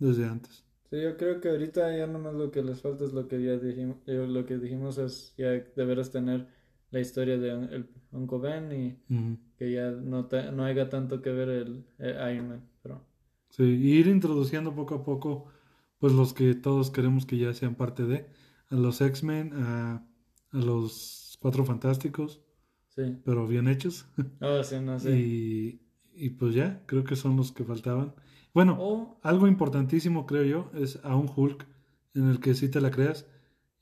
desde 0.00 0.24
antes. 0.26 0.64
Sí, 0.90 1.00
yo 1.00 1.16
creo 1.16 1.40
que 1.40 1.48
ahorita 1.50 1.96
ya 1.96 2.06
nomás 2.08 2.34
lo 2.34 2.50
que 2.50 2.62
les 2.62 2.80
falta 2.80 3.04
es 3.04 3.12
lo 3.12 3.28
que 3.28 3.40
ya 3.42 3.56
dijimos, 3.56 3.96
eh, 4.06 4.26
lo 4.28 4.44
que 4.44 4.58
dijimos 4.58 4.98
es 4.98 5.34
ya 5.38 5.50
de 5.50 5.84
veras 5.84 6.10
tener 6.10 6.48
la 6.90 7.00
historia 7.00 7.38
de 7.38 7.50
el 7.50 7.88
Uncle 8.10 8.38
Ben 8.38 8.72
y. 8.72 8.98
que 9.62 9.72
ya 9.72 9.90
no, 9.90 10.26
te- 10.26 10.52
no 10.52 10.64
haya 10.64 10.88
tanto 10.88 11.22
que 11.22 11.30
ver 11.32 11.48
el, 11.50 11.86
eh, 11.98 12.32
Iron 12.34 12.48
Man, 12.48 12.70
pero 12.82 13.06
Sí, 13.50 13.62
y 13.64 13.98
ir 13.98 14.06
introduciendo 14.08 14.74
poco 14.74 14.94
a 14.96 15.04
poco 15.04 15.46
pues 15.98 16.12
los 16.14 16.32
que 16.34 16.54
todos 16.54 16.90
queremos 16.90 17.26
que 17.26 17.36
ya 17.38 17.52
sean 17.54 17.74
parte 17.76 18.04
de, 18.04 18.26
a 18.70 18.74
los 18.76 19.00
X-Men, 19.00 19.52
a, 19.54 19.94
a 20.52 20.56
los 20.56 21.38
Cuatro 21.40 21.64
Fantásticos, 21.64 22.40
sí. 22.88 23.22
pero 23.24 23.46
bien 23.46 23.68
hechos. 23.68 24.06
Oh, 24.40 24.62
sí, 24.62 24.78
no 24.80 24.98
sé. 24.98 25.16
Y, 25.16 25.82
y 26.14 26.30
pues 26.30 26.54
ya, 26.54 26.84
creo 26.86 27.04
que 27.04 27.16
son 27.16 27.36
los 27.36 27.52
que 27.52 27.64
faltaban. 27.64 28.14
Bueno, 28.54 28.88
O, 28.88 29.16
algo 29.22 29.48
importantísimo 29.48 30.26
creo 30.26 30.44
yo 30.44 30.70
es 30.80 31.00
a 31.04 31.16
un 31.16 31.30
Hulk 31.34 31.66
en 32.14 32.28
el 32.28 32.40
que 32.40 32.54
sí 32.54 32.68
te 32.70 32.80
la 32.80 32.90
creas 32.90 33.26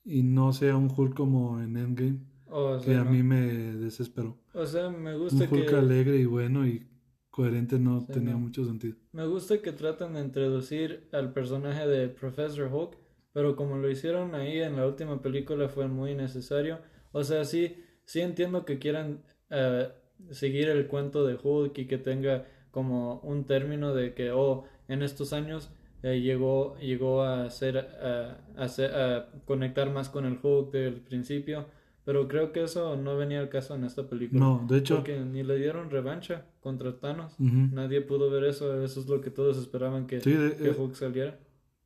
y 0.05 0.23
no 0.25 0.53
sea 0.53 0.77
un 0.77 0.93
Hulk 0.95 1.15
como 1.17 1.61
en 1.61 1.77
Endgame, 1.77 2.21
o 2.51 2.79
que 2.81 2.85
sea, 2.85 3.01
a 3.01 3.05
no. 3.05 3.11
mí 3.11 3.23
me 3.23 3.41
desesperó. 3.77 4.37
O 4.53 4.67
sea, 4.67 4.91
me 4.91 5.17
Un 5.17 5.19
gusta 5.19 5.47
Hulk 5.51 5.69
que 5.69 5.77
alegre 5.77 6.17
y 6.19 6.25
bueno 6.27 6.67
y 6.67 6.87
coherente 7.31 7.79
no 7.79 8.07
tenía 8.11 8.35
no. 8.35 8.39
mucho 8.39 8.65
sentido. 8.65 8.97
me 9.13 9.27
gusta 9.27 9.61
que 9.63 9.73
tratan 9.73 10.15
de 10.15 10.21
introducir 10.21 11.09
al 11.13 11.33
personaje 11.33 11.87
de 11.87 12.09
Professor 12.09 12.73
Hulk, 12.73 12.97
pero 13.33 13.57
como 13.57 13.77
lo 13.79 13.91
hicieron 13.91 14.35
ahí 14.35 14.61
en 14.61 14.77
la 14.77 14.87
última 14.87 15.21
película 15.23 15.69
fue 15.69 15.89
muy 15.89 16.15
necesario. 16.15 16.81
O 17.13 17.25
sea, 17.25 17.45
sí, 17.45 17.77
sí 18.05 18.21
entiendo 18.21 18.65
que 18.65 18.79
quieran 18.79 19.23
eh, 19.51 19.89
seguir 20.31 20.69
el 20.69 20.87
cuento 20.87 21.27
de 21.27 21.39
Hulk 21.43 21.79
y 21.79 21.87
que 21.87 21.99
tenga 21.99 22.47
como 22.71 23.21
un 23.21 23.45
término 23.47 23.95
de 23.95 24.15
que, 24.15 24.31
oh, 24.33 24.65
en 24.89 25.03
estos 25.03 25.33
años 25.33 25.71
eh, 26.03 26.21
llegó, 26.21 26.77
llegó 26.79 27.23
a 27.23 27.51
ser, 27.51 27.79
a, 27.79 28.41
a 28.57 28.69
ser- 28.69 28.95
a 28.95 29.29
conectar 29.45 29.91
más 29.91 30.09
con 30.09 30.25
el 30.25 30.39
Hulk 30.43 30.73
del 30.73 31.01
principio, 31.01 31.67
pero 32.11 32.27
creo 32.27 32.51
que 32.53 32.65
eso 32.65 32.97
no 32.97 33.17
venía 33.17 33.39
al 33.39 33.49
caso 33.49 33.77
en 33.77 33.85
esta 33.85 34.09
película. 34.09 34.41
No, 34.41 34.67
de 34.69 34.79
hecho, 34.79 34.97
Porque 34.97 35.21
ni 35.21 35.45
le 35.45 35.57
dieron 35.59 35.91
revancha 35.91 36.45
contra 36.59 36.99
Thanos. 36.99 37.37
Nadie 37.39 38.01
pudo 38.01 38.29
ver 38.31 38.43
eso, 38.43 38.83
eso 38.83 38.99
es 38.99 39.07
lo 39.07 39.21
que 39.21 39.31
todos 39.31 39.57
esperaban 39.57 40.09
que, 40.09 40.21
sí, 40.21 40.33
de- 40.33 40.57
que 40.57 40.71
eh, 40.71 40.75
Hulk 40.77 40.95
saliera. 40.97 41.39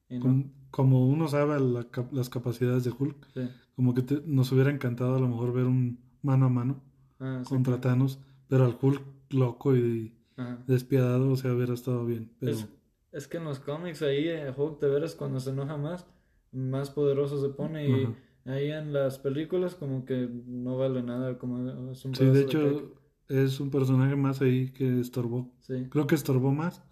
Y 0.09 0.15
no. 0.17 0.21
con- 0.23 0.53
como 0.71 1.07
uno 1.07 1.29
sabe 1.29 1.61
la 1.61 1.87
las 2.11 2.31
capacidades 2.31 2.85
de 2.85 2.91
Hulk, 2.99 3.27
Sí. 3.35 3.43
como 3.77 3.93
que 3.93 4.01
te- 4.01 4.23
nos 4.25 4.51
hubiera 4.53 4.71
encantado 4.71 5.17
a 5.17 5.21
lo 5.21 5.29
mejor 5.29 5.53
ver 5.53 5.67
un 5.67 5.99
mano 6.23 6.47
a 6.47 6.49
mano 6.49 6.83
Ah, 7.21 7.43
contra 7.47 7.81
Thanos, 7.83 8.19
pero 8.49 8.65
al 8.65 8.77
Hulk 8.81 9.03
loco 9.31 9.77
y 9.77 10.15
Ajá. 10.37 10.59
despiadado, 10.67 11.33
o 11.33 11.37
sea, 11.37 11.53
hubiera 11.53 11.75
estado 11.75 12.07
bien. 12.07 12.31
Pero 12.41 12.53
Es, 12.53 12.67
es 13.13 13.29
que 13.29 13.37
en 13.37 13.45
los 13.45 13.61
cómics 13.61 14.01
ahí 14.01 14.27
eh, 14.29 14.53
Hulk 14.57 14.81
de 14.81 14.89
veras 14.89 15.15
cuando 15.15 15.39
se 15.39 15.51
enoja 15.51 15.77
más, 15.77 16.07
más 16.51 16.89
poderoso 16.91 17.41
se 17.41 17.51
pone 17.51 17.87
y 17.89 18.05
Ajá. 18.05 18.15
Ahí 18.47 18.71
en 18.71 18.93
las 18.93 19.19
películas 19.19 19.75
como 19.75 20.05
que 20.05 20.29
no 20.47 20.77
vale 20.77 21.03
nada, 21.03 21.39
como 21.39 21.91
es 21.91 22.05
un 22.05 22.15
sí, 22.15 22.25
de 22.27 22.43
hecho 22.43 22.95
es 23.29 23.61
un 23.61 23.71
personaje 23.71 24.17
más 24.17 24.41
ahí 24.43 24.71
que 24.73 25.01
estorbó. 25.01 25.51
Sí. 25.61 25.87
Creo 25.91 26.07
que 26.07 26.15
estorbó 26.15 26.53
más 26.53 26.83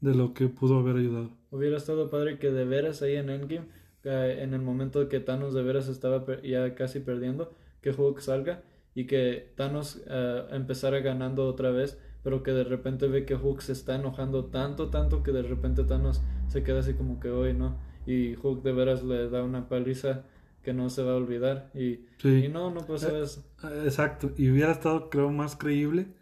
de 0.00 0.14
lo 0.14 0.34
que 0.34 0.48
pudo 0.48 0.78
haber 0.78 0.96
ayudado. 0.96 1.30
Hubiera 1.50 1.76
estado 1.76 2.10
padre 2.10 2.38
que 2.38 2.50
de 2.50 2.64
veras 2.64 3.02
ahí 3.02 3.16
en 3.16 3.30
Endgame 3.30 3.66
en 4.04 4.54
el 4.54 4.60
momento 4.60 5.08
que 5.08 5.20
Thanos 5.20 5.54
de 5.54 5.62
veras 5.62 5.88
estaba 5.88 6.24
ya 6.42 6.74
casi 6.74 7.00
perdiendo, 7.00 7.52
que 7.80 7.90
Hulk 7.90 8.20
salga 8.20 8.62
y 8.94 9.06
que 9.06 9.52
Thanos 9.56 10.02
eh, 10.06 10.44
empezara 10.50 11.00
ganando 11.00 11.46
otra 11.46 11.70
vez, 11.70 11.98
pero 12.22 12.42
que 12.42 12.52
de 12.52 12.64
repente 12.64 13.06
ve 13.06 13.24
que 13.24 13.34
Hulk 13.34 13.60
se 13.60 13.72
está 13.72 13.96
enojando 13.96 14.46
tanto, 14.46 14.88
tanto 14.88 15.22
que 15.22 15.32
de 15.32 15.42
repente 15.42 15.84
Thanos 15.84 16.22
se 16.48 16.62
queda 16.62 16.80
así 16.80 16.94
como 16.94 17.20
que 17.20 17.30
hoy, 17.30 17.52
¿no? 17.54 17.76
Y 18.06 18.36
Hulk 18.36 18.62
de 18.62 18.72
veras 18.72 19.04
le 19.04 19.28
da 19.28 19.42
una 19.44 19.68
paliza 19.68 20.24
que 20.62 20.72
no 20.72 20.90
se 20.90 21.02
va 21.02 21.12
a 21.12 21.16
olvidar 21.16 21.70
y, 21.74 22.06
Sí. 22.18 22.44
y 22.44 22.48
no, 22.48 22.70
no 22.70 22.86
pasó 22.86 23.16
Eh, 23.16 23.22
eso. 23.22 23.44
Ah, 23.62 23.70
Exacto, 23.84 24.32
y 24.36 24.50
hubiera 24.50 24.72
estado, 24.72 25.08
creo, 25.10 25.30
más 25.30 25.56
creíble 25.56 26.14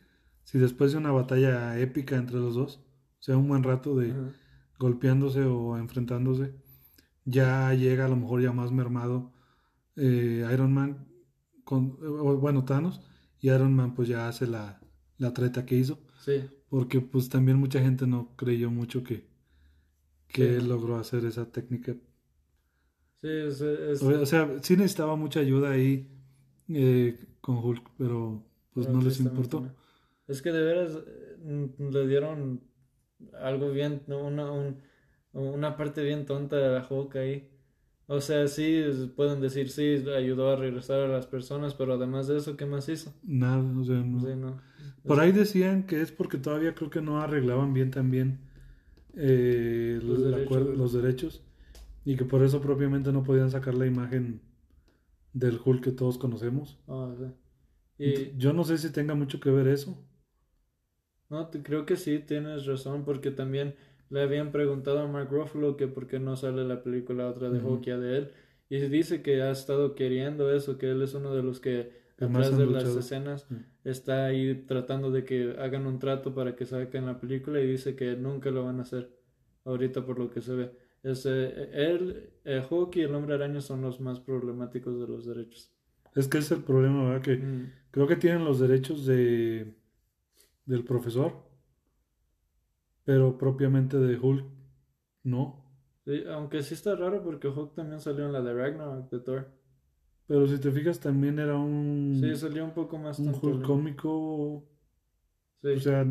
si 0.45 0.59
después 0.59 0.93
de 0.93 0.99
una 0.99 1.11
batalla 1.13 1.79
épica 1.81 2.17
entre 2.17 2.37
los 2.37 2.55
dos, 2.55 2.77
o 3.19 3.23
sea, 3.23 3.37
un 3.37 3.49
buen 3.49 3.63
rato 3.65 3.97
de 3.97 4.13
Ajá. 4.13 4.33
golpeándose 4.79 5.43
o 5.45 5.77
enfrentándose, 5.79 6.55
ya 7.25 7.75
llega 7.75 8.05
a 8.07 8.09
lo 8.09 8.17
mejor 8.17 8.43
ya 8.43 8.53
más 8.53 8.71
mermado 8.73 9.33
eh, 9.97 10.47
Iron 10.53 10.73
Man, 10.75 11.09
con, 11.65 11.97
bueno, 12.41 12.65
Thanos, 12.65 13.01
y 13.41 13.49
Iron 13.51 13.75
Man 13.75 13.95
pues 13.95 14.09
ya 14.09 14.29
hace 14.29 14.47
la, 14.47 14.81
la 15.19 15.33
treta 15.33 15.65
que 15.67 15.77
hizo, 15.77 15.99
Sí, 16.21 16.45
porque 16.69 17.01
pues 17.01 17.29
también 17.29 17.59
mucha 17.59 17.81
gente 17.81 18.07
no 18.07 18.37
creyó 18.37 18.71
mucho 18.71 19.03
que, 19.03 19.27
que 20.29 20.61
Sí. 20.61 20.67
logró 20.67 20.97
hacer 20.97 21.25
esa 21.25 21.51
técnica. 21.51 21.97
Sí, 23.21 23.29
es, 23.29 23.61
es- 23.61 24.03
O 24.03 24.27
sea, 24.27 24.57
sí 24.63 24.77
necesitaba 24.77 25.17
mucha 25.17 25.41
ayuda 25.41 25.71
ahí 25.71 26.09
eh, 26.69 27.19
con 27.41 27.57
Hulk, 27.59 27.91
pero 27.99 28.43
pues 28.73 28.87
pero 28.87 28.99
no 28.99 29.05
les 29.05 29.21
importó. 29.21 29.61
no. 29.61 29.71
Es 30.29 30.43
que 30.43 30.51
de 30.53 30.63
veras 30.63 30.99
mm, 31.45 31.89
le 31.93 32.07
dieron 32.09 32.61
algo 33.41 33.71
bien, 33.71 34.03
¿no? 34.07 34.27
una, 34.27 34.51
un- 34.51 34.81
una 35.33 35.77
parte 35.77 36.03
bien 36.03 36.25
tonta 36.27 36.57
de 36.57 36.69
la 36.71 36.87
Hulk 36.89 37.17
ahí. 37.17 37.51
O 38.09 38.21
sea, 38.21 38.47
sí, 38.47 38.83
pueden 39.17 39.41
decir, 39.41 39.69
sí, 39.69 40.05
ayudó 40.17 40.51
a 40.51 40.57
regresar 40.57 41.01
a 41.01 41.09
las 41.09 41.27
personas, 41.27 41.75
pero 41.75 41.95
además 41.95 42.29
de 42.29 42.37
eso, 42.39 42.57
¿qué 42.57 42.65
más 42.65 42.89
hizo? 42.89 43.13
Nada, 43.25 43.59
o 43.79 43.85
sea, 43.85 43.97
no. 43.97 44.21
Sí, 44.21 44.35
no. 44.37 44.61
Por 45.05 45.19
ahí 45.21 45.33
decían 45.33 45.87
que 45.87 46.01
es 46.03 46.13
porque 46.13 46.39
todavía 46.39 46.75
creo 46.75 46.89
que 46.91 47.01
no 47.03 47.21
arreglaban 47.21 47.73
bien 47.75 47.91
también 47.91 48.39
eh, 49.15 49.99
Los 50.03 50.21
los, 50.21 50.25
derechos, 50.25 50.47
acuerdo- 50.47 50.67
¿verdad? 50.67 50.79
los 50.79 50.93
derechos 50.93 51.43
y 52.07 52.17
que 52.17 52.25
por 52.25 52.43
eso 52.43 52.63
propiamente 52.63 53.13
no 53.13 53.23
podían 53.23 53.51
sacar 53.51 53.75
la 53.75 53.87
imagen 53.87 54.41
del 55.35 55.61
Hulk 55.65 55.85
que 55.85 55.93
todos 55.93 56.19
conocemos. 56.19 56.79
Ah, 56.89 57.15
sí. 57.19 57.27
Y 57.99 58.37
Yo 58.39 58.53
no 58.55 58.65
sé 58.65 58.79
si 58.79 58.91
tenga 58.91 59.15
mucho 59.15 59.39
que 59.41 59.51
ver 59.51 59.69
eso. 59.69 59.99
no, 61.29 61.51
creo 61.51 61.87
que 61.87 61.97
sí, 61.97 62.19
tienes 62.21 62.67
razón, 62.67 63.05
porque 63.05 63.31
también 63.31 63.75
le 64.11 64.23
habían 64.23 64.53
preguntado 64.53 65.01
a 65.01 65.09
Mark 65.09 65.29
Ruffalo 65.31 65.77
que 65.77 65.89
por 65.89 66.07
qué 66.07 66.19
no 66.21 66.37
sale 66.37 66.65
la 66.65 66.83
película 66.83 67.29
otra 67.29 67.51
de 67.51 67.59
Ujú. 67.59 67.75
Hulk 67.75 67.85
ya 67.85 67.99
de 67.99 68.19
él. 68.19 68.33
Y 68.69 68.79
dice 68.81 69.23
que 69.23 69.43
ha 69.43 69.51
estado 69.51 69.95
queriendo 69.95 70.53
eso, 70.55 70.79
que 70.79 70.91
él 70.91 71.03
es 71.03 71.15
uno 71.15 71.35
de 71.35 71.43
los 71.43 71.61
que 71.61 71.93
atrás 72.19 72.53
han 72.53 72.59
de 72.59 72.67
las 72.67 72.85
escenas 72.97 73.47
Sí. 73.49 73.57
está 73.85 74.27
ahí 74.27 74.65
tratando 74.67 75.11
de 75.11 75.25
que 75.25 75.57
hagan 75.59 75.87
un 75.87 75.99
trato 75.99 76.35
para 76.35 76.57
que 76.57 76.65
saquen 76.67 77.07
la 77.07 77.21
película 77.21 77.61
y 77.61 77.67
dice 77.67 77.95
que 77.97 78.17
nunca 78.17 78.51
lo 78.51 78.65
van 78.65 78.79
a 78.81 78.83
hacer 78.83 79.11
ahorita 79.65 80.05
por 80.07 80.19
lo 80.19 80.31
que 80.31 80.41
se 80.43 80.55
ve. 80.55 80.73
Es, 81.11 81.25
eh, 81.27 81.71
él, 81.73 82.31
eh, 82.45 82.65
Hulk 82.69 82.97
y 82.97 83.03
el 83.03 83.15
Hombre 83.15 83.35
Araña 83.35 83.61
son 83.61 83.81
los 83.83 84.01
más 84.01 84.19
problemáticos 84.21 84.99
de 85.01 85.07
los 85.07 85.25
derechos. 85.25 85.71
Es 86.15 86.27
que 86.29 86.39
es 86.39 86.51
el 86.51 86.63
problema, 86.65 87.05
¿verdad? 87.05 87.23
Que 87.23 87.37
Mm, 87.37 87.73
creo 87.91 88.07
que 88.07 88.17
tienen 88.17 88.45
los 88.45 88.59
derechos 88.59 89.07
de 89.07 89.75
del 90.65 90.83
profesor, 90.85 91.33
pero 93.05 93.39
propiamente 93.39 93.97
de 93.99 94.19
Hulk 94.19 94.45
no. 95.25 95.65
sí, 96.05 96.25
aunque 96.29 96.63
sí 96.63 96.75
está 96.75 96.97
raro 96.97 97.23
porque 97.23 97.49
Hulk 97.49 97.75
también 97.75 98.01
salió 98.01 98.27
en 98.27 98.33
la 98.33 98.43
de 98.43 98.53
Ragnarok 98.55 99.11
de 99.11 99.21
Thor. 99.21 99.49
Pero 100.27 100.47
si 100.49 100.59
te 100.59 100.73
fijas 100.73 100.99
también 100.99 101.39
era 101.39 101.57
un, 101.57 102.19
Sí, 102.21 102.35
salió 102.35 102.65
un 102.65 102.73
poco 102.75 102.99
más 102.99 103.21
un 103.21 103.29
Hulk 103.29 103.63
cómico, 103.65 104.65
Sí. 105.63 105.69
o 105.69 105.81
sea, 105.81 106.05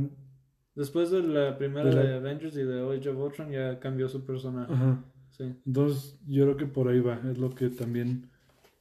Después 0.75 1.09
de 1.09 1.23
la 1.23 1.57
primera 1.57 1.89
de 1.89 1.95
la- 1.95 2.03
de 2.03 2.13
Avengers 2.15 2.55
y 2.57 2.63
de 2.63 2.81
Age 2.97 3.09
of 3.09 3.17
Ultron 3.17 3.49
ya 3.51 3.79
cambió 3.79 4.07
su 4.09 4.25
personaje. 4.25 4.73
ajá. 4.73 5.03
Sí. 5.31 5.43
Entonces, 5.65 6.17
yo 6.27 6.43
creo 6.45 6.55
que 6.57 6.65
por 6.65 6.87
ahí 6.87 6.99
va, 7.01 7.19
es 7.29 7.37
lo 7.37 7.53
que 7.53 7.69
también, 7.69 8.29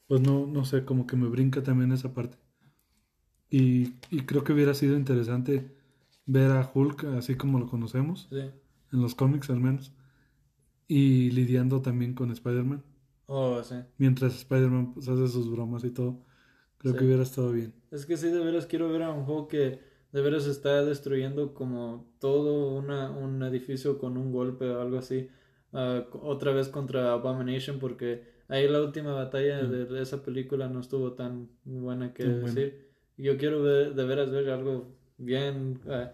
pues 0.07 0.21
no, 0.21 0.47
no 0.47 0.65
sé, 0.65 0.85
como 0.85 1.05
que 1.07 1.17
me 1.17 1.27
brinca 1.29 1.63
también 1.65 1.91
esa 1.93 2.15
parte. 2.15 2.37
Y, 3.51 3.95
y 4.11 4.21
creo 4.25 4.45
que 4.45 4.53
hubiera 4.53 4.75
sido 4.75 4.97
interesante 4.97 5.71
ver 6.27 6.51
a 6.53 6.69
Hulk 6.73 7.05
así 7.17 7.35
como 7.37 7.59
lo 7.59 7.67
conocemos, 7.69 8.29
Sí. 8.31 8.39
en 8.93 9.01
los 9.03 9.15
cómics 9.15 9.51
al 9.51 9.61
menos, 9.61 9.93
y 10.89 11.31
lidiando 11.31 11.81
también 11.83 12.15
con 12.15 12.31
Spider-Man, 12.31 12.83
Oh, 13.27 13.63
sí. 13.63 13.77
mientras 13.99 14.35
Spider-Man 14.37 14.95
pues, 14.95 15.09
hace 15.09 15.27
sus 15.29 15.51
bromas 15.51 15.83
y 15.85 15.91
todo. 15.91 16.21
Creo 16.79 16.95
que 16.97 17.05
hubiera 17.05 17.23
estado 17.23 17.51
bien. 17.51 17.73
Es 17.91 18.05
que 18.07 18.17
sí, 18.17 18.29
de 18.29 18.45
veras 18.45 18.67
quiero 18.67 18.91
ver 18.93 19.03
a 19.05 19.11
un 19.11 19.29
Hulk 19.29 19.49
que 19.49 19.81
de 20.15 20.23
veras 20.23 20.47
está 20.47 20.83
destruyendo 20.85 21.53
como 21.53 22.11
todo 22.21 22.75
una, 22.75 23.11
un 23.11 23.43
edificio 23.43 23.99
con 23.99 24.17
un 24.17 24.33
golpe 24.33 24.65
o 24.71 24.81
algo 24.81 24.97
así. 24.99 25.29
ah, 25.73 26.05
otra 26.23 26.53
vez 26.53 26.69
contra 26.69 27.13
Abomination 27.13 27.79
porque 27.81 28.23
ahí 28.49 28.69
la 28.69 28.81
última 28.81 29.13
batalla 29.13 29.63
Mm. 29.65 29.71
de, 29.73 29.85
de 29.87 30.03
esa 30.03 30.23
película 30.23 30.69
no 30.69 30.79
estuvo 30.81 31.13
tan 31.15 31.49
buena 31.65 32.15
que 32.15 32.25
decir. 32.25 32.89
Yo 33.17 33.37
quiero 33.37 33.61
ver, 33.63 33.95
de 33.95 34.05
veras 34.05 34.31
ver 34.31 34.49
algo 34.51 34.95
bien, 35.19 35.81
ah, 35.89 36.13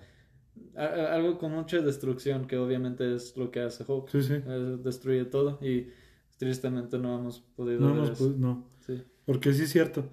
a- 0.76 0.84
a- 0.84 1.14
algo 1.14 1.36
con 1.38 1.52
mucha 1.52 1.80
destrucción 1.82 2.46
que 2.46 2.56
obviamente 2.56 3.14
es 3.14 3.36
lo 3.36 3.50
que 3.50 3.60
hace 3.60 3.84
Hulk. 3.86 4.08
Sí, 4.08 4.22
sí. 4.22 4.34
Eh, 4.34 4.78
destruye 4.82 5.24
todo 5.26 5.58
y 5.62 5.88
tristemente 6.38 6.98
no 6.98 7.18
hemos 7.18 7.40
podido 7.40 7.80
No, 7.80 7.86
ver 7.88 7.96
hemos 8.04 8.10
eso. 8.12 8.34
no. 8.38 8.66
Porque 9.26 9.52
sí 9.52 9.64
es 9.64 9.70
cierto, 9.70 10.04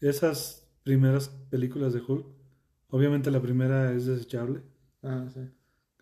esas 0.00 0.68
primeras 0.82 1.28
películas 1.50 1.92
de 1.94 2.00
Hulk, 2.06 2.26
obviamente 2.90 3.30
la 3.30 3.40
primera 3.40 3.92
es 3.92 4.06
desechable, 4.06 4.62
Ah, 5.02 5.26
sí. 5.32 5.40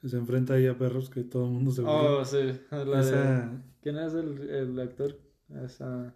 que 0.00 0.08
se 0.08 0.16
enfrenta 0.16 0.54
ahí 0.54 0.66
a 0.66 0.76
perros 0.78 1.10
que 1.10 1.24
todo 1.24 1.44
el 1.46 1.52
mundo 1.52 1.70
se 1.70 1.82
burla. 1.82 2.10
Oh, 2.20 2.24
sí. 2.24 2.60
La 2.70 3.02
de- 3.04 3.62
¿Quién 3.82 3.96
es 3.98 4.14
el, 4.14 4.48
el 4.50 4.80
actor? 4.80 5.16
Esa... 5.64 6.14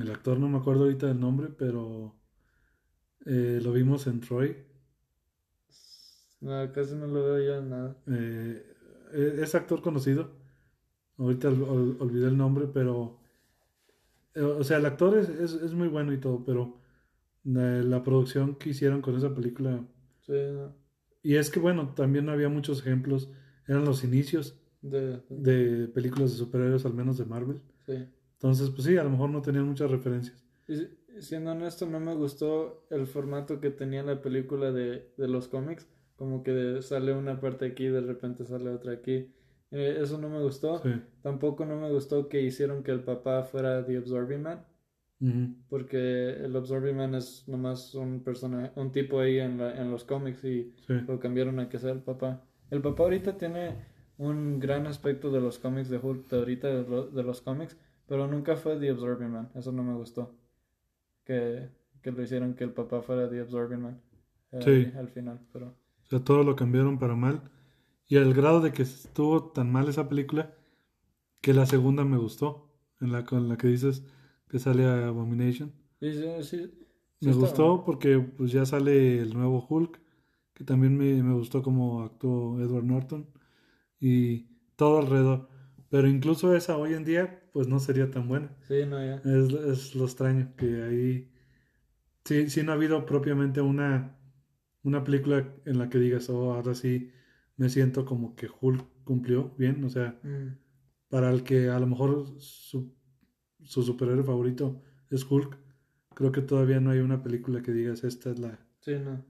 el 0.00 0.10
actor 0.10 0.38
no 0.38 0.48
me 0.48 0.58
acuerdo 0.58 0.84
ahorita 0.84 1.06
del 1.06 1.20
nombre, 1.20 1.48
pero 1.48 2.14
eh, 3.26 3.60
lo 3.62 3.72
vimos 3.72 4.06
en 4.06 4.20
Troy. 4.20 4.56
No, 6.40 6.72
casi 6.72 6.94
no 6.94 7.06
lo 7.06 7.24
veo 7.24 7.38
yo 7.46 7.58
en 7.58 7.70
nada. 7.70 7.96
Eh, 8.06 8.62
eh, 9.12 9.36
es 9.42 9.54
actor 9.54 9.80
conocido. 9.82 10.30
Ahorita 11.18 11.48
ol- 11.48 11.62
ol- 11.68 11.96
olvidé 12.00 12.28
el 12.28 12.36
nombre, 12.36 12.66
pero... 12.72 13.18
eh, 14.34 14.42
o 14.42 14.64
sea, 14.64 14.78
el 14.78 14.86
actor 14.86 15.16
es, 15.18 15.28
es, 15.28 15.52
es 15.54 15.72
muy 15.74 15.88
bueno 15.88 16.12
y 16.12 16.18
todo, 16.18 16.44
pero 16.44 16.78
eh, 17.46 17.82
la 17.84 18.02
producción 18.02 18.56
que 18.56 18.70
hicieron 18.70 19.02
con 19.02 19.16
esa 19.16 19.34
película... 19.34 19.84
Sí. 20.26 20.32
Y 21.22 21.36
es 21.36 21.50
que, 21.50 21.58
bueno, 21.60 21.94
también 21.94 22.26
no 22.26 22.32
había 22.32 22.48
muchos 22.48 22.80
ejemplos. 22.80 23.30
Eran 23.66 23.84
los 23.84 24.04
inicios 24.04 24.60
De, 24.82 25.22
de 25.28 25.88
películas 25.88 26.32
de 26.32 26.36
superhéroes, 26.38 26.84
al 26.86 26.94
menos 26.94 27.16
de 27.18 27.24
Marvel. 27.24 27.62
sí. 27.86 28.08
Entonces, 28.34 28.70
pues 28.70 28.84
sí, 28.84 28.96
a 28.98 29.04
lo 29.04 29.10
mejor 29.10 29.30
no 29.30 29.42
tenían 29.42 29.66
muchas 29.66 29.90
referencias. 29.90 30.44
Y 30.66 30.88
siendo 31.22 31.52
honesto, 31.52 31.86
no 31.86 32.00
me 32.00 32.14
gustó 32.14 32.86
el 32.90 33.06
formato 33.06 33.60
que 33.60 33.70
tenía 33.70 34.02
la 34.02 34.20
película 34.22 34.72
de, 34.72 35.12
de 35.16 35.28
los 35.28 35.48
cómics. 35.48 35.88
Como 36.16 36.42
que 36.42 36.80
sale 36.82 37.12
una 37.14 37.40
parte 37.40 37.66
aquí 37.66 37.84
y 37.86 37.88
de 37.88 38.00
repente 38.00 38.44
sale 38.44 38.70
otra 38.70 38.92
aquí. 38.92 39.32
Eh, 39.70 39.98
eso 40.00 40.18
no 40.18 40.28
me 40.28 40.40
gustó. 40.42 40.82
Sí. 40.82 40.90
Tampoco 41.22 41.64
no 41.66 41.76
me 41.80 41.90
gustó 41.90 42.28
que 42.28 42.42
hicieron 42.42 42.82
que 42.82 42.92
el 42.92 43.02
papá 43.04 43.44
fuera 43.44 43.84
The 43.84 43.96
Absorbing 43.98 44.42
Man. 44.42 44.64
Porque 45.68 46.30
el 46.44 46.54
Absorbing 46.56 46.96
Man 46.96 47.14
es 47.14 47.44
nomás 47.48 47.94
un 47.94 48.20
personaje, 48.20 48.72
un 48.76 48.92
tipo 48.92 49.20
ahí 49.20 49.38
en, 49.38 49.58
la- 49.58 49.80
en 49.80 49.90
los 49.90 50.04
cómics 50.04 50.44
y 50.44 50.72
Sí. 50.86 50.94
lo 51.06 51.18
cambiaron 51.18 51.58
a 51.60 51.68
que 51.68 51.78
sea 51.78 51.92
el 51.92 52.00
papá. 52.00 52.42
El 52.70 52.82
papá 52.82 53.04
ahorita 53.04 53.36
tiene 53.38 53.74
un 54.18 54.60
gran 54.60 54.86
aspecto 54.86 55.30
de 55.30 55.40
los 55.40 55.58
cómics 55.58 55.88
de 55.88 55.98
Hulk, 55.98 56.28
de 56.28 56.36
ahorita 56.36 56.68
de, 56.68 56.88
lo- 56.88 57.06
de 57.08 57.22
los 57.22 57.40
cómics, 57.40 57.76
pero 58.06 58.26
nunca 58.26 58.56
fue 58.56 58.76
The 58.78 58.90
Absorbing 58.90 59.30
Man. 59.30 59.48
Eso 59.54 59.72
no 59.72 59.82
me 59.82 59.94
gustó. 59.94 60.34
Que, 61.24 61.68
que 62.02 62.12
lo 62.12 62.22
hicieron 62.22 62.54
que 62.54 62.64
el 62.64 62.70
papá 62.72 63.00
fuera 63.00 63.28
The 63.30 63.40
Absorbing 63.40 63.80
Man. 63.82 64.00
eh, 64.52 64.60
Sí. 64.92 64.98
Al 64.98 65.08
final, 65.08 65.40
pero... 65.52 65.68
O 65.68 66.06
sea, 66.06 66.20
todo 66.20 66.42
lo 66.44 66.54
cambiaron 66.54 66.98
para 66.98 67.14
mal. 67.16 67.40
Y 68.06 68.18
al 68.18 68.34
grado 68.34 68.60
de 68.60 68.72
que 68.72 68.82
estuvo 68.82 69.44
tan 69.52 69.72
mal 69.72 69.88
esa 69.88 70.06
película 70.08 70.52
que 71.40 71.54
la 71.54 71.64
segunda 71.64 72.04
me 72.04 72.18
gustó. 72.18 72.68
En 73.00 73.10
la 73.12 73.24
con 73.24 73.48
la 73.48 73.56
que 73.56 73.68
dices 73.68 74.04
que 74.54 74.60
sale 74.60 74.84
a 74.86 75.08
Abomination. 75.08 75.72
Sí, 76.00 76.12
sí, 76.42 76.70
Me 77.20 77.32
gustó 77.32 77.82
porque 77.84 78.18
pues 78.20 78.52
ya 78.52 78.64
sale 78.66 79.18
el 79.18 79.34
nuevo 79.34 79.66
Hulk. 79.68 80.00
Que 80.54 80.62
también 80.64 80.96
me, 80.96 81.20
me 81.22 81.34
gustó 81.34 81.62
como 81.62 82.02
actuó 82.04 82.60
Edward 82.60 82.84
Norton. 82.84 83.26
Y 84.00 84.46
todo 84.76 84.98
alrededor. 85.00 85.48
Pero 85.90 86.08
incluso 86.08 86.54
esa 86.54 86.76
hoy 86.76 86.94
en 86.94 87.04
día 87.04 87.42
pues 87.52 87.68
no 87.68 87.80
sería 87.80 88.10
tan 88.10 88.28
buena. 88.28 88.56
Sí, 88.68 88.84
no, 88.86 88.98
ya. 89.04 89.16
Es, 89.24 89.52
es 89.52 89.94
lo 89.96 90.04
extraño 90.04 90.54
que 90.56 90.82
ahí 90.84 91.30
sí, 92.24 92.50
sí 92.50 92.62
no 92.62 92.72
ha 92.72 92.74
habido 92.76 93.06
propiamente 93.06 93.60
una, 93.60 94.16
una 94.82 95.04
película 95.04 95.54
en 95.66 95.78
la 95.78 95.88
que 95.90 95.98
digas, 95.98 96.30
oh, 96.30 96.54
ahora 96.54 96.74
sí 96.74 97.10
me 97.56 97.68
siento 97.70 98.04
como 98.04 98.36
que 98.36 98.48
Hulk 98.60 98.84
cumplió 99.04 99.54
bien. 99.58 99.84
O 99.84 99.90
sea, 99.90 100.20
Mm, 100.22 100.56
para 101.08 101.30
el 101.30 101.44
que 101.44 101.68
a 101.70 101.78
lo 101.80 101.86
mejor 101.86 102.26
su- 102.40 102.94
su 103.64 103.82
superhéroe 103.82 104.24
favorito 104.24 104.80
es 105.10 105.30
Hulk, 105.30 105.56
creo 106.14 106.32
que 106.32 106.42
todavía 106.42 106.80
no 106.80 106.90
hay 106.90 106.98
una 107.00 107.22
película 107.22 107.62
que 107.62 107.72
digas 107.72 108.04
esta 108.04 108.30
es 108.30 108.38
la... 108.38 108.58
Sí, 108.80 108.94
no. 108.98 109.24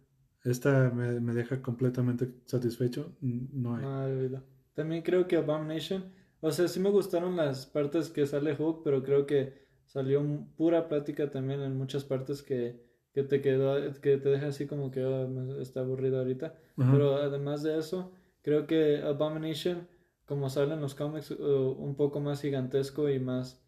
Esta 0.44 0.90
me, 0.90 1.20
me 1.20 1.32
deja 1.32 1.62
completamente 1.62 2.28
satisfecho. 2.44 3.16
No 3.20 3.77
hay. 3.77 3.82
Verdad. 4.15 4.43
También 4.74 5.02
creo 5.02 5.27
que 5.27 5.36
Abomination, 5.36 6.05
o 6.40 6.51
sea, 6.51 6.69
sí 6.69 6.81
me 6.81 6.90
gustaron 6.90 7.36
las 7.36 7.65
partes 7.66 8.11
que 8.11 8.27
sale 8.27 8.55
Hulk, 8.59 8.82
pero 8.85 9.02
creo 9.02 9.24
que 9.27 9.55
salió 9.86 10.23
pura 10.56 10.89
plática 10.89 11.31
también 11.31 11.61
en 11.61 11.77
muchas 11.78 12.05
partes 12.05 12.43
que, 12.43 12.82
que 13.15 13.23
te 13.23 13.40
quedó, 13.40 13.77
que 14.02 14.19
te 14.19 14.28
deja 14.28 14.48
así 14.48 14.66
como 14.66 14.90
que 14.90 15.05
"Oh, 15.05 15.28
me- 15.28 15.62
está 15.62 15.81
aburrido 15.81 16.19
ahorita. 16.19 16.59
Ajá. 16.77 16.93
Pero 16.93 17.16
además 17.16 17.62
de 17.62 17.78
eso, 17.78 18.12
creo 18.43 18.66
que 18.66 18.98
Abomination, 19.02 19.89
como 20.27 20.51
sale 20.51 20.74
en 20.74 20.81
los 20.81 20.94
cómics, 20.94 21.31
uh, 21.31 21.74
un 21.78 21.97
poco 21.97 22.20
más 22.20 22.43
gigantesco 22.43 23.09
y 23.09 23.19
más 23.19 23.64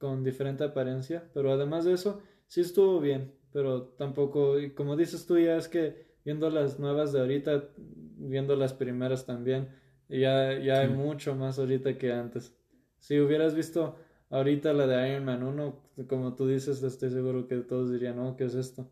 con 0.00 0.24
diferente 0.24 0.64
apariencia. 0.64 1.30
Pero 1.34 1.52
además 1.52 1.84
de 1.84 1.92
eso, 1.92 2.20
sí 2.48 2.62
estuvo 2.62 2.98
bien. 3.00 3.32
Pero 3.52 3.82
tampoco, 3.98 4.58
y 4.58 4.70
como 4.70 4.96
dices 4.96 5.26
tú, 5.26 5.38
ya 5.38 5.56
es 5.56 5.68
que 5.68 6.06
viendo 6.24 6.50
las 6.50 6.78
nuevas 6.80 7.12
de 7.12 7.20
ahorita, 7.20 7.68
viendo 7.76 8.56
las 8.56 8.72
primeras 8.72 9.26
también, 9.26 9.68
ya, 10.08 10.58
ya 10.58 10.80
hay 10.80 10.88
mucho 10.88 11.34
más 11.36 11.58
ahorita 11.58 11.98
que 11.98 12.12
antes. 12.12 12.52
Si 12.98 13.20
hubieras 13.20 13.54
visto 13.54 13.96
ahorita 14.30 14.72
la 14.72 14.86
de 14.86 15.10
Iron 15.10 15.24
Man 15.24 15.42
1, 15.42 15.76
como 16.08 16.34
tú 16.34 16.46
dices, 16.46 16.82
estoy 16.82 17.10
seguro 17.10 17.46
que 17.46 17.56
todos 17.58 17.90
dirían, 17.90 18.16
no, 18.16 18.36
¿qué 18.36 18.44
es 18.44 18.54
esto? 18.54 18.90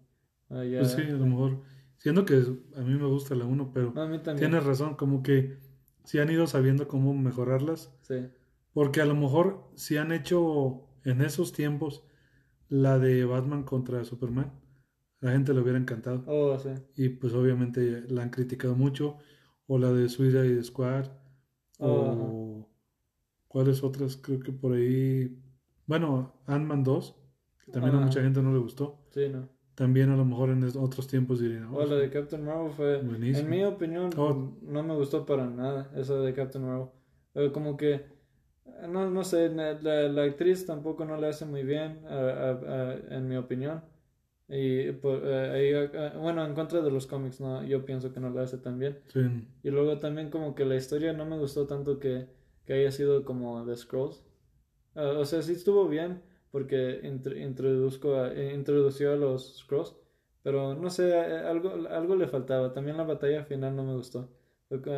Ah, 0.51 0.65
ya- 0.65 0.81
Pues 0.81 0.93
sí, 0.93 1.03
a 1.03 1.13
lo 1.13 1.27
mejor. 1.27 1.63
Siendo 1.99 2.25
que 2.25 2.35
a 2.77 2.81
mí 2.83 2.95
me 2.95 3.07
gusta 3.07 3.35
la 3.35 3.45
1, 3.45 3.71
pero 3.73 3.93
a 3.97 4.07
mí 4.07 4.19
también. 4.19 4.51
tienes 4.51 4.65
razón, 4.65 4.95
como 4.95 5.23
que 5.23 5.59
sí 6.05 6.19
han 6.19 6.31
ido 6.31 6.47
sabiendo 6.47 6.87
cómo 6.89 7.13
mejorarlas. 7.15 7.93
Sí. 8.03 8.27
Porque 8.73 9.01
a 9.01 9.05
lo 9.05 9.15
mejor 9.15 9.65
si 9.75 9.97
han 9.97 10.13
hecho 10.13 10.88
en 11.11 11.21
esos 11.23 11.53
tiempos 11.53 12.05
la 12.69 12.99
de 12.99 13.25
Batman 13.25 13.63
contra 13.65 14.05
Superman, 14.05 14.53
la 15.21 15.33
gente 15.33 15.53
le 15.55 15.61
hubiera 15.61 15.79
encantado. 15.79 16.23
Oh, 16.27 16.59
sí. 16.59 16.69
Y 16.97 17.09
pues 17.11 17.33
obviamente 17.35 18.03
la 18.09 18.23
han 18.23 18.31
criticado 18.31 18.75
mucho. 18.75 19.17
O 19.67 19.79
la 19.79 19.93
de 19.93 20.09
Suicide 20.09 20.63
Squad. 20.65 21.07
O 21.79 22.67
cuáles 23.49 23.83
otras, 23.83 24.17
creo 24.17 24.41
que 24.41 24.53
por 24.53 24.73
ahí. 24.73 25.39
Bueno, 25.87 26.35
Ant-Man 26.47 26.85
2, 26.85 27.15
que 27.65 27.73
también 27.73 27.95
a 27.95 27.99
Ajá. 27.99 28.07
mucha 28.07 28.23
gente 28.23 28.43
no 28.43 28.53
le 28.53 28.59
gustó. 28.59 29.07
Sí, 29.11 29.29
no. 29.31 29.49
También 29.75 30.11
a 30.11 30.17
lo 30.17 30.25
mejor 30.25 30.51
en 30.51 30.65
otros 30.77 31.07
tiempos 31.07 31.39
dirían, 31.41 31.67
"Oh, 31.73 31.77
O 31.79 31.87
la 31.87 31.95
de 31.97 32.11
Captain 32.11 32.45
Marvel 32.45 32.73
fue, 32.73 33.01
Buenísimo. 33.03 33.45
en 33.47 33.51
mi 33.51 33.65
opinión, 33.65 34.11
Oh. 34.17 34.57
no 34.63 34.83
me 34.83 34.95
gustó 34.97 35.25
para 35.25 35.49
nada 35.49 35.91
esa 35.95 36.15
de 36.19 36.35
Captain 36.35 36.65
Marvel. 36.65 36.89
Eh, 37.35 37.51
como 37.53 37.77
que, 37.77 38.05
no, 38.89 39.11
no 39.11 39.25
sé, 39.25 39.49
la, 39.51 39.75
la- 40.09 40.23
actriz 40.25 40.67
tampoco 40.67 41.05
no 41.05 41.17
le 41.17 41.29
hace 41.29 41.45
muy 41.45 41.63
bien, 41.63 42.01
a- 42.09 42.51
a- 42.51 43.17
en 43.17 43.29
mi 43.29 43.37
opinión. 43.37 43.83
Y 44.49 44.93
por- 44.93 45.21
eh, 45.25 45.89
eh, 45.93 46.13
bueno, 46.19 46.45
en 46.47 46.55
contra 46.55 46.81
de 46.81 46.91
los 46.91 47.07
cómics, 47.07 47.41
no, 47.41 47.63
yo 47.65 47.85
pienso 47.85 48.13
que 48.13 48.21
no 48.21 48.31
lo 48.31 48.41
hace 48.41 48.57
tan 48.59 48.79
bien. 48.79 48.99
sí, 49.09 49.21
Y 49.63 49.71
luego 49.71 49.99
también 49.99 50.31
como 50.31 50.55
que 50.55 50.65
la 50.65 50.77
historia 50.77 51.13
no 51.13 51.27
me 51.27 51.37
gustó 51.39 51.67
tanto 51.67 51.99
que, 51.99 52.27
que 52.65 52.73
haya 52.75 52.91
sido 52.91 53.25
como 53.25 53.65
de 53.67 53.77
Scrolls. 53.77 54.23
Ah, 54.95 55.13
o 55.19 55.25
sea, 55.27 55.43
sí 55.43 55.53
estuvo 55.53 55.87
bien 55.89 56.23
porque 56.51 57.01
intro- 57.05 57.37
introduzco 57.37 58.15
a- 58.17 58.33
eh, 58.33 58.55
introdució 58.55 59.13
a 59.13 59.17
los 59.17 59.59
Scrolls, 59.59 59.95
pero 60.43 60.75
no 60.75 60.89
sé, 60.89 61.11
eh, 61.11 61.39
algo, 61.47 61.71
algo 61.91 62.17
le 62.17 62.27
faltaba. 62.27 62.73
También 62.73 62.97
la 62.97 63.05
batalla 63.05 63.45
final 63.45 63.77
no 63.77 63.85
me 63.85 63.95
gustó. 63.95 64.31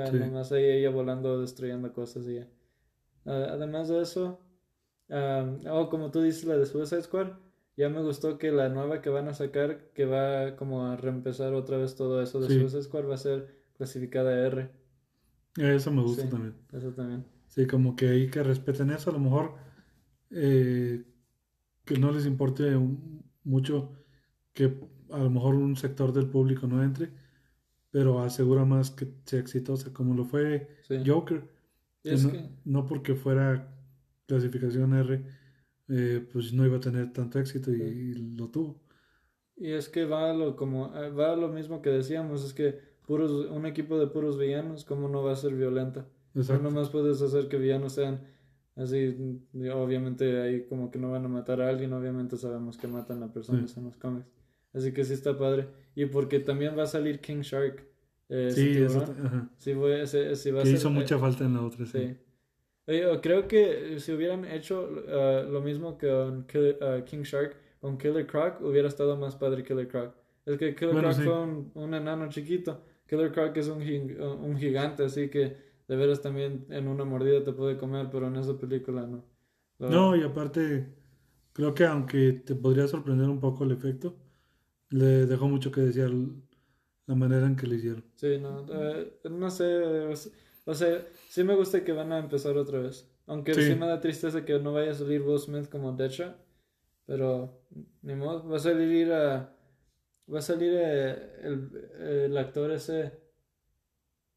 Sí. 0.06 0.16
nomás 0.18 0.52
ahí 0.52 0.64
ella 0.64 0.90
volando, 0.90 1.40
destruyendo 1.40 1.92
cosas 1.92 2.26
y 2.28 2.36
ya. 2.36 2.48
Ah, 3.26 3.48
además 3.52 3.88
de 3.88 4.02
eso, 4.02 4.40
ah, 5.10 5.46
oh, 5.70 5.88
como 5.90 6.10
tú 6.10 6.22
dices, 6.22 6.44
la 6.44 6.56
de 6.58 6.66
Suicide 6.66 7.02
Squad, 7.02 7.32
ya 7.76 7.88
me 7.88 8.02
gustó 8.02 8.38
que 8.38 8.52
la 8.52 8.68
nueva 8.68 9.00
que 9.02 9.10
van 9.10 9.28
a 9.28 9.34
sacar, 9.34 9.90
que 9.94 10.04
va 10.06 10.56
como 10.56 10.86
a 10.86 10.96
reempezar 10.96 11.54
otra 11.54 11.78
vez 11.78 11.96
todo 11.96 12.22
eso 12.22 12.40
de 12.40 12.48
Sí. 12.48 12.54
Suicide 12.60 12.82
Squad, 12.84 13.08
va 13.08 13.14
a 13.14 13.18
ser 13.18 13.56
clasificada 13.76 14.46
R. 14.46 14.70
eso 15.56 15.90
me 15.90 16.02
gusta 16.02 16.22
Sí, 16.22 16.28
también. 16.28 16.54
Eso 16.72 16.92
también. 16.92 17.24
Sí, 17.48 17.66
como 17.66 17.96
que 17.96 18.08
ahí 18.08 18.30
que 18.30 18.42
respeten 18.42 18.90
eso, 18.90 19.10
a 19.10 19.12
lo 19.12 19.18
mejor 19.18 19.54
eh, 20.30 21.04
que 21.84 21.98
no 21.98 22.12
les 22.12 22.26
importe 22.26 22.76
un- 22.76 23.24
mucho 23.44 23.92
que 24.54 24.74
a 25.10 25.18
lo 25.18 25.30
mejor 25.30 25.54
un 25.56 25.76
sector 25.76 26.12
del 26.12 26.28
público 26.28 26.66
no 26.66 26.82
entre, 26.82 27.10
pero 27.90 28.20
asegura 28.20 28.64
más 28.64 28.90
que 28.92 29.08
sea 29.26 29.40
exitosa, 29.40 29.92
como 29.92 30.14
lo 30.14 30.24
fue 30.26 30.68
Sí. 30.88 31.02
Joker, 31.06 31.44
es 32.04 32.24
no, 32.24 32.30
que, 32.30 32.50
no 32.64 32.86
porque 32.86 33.14
fuera 33.14 33.74
clasificación 34.26 34.94
R, 34.94 35.24
eh, 35.88 36.28
pues 36.32 36.52
no 36.52 36.66
iba 36.66 36.78
a 36.78 36.80
tener 36.80 37.12
tanto 37.12 37.38
éxito 37.40 37.72
y, 37.72 37.80
y 37.82 38.14
lo 38.36 38.50
tuvo. 38.50 38.80
y 39.56 39.72
es 39.72 39.88
que 39.88 40.04
va 40.06 40.30
a 40.30 40.34
lo 40.34 40.56
como 40.56 40.94
eh, 40.96 41.10
va 41.10 41.32
a 41.32 41.36
lo 41.36 41.48
mismo 41.48 41.82
que 41.82 41.90
decíamos, 41.90 42.44
es 42.44 42.54
que 42.54 42.78
puros 43.06 43.30
un 43.50 43.66
equipo 43.66 43.98
de 43.98 44.06
puros 44.06 44.38
villanos, 44.38 44.84
¿cómo 44.84 45.08
no 45.08 45.22
va 45.22 45.32
a 45.32 45.36
ser 45.36 45.54
violenta? 45.54 46.08
No 46.34 46.40
Exacto. 46.40 46.62
nomás 46.62 46.90
puedes 46.90 47.20
hacer 47.22 47.48
que 47.48 47.58
villanos 47.58 47.94
sean 47.94 48.26
así, 48.76 49.16
obviamente 49.74 50.40
ahí 50.40 50.66
como 50.66 50.90
que 50.90 50.98
no 50.98 51.10
van 51.10 51.24
a 51.26 51.28
matar 51.28 51.60
a 51.60 51.68
alguien, 51.68 51.92
obviamente 51.92 52.36
sabemos 52.36 52.78
que 52.78 52.88
matan 52.88 53.22
a 53.22 53.32
personas 53.32 53.76
en 53.76 53.84
los 53.84 53.96
cómics. 53.96 54.28
Así 54.72 54.92
que 54.92 55.04
sí 55.04 55.14
está 55.14 55.36
padre. 55.38 55.68
Y 55.96 56.06
porque 56.06 56.40
también 56.40 56.78
va 56.78 56.84
a 56.84 56.86
salir 56.86 57.20
King 57.20 57.40
Shark. 57.42 57.89
Eh, 58.30 58.50
Sí, 58.54 58.78
eso, 58.78 59.02
ajá. 59.02 59.50
Sí, 59.58 59.74
voy- 59.74 59.92
ese- 60.00 60.32
ese 60.32 60.52
va 60.52 60.60
a 60.60 60.62
que 60.64 60.70
ser- 60.70 60.78
hizo 60.78 60.88
eh, 60.88 60.92
mucha 60.92 61.18
falta 61.18 61.44
en 61.44 61.54
la 61.54 61.62
otra, 61.62 61.86
sí. 61.86 61.98
Sí. 61.98 62.16
Yo 62.86 63.20
creo 63.20 63.46
que 63.46 64.00
si 64.00 64.12
hubieran 64.12 64.44
hecho 64.44 64.88
uh, 64.90 65.50
lo 65.52 65.60
mismo 65.60 65.96
que 65.98 66.08
con 66.08 66.46
Killer- 66.48 66.78
uh, 66.82 67.04
King 67.04 67.22
Shark, 67.22 67.56
con 67.80 67.96
Killer 67.98 68.26
Croc, 68.26 68.60
hubiera 68.62 68.88
estado 68.88 69.16
más 69.16 69.36
padre 69.36 69.62
Killer 69.62 69.86
Croc. 69.88 70.14
Es 70.44 70.58
que 70.58 70.74
Killer 70.74 70.94
Bueno, 70.94 71.08
Croc 71.10 71.18
sí. 71.20 71.24
fue 71.24 71.40
un, 71.42 71.70
un 71.74 71.94
enano 71.94 72.28
chiquito. 72.28 72.82
Killer 73.08 73.30
Croc 73.32 73.56
es 73.56 73.68
un, 73.68 73.82
un 73.82 74.56
gigante, 74.58 75.04
así 75.04 75.28
que 75.28 75.56
de 75.88 75.96
veras 75.96 76.20
también 76.22 76.66
en 76.70 76.88
una 76.88 77.04
mordida 77.04 77.44
te 77.44 77.52
puede 77.52 77.76
comer, 77.76 78.08
pero 78.10 78.26
en 78.28 78.36
esa 78.36 78.56
película 78.58 79.06
no. 79.06 79.24
La 79.78 79.88
No, 79.88 80.16
y 80.16 80.22
aparte, 80.22 80.88
creo 81.52 81.74
que 81.74 81.84
aunque 81.84 82.32
te 82.44 82.54
podría 82.56 82.88
sorprender 82.88 83.28
un 83.28 83.40
poco 83.40 83.64
el 83.64 83.72
efecto, 83.72 84.16
le 84.90 85.26
dejó 85.26 85.48
mucho 85.48 85.70
que 85.70 85.80
desear 85.82 86.10
la 87.10 87.16
manera 87.16 87.46
en 87.46 87.56
que 87.56 87.66
lo 87.66 87.74
hicieron. 87.74 88.04
Sí, 88.16 88.38
no, 88.38 88.64
eh, 88.70 89.20
no 89.30 89.50
sé, 89.50 89.64
o 90.08 90.16
se- 90.16 90.30
o 90.66 90.74
sea, 90.74 91.06
sí 91.28 91.42
me 91.44 91.54
gusta 91.56 91.84
que 91.84 91.92
van 91.92 92.12
a 92.12 92.18
empezar 92.18 92.56
otra 92.56 92.78
vez. 92.80 93.08
Aunque 93.26 93.54
Sí. 93.54 93.62
sí, 93.62 93.74
me 93.74 93.86
da 93.86 94.00
tristeza 94.00 94.44
que 94.44 94.58
no 94.58 94.72
vaya 94.72 94.90
a 94.92 94.94
salir 94.94 95.22
Will 95.22 95.38
Smith 95.38 95.68
como 95.70 95.92
Deadshot, 95.92 96.36
pero 97.06 97.62
ni 98.02 98.14
modo, 98.14 98.48
va 98.48 98.56
a 98.56 98.60
salir 98.60 99.12
a, 99.12 99.56
va 100.32 100.38
a 100.40 100.42
salir 100.42 100.72
eh, 100.76 101.40
el, 101.42 101.90
el 102.28 102.38
actor 102.38 102.70
ese. 102.72 103.12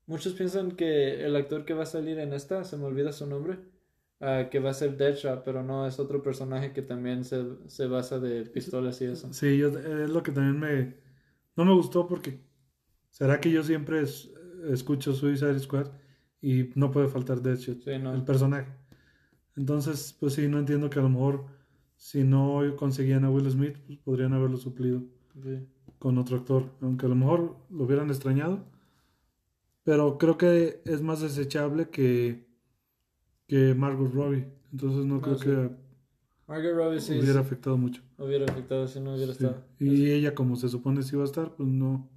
Muchos 0.06 0.34
piensan 0.34 0.72
que 0.74 1.26
el 1.26 1.36
actor 1.36 1.66
que 1.66 1.74
va 1.74 1.84
a 1.84 1.86
salir 1.86 2.20
en 2.20 2.34
esta, 2.34 2.64
se 2.66 2.78
me 2.78 2.86
olvida 2.86 3.14
su 3.14 3.26
nombre, 3.26 3.60
ah, 4.20 4.50
que 4.52 4.60
va 4.60 4.72
a 4.72 4.74
ser 4.74 4.98
Deadshot, 4.98 5.44
pero 5.44 5.64
no, 5.64 5.88
es 5.88 6.00
otro 6.00 6.22
personaje 6.22 6.74
que 6.74 6.82
también 6.82 7.24
se, 7.24 7.44
se 7.68 7.88
basa 7.88 8.20
de 8.20 8.46
pistolas 8.46 9.02
y 9.02 9.06
eso. 9.06 9.34
Sí, 9.34 9.58
yo, 9.58 9.70
es 9.70 10.10
lo 10.10 10.22
que 10.24 10.32
también 10.32 10.60
me... 10.60 10.98
No 11.56 11.66
me 11.66 11.74
gustó 11.74 12.08
porque... 12.08 12.40
¿Será 13.14 13.40
que 13.40 13.52
yo 13.52 13.62
siempre 13.62 14.02
es- 14.02 14.32
escucho 14.72 15.14
Suicide 15.14 15.60
Squad 15.60 15.88
y 16.42 16.72
no 16.74 16.90
puede 16.92 17.08
faltar 17.08 17.42
Deadshot, 17.44 17.84
Sí, 17.84 17.92
no. 18.02 18.12
el 18.16 18.24
personaje? 18.24 18.72
Entonces, 19.56 20.18
pues 20.20 20.34
sí, 20.34 20.48
no 20.48 20.58
entiendo 20.58 20.90
que 20.90 20.98
a 20.98 21.04
lo 21.04 21.10
mejor 21.10 21.46
si 21.96 22.24
no 22.24 22.62
conseguían 22.76 23.24
a 23.24 23.30
Will 23.30 23.50
Smith, 23.52 23.78
pues 23.86 24.00
podrían 24.00 24.34
haberlo 24.34 24.58
suplido 24.58 25.04
Sí. 25.44 25.60
con 26.00 26.18
otro 26.18 26.38
actor, 26.38 26.72
aunque 26.82 27.06
a 27.06 27.10
lo 27.10 27.16
mejor 27.16 27.56
lo 27.70 27.84
hubieran 27.84 28.10
extrañado. 28.10 28.66
Pero 29.84 30.18
creo 30.18 30.38
que 30.38 30.82
es 30.86 31.02
más 31.04 31.22
desechable 31.22 31.90
que, 31.90 32.48
que 33.48 33.76
Margot 33.76 34.12
Robbie. 34.12 34.48
Entonces 34.72 35.06
no, 35.06 35.16
No, 35.16 35.22
creo 35.22 35.38
sí. 35.38 35.46
que 35.46 35.70
Margot 36.48 36.74
Robbie 36.76 37.00
sí 37.00 37.20
hubiera 37.20 37.42
afectado 37.42 37.78
mucho. 37.78 38.02
hubiera 38.18 38.46
afectado 38.46 38.88
si 38.88 39.00
no 39.00 39.14
hubiera 39.14 39.34
estado. 39.34 39.64
Y 39.78 40.10
ella, 40.10 40.34
como 40.34 40.56
se 40.56 40.68
supone 40.68 41.04
si 41.04 41.16
iba 41.16 41.24
a 41.24 41.28
estar, 41.28 41.56
pues 41.56 41.70
no, 41.70 42.10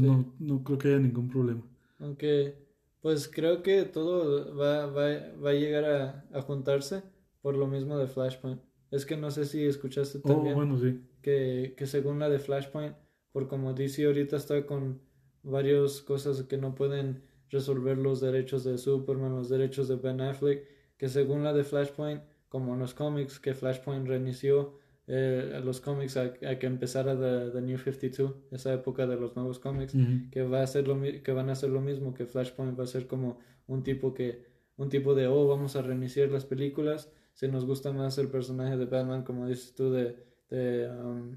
pues 0.00 0.04
Sí. 0.04 0.10
no, 0.10 0.34
no 0.38 0.62
creo 0.64 0.78
que 0.78 0.88
haya 0.88 0.98
ningún 0.98 1.28
problema. 1.28 1.62
Aunque, 1.98 2.54
pues 3.00 3.28
creo 3.28 3.62
que 3.62 3.84
todo 3.84 4.54
va, 4.56 4.86
va, 4.86 5.04
va 5.42 5.50
a 5.50 5.54
llegar 5.54 5.84
a, 5.84 6.26
a 6.32 6.42
juntarse 6.42 7.02
por 7.40 7.54
lo 7.56 7.66
mismo 7.66 7.96
de 7.98 8.06
Flashpoint. 8.06 8.60
Es 8.90 9.06
que 9.06 9.16
no 9.16 9.30
sé 9.30 9.44
si 9.46 9.64
escuchaste 9.64 10.20
Oh, 10.22 10.28
también 10.28 10.54
bueno, 10.54 10.78
sí. 10.78 11.00
que, 11.22 11.74
que 11.76 11.86
según 11.86 12.18
la 12.18 12.28
de 12.28 12.38
Flashpoint, 12.38 12.94
por 13.32 13.48
como 13.48 13.74
DC 13.74 14.04
ahorita 14.06 14.36
está 14.36 14.66
con 14.66 15.00
varias 15.42 16.00
cosas 16.02 16.42
que 16.44 16.56
no 16.58 16.74
pueden 16.74 17.22
resolver 17.50 17.98
los 17.98 18.20
derechos 18.20 18.64
de 18.64 18.78
Superman, 18.78 19.34
los 19.36 19.48
derechos 19.48 19.88
de 19.88 19.96
Ben 19.96 20.20
Affleck, 20.20 20.66
que 20.96 21.08
según 21.08 21.44
la 21.44 21.52
de 21.52 21.64
Flashpoint, 21.64 22.22
como 22.48 22.74
en 22.74 22.80
los 22.80 22.94
cómics, 22.94 23.38
que 23.40 23.54
Flashpoint 23.54 24.06
reinició 24.08 24.78
eh, 25.06 25.60
los 25.64 25.80
cómics 25.80 26.16
a, 26.16 26.32
a 26.48 26.58
que 26.58 26.66
empezara 26.66 27.14
The, 27.14 27.50
The 27.52 27.60
New 27.62 27.78
52, 27.78 28.34
esa 28.50 28.74
época 28.74 29.06
de 29.06 29.16
los 29.16 29.36
nuevos 29.36 29.58
cómics, 29.58 29.94
que 30.30 30.42
va 30.42 30.60
a 30.60 30.64
hacer 30.64 30.88
lo 30.88 31.00
que 31.00 31.32
van 31.32 31.48
a 31.48 31.52
hacer 31.52 31.70
lo 31.70 31.80
mismo 31.80 32.14
que 32.14 32.26
Flashpoint 32.26 32.78
va 32.78 32.84
a 32.84 32.88
ser 32.88 33.06
como 33.06 33.38
un 33.66 33.82
tipo 33.82 34.14
que 34.14 34.44
un 34.76 34.88
tipo 34.88 35.14
de 35.14 35.26
oh 35.26 35.46
vamos 35.46 35.76
a 35.76 35.82
reiniciar 35.82 36.30
las 36.30 36.44
películas 36.44 37.10
si 37.36 37.48
nos 37.48 37.66
gusta 37.66 37.92
más 37.92 38.16
el 38.16 38.28
personaje 38.28 38.78
de 38.78 38.86
Batman, 38.86 39.22
como 39.22 39.46
dices 39.46 39.74
tú, 39.74 39.90
de, 39.92 40.16
de, 40.48 40.90
um, 40.90 41.36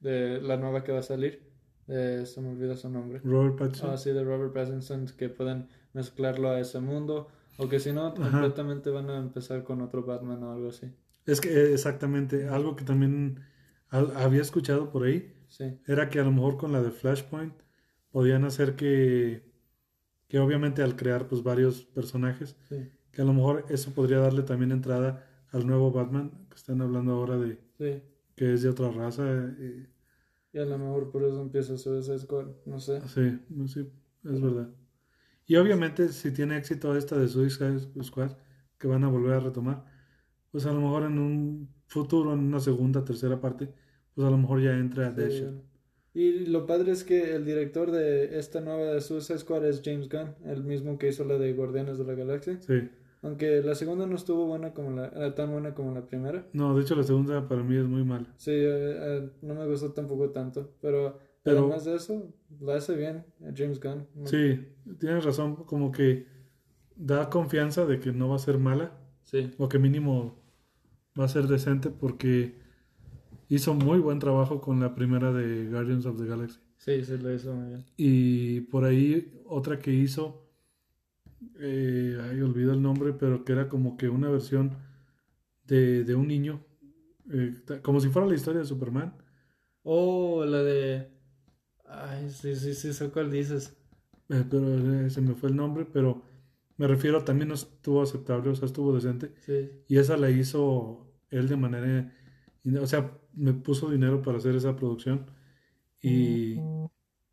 de 0.00 0.40
la 0.40 0.56
nueva 0.56 0.82
que 0.82 0.90
va 0.90 0.98
a 0.98 1.02
salir. 1.02 1.48
De, 1.86 2.26
se 2.26 2.40
me 2.40 2.50
olvida 2.50 2.76
su 2.76 2.90
nombre. 2.90 3.20
Robert 3.22 3.56
Pattinson. 3.56 3.90
Ah, 3.90 3.96
sí, 3.96 4.10
de 4.10 4.24
Robert 4.24 4.52
Pattinson, 4.52 5.06
que 5.16 5.28
pueden 5.28 5.68
mezclarlo 5.92 6.50
a 6.50 6.58
ese 6.58 6.80
mundo. 6.80 7.28
O 7.58 7.68
que 7.68 7.78
si 7.78 7.92
no, 7.92 8.12
completamente 8.12 8.90
van 8.90 9.08
a 9.08 9.18
empezar 9.18 9.62
con 9.62 9.82
otro 9.82 10.02
Batman 10.02 10.42
o 10.42 10.52
algo 10.52 10.70
así. 10.70 10.90
Es 11.26 11.40
que 11.40 11.48
eh, 11.48 11.72
exactamente, 11.72 12.48
algo 12.48 12.76
que 12.76 12.84
también 12.84 13.40
había 13.88 14.40
escuchado 14.40 14.90
por 14.90 15.04
ahí, 15.04 15.34
era 15.86 16.08
que 16.10 16.20
a 16.20 16.24
lo 16.24 16.32
mejor 16.32 16.56
con 16.56 16.72
la 16.72 16.80
de 16.80 16.90
Flashpoint 16.90 17.54
podían 18.10 18.44
hacer 18.44 18.76
que, 18.76 19.42
que 20.28 20.38
obviamente 20.38 20.82
al 20.82 20.96
crear 20.96 21.26
pues 21.26 21.42
varios 21.42 21.82
personajes, 21.82 22.56
que 23.10 23.22
a 23.22 23.24
lo 23.24 23.32
mejor 23.32 23.66
eso 23.68 23.92
podría 23.92 24.18
darle 24.18 24.42
también 24.42 24.70
entrada 24.72 25.26
al 25.50 25.66
nuevo 25.66 25.90
Batman, 25.90 26.46
que 26.48 26.56
están 26.56 26.80
hablando 26.80 27.12
ahora 27.12 27.36
de 27.36 27.58
que 28.36 28.54
es 28.54 28.62
de 28.62 28.68
otra 28.68 28.90
raza. 28.90 29.24
Eh, 29.26 29.88
y 30.52 30.58
a 30.58 30.64
lo 30.64 30.78
mejor 30.78 31.10
por 31.10 31.24
eso 31.24 31.40
empieza 31.42 31.76
Suicide 31.76 32.18
Squad, 32.20 32.46
no 32.66 32.78
sé. 32.80 33.00
Sí, 33.08 33.38
sí, 33.66 33.90
es 34.24 34.40
verdad. 34.40 34.70
Y 35.46 35.56
obviamente 35.56 36.08
si 36.10 36.30
tiene 36.30 36.56
éxito 36.56 36.96
esta 36.96 37.18
de 37.18 37.28
Suicide 37.28 37.80
Squad, 38.02 38.36
que 38.78 38.86
van 38.86 39.02
a 39.04 39.08
volver 39.08 39.34
a 39.34 39.40
retomar, 39.40 39.84
pues 40.50 40.66
a 40.66 40.72
lo 40.72 40.80
mejor 40.80 41.04
en 41.04 41.18
un 41.18 41.68
futuro, 41.86 42.32
en 42.32 42.40
una 42.40 42.60
segunda, 42.60 43.04
tercera 43.04 43.40
parte, 43.40 43.68
pues 44.14 44.26
a 44.26 44.30
lo 44.30 44.38
mejor 44.38 44.62
ya 44.62 44.76
entra 44.76 45.14
sí, 45.16 45.46
Y 46.14 46.46
lo 46.46 46.66
padre 46.66 46.92
es 46.92 47.04
que 47.04 47.34
el 47.34 47.44
director 47.44 47.90
de 47.90 48.38
esta 48.38 48.60
nueva 48.60 48.92
de 48.92 49.00
Suicide 49.00 49.38
Squad 49.38 49.66
es 49.66 49.82
James 49.84 50.08
Gunn, 50.08 50.34
el 50.44 50.64
mismo 50.64 50.98
que 50.98 51.08
hizo 51.08 51.24
la 51.24 51.38
de 51.38 51.52
Guardianes 51.52 51.98
de 51.98 52.04
la 52.04 52.14
Galaxia. 52.14 52.60
Sí. 52.60 52.88
Aunque 53.22 53.62
la 53.62 53.74
segunda 53.74 54.06
no 54.06 54.16
estuvo 54.16 54.46
buena 54.46 54.72
como 54.72 54.92
la, 54.92 55.08
eh, 55.08 55.32
tan 55.32 55.50
buena 55.50 55.74
como 55.74 55.92
la 55.92 56.06
primera. 56.06 56.46
No, 56.52 56.74
de 56.74 56.82
hecho 56.82 56.96
la 56.96 57.02
segunda 57.02 57.46
para 57.46 57.62
mí 57.62 57.76
es 57.76 57.84
muy 57.84 58.02
mala. 58.02 58.32
Sí, 58.36 58.52
eh, 58.52 58.64
eh, 58.64 59.30
no 59.42 59.54
me 59.54 59.66
gustó 59.66 59.92
tampoco 59.92 60.30
tanto, 60.30 60.72
pero, 60.80 61.18
pero 61.42 61.60
además 61.60 61.84
de 61.84 61.96
eso, 61.96 62.32
la 62.60 62.76
hace 62.76 62.96
bien 62.96 63.26
James 63.54 63.78
Gunn. 63.78 64.06
Sí, 64.24 64.66
tienes 64.98 65.24
razón, 65.24 65.56
como 65.56 65.92
que 65.92 66.26
da 66.96 67.28
confianza 67.28 67.84
de 67.84 68.00
que 68.00 68.12
no 68.12 68.28
va 68.30 68.36
a 68.36 68.38
ser 68.38 68.58
mala. 68.58 68.96
Sí. 69.22 69.50
O 69.58 69.68
que 69.68 69.78
mínimo 69.78 70.39
va 71.18 71.24
a 71.24 71.28
ser 71.28 71.46
decente 71.46 71.90
porque 71.90 72.54
hizo 73.48 73.74
muy 73.74 73.98
buen 73.98 74.18
trabajo 74.18 74.60
con 74.60 74.80
la 74.80 74.94
primera 74.94 75.32
de 75.32 75.68
Guardians 75.68 76.06
of 76.06 76.18
the 76.18 76.26
Galaxy. 76.26 76.60
Sí, 76.78 77.04
se 77.04 77.18
lo 77.18 77.34
hizo 77.34 77.54
muy 77.54 77.68
bien. 77.68 77.84
Y 77.96 78.60
por 78.62 78.84
ahí 78.84 79.42
otra 79.46 79.78
que 79.78 79.92
hizo 79.92 80.50
eh, 81.58 82.18
ay, 82.22 82.40
olvido 82.40 82.72
el 82.72 82.82
nombre, 82.82 83.12
pero 83.12 83.44
que 83.44 83.52
era 83.52 83.68
como 83.68 83.96
que 83.96 84.08
una 84.08 84.28
versión 84.28 84.76
de, 85.64 86.04
de 86.04 86.14
un 86.14 86.28
niño, 86.28 86.64
eh, 87.30 87.54
como 87.82 88.00
si 88.00 88.08
fuera 88.08 88.28
la 88.28 88.34
historia 88.34 88.60
de 88.60 88.66
Superman. 88.66 89.14
Oh, 89.82 90.44
la 90.44 90.62
de... 90.62 91.08
Ay, 91.86 92.30
sí, 92.30 92.54
sí, 92.54 92.74
sí, 92.74 92.92
sé 92.92 93.10
cuál 93.10 93.30
dices. 93.30 93.76
Eh, 94.28 94.44
pero 94.48 95.04
eh, 95.04 95.10
se 95.10 95.20
me 95.20 95.34
fue 95.34 95.48
el 95.48 95.56
nombre, 95.56 95.86
pero 95.90 96.22
me 96.80 96.86
refiero, 96.86 97.24
también 97.24 97.48
no 97.48 97.54
estuvo 97.54 98.02
aceptable, 98.02 98.50
o 98.50 98.54
sea, 98.54 98.66
estuvo 98.66 98.94
decente. 98.94 99.34
Sí. 99.40 99.70
Y 99.86 99.98
esa 99.98 100.16
la 100.16 100.30
hizo 100.30 101.12
él 101.30 101.48
de 101.48 101.56
manera... 101.56 102.12
O 102.80 102.86
sea, 102.86 103.18
me 103.34 103.52
puso 103.52 103.90
dinero 103.90 104.22
para 104.22 104.38
hacer 104.38 104.54
esa 104.54 104.76
producción 104.76 105.26
y, 106.02 106.56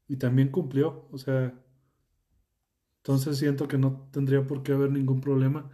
y 0.07 0.17
también 0.17 0.49
cumplió, 0.49 1.07
o 1.11 1.17
sea 1.17 1.53
entonces 3.07 3.37
siento 3.37 3.69
que 3.69 3.77
no 3.77 4.09
tendría 4.11 4.45
por 4.45 4.63
qué 4.63 4.73
haber 4.73 4.91
ningún 4.91 5.21
problema 5.21 5.69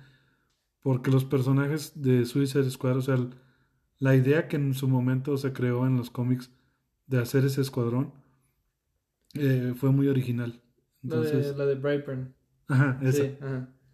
porque 0.82 1.10
los 1.10 1.26
personajes 1.26 2.00
de 2.00 2.26
Suicide 2.26 2.70
Squad, 2.70 2.98
o 2.98 3.02
sea, 3.02 3.18
la 3.98 4.16
idea 4.16 4.48
que 4.48 4.58
en 4.58 4.76
su 4.76 4.88
momento 4.88 5.36
se 5.38 5.52
creó 5.52 5.88
en 5.88 5.98
los 5.98 6.12
cómics 6.12 6.52
de 7.08 7.18
hacer 7.18 7.44
ese 7.46 7.62
escuadrón 7.62 8.14
eh, 9.34 9.74
fue 9.76 9.92
muy 9.92 10.10
original. 10.10 10.62
Entonces, 11.02 11.58
la, 11.58 11.66
de, 11.66 11.74
Brightburn. 11.74 12.36
Ajá, 12.68 13.00
esa. 13.02 13.24
Sí, 13.24 13.38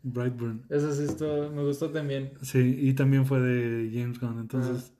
Brightburn. 0.01 0.65
Esa 0.69 0.93
sí 0.93 1.05
me 1.53 1.63
gustó 1.63 1.89
también. 1.89 2.33
Sí, 2.41 2.77
y 2.79 2.93
también 2.93 3.25
fue 3.25 3.39
de 3.39 3.91
James 3.93 4.19
Gunn. 4.19 4.39
Entonces, 4.39 4.93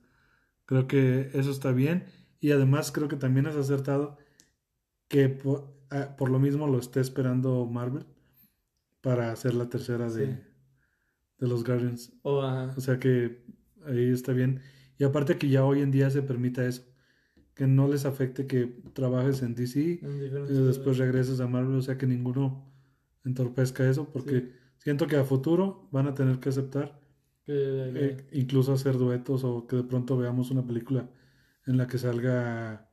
creo 0.66 0.86
que 0.86 1.30
eso 1.32 1.50
está 1.50 1.72
bien. 1.72 2.04
Y 2.40 2.52
además 2.52 2.92
creo 2.92 3.08
que 3.08 3.16
también 3.16 3.46
es 3.46 3.56
acertado 3.56 4.18
que 5.08 5.28
por, 5.28 5.74
ah, 5.90 6.16
por 6.16 6.30
lo 6.30 6.38
mismo 6.38 6.66
lo 6.66 6.78
esté 6.78 7.00
esperando 7.00 7.66
Marvel 7.66 8.06
para 9.00 9.32
hacer 9.32 9.54
la 9.54 9.68
tercera 9.68 10.10
de, 10.10 10.26
de 11.38 11.48
los 11.48 11.64
Guardians. 11.64 12.12
Oh, 12.22 12.40
o 12.76 12.80
sea 12.80 12.98
que 12.98 13.44
ahí 13.86 14.10
está 14.10 14.32
bien. 14.32 14.60
Y 14.98 15.04
aparte 15.04 15.36
que 15.38 15.48
ya 15.48 15.64
hoy 15.64 15.80
en 15.80 15.90
día 15.90 16.10
se 16.10 16.22
permita 16.22 16.64
eso, 16.66 16.84
que 17.54 17.66
no 17.66 17.88
les 17.88 18.04
afecte 18.04 18.46
que 18.46 18.66
trabajes 18.92 19.42
en 19.42 19.54
DC 19.54 19.80
y 19.80 19.98
después 19.98 20.98
regreses 20.98 21.40
a 21.40 21.46
Marvel, 21.46 21.76
o 21.76 21.82
sea 21.82 21.98
que 21.98 22.06
ninguno 22.06 22.69
entorpezca 23.24 23.88
eso, 23.88 24.10
porque 24.12 24.52
siento 24.78 25.06
que 25.06 25.16
a 25.16 25.24
futuro 25.24 25.88
van 25.92 26.06
a 26.06 26.14
tener 26.14 26.38
que 26.38 26.48
aceptar 26.48 27.00
eh, 27.46 28.28
incluso 28.32 28.72
hacer 28.72 28.96
duetos 28.96 29.44
o 29.44 29.66
que 29.66 29.76
de 29.76 29.82
pronto 29.82 30.16
veamos 30.16 30.50
una 30.50 30.64
película 30.64 31.10
en 31.66 31.76
la 31.76 31.86
que 31.86 31.98
salga 31.98 32.88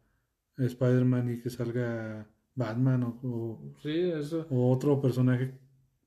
Spider-Man 0.57 1.33
y 1.33 1.41
que 1.41 1.49
salga 1.49 2.27
Batman 2.55 3.03
o, 3.03 3.73
o 4.49 4.71
otro 4.71 4.99
personaje 4.99 5.53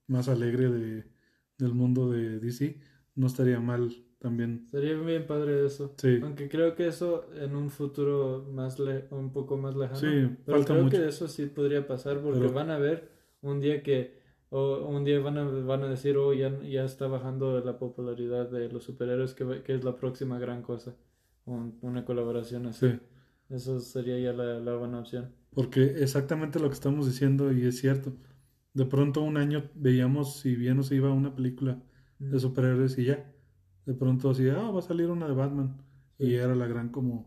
más 0.08 0.28
alegre 0.28 0.68
de, 0.68 1.04
del 1.58 1.74
mundo 1.74 2.10
de 2.10 2.40
DC, 2.40 2.80
no 3.14 3.28
estaría 3.28 3.60
mal 3.60 3.90
también. 4.18 4.66
Sería 4.70 4.94
bien 4.94 5.26
padre 5.26 5.64
eso. 5.64 5.94
Sí. 5.96 6.18
Aunque 6.22 6.48
creo 6.48 6.74
que 6.74 6.88
eso 6.88 7.30
en 7.34 7.54
un 7.54 7.70
futuro 7.70 8.46
más 8.52 8.78
le 8.80 9.06
un 9.10 9.32
poco 9.32 9.56
más 9.56 9.76
lejano. 9.76 10.00
Sí, 10.00 10.36
pero 10.44 10.64
creo 10.64 10.88
que 10.90 11.08
eso 11.08 11.28
sí 11.28 11.46
podría 11.46 11.86
pasar 11.86 12.20
porque 12.20 12.48
van 12.48 12.70
a 12.70 12.78
ver 12.78 13.19
un 13.42 13.60
día 13.60 13.82
que 13.82 14.20
o 14.50 14.88
un 14.88 15.04
día 15.04 15.20
van 15.20 15.38
a, 15.38 15.44
van 15.44 15.82
a 15.84 15.88
decir, 15.88 16.16
oh, 16.16 16.32
ya, 16.34 16.60
ya 16.62 16.84
está 16.84 17.06
bajando 17.06 17.60
la 17.60 17.78
popularidad 17.78 18.50
de 18.50 18.68
los 18.68 18.82
superhéroes, 18.84 19.34
que, 19.34 19.62
que 19.62 19.74
es 19.74 19.84
la 19.84 19.96
próxima 19.96 20.38
gran 20.40 20.62
cosa. 20.62 20.96
una 21.46 22.04
colaboración 22.04 22.66
así. 22.66 22.90
Sí. 22.90 22.98
Eso 23.48 23.80
sería 23.80 24.18
ya 24.18 24.32
la, 24.32 24.58
la 24.60 24.74
buena 24.76 25.00
opción. 25.00 25.32
Porque 25.54 26.02
exactamente 26.02 26.58
lo 26.58 26.68
que 26.68 26.74
estamos 26.74 27.06
diciendo 27.06 27.52
y 27.52 27.64
es 27.66 27.78
cierto 27.78 28.12
de 28.74 28.86
pronto 28.86 29.22
un 29.22 29.36
año 29.36 29.68
veíamos 29.74 30.40
si 30.40 30.54
bien 30.54 30.78
o 30.78 30.82
se 30.82 30.94
iba 30.96 31.10
una 31.10 31.34
película 31.34 31.82
de 32.18 32.38
superhéroes 32.38 32.98
y 32.98 33.06
ya. 33.06 33.32
De 33.86 33.94
pronto 33.94 34.30
así, 34.30 34.48
ah, 34.48 34.70
va 34.70 34.78
a 34.78 34.82
salir 34.82 35.10
una 35.10 35.26
de 35.26 35.34
Batman. 35.34 35.82
Y 36.18 36.34
era 36.34 36.54
la 36.54 36.66
gran 36.66 36.90
como 36.90 37.26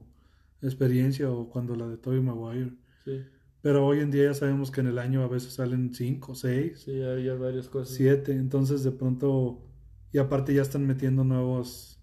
experiencia 0.61 1.29
o 1.29 1.49
cuando 1.49 1.75
la 1.75 1.87
de 1.87 1.97
Tobey 1.97 2.21
Maguire. 2.21 2.73
Sí. 3.03 3.21
Pero 3.63 3.87
hoy 3.87 4.01
en 4.01 4.11
día 4.11 4.25
ya 4.25 4.33
sabemos 4.33 4.71
que 4.71 4.81
en 4.81 4.87
el 4.87 4.99
año 4.99 5.23
a 5.23 5.27
veces 5.29 5.53
salen 5.53 5.93
cinco, 5.93 6.35
seis. 6.35 6.81
Sí, 6.83 7.01
había 7.01 7.33
varias 7.35 7.69
cosas. 7.69 7.95
Siete. 7.95 8.33
Entonces 8.33 8.83
de 8.83 8.91
pronto, 8.91 9.61
y 10.11 10.17
aparte 10.17 10.53
ya 10.53 10.61
están 10.61 10.85
metiendo 10.85 11.23
nuevos, 11.23 11.97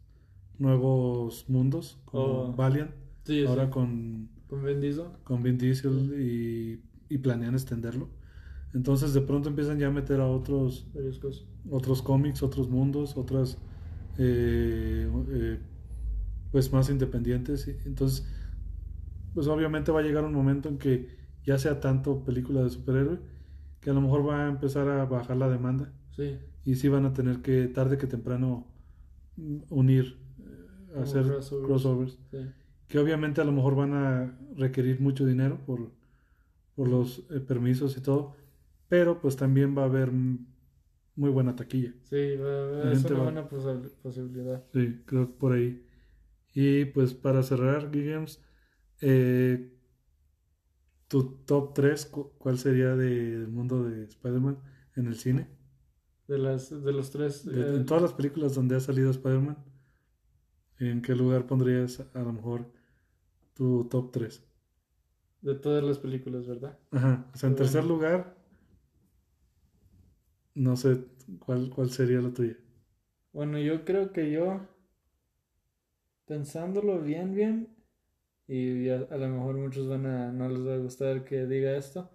nuevos 0.58 1.50
mundos, 1.50 2.00
como 2.06 2.24
oh. 2.24 2.52
Valiant. 2.54 2.92
Sí, 3.24 3.44
ahora 3.44 3.68
con... 3.68 4.30
Con 4.48 4.64
Vin 4.64 4.80
Diesel. 4.80 5.04
Con 5.22 5.42
Vin 5.42 5.58
Diesel 5.58 6.18
y, 6.18 6.82
y 7.10 7.18
planean 7.18 7.52
extenderlo. 7.52 8.08
Entonces 8.72 9.12
de 9.12 9.20
pronto 9.20 9.50
empiezan 9.50 9.78
ya 9.78 9.88
a 9.88 9.90
meter 9.90 10.18
a 10.22 10.28
otros, 10.28 10.86
otros 11.68 12.00
cómics, 12.00 12.42
otros 12.42 12.70
mundos, 12.70 13.18
otras, 13.18 13.58
eh, 14.16 15.10
eh, 15.28 15.58
pues 16.52 16.72
más 16.72 16.88
independientes. 16.88 17.68
Entonces, 17.84 18.26
pues 19.34 19.46
obviamente 19.46 19.92
va 19.92 20.00
a 20.00 20.02
llegar 20.02 20.24
un 20.24 20.32
momento 20.32 20.70
en 20.70 20.78
que 20.78 21.19
ya 21.44 21.58
sea 21.58 21.80
tanto 21.80 22.24
película 22.24 22.62
de 22.62 22.70
superhéroe, 22.70 23.18
que 23.80 23.90
a 23.90 23.92
lo 23.92 24.00
mejor 24.00 24.28
va 24.28 24.46
a 24.46 24.48
empezar 24.48 24.88
a 24.88 25.04
bajar 25.06 25.36
la 25.36 25.48
demanda. 25.48 25.92
Sí. 26.16 26.38
Y 26.64 26.74
sí 26.74 26.88
van 26.88 27.06
a 27.06 27.12
tener 27.12 27.40
que, 27.40 27.68
tarde 27.68 27.98
que 27.98 28.06
temprano, 28.06 28.66
unir, 29.70 30.18
eh, 30.38 31.00
hacer 31.00 31.24
crossovers. 31.64 32.18
Que 32.88 32.98
obviamente 32.98 33.40
a 33.40 33.44
lo 33.44 33.52
mejor 33.52 33.76
van 33.76 33.94
a 33.94 34.38
requerir 34.56 35.00
mucho 35.00 35.24
dinero 35.24 35.58
por, 35.64 35.92
por 36.74 36.88
los 36.88 37.20
permisos 37.46 37.96
y 37.96 38.00
todo 38.00 38.34
pero 38.90 39.20
pues 39.20 39.36
también 39.36 39.78
va 39.78 39.82
a 39.82 39.84
haber 39.84 40.10
muy 40.10 41.30
buena 41.30 41.54
taquilla. 41.54 41.94
Sí, 42.02 42.36
va 42.36 42.50
a 42.50 42.80
haber 42.80 42.92
es 42.92 43.04
una 43.04 43.22
buena 43.22 43.48
posibilidad. 43.48 44.64
Sí, 44.74 45.02
creo 45.06 45.28
que 45.28 45.34
por 45.34 45.52
ahí. 45.52 45.86
Y 46.52 46.86
pues 46.86 47.14
para 47.14 47.44
cerrar, 47.44 47.88
Games, 47.92 48.42
eh, 49.00 49.72
tu 51.10 51.24
top 51.44 51.74
3, 51.74 52.06
¿cuál 52.38 52.56
sería 52.56 52.94
del 52.94 53.48
mundo 53.48 53.82
de 53.82 54.04
Spider-Man 54.04 54.60
en 54.94 55.06
el 55.08 55.16
cine? 55.16 55.48
De, 56.28 56.38
las, 56.38 56.70
de 56.70 56.92
los 56.92 57.10
tres. 57.10 57.44
en 57.48 57.80
eh, 57.80 57.84
todas 57.84 58.00
las 58.00 58.12
películas 58.12 58.54
donde 58.54 58.76
ha 58.76 58.80
salido 58.80 59.10
Spider-Man, 59.10 59.58
¿en 60.78 61.02
qué 61.02 61.16
lugar 61.16 61.48
pondrías 61.48 61.98
a 62.14 62.22
lo 62.22 62.32
mejor 62.32 62.72
tu 63.54 63.88
top 63.88 64.12
3? 64.12 64.46
De 65.42 65.56
todas 65.56 65.82
las 65.82 65.98
películas, 65.98 66.46
¿verdad? 66.46 66.78
Ajá. 66.92 67.28
O 67.34 67.36
sea, 67.36 67.48
en 67.48 67.56
tercer 67.56 67.84
lugar, 67.84 68.36
no 70.54 70.76
sé 70.76 71.06
cuál, 71.40 71.70
cuál 71.70 71.90
sería 71.90 72.20
la 72.20 72.32
tuya. 72.32 72.56
Bueno, 73.32 73.58
yo 73.58 73.84
creo 73.84 74.12
que 74.12 74.30
yo 74.30 74.60
pensándolo 76.26 77.00
bien, 77.00 77.34
bien, 77.34 77.79
y 78.50 78.88
a, 78.88 79.06
a, 79.10 79.16
lo 79.16 79.28
mejor 79.28 79.56
muchos 79.58 79.88
van 79.88 80.06
a, 80.06 80.32
no 80.32 80.48
les 80.48 80.66
va 80.66 80.74
a 80.74 80.78
gustar 80.78 81.24
que 81.24 81.46
diga 81.46 81.76
esto, 81.76 82.10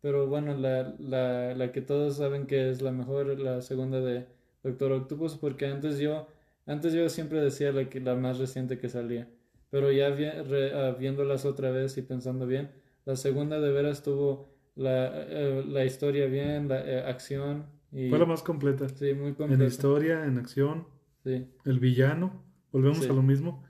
pero 0.00 0.26
bueno, 0.26 0.52
la, 0.56 0.96
la, 0.98 1.54
la 1.54 1.70
que 1.70 1.80
todos 1.80 2.16
saben 2.16 2.48
que 2.48 2.70
es 2.70 2.82
la 2.82 2.90
mejor, 2.90 3.38
la 3.38 3.62
segunda 3.62 4.00
de 4.00 4.26
Doctor 4.64 4.90
Octopus, 4.90 5.36
porque 5.36 5.66
antes 5.66 6.00
yo, 6.00 6.26
antes 6.66 6.92
yo 6.92 7.08
siempre 7.08 7.40
decía 7.40 7.70
la, 7.70 7.88
que, 7.88 8.00
la 8.00 8.16
más 8.16 8.38
reciente 8.38 8.78
que 8.78 8.88
salía, 8.88 9.28
pero 9.70 9.92
ya 9.92 10.08
ah, 10.08 10.96
viéndolas 10.98 11.44
otra 11.44 11.70
vez 11.70 11.96
y 11.98 12.02
pensando 12.02 12.48
bien, 12.48 12.72
la 13.04 13.14
segunda 13.14 13.60
de 13.60 13.70
veras 13.70 14.02
tuvo 14.02 14.48
la, 14.74 15.12
eh, 15.14 15.64
la 15.68 15.84
historia 15.84 16.26
bien, 16.26 16.66
la 16.66 16.80
eh, 16.84 17.04
acción. 17.04 17.66
Y, 17.92 18.08
Fue 18.08 18.18
la 18.18 18.26
más 18.26 18.42
completa. 18.42 18.88
Sí, 18.88 19.14
muy 19.14 19.34
completa. 19.34 19.62
En 19.62 19.68
historia, 19.68 20.24
en 20.24 20.38
acción. 20.38 20.88
Sí. 21.22 21.46
El 21.64 21.78
villano, 21.78 22.42
volvemos 22.72 22.98
Sí. 22.98 23.08
a 23.08 23.12
lo 23.12 23.22
mismo. 23.22 23.62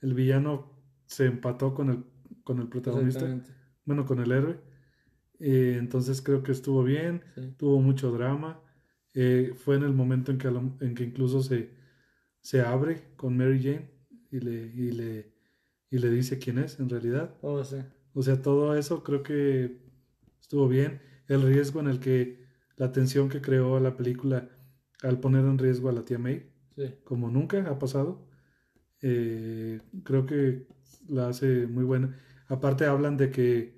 El 0.00 0.14
villano 0.14 0.73
se 1.06 1.26
empató 1.26 1.74
con 1.74 1.90
el, 1.90 2.04
con 2.44 2.58
el 2.60 2.68
protagonista, 2.68 3.42
bueno, 3.84 4.04
con 4.06 4.20
el 4.20 4.32
héroe. 4.32 4.58
Eh, 5.40 5.76
entonces 5.78 6.22
creo 6.22 6.42
que 6.42 6.52
estuvo 6.52 6.82
bien, 6.84 7.22
Sí. 7.34 7.54
tuvo 7.58 7.80
mucho 7.80 8.10
drama. 8.12 8.60
Eh, 9.14 9.52
fue 9.56 9.76
en 9.76 9.82
el 9.84 9.92
momento 9.92 10.32
en 10.32 10.38
que, 10.38 10.48
en 10.48 10.94
que 10.94 11.04
incluso 11.04 11.42
se, 11.42 11.70
se 12.40 12.60
abre 12.62 13.02
con 13.16 13.36
Mary 13.36 13.62
Jane 13.62 13.90
y 14.30 14.40
le, 14.40 14.52
y, 14.74 14.90
le, 14.92 15.32
y 15.90 15.98
le 15.98 16.10
dice 16.10 16.38
quién 16.38 16.58
es 16.58 16.80
en 16.80 16.88
realidad. 16.88 17.36
Oh, 17.42 17.62
sí. 17.64 17.76
O 18.12 18.22
sea, 18.22 18.40
todo 18.42 18.76
eso 18.76 19.02
creo 19.04 19.22
que 19.22 19.78
estuvo 20.40 20.68
bien. 20.68 21.00
El 21.28 21.42
riesgo 21.42 21.80
en 21.80 21.88
el 21.88 22.00
que 22.00 22.44
la 22.76 22.92
tensión 22.92 23.28
que 23.28 23.40
creó 23.40 23.78
la 23.80 23.96
película 23.96 24.48
al 25.02 25.20
poner 25.20 25.44
en 25.44 25.58
riesgo 25.58 25.88
a 25.88 25.92
la 25.92 26.04
tía 26.04 26.18
May, 26.18 26.50
Sí. 26.76 26.94
como 27.04 27.30
nunca 27.30 27.58
ha 27.70 27.78
pasado, 27.78 28.26
eh, 29.00 29.80
creo 30.02 30.26
que 30.26 30.66
la 31.08 31.28
hace 31.28 31.66
muy 31.66 31.84
buena. 31.84 32.16
Aparte 32.48 32.86
hablan 32.86 33.16
de 33.16 33.30
que 33.30 33.74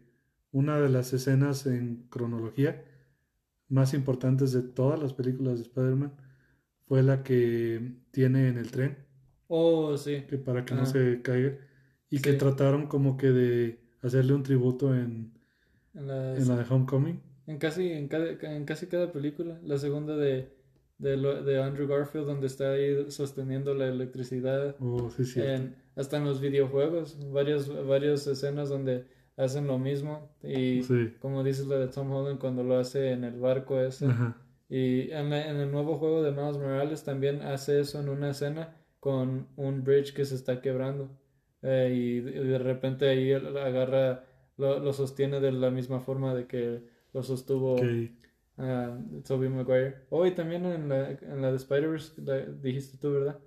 una 0.52 0.78
de 0.80 0.88
las 0.88 1.12
escenas 1.12 1.66
en 1.66 2.06
cronología 2.10 2.84
más 3.68 3.94
importantes 3.94 4.52
de 4.52 4.62
todas 4.62 5.01
las 5.01 5.12
películas 5.12 5.56
de 5.59 5.62
Spider-Man 5.62 6.12
fue 6.86 7.02
la 7.02 7.22
que 7.22 7.94
tiene 8.12 8.48
en 8.48 8.59
el 8.59 8.70
tren, 8.70 8.97
Oh, 9.48 9.97
sí. 9.97 10.22
que 10.28 10.38
para 10.38 10.64
que 10.64 10.74
no 10.74 10.86
se 10.86 11.20
caiga, 11.22 11.56
y 12.10 12.20
que 12.20 12.32
trataron 12.34 12.86
como 12.86 13.16
que 13.16 13.28
de 13.28 13.80
hacerle 14.02 14.34
un 14.34 14.43
tributo 14.43 14.94
en, 14.94 15.32
En, 15.94 16.06
la 16.06 16.56
de 16.56 16.64
Homecoming. 16.68 17.20
en 17.47 17.59
casi, 17.59 17.90
en, 17.93 18.09
cada, 18.09 18.30
en 18.30 18.64
casi 18.64 18.86
cada 18.86 19.12
película. 19.12 19.59
La 19.64 19.78
segunda 19.78 20.16
de, 20.16 20.52
de, 20.98 21.62
Andrew 21.62 21.86
Garfield, 21.88 22.26
donde 22.26 22.47
está 22.47 22.72
ahí 22.72 23.10
sosteniendo 23.10 23.74
la 23.74 23.88
electricidad. 23.88 24.76
Oh, 24.80 25.10
sí, 25.10 25.24
sí. 25.24 25.40
En- 25.40 25.74
hasta 25.97 26.18
en 26.18 26.24
los 26.24 26.40
videojuegos, 26.40 27.18
varias, 27.32 27.68
varias 27.86 28.27
escenas 28.27 28.68
donde 28.68 29.06
hacen 29.36 29.66
lo 29.66 29.78
mismo. 29.78 30.31
Y 30.43 30.82
Sí. 30.82 31.14
como 31.20 31.43
dices 31.43 31.66
la 31.66 31.78
de 31.78 31.89
Tom 31.89 32.10
Holland 32.12 32.39
cuando 32.39 32.62
lo 32.62 32.78
hace 32.78 33.10
en 33.12 33.24
el 33.24 33.39
barco 33.40 33.81
ese. 33.81 34.06
Ajá. 34.06 34.36
Y 34.68 35.10
en, 35.10 35.31
la- 35.31 35.48
en 35.48 35.56
el 35.56 35.70
nuevo 35.73 35.97
juego 35.98 36.23
de 36.23 36.31
Miles 36.32 36.59
Morales 36.59 37.02
también 37.05 37.43
hace 37.43 37.81
eso 37.81 38.01
en 38.01 38.09
una 38.09 38.31
escena 38.31 38.77
con 39.01 39.48
un 39.56 39.85
bridge 39.85 40.12
que 40.14 40.24
se 40.24 40.35
está 40.35 40.60
quebrando. 40.60 41.09
Eh, 41.62 41.93
y, 41.94 42.20
de- 42.20 42.59
repente 42.59 43.09
ahí 43.09 43.32
agarra, 43.32 44.24
lo, 44.56 44.78
lo 44.78 44.93
sostiene 44.93 45.40
de 45.40 45.52
la 45.52 45.70
misma 45.70 46.01
forma 46.01 46.35
de 46.35 46.47
que 46.47 46.82
lo 47.12 47.23
sostuvo 47.23 47.74
Ok. 47.74 47.82
ah, 48.59 48.98
Tobey 49.27 49.48
Maguire. 49.48 49.97
Oh, 50.10 50.27
y 50.27 50.32
también 50.32 50.64
en 50.66 50.89
la, 50.89 51.10
en 51.10 51.40
la 51.43 51.51
de 51.51 51.56
Spider-Verse, 51.56 52.20
dijiste 52.62 52.98
tú, 52.98 53.12
¿verdad? 53.12 53.39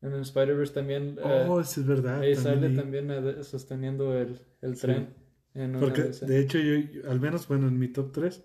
En 0.00 0.12
el 0.12 0.20
Spider-Verse 0.22 0.74
también, 0.74 1.18
eh, 1.18 1.46
Oh, 1.48 1.60
es 1.60 1.84
verdad. 1.86 2.20
ahí 2.20 2.34
también 2.34 2.36
sale 2.54 2.66
ahí. 2.68 2.76
también 2.76 3.10
eh, 3.10 3.42
sosteniendo 3.42 4.16
el, 4.16 4.38
el 4.62 4.76
Sí. 4.76 4.82
tren. 4.82 5.14
En 5.54 5.72
Porque 5.72 6.02
de 6.02 6.38
hecho, 6.40 6.58
yo, 6.58 6.74
yo- 6.76 7.10
al 7.10 7.18
menos, 7.20 7.48
bueno, 7.48 7.66
en 7.68 7.78
mi 7.78 7.88
top 7.88 8.12
3, 8.12 8.44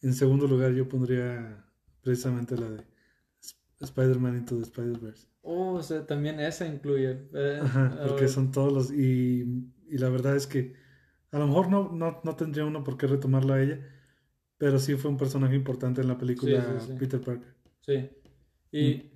en 0.00 0.12
segundo 0.14 0.46
lugar 0.48 0.72
yo 0.72 0.88
pondría 0.88 1.64
precisamente 2.00 2.56
la 2.56 2.68
de 2.70 2.82
Sp- 3.38 3.62
Spider-Man 3.80 4.38
Into 4.38 4.56
the 4.56 4.62
Spider-Verse. 4.62 5.28
Oh, 5.42 5.74
o 5.74 5.82
sea, 5.82 6.04
también 6.06 6.40
esa 6.40 6.66
incluye. 6.66 7.28
eh, 7.34 7.60
Ajá, 7.62 7.98
porque 8.08 8.26
son 8.28 8.50
todos 8.50 8.72
los... 8.72 8.92
Y, 8.92 9.44
y 9.88 9.98
la 9.98 10.08
verdad 10.08 10.34
es 10.34 10.46
que 10.48 10.74
a 11.30 11.38
lo 11.38 11.46
mejor 11.46 11.70
no, 11.70 11.92
no, 11.92 12.20
no 12.24 12.36
tendría 12.36 12.64
uno 12.64 12.82
por 12.82 12.96
qué 12.96 13.06
retomarlo 13.06 13.54
a 13.54 13.62
ella, 13.62 13.78
pero 14.58 14.78
sí 14.80 14.96
fue 14.96 15.10
un 15.12 15.16
personaje 15.16 15.54
importante 15.54 16.00
en 16.00 16.08
la 16.08 16.18
película 16.18 16.64
Sí, 16.80 16.80
sí, 16.80 16.86
sí. 16.92 16.98
Peter 16.98 17.20
Parker. 17.20 17.54
Sí. 17.80 18.10
Y. 18.72 18.94
Mm. 18.94 19.11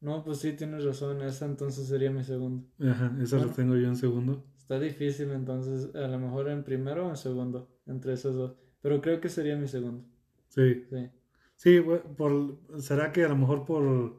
No, 0.00 0.22
pues 0.24 0.38
sí, 0.38 0.52
tienes 0.52 0.84
razón. 0.84 1.22
Esa 1.22 1.46
entonces 1.46 1.86
sería 1.88 2.10
mi 2.10 2.22
segundo. 2.22 2.66
Ajá, 2.80 3.16
esa 3.20 3.38
la 3.38 3.52
tengo 3.52 3.76
yo 3.76 3.88
en 3.88 3.96
segundo. 3.96 4.44
Está 4.58 4.78
difícil, 4.78 5.30
entonces, 5.30 5.94
a 5.94 6.06
lo 6.08 6.18
mejor 6.18 6.48
en 6.50 6.62
primero 6.62 7.06
o 7.06 7.10
en 7.10 7.16
segundo, 7.16 7.68
entre 7.86 8.12
esos 8.12 8.34
dos. 8.34 8.56
Pero 8.80 9.00
creo 9.00 9.20
que 9.20 9.28
sería 9.28 9.56
mi 9.56 9.66
segundo. 9.66 10.04
Sí, 10.48 10.84
Sí. 10.90 11.10
sí, 11.56 11.80
por, 12.16 12.58
será 12.78 13.10
que 13.12 13.24
a 13.24 13.28
lo 13.28 13.36
mejor 13.36 13.64
por, 13.64 14.18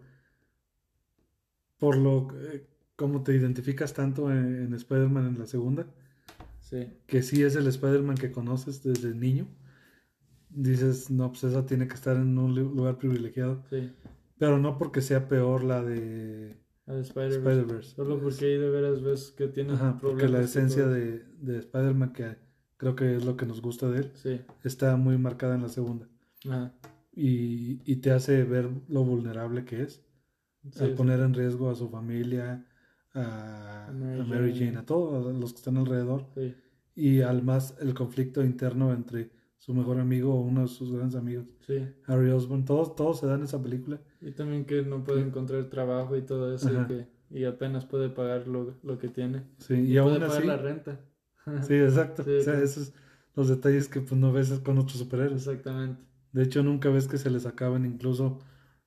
por 1.77 1.97
lo, 1.97 2.27
eh, 2.51 2.67
como 2.95 3.23
te 3.23 3.33
identificas 3.35 3.93
tanto 3.93 4.31
en, 4.31 4.63
en 4.63 4.73
Spider-Man 4.73 5.27
en 5.27 5.39
la 5.39 5.45
segunda, 5.45 5.87
Sí. 6.61 6.87
que 7.07 7.21
sí 7.23 7.41
es 7.43 7.55
el 7.55 7.67
Spider-Man 7.67 8.17
que 8.17 8.31
conoces 8.31 8.83
desde 8.83 9.15
niño, 9.15 9.47
dices, 10.49 11.09
no, 11.09 11.29
pues 11.31 11.43
esa 11.45 11.65
tiene 11.65 11.87
que 11.87 11.93
estar 11.95 12.15
en 12.17 12.37
un 12.37 12.53
lu- 12.55 12.73
lugar 12.75 12.97
privilegiado, 12.97 13.63
Sí. 13.69 13.91
Pero 14.39 14.57
no 14.57 14.77
porque 14.77 15.01
sea 15.01 15.27
peor 15.27 15.63
la 15.63 15.83
de 15.83 16.57
Spider-Verse. 16.87 17.95
Solo 17.95 18.19
porque 18.19 18.45
ahí 18.45 18.57
de 18.57 18.69
veras 18.69 19.01
ves 19.03 19.31
que 19.37 19.47
tiene 19.47 19.73
Ajá, 19.73 19.97
porque 20.01 20.27
la 20.27 20.41
esencia 20.41 20.87
de, 20.87 21.23
de 21.39 21.59
Spider-Man, 21.59 22.13
que 22.13 22.35
creo 22.77 22.95
que 22.95 23.15
es 23.15 23.25
lo 23.25 23.37
que 23.37 23.45
nos 23.45 23.61
gusta 23.61 23.89
de 23.89 23.99
él, 23.99 24.11
Sí. 24.15 24.41
está 24.63 24.95
muy 24.97 25.17
marcada 25.17 25.55
en 25.55 25.61
la 25.61 25.69
segunda. 25.69 26.07
Ajá. 26.45 26.73
Y, 27.13 27.81
y 27.85 27.97
te 27.97 28.11
hace 28.11 28.43
ver 28.43 28.69
lo 28.87 29.03
vulnerable 29.03 29.65
que 29.65 29.83
es 29.83 30.01
Sí, 30.71 30.83
al 30.83 30.89
sí. 30.89 30.95
poner 30.95 31.19
en 31.21 31.33
riesgo 31.33 31.69
a 31.69 31.75
su 31.75 31.89
familia, 31.89 32.65
a, 33.13 33.87
A 33.87 33.91
Mary 33.91 34.19
a 34.19 34.23
Mary 34.23 34.51
Jane. 34.53 34.65
Jane, 34.67 34.77
a 34.79 34.85
todos 34.85 35.35
los 35.35 35.51
que 35.53 35.57
están 35.57 35.77
alrededor, 35.77 36.27
y 36.95 37.21
al 37.21 37.43
más 37.43 37.77
el 37.81 37.93
conflicto 37.93 38.43
interno 38.43 38.91
entre 38.93 39.31
su 39.57 39.73
mejor 39.73 39.99
amigo 39.99 40.33
o 40.33 40.41
uno 40.41 40.61
de 40.61 40.67
sus 40.67 40.91
grandes 40.91 41.15
amigos, 41.15 41.45
Sí. 41.65 41.85
Harry 42.07 42.29
Osborn, 42.31 42.65
todos, 42.65 42.95
todos 42.95 43.19
se 43.19 43.27
dan 43.27 43.39
en 43.39 43.45
esa 43.45 43.61
película. 43.61 43.99
Y 44.21 44.31
también 44.31 44.65
que 44.65 44.81
no 44.83 45.03
puede 45.03 45.21
encontrar 45.21 45.65
trabajo 45.69 46.15
y 46.17 46.21
todo 46.21 46.53
eso. 46.53 46.71
Y, 46.73 46.75
Ajá. 46.75 46.87
que, 46.87 47.07
y 47.29 47.45
apenas 47.45 47.85
puede 47.85 48.09
pagar 48.09 48.47
lo, 48.47 48.77
lo 48.83 48.97
que 48.99 49.07
tiene. 49.09 49.43
Sí, 49.57 49.75
y, 49.75 49.93
Y 49.93 49.97
aún 49.97 50.17
puede 50.17 50.19
pagar 50.19 50.37
así, 50.39 50.47
la 50.47 50.57
renta. 50.57 50.99
sí, 51.67 51.73
exacto. 51.75 52.23
Sí, 52.23 52.31
o 52.31 52.41
sea, 52.41 52.59
esos 52.61 52.93
los 53.35 53.47
detalles 53.47 53.87
que 53.87 54.01
pues 54.01 54.19
no 54.19 54.33
ves 54.33 54.51
con 54.59 54.77
otros 54.77 54.97
superhéroes. 54.99 55.47
Exactamente. 55.47 56.01
De 56.31 56.43
hecho, 56.43 56.63
nunca 56.63 56.89
ves 56.89 57.07
que 57.07 57.17
se 57.17 57.29
les 57.29 57.45
acaban 57.45 57.85
incluso 57.85 58.39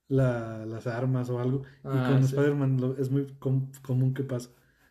la- 0.08 0.66
las 0.66 0.86
armas 0.86 1.30
o 1.30 1.40
algo. 1.40 1.62
y 1.92 1.98
Ah, 1.98 2.08
con 2.10 2.22
sí. 2.26 2.34
Spider-Man 2.34 2.96
es 2.98 3.10
muy 3.10 3.26
com- 3.38 3.70
común 3.82 4.14
que 4.14 4.24
pasa. 4.24 4.50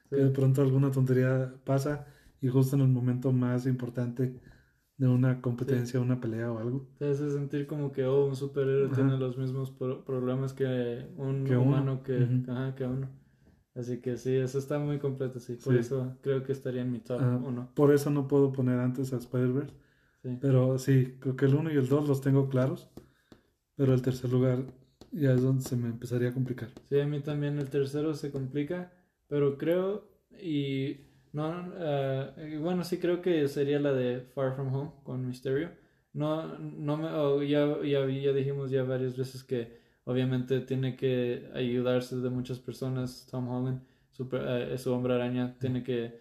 Sí. 0.09 0.15
Que 0.15 0.23
de 0.23 0.29
pronto 0.31 0.61
alguna 0.61 0.91
tontería 0.91 1.53
pasa 1.63 2.07
y 2.41 2.47
justo 2.49 2.75
en 2.75 2.81
el 2.81 2.87
momento 2.89 3.31
más 3.31 3.65
importante 3.67 4.39
de 5.01 5.07
una 5.07 5.41
competencia, 5.41 5.99
una 5.99 6.21
pelea 6.21 6.51
o 6.51 6.59
algo. 6.59 6.87
Te 6.99 7.09
hace 7.09 7.31
sentir 7.31 7.65
como 7.65 7.91
que 7.91 8.05
oh, 8.05 8.27
un 8.27 8.35
superhéroe 8.35 8.85
Ajá. 8.85 8.95
tiene 8.95 9.17
los 9.17 9.35
mismos 9.35 9.71
pro- 9.71 10.05
problemas 10.05 10.53
que 10.53 11.07
un 11.17 11.43
Que 11.43 11.57
uno. 11.57 11.61
humano 11.63 12.03
que, 12.03 12.17
Ujú. 12.23 12.51
ajá, 12.51 12.75
que 12.75 12.85
uno. 12.85 13.09
Así 13.73 13.99
que 13.99 14.17
sí, 14.17 14.35
eso 14.35 14.59
está 14.59 14.77
muy 14.77 14.99
completo, 14.99 15.39
sí. 15.39 15.53
Por 15.55 15.73
Sí. 15.73 15.79
eso 15.79 16.17
creo 16.21 16.43
que 16.43 16.51
estaría 16.51 16.83
en 16.83 16.91
mi 16.91 16.99
top 16.99 17.19
Ah, 17.19 17.39
uno. 17.43 17.69
por 17.73 17.91
eso 17.91 18.11
no 18.11 18.27
puedo 18.27 18.51
poner 18.51 18.77
antes 18.79 19.11
a 19.11 19.17
Spider-Verse. 19.17 19.73
Sí. 20.21 20.37
Pero 20.39 20.77
sí, 20.77 21.15
creo 21.19 21.35
que 21.35 21.45
el 21.45 21.55
1 21.55 21.71
y 21.73 21.77
el 21.77 21.87
2 21.87 22.07
los 22.07 22.21
tengo 22.21 22.47
claros. 22.47 22.87
Pero 23.75 23.95
el 23.95 24.03
tercer 24.03 24.29
lugar 24.31 24.65
ya 25.11 25.33
es 25.33 25.41
donde 25.41 25.63
se 25.63 25.75
me 25.77 25.87
empezaría 25.89 26.29
a 26.29 26.33
complicar. 26.33 26.69
Sí, 26.89 26.99
a 26.99 27.07
mí 27.07 27.21
también 27.21 27.57
el 27.57 27.71
tercero 27.71 28.13
se 28.13 28.29
complica, 28.29 28.93
pero 29.27 29.57
creo 29.57 30.07
y 30.39 31.07
no, 31.33 31.71
y 32.37 32.57
bueno, 32.57 32.83
sí 32.83 32.99
creo 32.99 33.21
que 33.21 33.47
sería 33.47 33.79
la 33.79 33.93
de 33.93 34.21
Far 34.21 34.55
From 34.55 34.73
Home 34.73 34.91
con 35.03 35.25
Mysterio. 35.27 35.71
No, 36.13 36.57
no 36.57 36.97
me, 36.97 37.07
oh, 37.09 37.41
ya, 37.41 37.81
ya, 37.83 38.05
ya 38.07 38.33
dijimos 38.33 38.69
ya 38.69 38.83
varias 38.83 39.17
veces 39.17 39.43
que 39.43 39.79
obviamente 40.03 40.59
tiene 40.61 40.95
que 40.97 41.49
ayudarse 41.53 42.17
de 42.17 42.29
muchas 42.29 42.59
personas. 42.59 43.27
Tom 43.31 43.47
Holland, 43.47 43.81
super, 44.11 44.41
eh, 44.45 44.77
su 44.77 44.93
hombre 44.93 45.13
araña, 45.15 45.57
tiene 45.59 45.83
que 45.83 46.19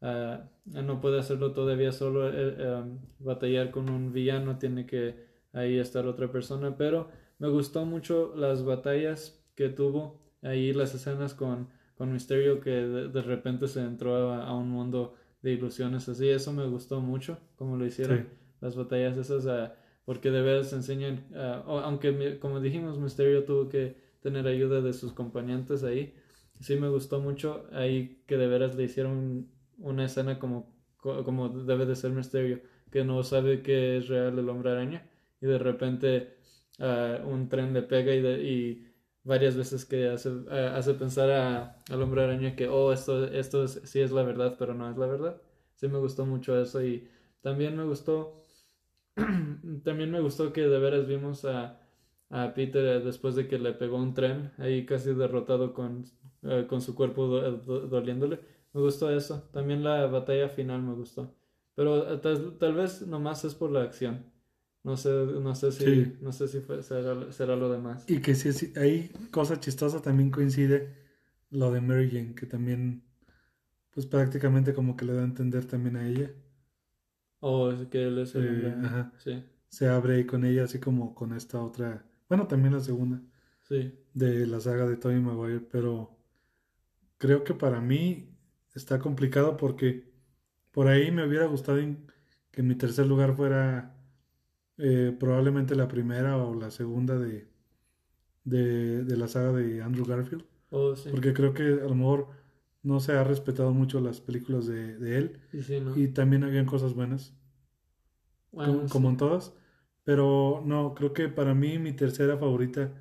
ah, 0.00 0.48
no 0.66 1.00
puede 1.00 1.20
hacerlo 1.20 1.52
todavía 1.52 1.92
solo, 1.92 2.28
um, 2.28 2.98
batallar 3.18 3.70
con 3.70 3.88
un 3.90 4.12
villano, 4.12 4.58
tiene 4.58 4.86
que 4.86 5.26
ahí 5.52 5.78
estar 5.78 6.06
otra 6.06 6.30
persona, 6.30 6.76
pero 6.76 7.08
me 7.38 7.48
gustó 7.48 7.84
mucho 7.84 8.34
las 8.36 8.64
batallas 8.64 9.42
que 9.54 9.68
tuvo 9.68 10.20
ahí, 10.42 10.72
las 10.72 10.94
escenas 10.94 11.34
con, 11.34 11.68
con 11.96 12.12
Mysterio 12.12 12.60
que 12.60 12.70
de, 12.70 13.08
de 13.08 13.22
repente 13.22 13.68
se 13.68 13.80
entró 13.80 14.32
a, 14.32 14.46
a 14.46 14.54
un 14.54 14.68
mundo 14.70 15.14
de 15.42 15.52
ilusiones 15.52 16.08
así, 16.08 16.28
eso 16.28 16.52
me 16.52 16.66
gustó 16.66 17.00
mucho, 17.00 17.38
como 17.56 17.76
lo 17.76 17.86
hicieron, 17.86 18.18
Sí. 18.18 18.24
las 18.60 18.76
batallas 18.76 19.16
esas, 19.16 19.46
ah, 19.46 19.74
porque 20.04 20.30
de 20.30 20.42
veras 20.42 20.72
enseñan, 20.72 21.24
o- 21.66 21.78
aunque 21.80 22.38
como 22.38 22.60
dijimos, 22.60 22.98
Mysterio 22.98 23.44
tuvo 23.44 23.68
que 23.68 23.96
tener 24.20 24.46
ayuda 24.46 24.80
de 24.80 24.92
sus 24.92 25.12
acompañantes 25.12 25.84
ahí, 25.84 26.14
sí 26.60 26.76
me 26.76 26.88
gustó 26.88 27.20
mucho 27.20 27.66
ahí 27.72 28.22
que 28.26 28.36
de 28.36 28.46
veras 28.48 28.74
le 28.76 28.84
hicieron 28.84 29.48
una 29.78 30.04
escena 30.06 30.38
como, 30.38 30.74
como 30.96 31.48
debe 31.50 31.86
de 31.86 31.94
ser 31.96 32.10
Misterio, 32.12 32.60
que 32.90 33.04
no 33.04 33.22
sabe 33.22 33.62
que 33.62 33.98
es 33.98 34.08
real 34.08 34.38
el 34.38 34.48
hombre 34.48 34.70
araña 34.70 35.08
y 35.40 35.46
de 35.46 35.58
repente 35.58 36.34
ah, 36.78 37.18
un 37.24 37.48
tren 37.48 37.72
le 37.74 37.82
pega 37.82 38.14
y, 38.14 38.20
y 38.48 38.85
varias 39.26 39.56
veces 39.56 39.84
que 39.84 40.08
hace, 40.08 40.30
ah, 40.50 40.76
hace 40.76 40.94
pensar 40.94 41.30
a, 41.30 41.82
al 41.90 42.02
hombre 42.02 42.22
araña 42.24 42.56
que, 42.56 42.68
oh, 42.68 42.92
esto, 42.92 43.26
esto 43.26 43.66
sí 43.68 44.00
es 44.00 44.12
la 44.12 44.22
verdad, 44.22 44.56
pero 44.58 44.74
no 44.74 44.90
es 44.90 44.96
la 44.96 45.06
verdad. 45.06 45.42
Sí 45.74 45.88
me 45.88 45.98
gustó 45.98 46.26
mucho 46.26 46.60
eso 46.60 46.82
y 46.82 47.08
también 47.42 47.76
me 47.76 47.84
gustó, 47.84 48.46
también 49.84 50.10
me 50.10 50.20
gustó 50.20 50.52
que 50.52 50.62
de 50.62 50.78
veras 50.78 51.06
vimos 51.06 51.44
a, 51.44 51.80
a 52.30 52.54
Peter 52.54 53.02
después 53.04 53.34
de 53.34 53.48
que 53.48 53.58
le 53.58 53.72
pegó 53.72 53.96
un 53.98 54.14
tren, 54.14 54.52
ahí 54.58 54.86
casi 54.86 55.12
derrotado 55.14 55.74
con, 55.74 56.04
eh, 56.42 56.66
con 56.68 56.80
su 56.80 56.94
cuerpo 56.94 57.26
doliéndole. 57.26 58.40
Me 58.72 58.80
gustó 58.82 59.10
eso. 59.10 59.48
También 59.52 59.82
la 59.82 60.06
batalla 60.06 60.48
final 60.48 60.82
me 60.82 60.94
gustó. 60.94 61.34
Pero 61.74 62.12
eh, 62.12 62.18
tal, 62.18 62.58
tal, 62.58 62.74
vez 62.74 63.06
nomás 63.06 63.44
es 63.44 63.54
por 63.54 63.70
la 63.70 63.82
acción. 63.82 64.24
No 64.86 64.96
sé, 64.96 65.10
no 65.10 65.52
sé 65.56 65.72
si, 65.72 66.16
no 66.20 66.30
sé 66.30 66.46
si 66.46 66.62
será, 67.32 67.56
lo 67.56 67.72
demás. 67.72 68.04
Y 68.06 68.20
que 68.20 68.36
si, 68.36 68.72
hay 68.78 69.10
cosa 69.32 69.58
chistosa 69.58 70.00
también 70.00 70.30
coincide 70.30 70.94
lo 71.50 71.72
de 71.72 71.80
Mary 71.80 72.08
Jane, 72.08 72.36
que 72.36 72.46
también, 72.46 73.02
pues 73.90 74.06
prácticamente 74.06 74.74
como 74.74 74.96
que 74.96 75.04
le 75.04 75.14
da 75.14 75.22
a 75.22 75.24
entender 75.24 75.64
también 75.64 75.96
a 75.96 76.06
ella. 76.06 76.30
Oh, 77.40 77.72
que 77.90 78.04
él 78.04 78.18
es 78.18 78.36
el 78.36 78.64
eh, 78.64 78.76
ajá. 78.84 79.12
Sí. 79.18 79.42
Se 79.68 79.88
abre 79.88 80.14
ahí 80.14 80.24
con 80.24 80.44
ella, 80.44 80.62
así 80.62 80.78
como 80.78 81.16
con 81.16 81.32
esta 81.32 81.60
otra. 81.60 82.06
Bueno, 82.28 82.46
también 82.46 82.74
la 82.74 82.80
segunda. 82.80 83.20
Sí. 83.62 83.92
De 84.14 84.46
la 84.46 84.60
saga 84.60 84.86
de 84.86 84.96
Tobey 84.96 85.18
Maguire, 85.18 85.66
pero 85.68 86.16
creo 87.18 87.42
que 87.42 87.54
para 87.54 87.80
mí 87.80 88.38
está 88.72 89.00
complicado 89.00 89.56
porque 89.56 90.12
por 90.70 90.86
ahí 90.86 91.10
me 91.10 91.26
hubiera 91.26 91.46
gustado 91.46 91.80
que 92.52 92.62
mi 92.62 92.76
tercer 92.76 93.08
lugar 93.08 93.34
fuera 93.34 93.95
eh, 94.78 95.16
probablemente 95.18 95.74
la 95.74 95.88
primera 95.88 96.36
o 96.36 96.54
la 96.54 96.70
segunda 96.70 97.18
de, 97.18 97.48
de, 98.44 99.16
la 99.16 99.28
saga 99.28 99.52
de 99.52 99.82
Andrew 99.82 100.04
Garfield. 100.04 100.44
Oh, 100.70 100.94
porque 101.10 101.32
creo 101.32 101.54
que 101.54 101.62
a 101.62 101.88
lo 101.88 101.94
mejor 101.94 102.28
no 102.82 103.00
se 103.00 103.12
ha 103.12 103.24
respetado 103.24 103.72
mucho 103.72 104.00
las 104.00 104.20
películas 104.20 104.66
de, 104.66 105.16
él. 105.16 105.40
Y 105.96 106.08
también 106.08 106.44
habían 106.44 106.66
cosas 106.66 106.94
buenas. 106.94 107.34
como, 108.50 109.10
en 109.10 109.16
todas. 109.16 109.54
Pero 110.04 110.62
no, 110.64 110.94
creo 110.94 111.12
que 111.12 111.28
para 111.28 111.54
mí 111.54 111.78
mi 111.78 111.92
tercera 111.92 112.36
favorita 112.36 112.92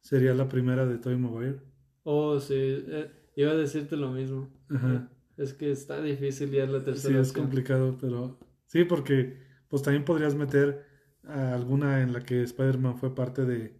sería 0.00 0.34
la 0.34 0.48
primera 0.48 0.86
de 0.86 0.98
Tobey 0.98 1.16
Maguire. 1.16 1.60
Oh, 2.02 2.38
sí. 2.40 2.54
Eh, 2.56 3.10
iba 3.36 3.52
a 3.52 3.56
decirte 3.56 3.96
lo 3.96 4.10
mismo. 4.10 4.50
Ajá. 4.68 5.08
Es 5.36 5.54
que 5.54 5.70
está 5.70 6.02
difícil 6.02 6.50
ya 6.50 6.66
la 6.66 6.84
tercera. 6.84 7.14
Sí, 7.14 7.20
es 7.20 7.32
complicado, 7.32 7.96
pero 8.00 8.38
sí, 8.66 8.84
porque 8.84 9.38
pues 9.68 9.82
también 9.82 10.04
podrías 10.04 10.34
meter 10.34 10.91
alguna 11.24 12.02
en 12.02 12.12
la 12.12 12.20
que 12.20 12.42
Spider-Man 12.42 12.96
fue 12.98 13.14
parte 13.14 13.44
de, 13.44 13.74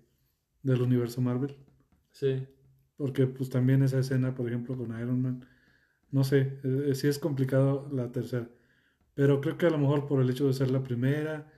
del 0.62 0.82
universo 0.82 1.20
Marvel. 1.20 1.56
Sí. 2.10 2.46
Porque 2.96 3.26
pues 3.26 3.50
también 3.50 3.82
esa 3.82 3.98
escena, 3.98 4.34
por 4.34 4.48
ejemplo, 4.48 4.76
con 4.76 4.98
Iron 4.98 5.20
Man, 5.20 5.44
no 6.10 6.24
sé, 6.24 6.60
eh, 6.62 6.84
eh, 6.88 6.94
sí 6.94 7.08
es 7.08 7.18
complicado 7.18 7.88
la 7.92 8.12
tercera. 8.12 8.48
Pero 9.14 9.40
creo 9.40 9.58
que 9.58 9.66
a 9.66 9.70
lo 9.70 9.78
mejor 9.78 10.06
por 10.06 10.22
el 10.22 10.30
hecho 10.30 10.46
de 10.46 10.52
ser 10.52 10.70
la 10.70 10.82
primera, 10.82 11.50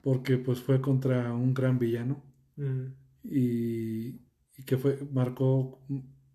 porque 0.00 0.38
pues 0.38 0.60
fue 0.60 0.80
contra 0.80 1.32
un 1.34 1.52
gran 1.52 1.78
villano 1.78 2.22
mm. 2.56 2.84
y, 3.24 4.20
y, 4.56 4.62
que 4.64 4.76
fue 4.76 4.98
marcó 5.12 5.84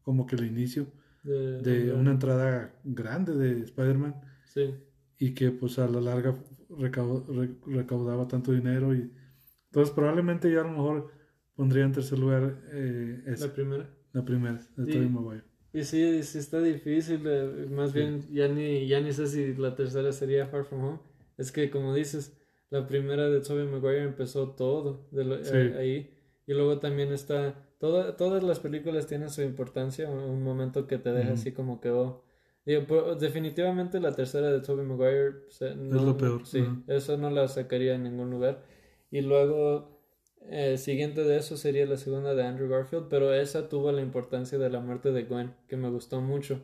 como 0.02 0.26
que 0.26 0.36
el 0.36 0.46
inicio 0.46 0.88
de, 1.24 1.94
una 1.94 2.12
entrada 2.12 2.74
grande 2.84 3.36
de 3.36 3.64
Spider-Man. 3.64 4.16
Sí. 4.46 4.76
Y 5.18 5.34
que 5.34 5.52
pues 5.52 5.80
a 5.80 5.88
la 5.88 6.02
larga 6.02 6.36
recaudaba 6.78 8.28
tanto 8.28 8.52
dinero 8.52 8.94
y 8.94 9.12
entonces 9.66 9.94
probablemente 9.94 10.52
ya 10.52 10.62
a 10.62 10.64
lo 10.64 10.72
mejor 10.72 11.12
pondría 11.56 11.86
en 11.86 11.92
tercer 11.92 12.20
lugar 12.20 12.62
eh, 12.72 13.24
la 13.26 13.54
primera. 13.54 13.90
La 14.14 14.26
primera, 14.26 14.60
de 14.76 14.92
Tobey 14.92 15.10
Maguire. 15.10 15.44
Y 15.74 15.84
sí, 15.84 16.22
sí 16.24 16.38
está 16.38 16.60
difícil, 16.60 17.22
eh, 17.26 17.68
más 17.72 17.94
bien 17.94 18.28
ya 18.30 18.50
ni, 18.50 18.88
ya 18.88 19.00
ni 19.00 19.14
sé 19.14 19.28
si 19.28 19.54
la 19.56 19.74
tercera 19.74 20.12
sería 20.12 20.48
Far 20.48 20.66
From 20.66 20.84
Home. 20.84 21.00
Es 21.38 21.52
que 21.52 21.70
como 21.70 21.94
dices, 21.96 22.38
la 22.70 22.88
primera 22.88 23.30
de 23.30 23.40
Tobey 23.40 23.66
Maguire 23.68 24.04
empezó 24.04 24.50
todo 24.50 25.08
de 25.12 25.24
eh, 25.24 25.78
ahí. 25.78 26.18
Y 26.46 26.54
luego 26.54 26.80
también 26.80 27.14
está 27.14 27.56
todas 27.82 28.44
las 28.44 28.60
películas 28.60 29.08
tienen 29.08 29.30
su 29.30 29.42
importancia, 29.42 30.10
un 30.10 30.44
momento 30.44 30.86
que 30.86 31.00
te 31.00 31.12
deja 31.12 31.34
así 31.34 31.52
como 31.52 31.82
que, 31.82 31.90
oh. 31.90 32.24
Definitivamente 32.66 34.00
la 34.00 34.14
tercera 34.14 34.52
de 34.52 34.62
Tobey 34.62 34.86
Maguire 34.86 35.34
no, 35.76 35.98
es 35.98 36.04
lo 36.04 36.18
peor. 36.18 36.46
Sí, 36.46 36.64
eso 36.88 37.18
no 37.18 37.30
la 37.30 37.48
sacaría 37.48 37.96
en 37.96 38.04
ningún 38.04 38.30
lugar. 38.30 38.64
Y 39.10 39.22
luego, 39.22 40.02
eh, 40.50 40.78
siguiente 40.78 41.24
de 41.24 41.38
eso 41.38 41.58
sería 41.58 41.86
la 41.86 41.98
segunda 41.98 42.34
de 42.36 42.44
Andrew 42.44 42.70
Garfield, 42.70 43.08
pero 43.10 43.34
esa 43.34 43.68
tuvo 43.68 43.92
la 43.92 44.02
importancia 44.02 44.58
de 44.58 44.70
la 44.70 44.80
muerte 44.80 45.12
de 45.12 45.24
Gwen, 45.24 45.54
que 45.68 45.78
me 45.78 45.90
gustó 45.90 46.22
mucho. 46.22 46.62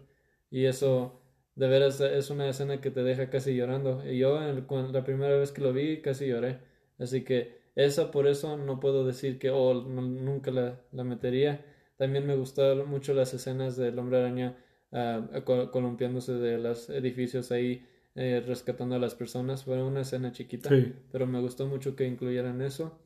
Y 0.50 0.66
eso, 0.66 1.22
de 1.56 1.68
veras, 1.68 2.00
es 2.00 2.30
una 2.30 2.48
escena 2.48 2.80
que 2.80 2.92
te 2.92 3.04
deja 3.04 3.30
casi 3.30 3.56
llorando. 3.56 4.04
Y 4.10 4.20
yo, 4.20 4.40
la 4.40 5.04
primera 5.04 5.38
vez 5.38 5.52
que 5.52 5.62
lo 5.62 5.74
vi, 5.74 6.02
casi 6.02 6.28
lloré. 6.28 6.60
Así 7.00 7.24
que 7.24 7.58
esa 7.76 8.12
por 8.12 8.28
eso 8.28 8.58
no 8.58 8.80
puedo 8.80 9.06
decir 9.06 9.38
que 9.40 9.52
oh, 9.52 9.74
nunca 9.74 10.52
la, 10.52 10.82
la, 10.92 11.04
metería. 11.04 11.66
También 11.98 12.26
me 12.26 12.36
gustaron 12.36 12.90
mucho 12.90 13.14
las 13.14 13.34
escenas 13.34 13.78
del 13.78 14.00
hombre 14.00 14.20
araña 14.20 14.58
uh, 14.92 15.70
columpiándose 15.72 16.34
de 16.34 16.58
los 16.58 16.90
edificios 16.90 17.52
ahí, 17.52 17.86
eh, 18.16 18.44
rescatando 18.46 18.96
a 18.96 19.00
las 19.00 19.16
personas. 19.16 19.64
Fue 19.64 19.82
una 19.82 20.02
escena 20.02 20.32
chiquita, 20.32 20.70
pero 21.12 21.28
me 21.28 21.40
gustó 21.42 21.68
mucho 21.68 21.96
que 21.96 22.08
incluyeran 22.08 22.62
eso. 22.62 23.00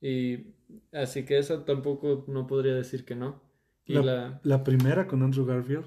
Y 0.00 0.54
así 0.92 1.24
que 1.24 1.38
esa 1.38 1.64
tampoco 1.64 2.24
no 2.28 2.46
podría 2.46 2.74
decir 2.74 3.04
que 3.04 3.14
no. 3.14 3.42
Y 3.84 3.94
la, 3.94 4.40
la, 4.42 4.64
primera 4.64 5.06
con 5.06 5.22
Andrew 5.22 5.46
Garfield. 5.46 5.86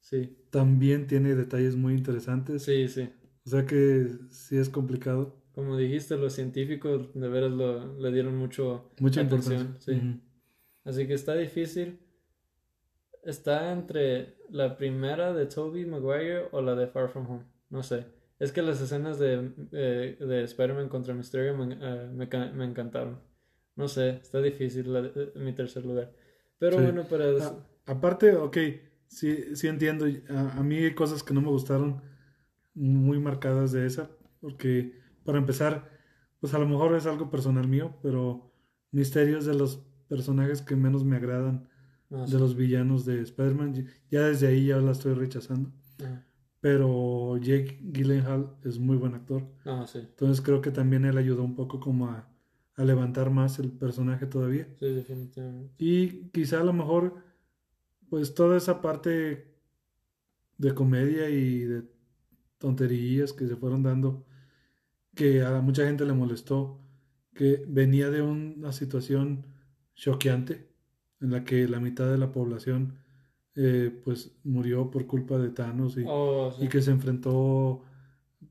Sí. 0.00 0.36
También 0.50 1.06
tiene 1.06 1.34
detalles 1.34 1.76
muy 1.76 1.94
interesantes. 1.94 2.62
Sí, 2.62 2.88
sí. 2.88 3.10
O 3.44 3.50
sea 3.50 3.66
que 3.66 4.08
sí 4.30 4.56
es 4.56 4.68
complicado 4.70 5.40
como 5.54 5.76
dijiste, 5.76 6.16
los 6.16 6.32
científicos 6.32 7.12
de 7.14 7.28
veras 7.28 7.50
lo, 7.50 7.98
le 7.98 8.12
dieron 8.12 8.36
mucho 8.36 8.90
mucha 9.00 9.22
atención. 9.22 9.76
Sí. 9.78 10.00
Así 10.84 11.06
que 11.06 11.14
está 11.14 11.34
difícil. 11.34 11.98
Está 13.22 13.72
entre 13.72 14.36
la 14.50 14.76
primera 14.76 15.32
de 15.32 15.46
Toby 15.46 15.84
Maguire 15.84 16.48
o 16.52 16.62
la 16.62 16.74
de 16.74 16.86
Far 16.86 17.08
From 17.08 17.30
Home. 17.30 17.44
No 17.68 17.82
sé. 17.82 18.06
Es 18.38 18.52
que 18.52 18.62
las 18.62 18.80
escenas 18.80 19.18
de, 19.18 19.52
eh, 19.72 20.16
de 20.18 20.44
Spider-Man 20.44 20.88
contra 20.88 21.12
Mysterio 21.12 21.54
me, 21.56 21.76
eh, 21.78 22.52
me, 22.54 22.64
encantaron. 22.64 23.20
No 23.76 23.86
sé, 23.86 24.20
está 24.22 24.40
difícil 24.40 24.86
eh, 24.96 25.32
mi 25.36 25.52
tercer 25.52 25.84
lugar. 25.84 26.12
Pero 26.58 26.78
bueno, 26.80 27.04
para... 27.04 27.28
aparte, 27.86 28.34
ok, 28.34 28.56
sí, 29.06 29.54
sí 29.54 29.68
entiendo. 29.68 30.06
A, 30.30 30.58
a, 30.58 30.62
mí 30.62 30.76
hay 30.76 30.94
cosas 30.94 31.22
que 31.22 31.34
no 31.34 31.42
me 31.42 31.48
gustaron 31.48 32.02
muy 32.74 33.18
marcadas 33.18 33.72
de 33.72 33.86
esa. 33.86 34.10
Porque 34.40 34.98
para 35.24 35.38
empezar, 35.38 35.90
pues 36.40 36.54
a 36.54 36.58
lo 36.58 36.66
mejor 36.66 36.94
es 36.96 37.06
algo 37.06 37.30
personal 37.30 37.68
mío, 37.68 37.98
pero 38.02 38.52
Misterio 38.90 39.38
es 39.38 39.44
de 39.44 39.54
los 39.54 39.86
personajes 40.08 40.62
que 40.62 40.76
menos 40.76 41.04
me 41.04 41.16
agradan 41.16 41.69
ah, 42.10 42.26
de 42.28 42.38
los 42.38 42.54
villanos 42.56 43.04
de 43.04 43.20
Spider-Man. 43.22 43.86
Ya 44.10 44.22
desde 44.28 44.48
ahí 44.48 44.66
ya 44.66 44.78
la 44.78 44.92
estoy 44.92 45.14
rechazando. 45.14 45.70
Ah. 46.02 46.22
Pero 46.60 47.38
Jake 47.38 47.80
Gyllenhaal 47.82 48.56
es 48.64 48.78
muy 48.78 48.96
buen 48.96 49.14
actor. 49.14 49.44
Ah, 49.64 49.86
sí. 49.86 49.98
Entonces 49.98 50.42
creo 50.42 50.60
que 50.60 50.70
también 50.70 51.04
él 51.04 51.16
ayudó 51.16 51.42
un 51.42 51.54
poco 51.54 51.80
como 51.80 52.08
a, 52.08 52.28
a 52.76 52.84
levantar 52.84 53.30
más 53.30 53.58
el 53.58 53.70
personaje 53.72 54.26
todavía. 54.26 54.68
Sí, 54.78 54.86
definitivamente. 54.86 55.74
Y 55.78 56.28
quizá 56.30 56.60
a 56.60 56.64
lo 56.64 56.72
mejor, 56.72 57.14
pues 58.08 58.34
toda 58.34 58.58
esa 58.58 58.82
parte 58.82 59.54
de 60.58 60.74
comedia 60.74 61.30
y 61.30 61.60
de 61.60 61.84
tonterías 62.58 63.32
que 63.32 63.46
se 63.46 63.56
fueron 63.56 63.82
dando 63.82 64.26
que 65.14 65.42
a 65.42 65.60
mucha 65.60 65.86
gente 65.86 66.04
le 66.04 66.12
molestó, 66.12 66.80
que 67.34 67.64
venía 67.66 68.10
de 68.10 68.22
una 68.22 68.72
situación 68.72 69.46
choqueante 69.94 70.69
en 71.20 71.30
la 71.30 71.44
que 71.44 71.68
la 71.68 71.80
mitad 71.80 72.10
de 72.10 72.18
la 72.18 72.32
población 72.32 72.94
eh, 73.54 73.90
pues 74.04 74.32
murió 74.44 74.90
por 74.90 75.06
culpa 75.06 75.38
de 75.38 75.50
Thanos 75.50 75.96
y, 75.98 76.04
oh, 76.06 76.54
y 76.60 76.68
que 76.68 76.82
se 76.82 76.90
enfrentó 76.90 77.82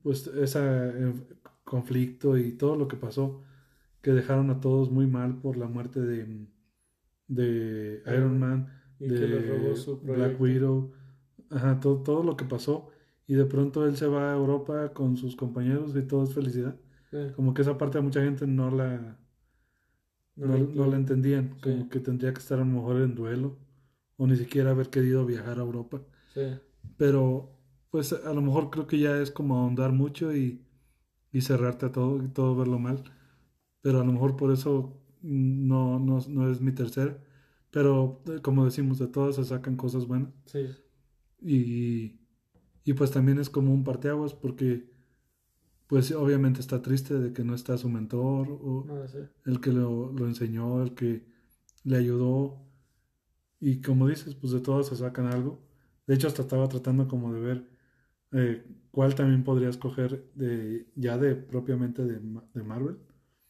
pues 0.02 0.26
ese 0.28 0.60
eh, 0.60 1.12
conflicto 1.64 2.36
y 2.38 2.52
todo 2.52 2.76
lo 2.76 2.88
que 2.88 2.96
pasó 2.96 3.42
que 4.02 4.12
dejaron 4.12 4.50
a 4.50 4.60
todos 4.60 4.90
muy 4.90 5.06
mal 5.06 5.38
por 5.40 5.56
la 5.56 5.66
muerte 5.66 6.00
de, 6.00 6.46
de 7.28 8.02
Iron 8.06 8.38
Man 8.38 8.68
de 8.98 9.76
Black 10.02 10.40
Widow 10.40 10.92
ajá, 11.50 11.80
todo, 11.80 12.02
todo 12.02 12.22
lo 12.22 12.36
que 12.36 12.44
pasó 12.44 12.88
y 13.26 13.34
de 13.34 13.44
pronto 13.44 13.86
él 13.86 13.96
se 13.96 14.06
va 14.06 14.32
a 14.32 14.36
Europa 14.36 14.92
con 14.92 15.16
sus 15.16 15.36
compañeros 15.36 15.94
y 15.96 16.02
todo 16.02 16.24
es 16.24 16.34
felicidad. 16.34 16.76
Como 17.34 17.54
que 17.54 17.62
esa 17.62 17.78
parte 17.78 17.98
a 17.98 18.02
mucha 18.02 18.22
gente 18.22 18.46
no 18.46 18.70
la 18.70 19.18
no, 20.46 20.86
la 20.86 20.96
entendían, 20.96 21.58
como 21.60 21.88
que 21.88 22.00
tendría 22.00 22.32
que 22.32 22.38
estar 22.38 22.58
a 22.58 22.64
lo 22.64 22.66
mejor 22.66 23.02
en 23.02 23.14
duelo 23.14 23.58
o 24.16 24.26
ni 24.26 24.36
siquiera 24.36 24.70
haber 24.70 24.90
querido 24.90 25.26
viajar 25.26 25.58
a 25.58 25.62
Europa. 25.62 26.02
Sí. 26.34 26.42
Pero 26.96 27.56
pues 27.90 28.12
a 28.12 28.32
lo 28.32 28.40
mejor 28.40 28.70
creo 28.70 28.86
que 28.86 28.98
ya 28.98 29.20
es 29.20 29.30
como 29.30 29.56
ahondar 29.56 29.92
mucho 29.92 30.34
y, 30.34 30.64
y 31.32 31.40
cerrarte 31.42 31.86
a 31.86 31.92
todo 31.92 32.22
y 32.22 32.28
todo 32.28 32.56
verlo 32.56 32.78
mal. 32.78 33.02
Pero 33.82 34.00
a 34.00 34.04
lo 34.04 34.12
mejor 34.12 34.36
por 34.36 34.52
eso 34.52 35.02
no, 35.22 35.98
no, 35.98 36.20
no 36.28 36.50
es 36.50 36.60
mi 36.60 36.72
tercera. 36.72 37.18
Pero 37.70 38.22
eh, 38.26 38.40
como 38.42 38.64
decimos, 38.64 38.98
de 38.98 39.06
todas 39.08 39.36
se 39.36 39.44
sacan 39.44 39.76
cosas 39.76 40.06
buenas. 40.06 40.32
Sí. 40.46 40.66
Y, 41.40 42.20
y 42.84 42.92
pues 42.94 43.10
también 43.10 43.38
es 43.38 43.50
como 43.50 43.72
un 43.72 43.84
parteaguas 43.84 44.34
porque 44.34 44.89
pues 45.90 46.12
obviamente 46.12 46.60
está 46.60 46.82
triste 46.82 47.14
de 47.18 47.34
que 47.34 47.44
no 47.44 47.54
está 47.54 47.76
su 47.78 47.90
mentor 47.90 48.48
o 48.50 48.86
No 48.86 49.04
el 49.44 49.60
que 49.60 49.72
lo, 49.72 50.12
lo 50.12 50.26
enseñó, 50.26 50.82
el 50.82 50.94
que 50.94 51.26
le 51.84 51.98
ayudó. 51.98 52.58
Y 53.60 53.80
como 53.82 54.08
dices, 54.08 54.34
pues 54.34 54.52
de 54.52 54.60
todas 54.60 54.88
se 54.88 54.96
sacan 54.96 55.26
algo. 55.26 55.60
De 56.06 56.14
hecho, 56.14 56.28
hasta 56.28 56.42
estaba 56.42 56.68
tratando 56.68 57.08
como 57.08 57.32
de 57.34 57.40
ver 57.40 57.70
eh, 58.32 58.64
cuál 58.92 59.14
también 59.16 59.44
podría 59.44 59.70
escoger 59.70 60.30
de, 60.34 60.88
ya 60.96 61.18
de 61.18 61.36
propiamente 61.36 62.04
de, 62.04 62.20
de 62.54 62.64
Marvel, 62.64 62.98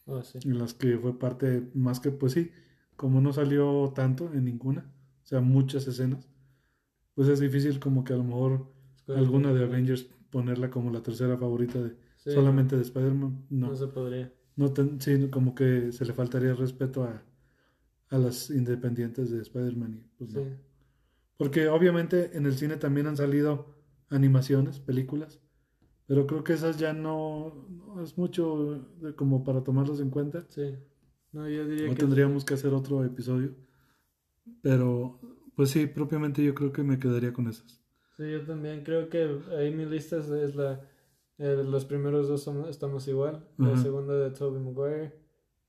Oh, 0.07 0.21
sí. 0.23 0.39
en 0.45 0.59
las 0.59 0.73
que 0.75 0.97
fue 0.99 1.17
parte 1.19 1.69
más 1.75 1.99
que, 2.01 2.11
pues 2.11 2.33
sí, 2.33 2.51
como 2.97 3.21
no 3.21 3.33
salió 3.33 3.91
tanto 3.95 4.31
en 4.33 4.45
ninguna, 4.45 4.91
o 5.23 5.27
sea, 5.27 5.41
muchas 5.41 5.87
escenas, 5.87 6.29
pues 7.15 7.27
es 7.29 7.39
difícil 7.39 7.79
como 7.79 8.03
que 8.03 8.13
a 8.13 8.17
lo 8.17 8.23
mejor 8.23 8.73
alguna 9.07 9.53
de 9.53 9.63
Avengers 9.63 10.03
ponerla 10.29 10.69
como 10.69 10.91
la 10.91 11.03
tercera 11.03 11.37
favorita 11.37 11.81
de 11.81 11.95
Sí, 12.23 12.31
solamente 12.31 12.75
de 12.75 12.81
Spider-Man, 12.83 13.45
No, 13.49 13.69
no. 13.69 13.75
se 13.75 13.87
podría. 13.87 14.31
No 14.55 14.71
ten- 14.73 14.99
sí, 15.01 15.29
como 15.29 15.55
que 15.55 15.91
se 15.91 16.05
le 16.05 16.13
faltaría 16.13 16.53
respeto 16.53 17.03
a, 17.03 17.23
a 18.09 18.17
las 18.17 18.49
independientes 18.51 19.31
de 19.31 19.41
Spider-Man. 19.41 20.03
pues, 20.17 20.33
no. 20.33 20.41
Sí. 20.43 20.47
Porque 21.37 21.67
obviamente 21.67 22.37
en 22.37 22.45
el 22.45 22.53
cine 22.53 22.77
también 22.77 23.07
han 23.07 23.17
salido 23.17 23.73
animaciones, 24.09 24.79
películas, 24.79 25.39
pero 26.05 26.27
creo 26.27 26.43
que 26.43 26.53
esas 26.53 26.77
ya 26.77 26.93
no, 26.93 27.67
no 27.95 28.01
es 28.03 28.17
mucho 28.17 28.85
de- 29.01 29.15
como 29.15 29.43
para 29.43 29.63
tomarlas 29.63 29.99
en 29.99 30.09
cuenta. 30.11 30.45
Sí. 30.49 30.75
No, 31.31 31.47
yo 31.49 31.65
diría 31.67 31.87
O 31.87 31.95
que 31.95 31.95
tendríamos 32.01 32.45
que 32.45 32.53
hacer 32.53 32.73
otro 32.73 33.03
episodio. 33.05 33.55
Pero, 34.61 35.19
pues 35.55 35.69
sí, 35.71 35.87
propiamente 35.87 36.43
yo 36.43 36.53
creo 36.53 36.71
que 36.71 36.83
me 36.83 36.99
quedaría 36.99 37.33
con 37.33 37.47
esas. 37.47 37.81
Sí, 38.17 38.29
yo 38.31 38.41
también 38.45 38.83
creo 38.83 39.09
que 39.09 39.39
ahí 39.57 39.73
mi 39.73 39.85
lista 39.85 40.17
es, 40.17 40.29
es 40.29 40.55
la... 40.55 40.81
eh, 41.41 41.63
los 41.65 41.85
primeros 41.85 42.27
dos 42.27 42.43
somos- 42.43 42.69
estamos 42.69 43.07
igual. 43.07 43.47
La 43.57 43.73
Ajá. 43.73 43.81
segunda 43.81 44.13
de 44.15 44.29
Tobey 44.31 44.61
Maguire, 44.61 45.13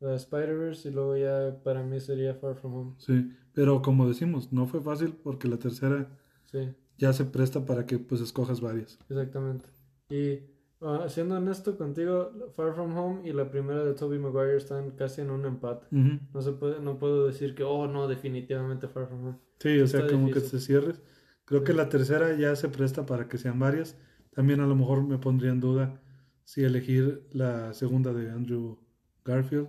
la 0.01 0.11
de 0.11 0.17
Spider-Verse 0.17 0.89
y 0.89 0.93
luego 0.93 1.17
ya 1.17 1.61
para 1.65 1.83
mí 1.83 1.99
sería 2.01 2.35
Far 2.35 2.55
From 2.57 2.75
Home. 2.75 2.95
Sí, 2.99 3.31
pero 3.55 3.81
como 3.83 4.09
decimos, 4.09 4.53
no 4.53 4.67
fue 4.67 4.81
fácil 4.81 5.15
porque 5.23 5.49
la 5.49 5.57
tercera 5.59 6.09
Sí, 6.45 6.75
ya 6.99 7.13
se 7.13 7.25
presta 7.25 7.65
para 7.65 7.87
que 7.87 7.99
pues 7.99 8.21
escojas 8.21 8.61
varias. 8.61 8.99
exactamente. 9.09 9.65
Y 10.11 10.41
ah, 10.83 11.07
siendo 11.09 11.37
honesto 11.37 11.79
contigo, 11.79 12.31
Far 12.57 12.75
From 12.75 12.97
Home 12.99 13.29
y 13.29 13.33
la 13.33 13.49
primera 13.51 13.85
de 13.85 13.95
Tobey 13.95 14.19
Maguire 14.19 14.57
están 14.57 14.91
casi 14.93 15.21
en 15.23 15.31
un 15.31 15.47
empate. 15.47 15.87
No 15.91 16.43
se 16.43 16.53
puede, 16.53 16.81
no 16.81 16.99
puedo 16.99 17.27
decir 17.27 17.55
que, 17.55 17.63
oh 17.63 17.87
no, 17.87 18.09
definitivamente 18.09 18.89
Far 18.89 19.07
From 19.09 19.25
Home. 19.27 19.39
Sí, 19.61 19.81
o 19.81 19.87
sea, 19.87 20.07
como 20.09 20.31
que 20.31 20.41
te 20.41 20.59
cierres. 20.59 21.01
Creo 21.45 21.61
Sí. 21.61 21.67
que 21.67 21.73
la 21.73 21.89
tercera 21.89 22.37
ya 22.37 22.55
se 22.57 22.69
presta 22.69 23.07
para 23.07 23.29
que 23.29 23.39
sean 23.39 23.59
varias. 23.59 23.97
También 24.35 24.61
a 24.61 24.67
lo 24.67 24.75
mejor 24.77 25.03
me 25.05 25.19
pondría 25.19 25.53
en 25.53 25.61
duda 25.61 26.01
si 26.45 26.63
elegir 26.65 27.29
la 27.33 27.73
segunda 27.75 28.13
de 28.13 28.31
Andrew 28.31 28.79
Garfield 29.25 29.69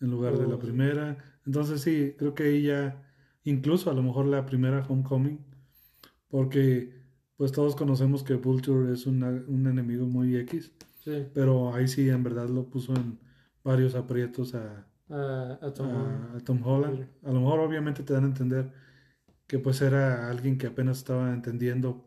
en 0.00 0.10
lugar 0.10 0.36
de 0.38 0.44
Oh, 0.44 0.48
la 0.50 0.56
sí. 0.56 0.62
primera. 0.62 1.38
Entonces 1.46 1.80
sí, 1.82 2.14
creo 2.18 2.34
que 2.34 2.60
ya, 2.62 3.02
incluso 3.44 3.90
a 3.90 3.94
lo 3.94 4.02
mejor 4.02 4.26
la 4.26 4.46
primera 4.46 4.82
Homecoming, 4.88 5.38
porque 6.28 6.92
pues 7.36 7.52
todos 7.52 7.76
conocemos 7.76 8.22
que 8.22 8.34
Vulture 8.34 8.92
es 8.92 9.06
una- 9.06 9.42
un 9.48 9.66
enemigo 9.66 10.06
muy 10.06 10.36
X, 10.36 10.72
Sí, 11.00 11.26
pero 11.34 11.74
ahí 11.74 11.86
sí 11.88 12.08
en 12.08 12.22
verdad 12.22 12.48
lo 12.48 12.64
puso 12.70 12.94
en 12.94 13.18
varios 13.62 13.94
aprietos 13.94 14.54
a, 14.54 14.86
a, 15.10 15.58
a 15.60 15.74
Tom 15.74 15.86
Holland. 15.94 16.34
a, 16.34 16.36
a 16.36 16.40
Tom 16.40 16.62
Holland. 16.64 16.98
Sí. 17.02 17.06
A 17.24 17.32
lo 17.32 17.40
mejor 17.40 17.60
obviamente 17.60 18.02
te 18.02 18.14
dan 18.14 18.24
a 18.24 18.28
entender 18.28 18.72
que 19.46 19.58
pues 19.58 19.82
era 19.82 20.30
alguien 20.30 20.56
que 20.58 20.66
apenas 20.68 20.98
estaba 20.98 21.32
entendiendo 21.34 22.06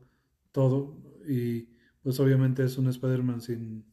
todo 0.52 0.98
y 1.28 1.70
pues 2.08 2.20
obviamente 2.22 2.64
es 2.64 2.78
un 2.78 2.88
Spider-Man 2.88 3.42
sin, 3.42 3.86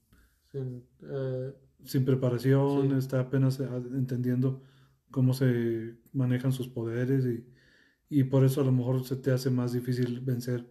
Sin, 0.53 0.85
eh, 1.03 1.53
sin 1.85 2.05
preparación, 2.05 2.91
Sí. 2.91 2.99
está 2.99 3.21
apenas 3.21 3.61
a- 3.61 3.77
entendiendo 3.77 4.63
cómo 5.11 5.35
se 5.35 5.97
manejan 6.13 6.53
sus 6.53 6.69
poderes 6.69 7.27
y, 7.27 7.47
y 8.11 8.25
por 8.25 8.45
eso 8.45 8.63
a 8.63 8.65
lo 8.65 8.73
mejor 8.73 9.05
se 9.05 9.17
te 9.17 9.33
hace 9.33 9.51
más 9.51 9.73
difícil 9.73 10.21
vencer 10.21 10.67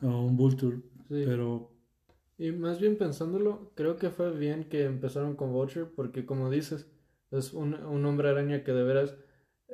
a 0.00 0.08
un 0.08 0.36
Vulture, 0.36 0.82
sí. 1.08 1.24
pero 1.24 1.72
Y 2.38 2.52
más 2.52 2.80
bien 2.80 2.96
pensándolo, 2.98 3.72
creo 3.76 3.96
que 3.96 4.10
fue 4.10 4.36
bien 4.36 4.68
que 4.68 4.84
empezaron 4.84 5.36
con 5.36 5.52
Vulture 5.52 5.86
porque 5.86 6.26
como 6.26 6.50
dices, 6.50 6.90
es 7.30 7.52
un, 7.54 7.74
un 7.74 8.04
hombre 8.06 8.28
araña 8.30 8.64
que 8.64 8.72
de 8.72 8.82
veras 8.84 9.16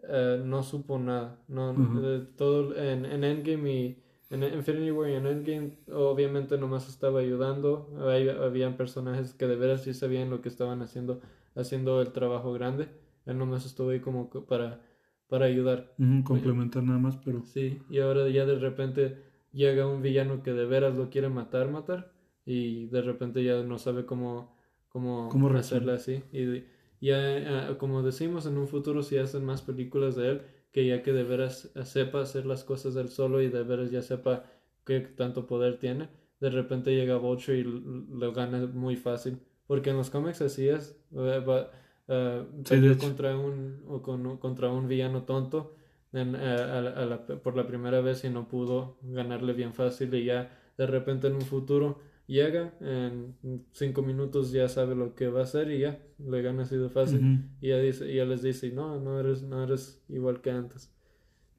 eh, 0.09 0.43
no 0.45 0.63
supo 0.63 0.99
nada. 0.99 1.43
No, 1.49 1.75
de 2.03 2.21
todo 2.37 2.77
en, 2.77 3.07
en 3.07 3.25
Endgame 3.25 3.73
y 3.75 4.03
en 4.31 4.45
Infinity 4.45 4.93
War 4.93 5.11
y 5.11 5.15
en 5.15 5.27
Endgame 5.27 5.73
obviamente 5.93 6.57
nomás 6.57 6.89
estaba 6.89 7.21
ayudando. 7.21 7.89
Hay, 8.09 8.29
habían 8.29 8.77
personajes 8.77 9.35
que 9.35 9.47
de 9.47 9.57
veras 9.57 9.83
sí 9.83 9.93
sabían 9.93 10.31
lo 10.31 10.41
que 10.41 10.49
estaban 10.49 10.83
haciendo, 10.83 11.21
haciendo 11.57 12.01
el 12.01 12.13
trabajo 12.13 12.53
grande. 12.53 12.89
Él 13.27 13.39
nomás 13.39 13.67
estuvo 13.67 13.91
ahí 13.91 14.01
como 14.01 14.31
para, 14.31 14.81
para 15.29 15.47
ayudar. 15.47 15.93
complementar 16.25 16.85
nada 16.85 16.99
más, 16.99 17.17
pero 17.17 17.43
Sí, 17.45 17.83
y 17.91 17.99
ahora 17.99 18.29
ya 18.29 18.47
de 18.47 18.59
repente 18.59 19.19
llega 19.53 19.87
un 19.87 20.01
villano 20.01 20.43
que 20.45 20.53
de 20.53 20.65
veras 20.65 20.95
lo 20.95 21.11
quiere 21.11 21.29
matar, 21.29 21.69
matar, 21.69 22.13
y 22.47 22.87
de 22.87 23.03
repente 23.03 23.43
ya 23.43 23.63
no 23.63 23.79
sabe 23.79 24.07
cómo, 24.07 24.57
cómo, 24.89 25.29
Cómo 25.29 25.49
hacerle 25.51 25.93
así. 25.93 26.23
Y 26.33 26.65
ya, 27.01 27.71
eh, 27.71 27.77
como 27.79 28.03
decimos, 28.03 28.47
en 28.47 28.59
un 28.59 28.69
futuro 28.69 29.03
si 29.03 29.19
hacen 29.19 29.45
más 29.45 29.63
películas 29.63 30.15
de 30.17 30.31
él, 30.31 30.43
que 30.73 30.87
ya 30.87 31.03
que 31.03 31.13
de 31.13 31.25
veras 31.25 31.71
sepa 31.85 32.21
hacer 32.23 32.47
las 32.47 32.65
cosas 32.65 32.97
él 32.97 33.09
solo 33.09 33.41
y 33.43 33.49
de 33.49 33.63
veras 33.63 33.91
ya 33.91 34.03
sepa 34.03 34.45
qué 34.85 35.01
tanto 35.01 35.47
poder 35.47 35.79
tiene, 35.79 36.09
de 36.41 36.51
repente 36.51 36.95
llega 36.95 37.17
Vulture 37.17 37.59
y 37.59 37.65
lo 37.65 38.33
gana 38.33 38.67
muy 38.67 38.97
fácil. 38.97 39.39
Porque 39.67 39.91
en 39.91 39.97
los 39.99 40.11
cómics 40.11 40.41
así 40.43 40.69
es, 40.69 40.97
eh, 41.13 41.41
va- 41.47 41.71
eh, 42.09 42.45
Sí, 42.65 42.77
contra 42.99 43.37
un, 43.37 43.85
o 43.89 44.03
con- 44.03 44.39
contra 44.39 44.71
un 44.71 44.89
villano 44.89 45.23
tonto 45.25 45.75
en- 46.13 46.35
a- 46.37 46.55
a 46.57 46.79
a 47.03 47.07
la- 47.07 47.27
por 47.27 47.57
la 47.57 47.67
primera 47.67 48.01
vez 48.01 48.25
y 48.25 48.31
no 48.31 48.49
pudo 48.49 48.97
ganarle 49.03 49.53
bien 49.53 49.73
fácil 49.75 50.13
y 50.15 50.25
ya 50.25 50.51
de 50.77 50.87
repente 50.87 51.29
en 51.29 51.35
un 51.35 51.43
futuro 51.43 51.99
llega, 52.31 52.75
en 52.81 53.37
cinco 53.73 54.03
minutos 54.03 54.53
ya 54.53 54.69
sabe 54.69 54.95
lo 54.97 55.15
que 55.15 55.29
va 55.29 55.41
a 55.41 55.45
hacer 55.45 55.71
y 55.71 55.81
ya 55.81 56.01
le 56.19 56.43
gana 56.43 56.63
así 56.65 56.77
de 56.77 56.89
fácil 56.91 57.27
y 57.61 57.69
ya 57.69 57.79
dice, 57.79 58.13
ya 58.15 58.25
les 58.25 58.43
dice, 58.43 58.71
no, 58.73 59.01
no 59.01 59.21
eres, 59.21 59.43
no 59.43 59.63
eres 59.65 60.03
igual 60.09 60.41
que 60.43 60.51
antes. 60.51 60.93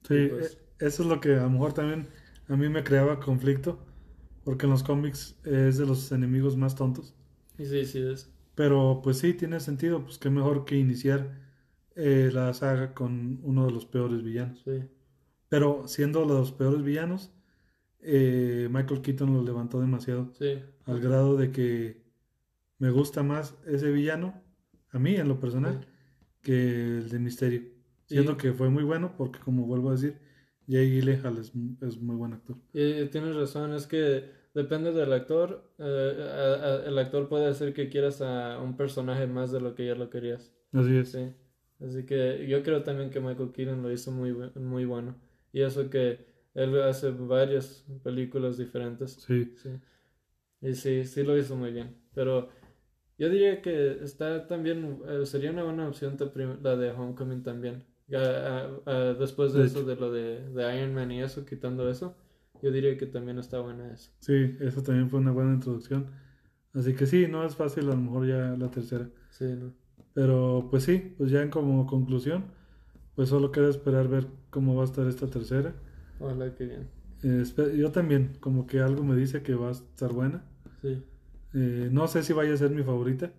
Sí, 0.07 0.14
Y 0.15 0.27
pues- 0.30 0.57
e- 0.80 0.85
eso 0.88 1.03
es 1.03 1.10
lo 1.10 1.19
que 1.19 1.35
a 1.35 1.43
lo 1.43 1.49
mejor 1.49 1.73
también 1.73 2.07
a 2.48 2.56
mí 2.56 2.69
me 2.69 2.84
creaba 2.84 3.19
conflicto, 3.19 3.80
porque 4.43 4.65
en 4.65 4.72
los 4.72 4.84
cómics 4.84 5.38
es 5.45 5.77
de 5.77 5.85
los 5.85 6.11
enemigos 6.11 6.57
más 6.57 6.76
tontos. 6.76 7.15
Y 7.57 7.65
sí, 7.65 7.85
sí 7.85 7.99
es. 7.99 8.30
Pero 8.56 9.02
pues 9.03 9.18
sí, 9.19 9.34
tiene 9.34 9.60
sentido, 9.60 10.03
pues 10.03 10.18
qué 10.18 10.30
mejor 10.30 10.65
que 10.65 10.76
iniciar 10.77 11.39
eh, 11.95 12.30
la 12.34 12.53
saga 12.53 12.93
con 12.93 13.39
uno 13.43 13.65
de 13.65 13.72
los 13.72 13.85
peores 13.85 14.23
villanos. 14.23 14.61
Sí, 14.64 14.89
Pero 15.49 15.88
siendo 15.88 16.26
los 16.26 16.52
peores 16.52 16.84
villanos, 16.84 17.31
eh, 18.02 18.68
Michael 18.72 19.02
Keaton 19.02 19.34
lo 19.34 19.44
levantó 19.44 19.80
demasiado, 19.80 20.32
sí. 20.38 20.60
al 20.86 20.99
grado 20.99 21.38
de 21.38 21.52
que 21.52 22.02
me 22.80 22.90
gusta 22.90 23.22
más 23.23 23.56
ese 23.68 23.91
villano, 23.91 24.41
a 24.90 24.99
mí 24.99 25.15
en 25.15 25.28
lo 25.28 25.40
personal, 25.40 25.82
Sí. 25.82 25.88
que 26.41 26.98
el 26.98 27.10
de 27.10 27.19
Misterio. 27.19 27.61
Siendo 28.07 28.32
Sí. 28.34 28.38
que 28.40 28.53
fue 28.53 28.69
muy 28.69 28.84
bueno, 28.84 29.14
porque 29.18 29.40
como 29.40 29.65
vuelvo 29.65 29.90
a 29.90 29.94
decir, 29.94 30.18
Jay 30.68 30.90
Gyllenhaal 30.90 31.38
es, 31.38 31.52
es 31.82 32.02
muy 32.02 32.15
buen 32.15 32.34
actor. 32.34 32.57
Y 32.73 33.06
tienes 33.06 33.36
razón, 33.36 33.73
es 33.73 33.88
que 33.88 34.26
depende 34.53 34.91
del 34.91 35.14
actor. 35.14 35.69
eh, 35.80 35.84
a- 35.84 36.65
a- 36.65 36.86
el 36.88 36.98
actor 36.99 37.28
puede 37.30 37.48
hacer 37.48 37.73
que 37.73 37.90
quieras 37.90 38.22
a 38.22 38.60
un 38.61 38.76
personaje 38.78 39.26
más 39.28 39.52
de 39.52 39.61
lo 39.61 39.73
que 39.76 39.86
ya 39.88 39.95
lo 39.95 40.10
querías. 40.10 40.52
Así 40.73 40.95
es. 40.98 41.11
Sí. 41.11 41.32
Así 41.80 42.06
que 42.06 42.45
yo 42.48 42.61
creo 42.64 42.84
también 42.84 43.10
que 43.10 43.19
Michael 43.19 43.52
Keaton 43.52 43.82
lo 43.82 43.91
hizo 43.91 44.11
muy, 44.11 44.34
muy 44.56 44.86
bueno. 44.86 45.15
Y 45.53 45.61
eso 45.61 45.90
que 45.90 46.31
él 46.53 46.82
hace 46.82 47.11
varias 47.11 47.86
películas 48.03 48.57
diferentes. 48.57 49.14
Sí. 49.14 49.53
Sí. 49.56 49.69
Y 50.61 50.73
sí, 50.76 51.06
sí 51.06 51.23
lo 51.23 51.38
hizo 51.38 51.56
muy 51.56 51.72
bien. 51.72 51.95
Pero 52.14 52.49
yo 53.18 53.30
diría 53.30 53.61
que 53.61 54.03
está 54.03 54.48
también, 54.48 54.99
eh, 55.07 55.26
sería 55.26 55.52
una 55.52 55.64
buena 55.64 55.88
opción 55.88 56.18
la 56.61 56.76
de 56.76 56.91
Homecoming 56.91 57.44
también. 57.44 57.84
Ah, 58.14 59.15
después 59.18 59.53
de 59.53 59.61
De 59.61 59.65
eso, 59.68 59.84
de 59.84 59.95
lo 59.95 60.11
de, 60.11 60.49
de 60.49 60.78
Iron 60.78 60.94
Man 60.94 61.11
y 61.11 61.22
eso, 61.22 61.45
quitando 61.45 61.90
eso, 61.90 62.15
yo 62.61 62.72
diría 62.72 62.98
que 62.98 63.06
también 63.06 63.40
está 63.40 63.60
buena 63.60 63.94
eso. 63.94 64.11
Sí, 64.19 64.57
eso 64.60 64.84
también 64.84 65.10
fue 65.10 65.19
una 65.19 65.32
buena 65.32 65.53
introducción. 65.53 66.07
Así 66.73 66.94
que 66.94 67.06
sí, 67.06 67.28
no 67.28 67.45
es 67.45 67.56
fácil 67.56 67.86
a 67.86 67.91
lo 67.95 67.98
mejor 67.98 68.28
ya 68.28 68.56
la 68.57 68.69
tercera. 68.69 69.10
Sí, 69.30 69.45
¿no? 69.45 69.73
Pero 70.14 70.68
pues 70.69 70.84
sí, 70.84 71.15
pues 71.18 71.32
ya 71.32 71.41
en 71.41 71.49
como 71.49 71.86
conclusión, 71.88 72.45
pues 73.15 73.30
solo 73.30 73.52
queda 73.52 73.69
esperar 73.69 74.07
ver 74.07 74.28
cómo 74.49 74.76
va 74.76 74.82
a 74.82 74.86
estar 74.86 75.07
esta 75.07 75.28
tercera. 75.28 75.73
Ojalá 76.22 76.53
que 76.56 76.65
bien. 76.65 76.89
Eh, 77.23 77.43
yo 77.77 77.91
también, 77.91 78.34
como 78.39 78.65
que 78.68 78.80
algo 78.80 79.03
me 79.03 79.15
dice 79.15 79.43
que 79.43 79.53
va 79.53 79.69
a 79.69 79.72
estar 79.72 80.14
buena. 80.14 80.43
Sí. 80.81 81.03
Eh, 81.53 81.89
no 81.91 82.07
sé 82.07 82.23
si 82.23 82.34
vaya 82.34 82.53
a 82.53 82.57
ser 82.57 82.72
mi 82.72 82.84
favorita, 82.84 83.34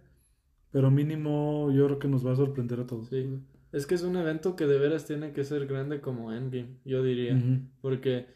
pero 0.70 0.90
mínimo 0.90 1.70
yo 1.72 1.86
creo 1.86 1.98
que 1.98 2.08
nos 2.08 2.26
va 2.26 2.32
a 2.32 2.36
sorprender 2.36 2.80
a 2.80 2.86
todos. 2.86 3.08
Sí. 3.08 3.40
Es 3.72 3.86
que 3.86 3.94
es 3.94 4.02
un 4.02 4.16
evento 4.16 4.54
que 4.54 4.66
de 4.66 4.78
veras 4.78 5.06
tiene 5.06 5.32
que 5.32 5.44
ser 5.44 5.66
grande 5.66 6.00
como 6.00 6.32
Endgame, 6.32 6.76
yo 6.84 7.02
diría. 7.02 7.40
Porque 7.80 8.26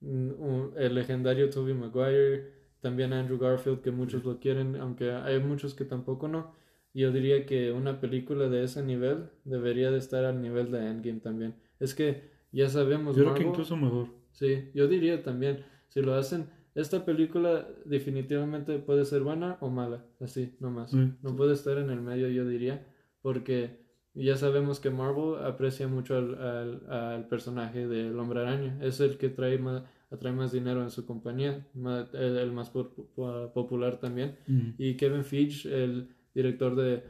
mm, 0.00 0.76
el 0.76 0.94
legendario 0.94 1.50
Tobey 1.50 1.74
Maguire, 1.74 2.54
también 2.80 3.12
Andrew 3.12 3.38
Garfield, 3.38 3.82
que 3.82 3.90
muchos 3.90 4.24
lo 4.24 4.40
quieren, 4.40 4.76
aunque 4.76 5.12
hay 5.12 5.38
muchos 5.40 5.74
que 5.74 5.84
tampoco 5.84 6.28
no. 6.28 6.54
Yo 6.94 7.12
diría 7.12 7.44
que 7.44 7.72
una 7.72 8.00
película 8.00 8.48
de 8.48 8.64
ese 8.64 8.82
nivel 8.82 9.28
debería 9.44 9.90
de 9.90 9.98
estar 9.98 10.24
al 10.24 10.40
nivel 10.40 10.70
de 10.70 10.88
Endgame 10.88 11.20
también. 11.20 11.54
Es 11.78 11.94
que 11.94 12.35
ya 12.52 12.68
sabemos, 12.68 13.16
Yo 13.16 13.22
creo 13.24 13.34
que 13.34 13.42
incluso 13.50 13.76
mejor. 13.76 14.08
Sí, 14.32 14.70
yo 14.74 14.86
diría 14.88 15.22
también, 15.22 15.64
si 15.88 16.02
lo 16.02 16.14
hacen, 16.14 16.48
esta 16.74 17.04
película 17.04 17.66
definitivamente 17.86 18.78
puede 18.78 19.04
ser 19.04 19.22
buena 19.22 19.56
o 19.60 19.70
mala, 19.70 20.04
así, 20.20 20.54
nomás. 20.60 20.90
Sí. 20.90 21.12
No 21.22 21.34
puede 21.36 21.54
estar 21.54 21.78
en 21.78 21.90
el 21.90 22.00
medio, 22.00 22.28
yo 22.28 22.46
diría, 22.46 22.86
porque 23.22 23.80
ya 24.14 24.36
sabemos 24.36 24.78
que 24.80 24.90
Marvel 24.90 25.42
aprecia 25.44 25.88
mucho 25.88 26.16
al, 26.16 26.34
al, 26.34 26.90
al 26.90 27.28
personaje 27.28 27.86
del 27.86 28.18
Hombre 28.18 28.40
Araña. 28.40 28.78
Es 28.82 29.00
el 29.00 29.16
que 29.18 29.28
trae 29.30 29.58
más, 29.58 29.82
atrae 30.10 30.32
más 30.32 30.52
dinero 30.52 30.82
en 30.82 30.90
su 30.90 31.04
compañía, 31.06 31.66
el, 32.12 32.36
el 32.38 32.52
más 32.52 32.70
po- 32.70 32.90
po- 33.14 33.50
popular 33.52 33.98
también. 33.98 34.36
Y 34.78 34.96
Kevin 34.96 35.24
Feige, 35.24 35.82
el 35.84 36.08
director 36.34 36.76
de, 36.76 37.02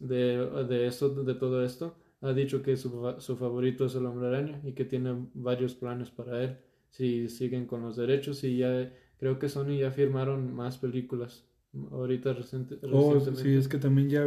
de, 0.00 0.64
de, 0.68 0.86
esto, 0.86 1.08
de 1.24 1.34
todo 1.34 1.64
esto, 1.64 1.96
ha 2.24 2.32
dicho 2.32 2.62
que 2.62 2.76
su, 2.76 3.14
su 3.18 3.36
favorito 3.36 3.86
es 3.86 3.94
el 3.94 4.06
Hombre 4.06 4.28
Araña 4.28 4.60
y 4.64 4.72
que 4.72 4.84
tiene 4.84 5.14
varios 5.34 5.74
planes 5.74 6.10
para 6.10 6.42
él 6.42 6.56
si 6.90 7.28
siguen 7.28 7.66
con 7.66 7.82
los 7.82 7.96
derechos 7.96 8.44
y 8.44 8.58
ya 8.58 8.92
creo 9.18 9.38
que 9.38 9.48
Sony 9.48 9.78
ya 9.78 9.90
firmaron 9.90 10.54
más 10.54 10.78
películas 10.78 11.44
ahorita 11.90 12.32
reciente, 12.34 12.78
Oh, 12.92 13.14
recientemente. 13.14 13.42
sí, 13.42 13.54
es 13.56 13.68
que 13.68 13.78
también 13.78 14.08
ya 14.08 14.24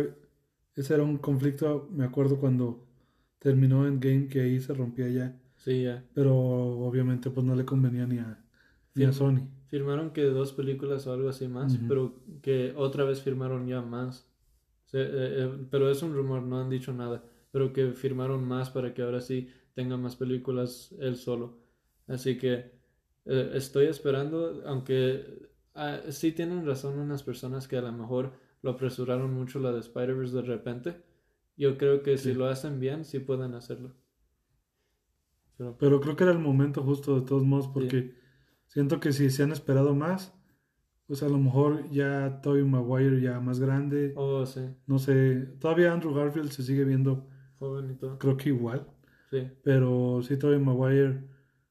ese 0.75 0.93
era 0.93 1.03
un 1.03 1.17
conflicto, 1.17 1.87
me 1.91 2.03
acuerdo 2.05 2.39
cuando 2.39 2.85
terminó 3.39 3.87
en 3.87 3.99
Game 3.99 4.27
que 4.27 4.41
ahí 4.41 4.59
se 4.59 4.73
rompía 4.73 5.07
ya, 5.09 5.39
Sí, 5.55 5.83
ya. 5.83 6.03
pero 6.13 6.35
obviamente 6.37 7.29
pues 7.29 7.45
no 7.45 7.55
le 7.55 7.65
convenía 7.65 8.05
ni 8.05 8.19
a, 8.19 8.43
ni 8.95 9.05
a. 9.05 9.13
Sony. 9.13 9.47
Firmaron 9.67 10.11
que 10.11 10.23
dos 10.23 10.53
películas 10.53 11.07
o 11.07 11.13
algo 11.13 11.29
así 11.29 11.47
más, 11.47 11.77
pero 11.87 12.13
que 12.41 12.73
otra 12.75 13.03
vez 13.05 13.21
firmaron 13.21 13.67
ya 13.67 13.81
más. 13.81 14.27
Eh, 14.93 15.09
eh, 15.11 15.65
pero 15.69 15.89
es 15.91 16.01
un 16.03 16.13
rumor, 16.15 16.41
no 16.41 16.59
han 16.61 16.69
dicho 16.69 16.93
nada. 16.93 17.23
Pero 17.51 17.73
que 17.73 17.93
firmaron 17.93 18.43
más 18.47 18.69
para 18.69 18.93
que 18.93 19.01
ahora 19.01 19.21
sí 19.21 19.49
tenga 19.73 19.97
más 19.97 20.15
películas 20.15 20.93
él 20.99 21.15
solo. 21.15 21.59
Así 22.07 22.37
que 22.37 22.71
eh, 23.25 23.51
estoy 23.53 23.87
esperando, 23.87 24.61
aunque 24.65 25.49
ah, 25.75 25.99
sí 26.09 26.31
tienen 26.31 26.65
razón 26.65 26.99
unas 26.99 27.23
personas 27.23 27.67
que 27.67 27.77
a 27.77 27.81
lo 27.81 27.91
mejor 27.91 28.33
lo 28.61 28.71
apresuraron 28.71 29.33
mucho 29.33 29.59
la 29.59 29.71
de 29.71 29.79
Spider-Verse 29.79 30.35
de 30.35 30.41
repente. 30.41 31.01
Yo 31.57 31.77
creo 31.77 32.03
que 32.03 32.17
si 32.17 32.31
Sí. 32.31 32.33
lo 32.33 32.47
hacen 32.47 32.79
bien, 32.79 33.05
sí 33.05 33.19
pueden 33.19 33.53
hacerlo. 33.55 33.95
Pero, 35.57 35.77
Pero 35.77 35.99
creo 36.01 36.15
que 36.15 36.23
era 36.23 36.33
el 36.33 36.39
momento 36.39 36.83
justo 36.83 37.19
de 37.19 37.25
todos 37.25 37.43
modos 37.43 37.67
porque 37.67 38.13
siento 38.67 38.99
que 38.99 39.11
si 39.11 39.29
se 39.29 39.43
han 39.43 39.51
esperado 39.51 39.95
más, 39.95 40.33
pues 41.07 41.23
a 41.23 41.29
lo 41.29 41.37
mejor 41.39 41.89
ya 41.89 42.41
Tobey 42.41 42.63
Maguire 42.63 43.21
ya 43.21 43.39
más 43.39 43.59
grande, 43.59 44.13
oh, 44.15 44.45
sí, 44.45 44.61
no 44.85 44.99
sé, 44.99 45.47
todavía 45.59 45.93
Andrew 45.93 46.13
Garfield 46.13 46.49
se 46.51 46.63
sigue 46.63 46.83
viendo 46.83 47.27
joven 47.59 47.91
y 47.91 47.95
todo. 47.95 48.17
creo 48.19 48.37
que 48.37 48.49
igual, 48.49 48.87
Sí, 49.29 49.39
pero 49.63 50.21
sí 50.23 50.37
Tobey 50.37 50.57
Maguire 50.59 51.21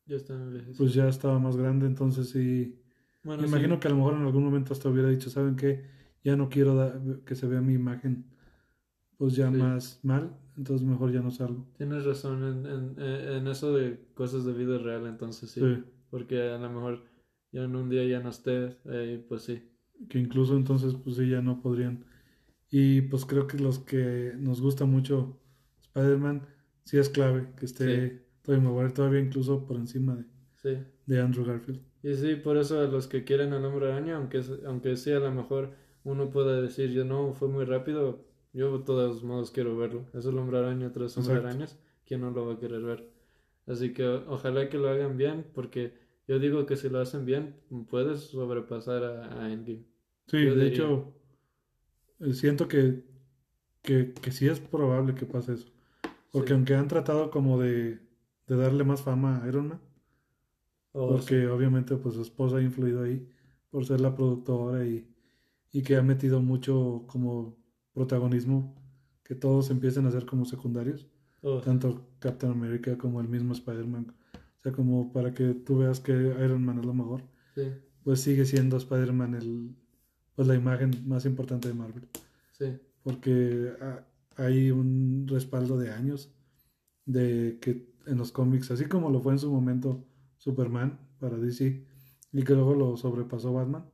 ya 0.06 0.16
envejecidos. 0.28 0.76
pues 0.78 0.94
ya 0.94 1.08
estaba 1.08 1.38
más 1.38 1.56
grande, 1.56 1.86
entonces 1.86 2.28
sí, 2.30 2.78
Bueno, 3.24 3.42
me 3.42 3.48
sí. 3.48 3.54
imagino 3.54 3.80
que 3.80 3.88
a 3.88 3.90
lo 3.90 3.96
mejor 3.96 4.14
en 4.14 4.22
algún 4.22 4.44
momento 4.44 4.72
hasta 4.72 4.88
hubiera 4.90 5.08
dicho, 5.08 5.30
¿saben 5.30 5.56
qué? 5.56 5.84
Ya 6.22 6.36
no 6.36 6.48
quiero 6.48 6.74
da- 6.74 7.00
que 7.24 7.34
se 7.34 7.46
vea 7.46 7.60
mi 7.60 7.74
imagen 7.74 8.26
pues 9.16 9.34
ya 9.34 9.50
Sí. 9.50 9.56
más 9.56 10.00
mal, 10.02 10.36
entonces 10.56 10.86
mejor 10.86 11.10
ya 11.12 11.20
no 11.20 11.30
salgo. 11.30 11.66
Tienes 11.78 12.04
razón 12.04 12.44
en, 12.44 12.66
en, 12.66 13.02
en 13.02 13.46
eso 13.48 13.74
de 13.74 13.98
cosas 14.14 14.44
de 14.44 14.52
vida 14.52 14.78
real, 14.78 15.06
entonces 15.06 15.50
sí. 15.50 15.60
Sí. 15.60 15.82
Porque 16.10 16.42
a 16.50 16.58
lo 16.58 16.68
mejor 16.70 17.04
ya 17.52 17.64
en 17.64 17.74
un 17.74 17.88
día 17.88 18.04
ya 18.04 18.20
no 18.20 18.28
esté, 18.28 18.76
eh, 18.84 19.24
pues 19.28 19.42
sí. 19.42 19.62
que 20.10 20.18
incluso 20.18 20.56
entonces 20.56 20.94
pues 20.94 21.16
sí 21.16 21.28
ya 21.30 21.40
no 21.40 21.62
podrían 21.62 22.04
y 22.70 23.00
pues 23.02 23.24
creo 23.24 23.46
que 23.46 23.58
los 23.58 23.78
que 23.78 24.34
nos 24.38 24.60
gusta 24.60 24.84
mucho 24.84 25.40
Spider-Man 25.96 26.42
sí 26.84 26.98
es 26.98 27.08
clave 27.08 27.48
que 27.58 27.66
esté 27.66 28.10
Sí. 28.10 28.22
Tobey 28.42 28.60
Maguire 28.60 28.92
todavía 28.92 29.20
incluso 29.20 29.66
por 29.66 29.76
encima 29.76 30.14
de, 30.16 30.24
Sí. 30.62 30.76
de 31.06 31.20
Andrew 31.20 31.44
Garfield 31.44 31.80
Y 32.02 32.14
sí, 32.14 32.36
por 32.36 32.56
eso 32.56 32.86
los 32.86 33.06
que 33.08 33.24
quieren 33.24 33.52
al 33.52 33.64
hombre 33.64 33.86
araña, 33.92 34.16
aunque, 34.16 34.40
aunque 34.66 34.96
sí 34.96 35.10
a 35.12 35.18
lo 35.20 35.32
mejor 35.32 35.70
uno 36.04 36.30
pueda 36.30 36.60
decir, 36.60 36.90
yo 36.92 37.04
no, 37.04 37.32
fue 37.34 37.48
muy 37.48 37.64
rápido, 37.64 38.24
yo 38.52 38.78
de 38.78 38.84
todos 38.84 39.24
modos 39.24 39.50
quiero 39.50 39.76
verlo. 39.76 40.06
Es 40.14 40.24
el 40.26 40.38
hombre 40.38 40.58
araña 40.58 40.92
tras 40.92 41.16
hombre 41.18 41.36
Exacto. 41.36 41.48
arañas, 41.48 41.78
¿quién 42.04 42.20
no 42.20 42.30
lo 42.30 42.46
va 42.46 42.54
a 42.54 42.58
querer 42.60 42.82
ver? 42.82 43.10
Así 43.66 43.92
que 43.92 44.06
ojalá 44.06 44.68
que 44.68 44.78
lo 44.78 44.88
hagan 44.88 45.16
bien, 45.16 45.44
porque 45.52 45.94
yo 46.28 46.38
digo 46.38 46.66
que 46.66 46.76
si 46.76 46.88
lo 46.88 47.00
hacen 47.00 47.24
bien, 47.26 47.56
puedes 47.88 48.20
sobrepasar 48.20 49.02
a, 49.04 49.42
a 49.44 49.52
Endgame. 49.52 49.84
sí 50.28 50.38
Yo 50.44 50.54
de 50.54 50.64
diría. 50.64 50.68
hecho 50.68 51.12
eh, 52.20 52.32
siento 52.34 52.68
que, 52.68 53.04
que 53.82 54.14
que 54.14 54.32
sí 54.32 54.48
es 54.48 54.60
probable 54.60 55.14
que 55.14 55.26
pase 55.26 55.54
eso 55.54 55.68
porque 56.36 56.48
Sí. 56.48 56.54
aunque 56.54 56.74
han 56.74 56.88
tratado 56.88 57.30
como 57.30 57.58
de, 57.60 57.98
de 58.46 58.56
darle 58.56 58.84
más 58.84 59.02
fama 59.02 59.42
a 59.42 59.48
Iron 59.48 59.68
Man 59.68 59.80
Oh, 60.98 61.08
porque 61.08 61.46
obviamente 61.48 61.94
pues 61.96 62.14
su 62.14 62.22
esposa 62.22 62.56
ha 62.56 62.62
influido 62.62 63.02
ahí 63.02 63.28
por 63.70 63.84
ser 63.84 64.00
la 64.00 64.14
productora 64.14 64.86
y, 64.86 65.06
y 65.70 65.82
que 65.82 65.96
ha 65.96 66.02
metido 66.02 66.40
mucho 66.40 67.04
como 67.06 67.58
protagonismo 67.92 68.74
que 69.22 69.34
todos 69.34 69.68
empiecen 69.70 70.06
a 70.06 70.10
ser 70.10 70.24
como 70.24 70.46
secundarios, 70.46 71.06
oh, 71.42 71.60
tanto 71.60 72.06
Captain 72.18 72.50
America 72.52 72.96
como 72.96 73.20
el 73.20 73.28
mismo 73.28 73.52
Spider-Man. 73.52 74.06
O 74.34 74.62
sea, 74.62 74.72
como 74.72 75.12
para 75.12 75.34
que 75.34 75.52
tú 75.52 75.78
veas 75.78 76.00
que 76.00 76.12
Iron 76.12 76.64
Man 76.64 76.78
es 76.78 76.86
lo 76.86 76.94
mejor, 76.94 77.22
sí, 77.54 77.64
pues 78.02 78.20
sigue 78.22 78.46
siendo 78.46 78.78
Spider-Man 78.78 79.34
el 79.34 79.76
pues 80.34 80.48
la 80.48 80.54
imagen 80.54 80.92
más 81.06 81.26
importante 81.26 81.68
de 81.68 81.74
Marvel, 81.74 82.08
sí. 82.52 82.78
porque 83.02 83.70
ha- 83.82 84.02
hay 84.36 84.70
un 84.70 85.26
respaldo 85.28 85.78
de 85.78 85.90
años 85.90 86.32
de 87.04 87.58
que 87.60 87.88
en 88.06 88.18
los 88.18 88.32
cómics, 88.32 88.70
así 88.70 88.86
como 88.86 89.10
lo 89.10 89.20
fue 89.20 89.32
en 89.32 89.38
su 89.38 89.50
momento 89.50 90.06
Superman 90.36 90.98
para 91.18 91.36
DC 91.36 91.84
y 92.32 92.42
que 92.42 92.54
luego 92.54 92.74
lo 92.74 92.96
sobrepasó 92.96 93.52
Batman. 93.52 93.86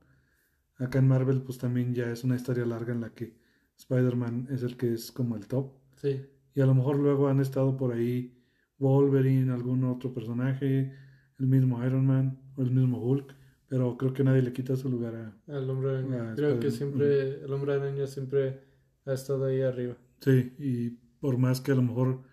Acá 0.75 0.99
en 0.99 1.07
Marvel 1.07 1.41
pues 1.41 1.57
también 1.57 1.93
ya 1.93 2.11
es 2.11 2.23
una 2.23 2.35
historia 2.35 2.65
larga 2.65 2.93
en 2.93 3.01
la 3.01 3.09
que 3.11 3.37
Spider-Man 3.77 4.47
es 4.51 4.63
el 4.63 4.77
que 4.77 4.93
es 4.93 5.11
como 5.11 5.35
el 5.35 5.47
top 5.47 5.71
Sí, 5.95 6.21
y 6.55 6.61
a 6.61 6.65
lo 6.65 6.75
mejor 6.75 6.97
luego 6.97 7.27
han 7.27 7.39
estado 7.39 7.77
por 7.77 7.93
ahí 7.93 8.37
Wolverine, 8.77 9.51
algún 9.51 9.83
otro 9.85 10.13
personaje, 10.13 10.93
el 11.39 11.47
mismo 11.47 11.83
Iron 11.85 12.05
Man 12.05 12.39
o 12.57 12.61
el 12.61 12.71
mismo 12.71 13.01
Hulk, 13.01 13.35
pero 13.67 13.97
creo 13.97 14.13
que 14.13 14.23
nadie 14.23 14.41
le 14.41 14.53
quita 14.53 14.75
su 14.75 14.89
lugar 14.89 15.15
a... 15.15 15.55
al 15.55 15.69
hombre 15.69 15.91
araña. 15.91 16.35
Creo 16.35 16.59
que 16.59 16.69
siempre, 16.69 17.43
el 17.43 17.51
hombre 17.53 17.73
araña 17.73 18.05
siempre 18.07 18.61
ha 19.05 19.13
estado 19.13 19.45
ahí 19.45 19.61
arriba. 19.61 19.95
Sí, 20.23 20.53
y 20.59 20.89
por 21.19 21.37
más 21.37 21.61
que 21.61 21.71
a 21.71 21.75
lo 21.75 21.81
mejor 21.81 22.23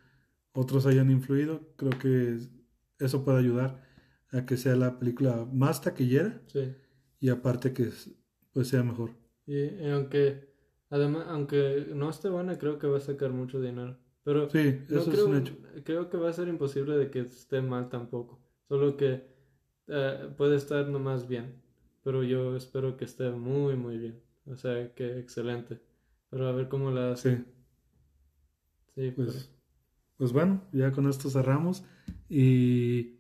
otros 0.52 0.86
hayan 0.86 1.10
influido, 1.10 1.60
creo 1.76 1.92
que 1.98 2.38
eso 2.98 3.24
puede 3.24 3.38
ayudar 3.38 3.82
a 4.32 4.46
que 4.46 4.56
sea 4.56 4.76
la 4.76 4.98
película 4.98 5.46
más 5.52 5.80
taquillera 5.80 6.40
Sí. 6.46 6.74
y 7.20 7.28
aparte 7.30 7.72
que 7.72 7.90
pues 8.52 8.68
sea 8.68 8.82
mejor. 8.82 9.10
Y, 9.46 9.56
y 9.58 9.90
aunque, 9.90 10.48
además, 10.90 11.26
aunque 11.28 11.86
no 11.94 12.10
esté 12.10 12.28
buena, 12.28 12.58
creo 12.58 12.78
que 12.78 12.86
va 12.86 12.98
a 12.98 13.00
sacar 13.00 13.30
mucho 13.32 13.60
dinero. 13.60 13.98
Pero 14.22 14.48
Sí, 14.50 14.80
no 14.88 15.00
eso 15.00 15.10
creo, 15.10 15.24
es 15.26 15.30
un 15.30 15.36
hecho. 15.36 15.56
creo 15.84 16.08
que 16.10 16.16
va 16.18 16.28
a 16.30 16.32
ser 16.32 16.48
imposible 16.48 16.96
de 16.96 17.10
que 17.10 17.20
esté 17.20 17.60
mal 17.62 17.88
tampoco. 17.88 18.40
Solo 18.68 18.96
que 18.96 19.24
eh, 19.88 20.30
puede 20.36 20.56
estar 20.56 20.88
nomás 20.88 21.26
bien. 21.28 21.60
Pero 22.02 22.22
yo 22.24 22.56
espero 22.56 22.96
que 22.96 23.04
esté 23.04 23.30
muy, 23.30 23.76
muy 23.76 23.98
bien. 23.98 24.20
O 24.46 24.56
sea, 24.56 24.94
que 24.94 25.18
excelente. 25.18 25.80
Pero 26.30 26.46
a 26.48 26.52
ver 26.52 26.68
cómo 26.68 26.90
la 26.90 27.12
hace. 27.12 27.36
Sí, 27.36 27.44
Sí, 28.94 29.10
pues, 29.12 29.50
pues 30.16 30.32
bueno, 30.32 30.62
ya 30.72 30.92
con 30.92 31.08
esto 31.08 31.30
cerramos 31.30 31.84
y 32.28 33.18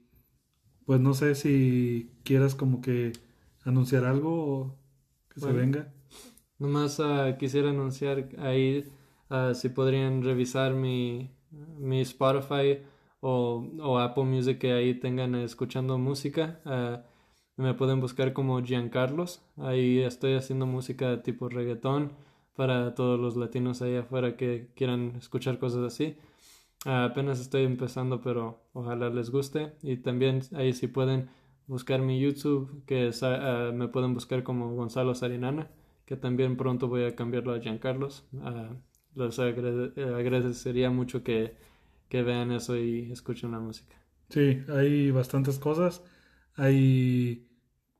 pues 0.86 1.00
no 1.00 1.14
sé 1.14 1.34
si 1.34 2.12
quieras 2.24 2.54
como 2.54 2.80
que 2.82 3.12
anunciar 3.64 4.04
algo 4.04 4.30
o 4.44 4.78
que 5.30 5.40
Bueno. 5.40 5.52
se 5.52 5.52
venga. 5.52 5.94
Nomás 6.58 7.00
ah, 7.00 7.36
quisiera 7.38 7.70
anunciar 7.70 8.28
ahí 8.38 8.84
ah, 9.30 9.52
si 9.54 9.68
podrían 9.70 10.22
revisar 10.22 10.74
mi, 10.74 11.30
mi 11.78 12.00
Spotify 12.02 12.80
o, 13.20 13.66
o 13.80 13.98
Apple 13.98 14.24
Music 14.24 14.58
que 14.58 14.72
ahí 14.72 14.94
tengan 14.94 15.34
escuchando 15.36 15.98
música. 15.98 16.60
ah, 16.64 17.04
me 17.56 17.74
pueden 17.74 18.00
buscar 18.00 18.32
como 18.32 18.62
Giancarlos. 18.62 19.42
Ahí 19.56 20.00
estoy 20.00 20.34
haciendo 20.34 20.66
música 20.66 21.22
tipo 21.22 21.48
reggaetón 21.48 22.12
para 22.60 22.94
todos 22.94 23.18
los 23.18 23.38
latinos 23.38 23.80
ahí 23.80 23.96
afuera 23.96 24.36
que 24.36 24.68
quieran 24.76 25.14
escuchar 25.16 25.58
cosas 25.58 25.82
así. 25.82 26.18
Ah, 26.84 27.04
apenas 27.04 27.40
estoy 27.40 27.62
empezando, 27.62 28.20
pero 28.20 28.60
ojalá 28.74 29.08
les 29.08 29.30
guste. 29.30 29.72
Y 29.82 29.96
también 29.96 30.42
ahí 30.54 30.74
si 30.74 30.86
pueden 30.86 31.30
buscar 31.66 32.02
mi 32.02 32.20
YouTube, 32.20 32.84
que 32.84 33.12
ah, 33.22 33.70
me 33.72 33.88
pueden 33.88 34.12
buscar 34.12 34.42
como 34.42 34.74
Gonzalo 34.74 35.14
Sarinana, 35.14 35.70
que 36.04 36.16
también 36.16 36.58
pronto 36.58 36.86
voy 36.86 37.04
a 37.04 37.16
cambiarlo 37.16 37.54
a 37.54 37.60
Giancarlos. 37.60 38.28
Uh, 38.34 38.76
les 39.14 39.38
agradecería 39.38 40.90
mucho 40.90 41.24
que, 41.24 41.56
que 42.10 42.22
vean 42.22 42.52
eso 42.52 42.76
y 42.76 43.10
escuchen 43.10 43.52
la 43.52 43.60
música. 43.60 43.96
Sí, 44.28 44.62
hay 44.68 45.10
bastantes 45.12 45.58
cosas. 45.58 46.04
Hay 46.56 47.48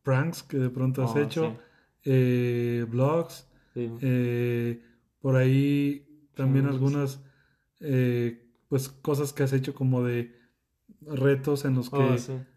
pranks 0.02 0.42
que 0.42 0.58
de 0.58 0.68
pronto 0.68 1.02
has 1.02 1.16
oh, 1.16 1.18
hecho, 1.18 1.56
eh, 2.04 2.84
blogs, 2.86 3.49
eh, 3.74 4.82
por 5.20 5.36
ahí 5.36 6.06
también 6.34 6.66
algunas 6.66 7.22
eh, 7.80 8.46
pues 8.68 8.88
cosas 8.88 9.32
que 9.32 9.42
has 9.42 9.52
hecho 9.52 9.74
como 9.74 10.02
de 10.02 10.38
retos 11.02 11.64
en 11.64 11.74
los 11.74 11.90
que 11.90 11.96
oh, 11.96 12.16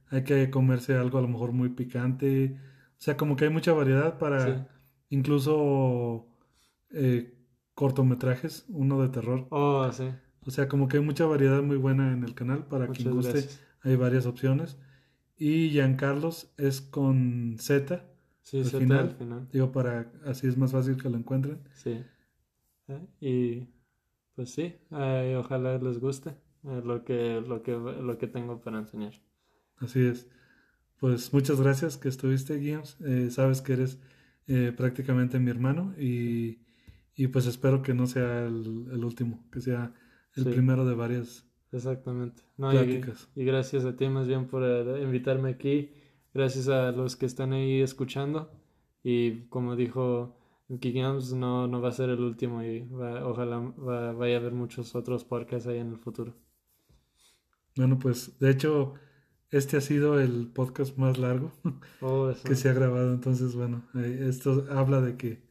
hay 0.09 0.23
que 0.23 0.49
comerse 0.49 0.95
algo 0.95 1.17
a 1.17 1.21
lo 1.21 1.27
mejor 1.27 1.51
muy 1.51 1.69
picante. 1.69 2.57
O 2.97 3.01
sea, 3.03 3.17
como 3.17 3.35
que 3.35 3.45
hay 3.45 3.51
mucha 3.51 3.73
variedad 3.73 4.17
para 4.17 4.67
incluso 5.09 6.27
cortometrajes, 7.73 8.65
uno 8.69 9.01
de 9.01 9.09
terror. 9.09 9.47
Oh, 9.49 9.91
sí. 9.91 10.09
O 10.45 10.51
sea, 10.51 10.67
como 10.67 10.87
que 10.87 10.97
hay 10.97 11.03
mucha 11.03 11.25
variedad 11.25 11.61
muy 11.61 11.77
buena 11.77 12.11
en 12.11 12.23
el 12.23 12.33
canal 12.33 12.65
para 12.65 12.87
quien 12.87 13.11
guste. 13.11 13.47
Hay 13.81 13.95
varias 13.95 14.25
opciones. 14.25 14.77
Y 15.37 15.69
Giancarlos 15.69 16.53
es 16.57 16.81
con 16.81 17.57
Z. 17.59 18.05
Sí, 18.43 18.59
al, 18.59 18.65
final. 18.65 19.47
Digo, 19.51 19.71
para 19.71 20.11
así 20.25 20.47
es 20.47 20.57
más 20.57 20.71
fácil 20.71 21.01
que 21.01 21.09
lo 21.09 21.17
encuentren. 21.17 21.59
Sí. 21.73 22.03
Eh, 22.87 23.07
y 23.19 23.67
pues 24.35 24.51
sí, 24.51 24.75
eh, 24.91 25.35
ojalá 25.39 25.77
les 25.77 25.99
guste 25.99 26.31
eh, 26.65 26.81
lo, 26.83 27.03
que, 27.03 27.41
lo, 27.41 27.63
que, 27.63 27.71
lo 27.71 28.17
que 28.17 28.27
tengo 28.27 28.61
para 28.61 28.79
enseñar. 28.79 29.13
Así 29.77 30.05
es. 30.05 30.27
Pues 30.99 31.33
muchas 31.33 31.59
gracias 31.59 31.97
que 31.97 32.09
estuviste, 32.09 32.57
Guillaume. 32.57 33.29
sabes 33.31 33.61
que 33.61 33.73
eres 33.73 33.99
prácticamente 34.77 35.39
mi 35.39 35.49
hermano 35.49 35.93
y, 35.97 36.59
y, 37.15 37.27
pues 37.27 37.45
espero 37.45 37.81
que 37.81 37.93
no 37.93 38.07
sea 38.07 38.45
el, 38.45 39.03
último, 39.03 39.45
que 39.51 39.61
sea 39.61 39.93
el 40.35 40.45
primero 40.45 40.85
de 40.85 40.95
varias 40.95 41.45
Exactamente. 41.73 42.43
No, 42.55 42.71
y, 42.71 43.01
y, 43.35 43.45
gracias 43.45 43.83
a 43.83 43.95
ti 43.95 44.07
más 44.07 44.27
bien 44.27 44.45
por 44.45 44.63
eh, 44.63 45.01
invitarme 45.01 45.49
aquí. 45.49 45.91
Gracias 46.33 46.67
a 46.67 46.91
los 46.91 47.15
que 47.15 47.25
están 47.25 47.53
ahí 47.53 47.81
escuchando. 47.81 48.51
Y 49.03 49.41
como 49.49 49.75
dijo 49.75 50.35
Games, 50.69 51.33
no, 51.33 51.67
no 51.67 51.81
va 51.81 51.89
a 51.89 51.93
ser 51.93 52.09
el 52.09 52.21
último 52.21 52.63
y 52.63 52.87
ojalá 53.23 53.59
vaya 53.77 54.37
a 54.37 54.39
haber 54.39 54.53
muchos 54.53 54.95
otros 54.95 55.23
podcasts 55.23 55.67
ahí 55.67 55.77
en 55.77 55.91
el 55.91 55.97
futuro. 55.99 56.33
Bueno, 57.75 57.99
pues 57.99 58.37
de 58.39 58.51
hecho, 58.51 58.93
este 59.49 59.77
ha 59.77 59.81
sido 59.81 60.19
el 60.19 60.47
podcast 60.47 60.97
más 60.97 61.17
largo 61.17 61.51
oh, 62.01 62.31
que 62.43 62.55
se 62.55 62.69
ha 62.69 62.73
grabado. 62.73 63.13
Entonces, 63.13 63.55
bueno, 63.55 63.83
eh, 63.95 64.25
esto 64.29 64.65
habla 64.71 65.01
de 65.01 65.17
que, 65.17 65.43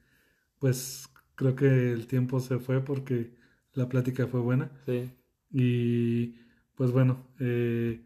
pues 0.59 1.09
creo 1.35 1.55
que 1.55 1.93
el 1.93 2.07
tiempo 2.07 2.41
se 2.41 2.59
fue 2.59 2.81
porque 2.81 3.35
la 3.75 3.89
plática 3.89 4.27
fue 4.27 4.41
buena. 4.41 4.71
Sí. 4.87 5.11
Y 5.51 6.37
pues 6.75 6.91
bueno, 6.91 7.27
eh, 7.39 8.01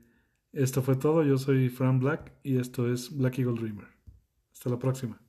esto 0.57 0.83
fue 0.83 0.97
todo. 0.97 1.23
Yo 1.23 1.39
soy 1.39 1.69
Fran 1.69 2.01
Black 2.01 2.33
y 2.43 2.59
esto 2.59 2.91
es 2.91 3.17
Black 3.17 3.39
Eagle 3.39 3.61
Dreamer. 3.61 3.89
Hasta 4.53 4.71
la 4.71 4.79
próxima. 4.79 5.21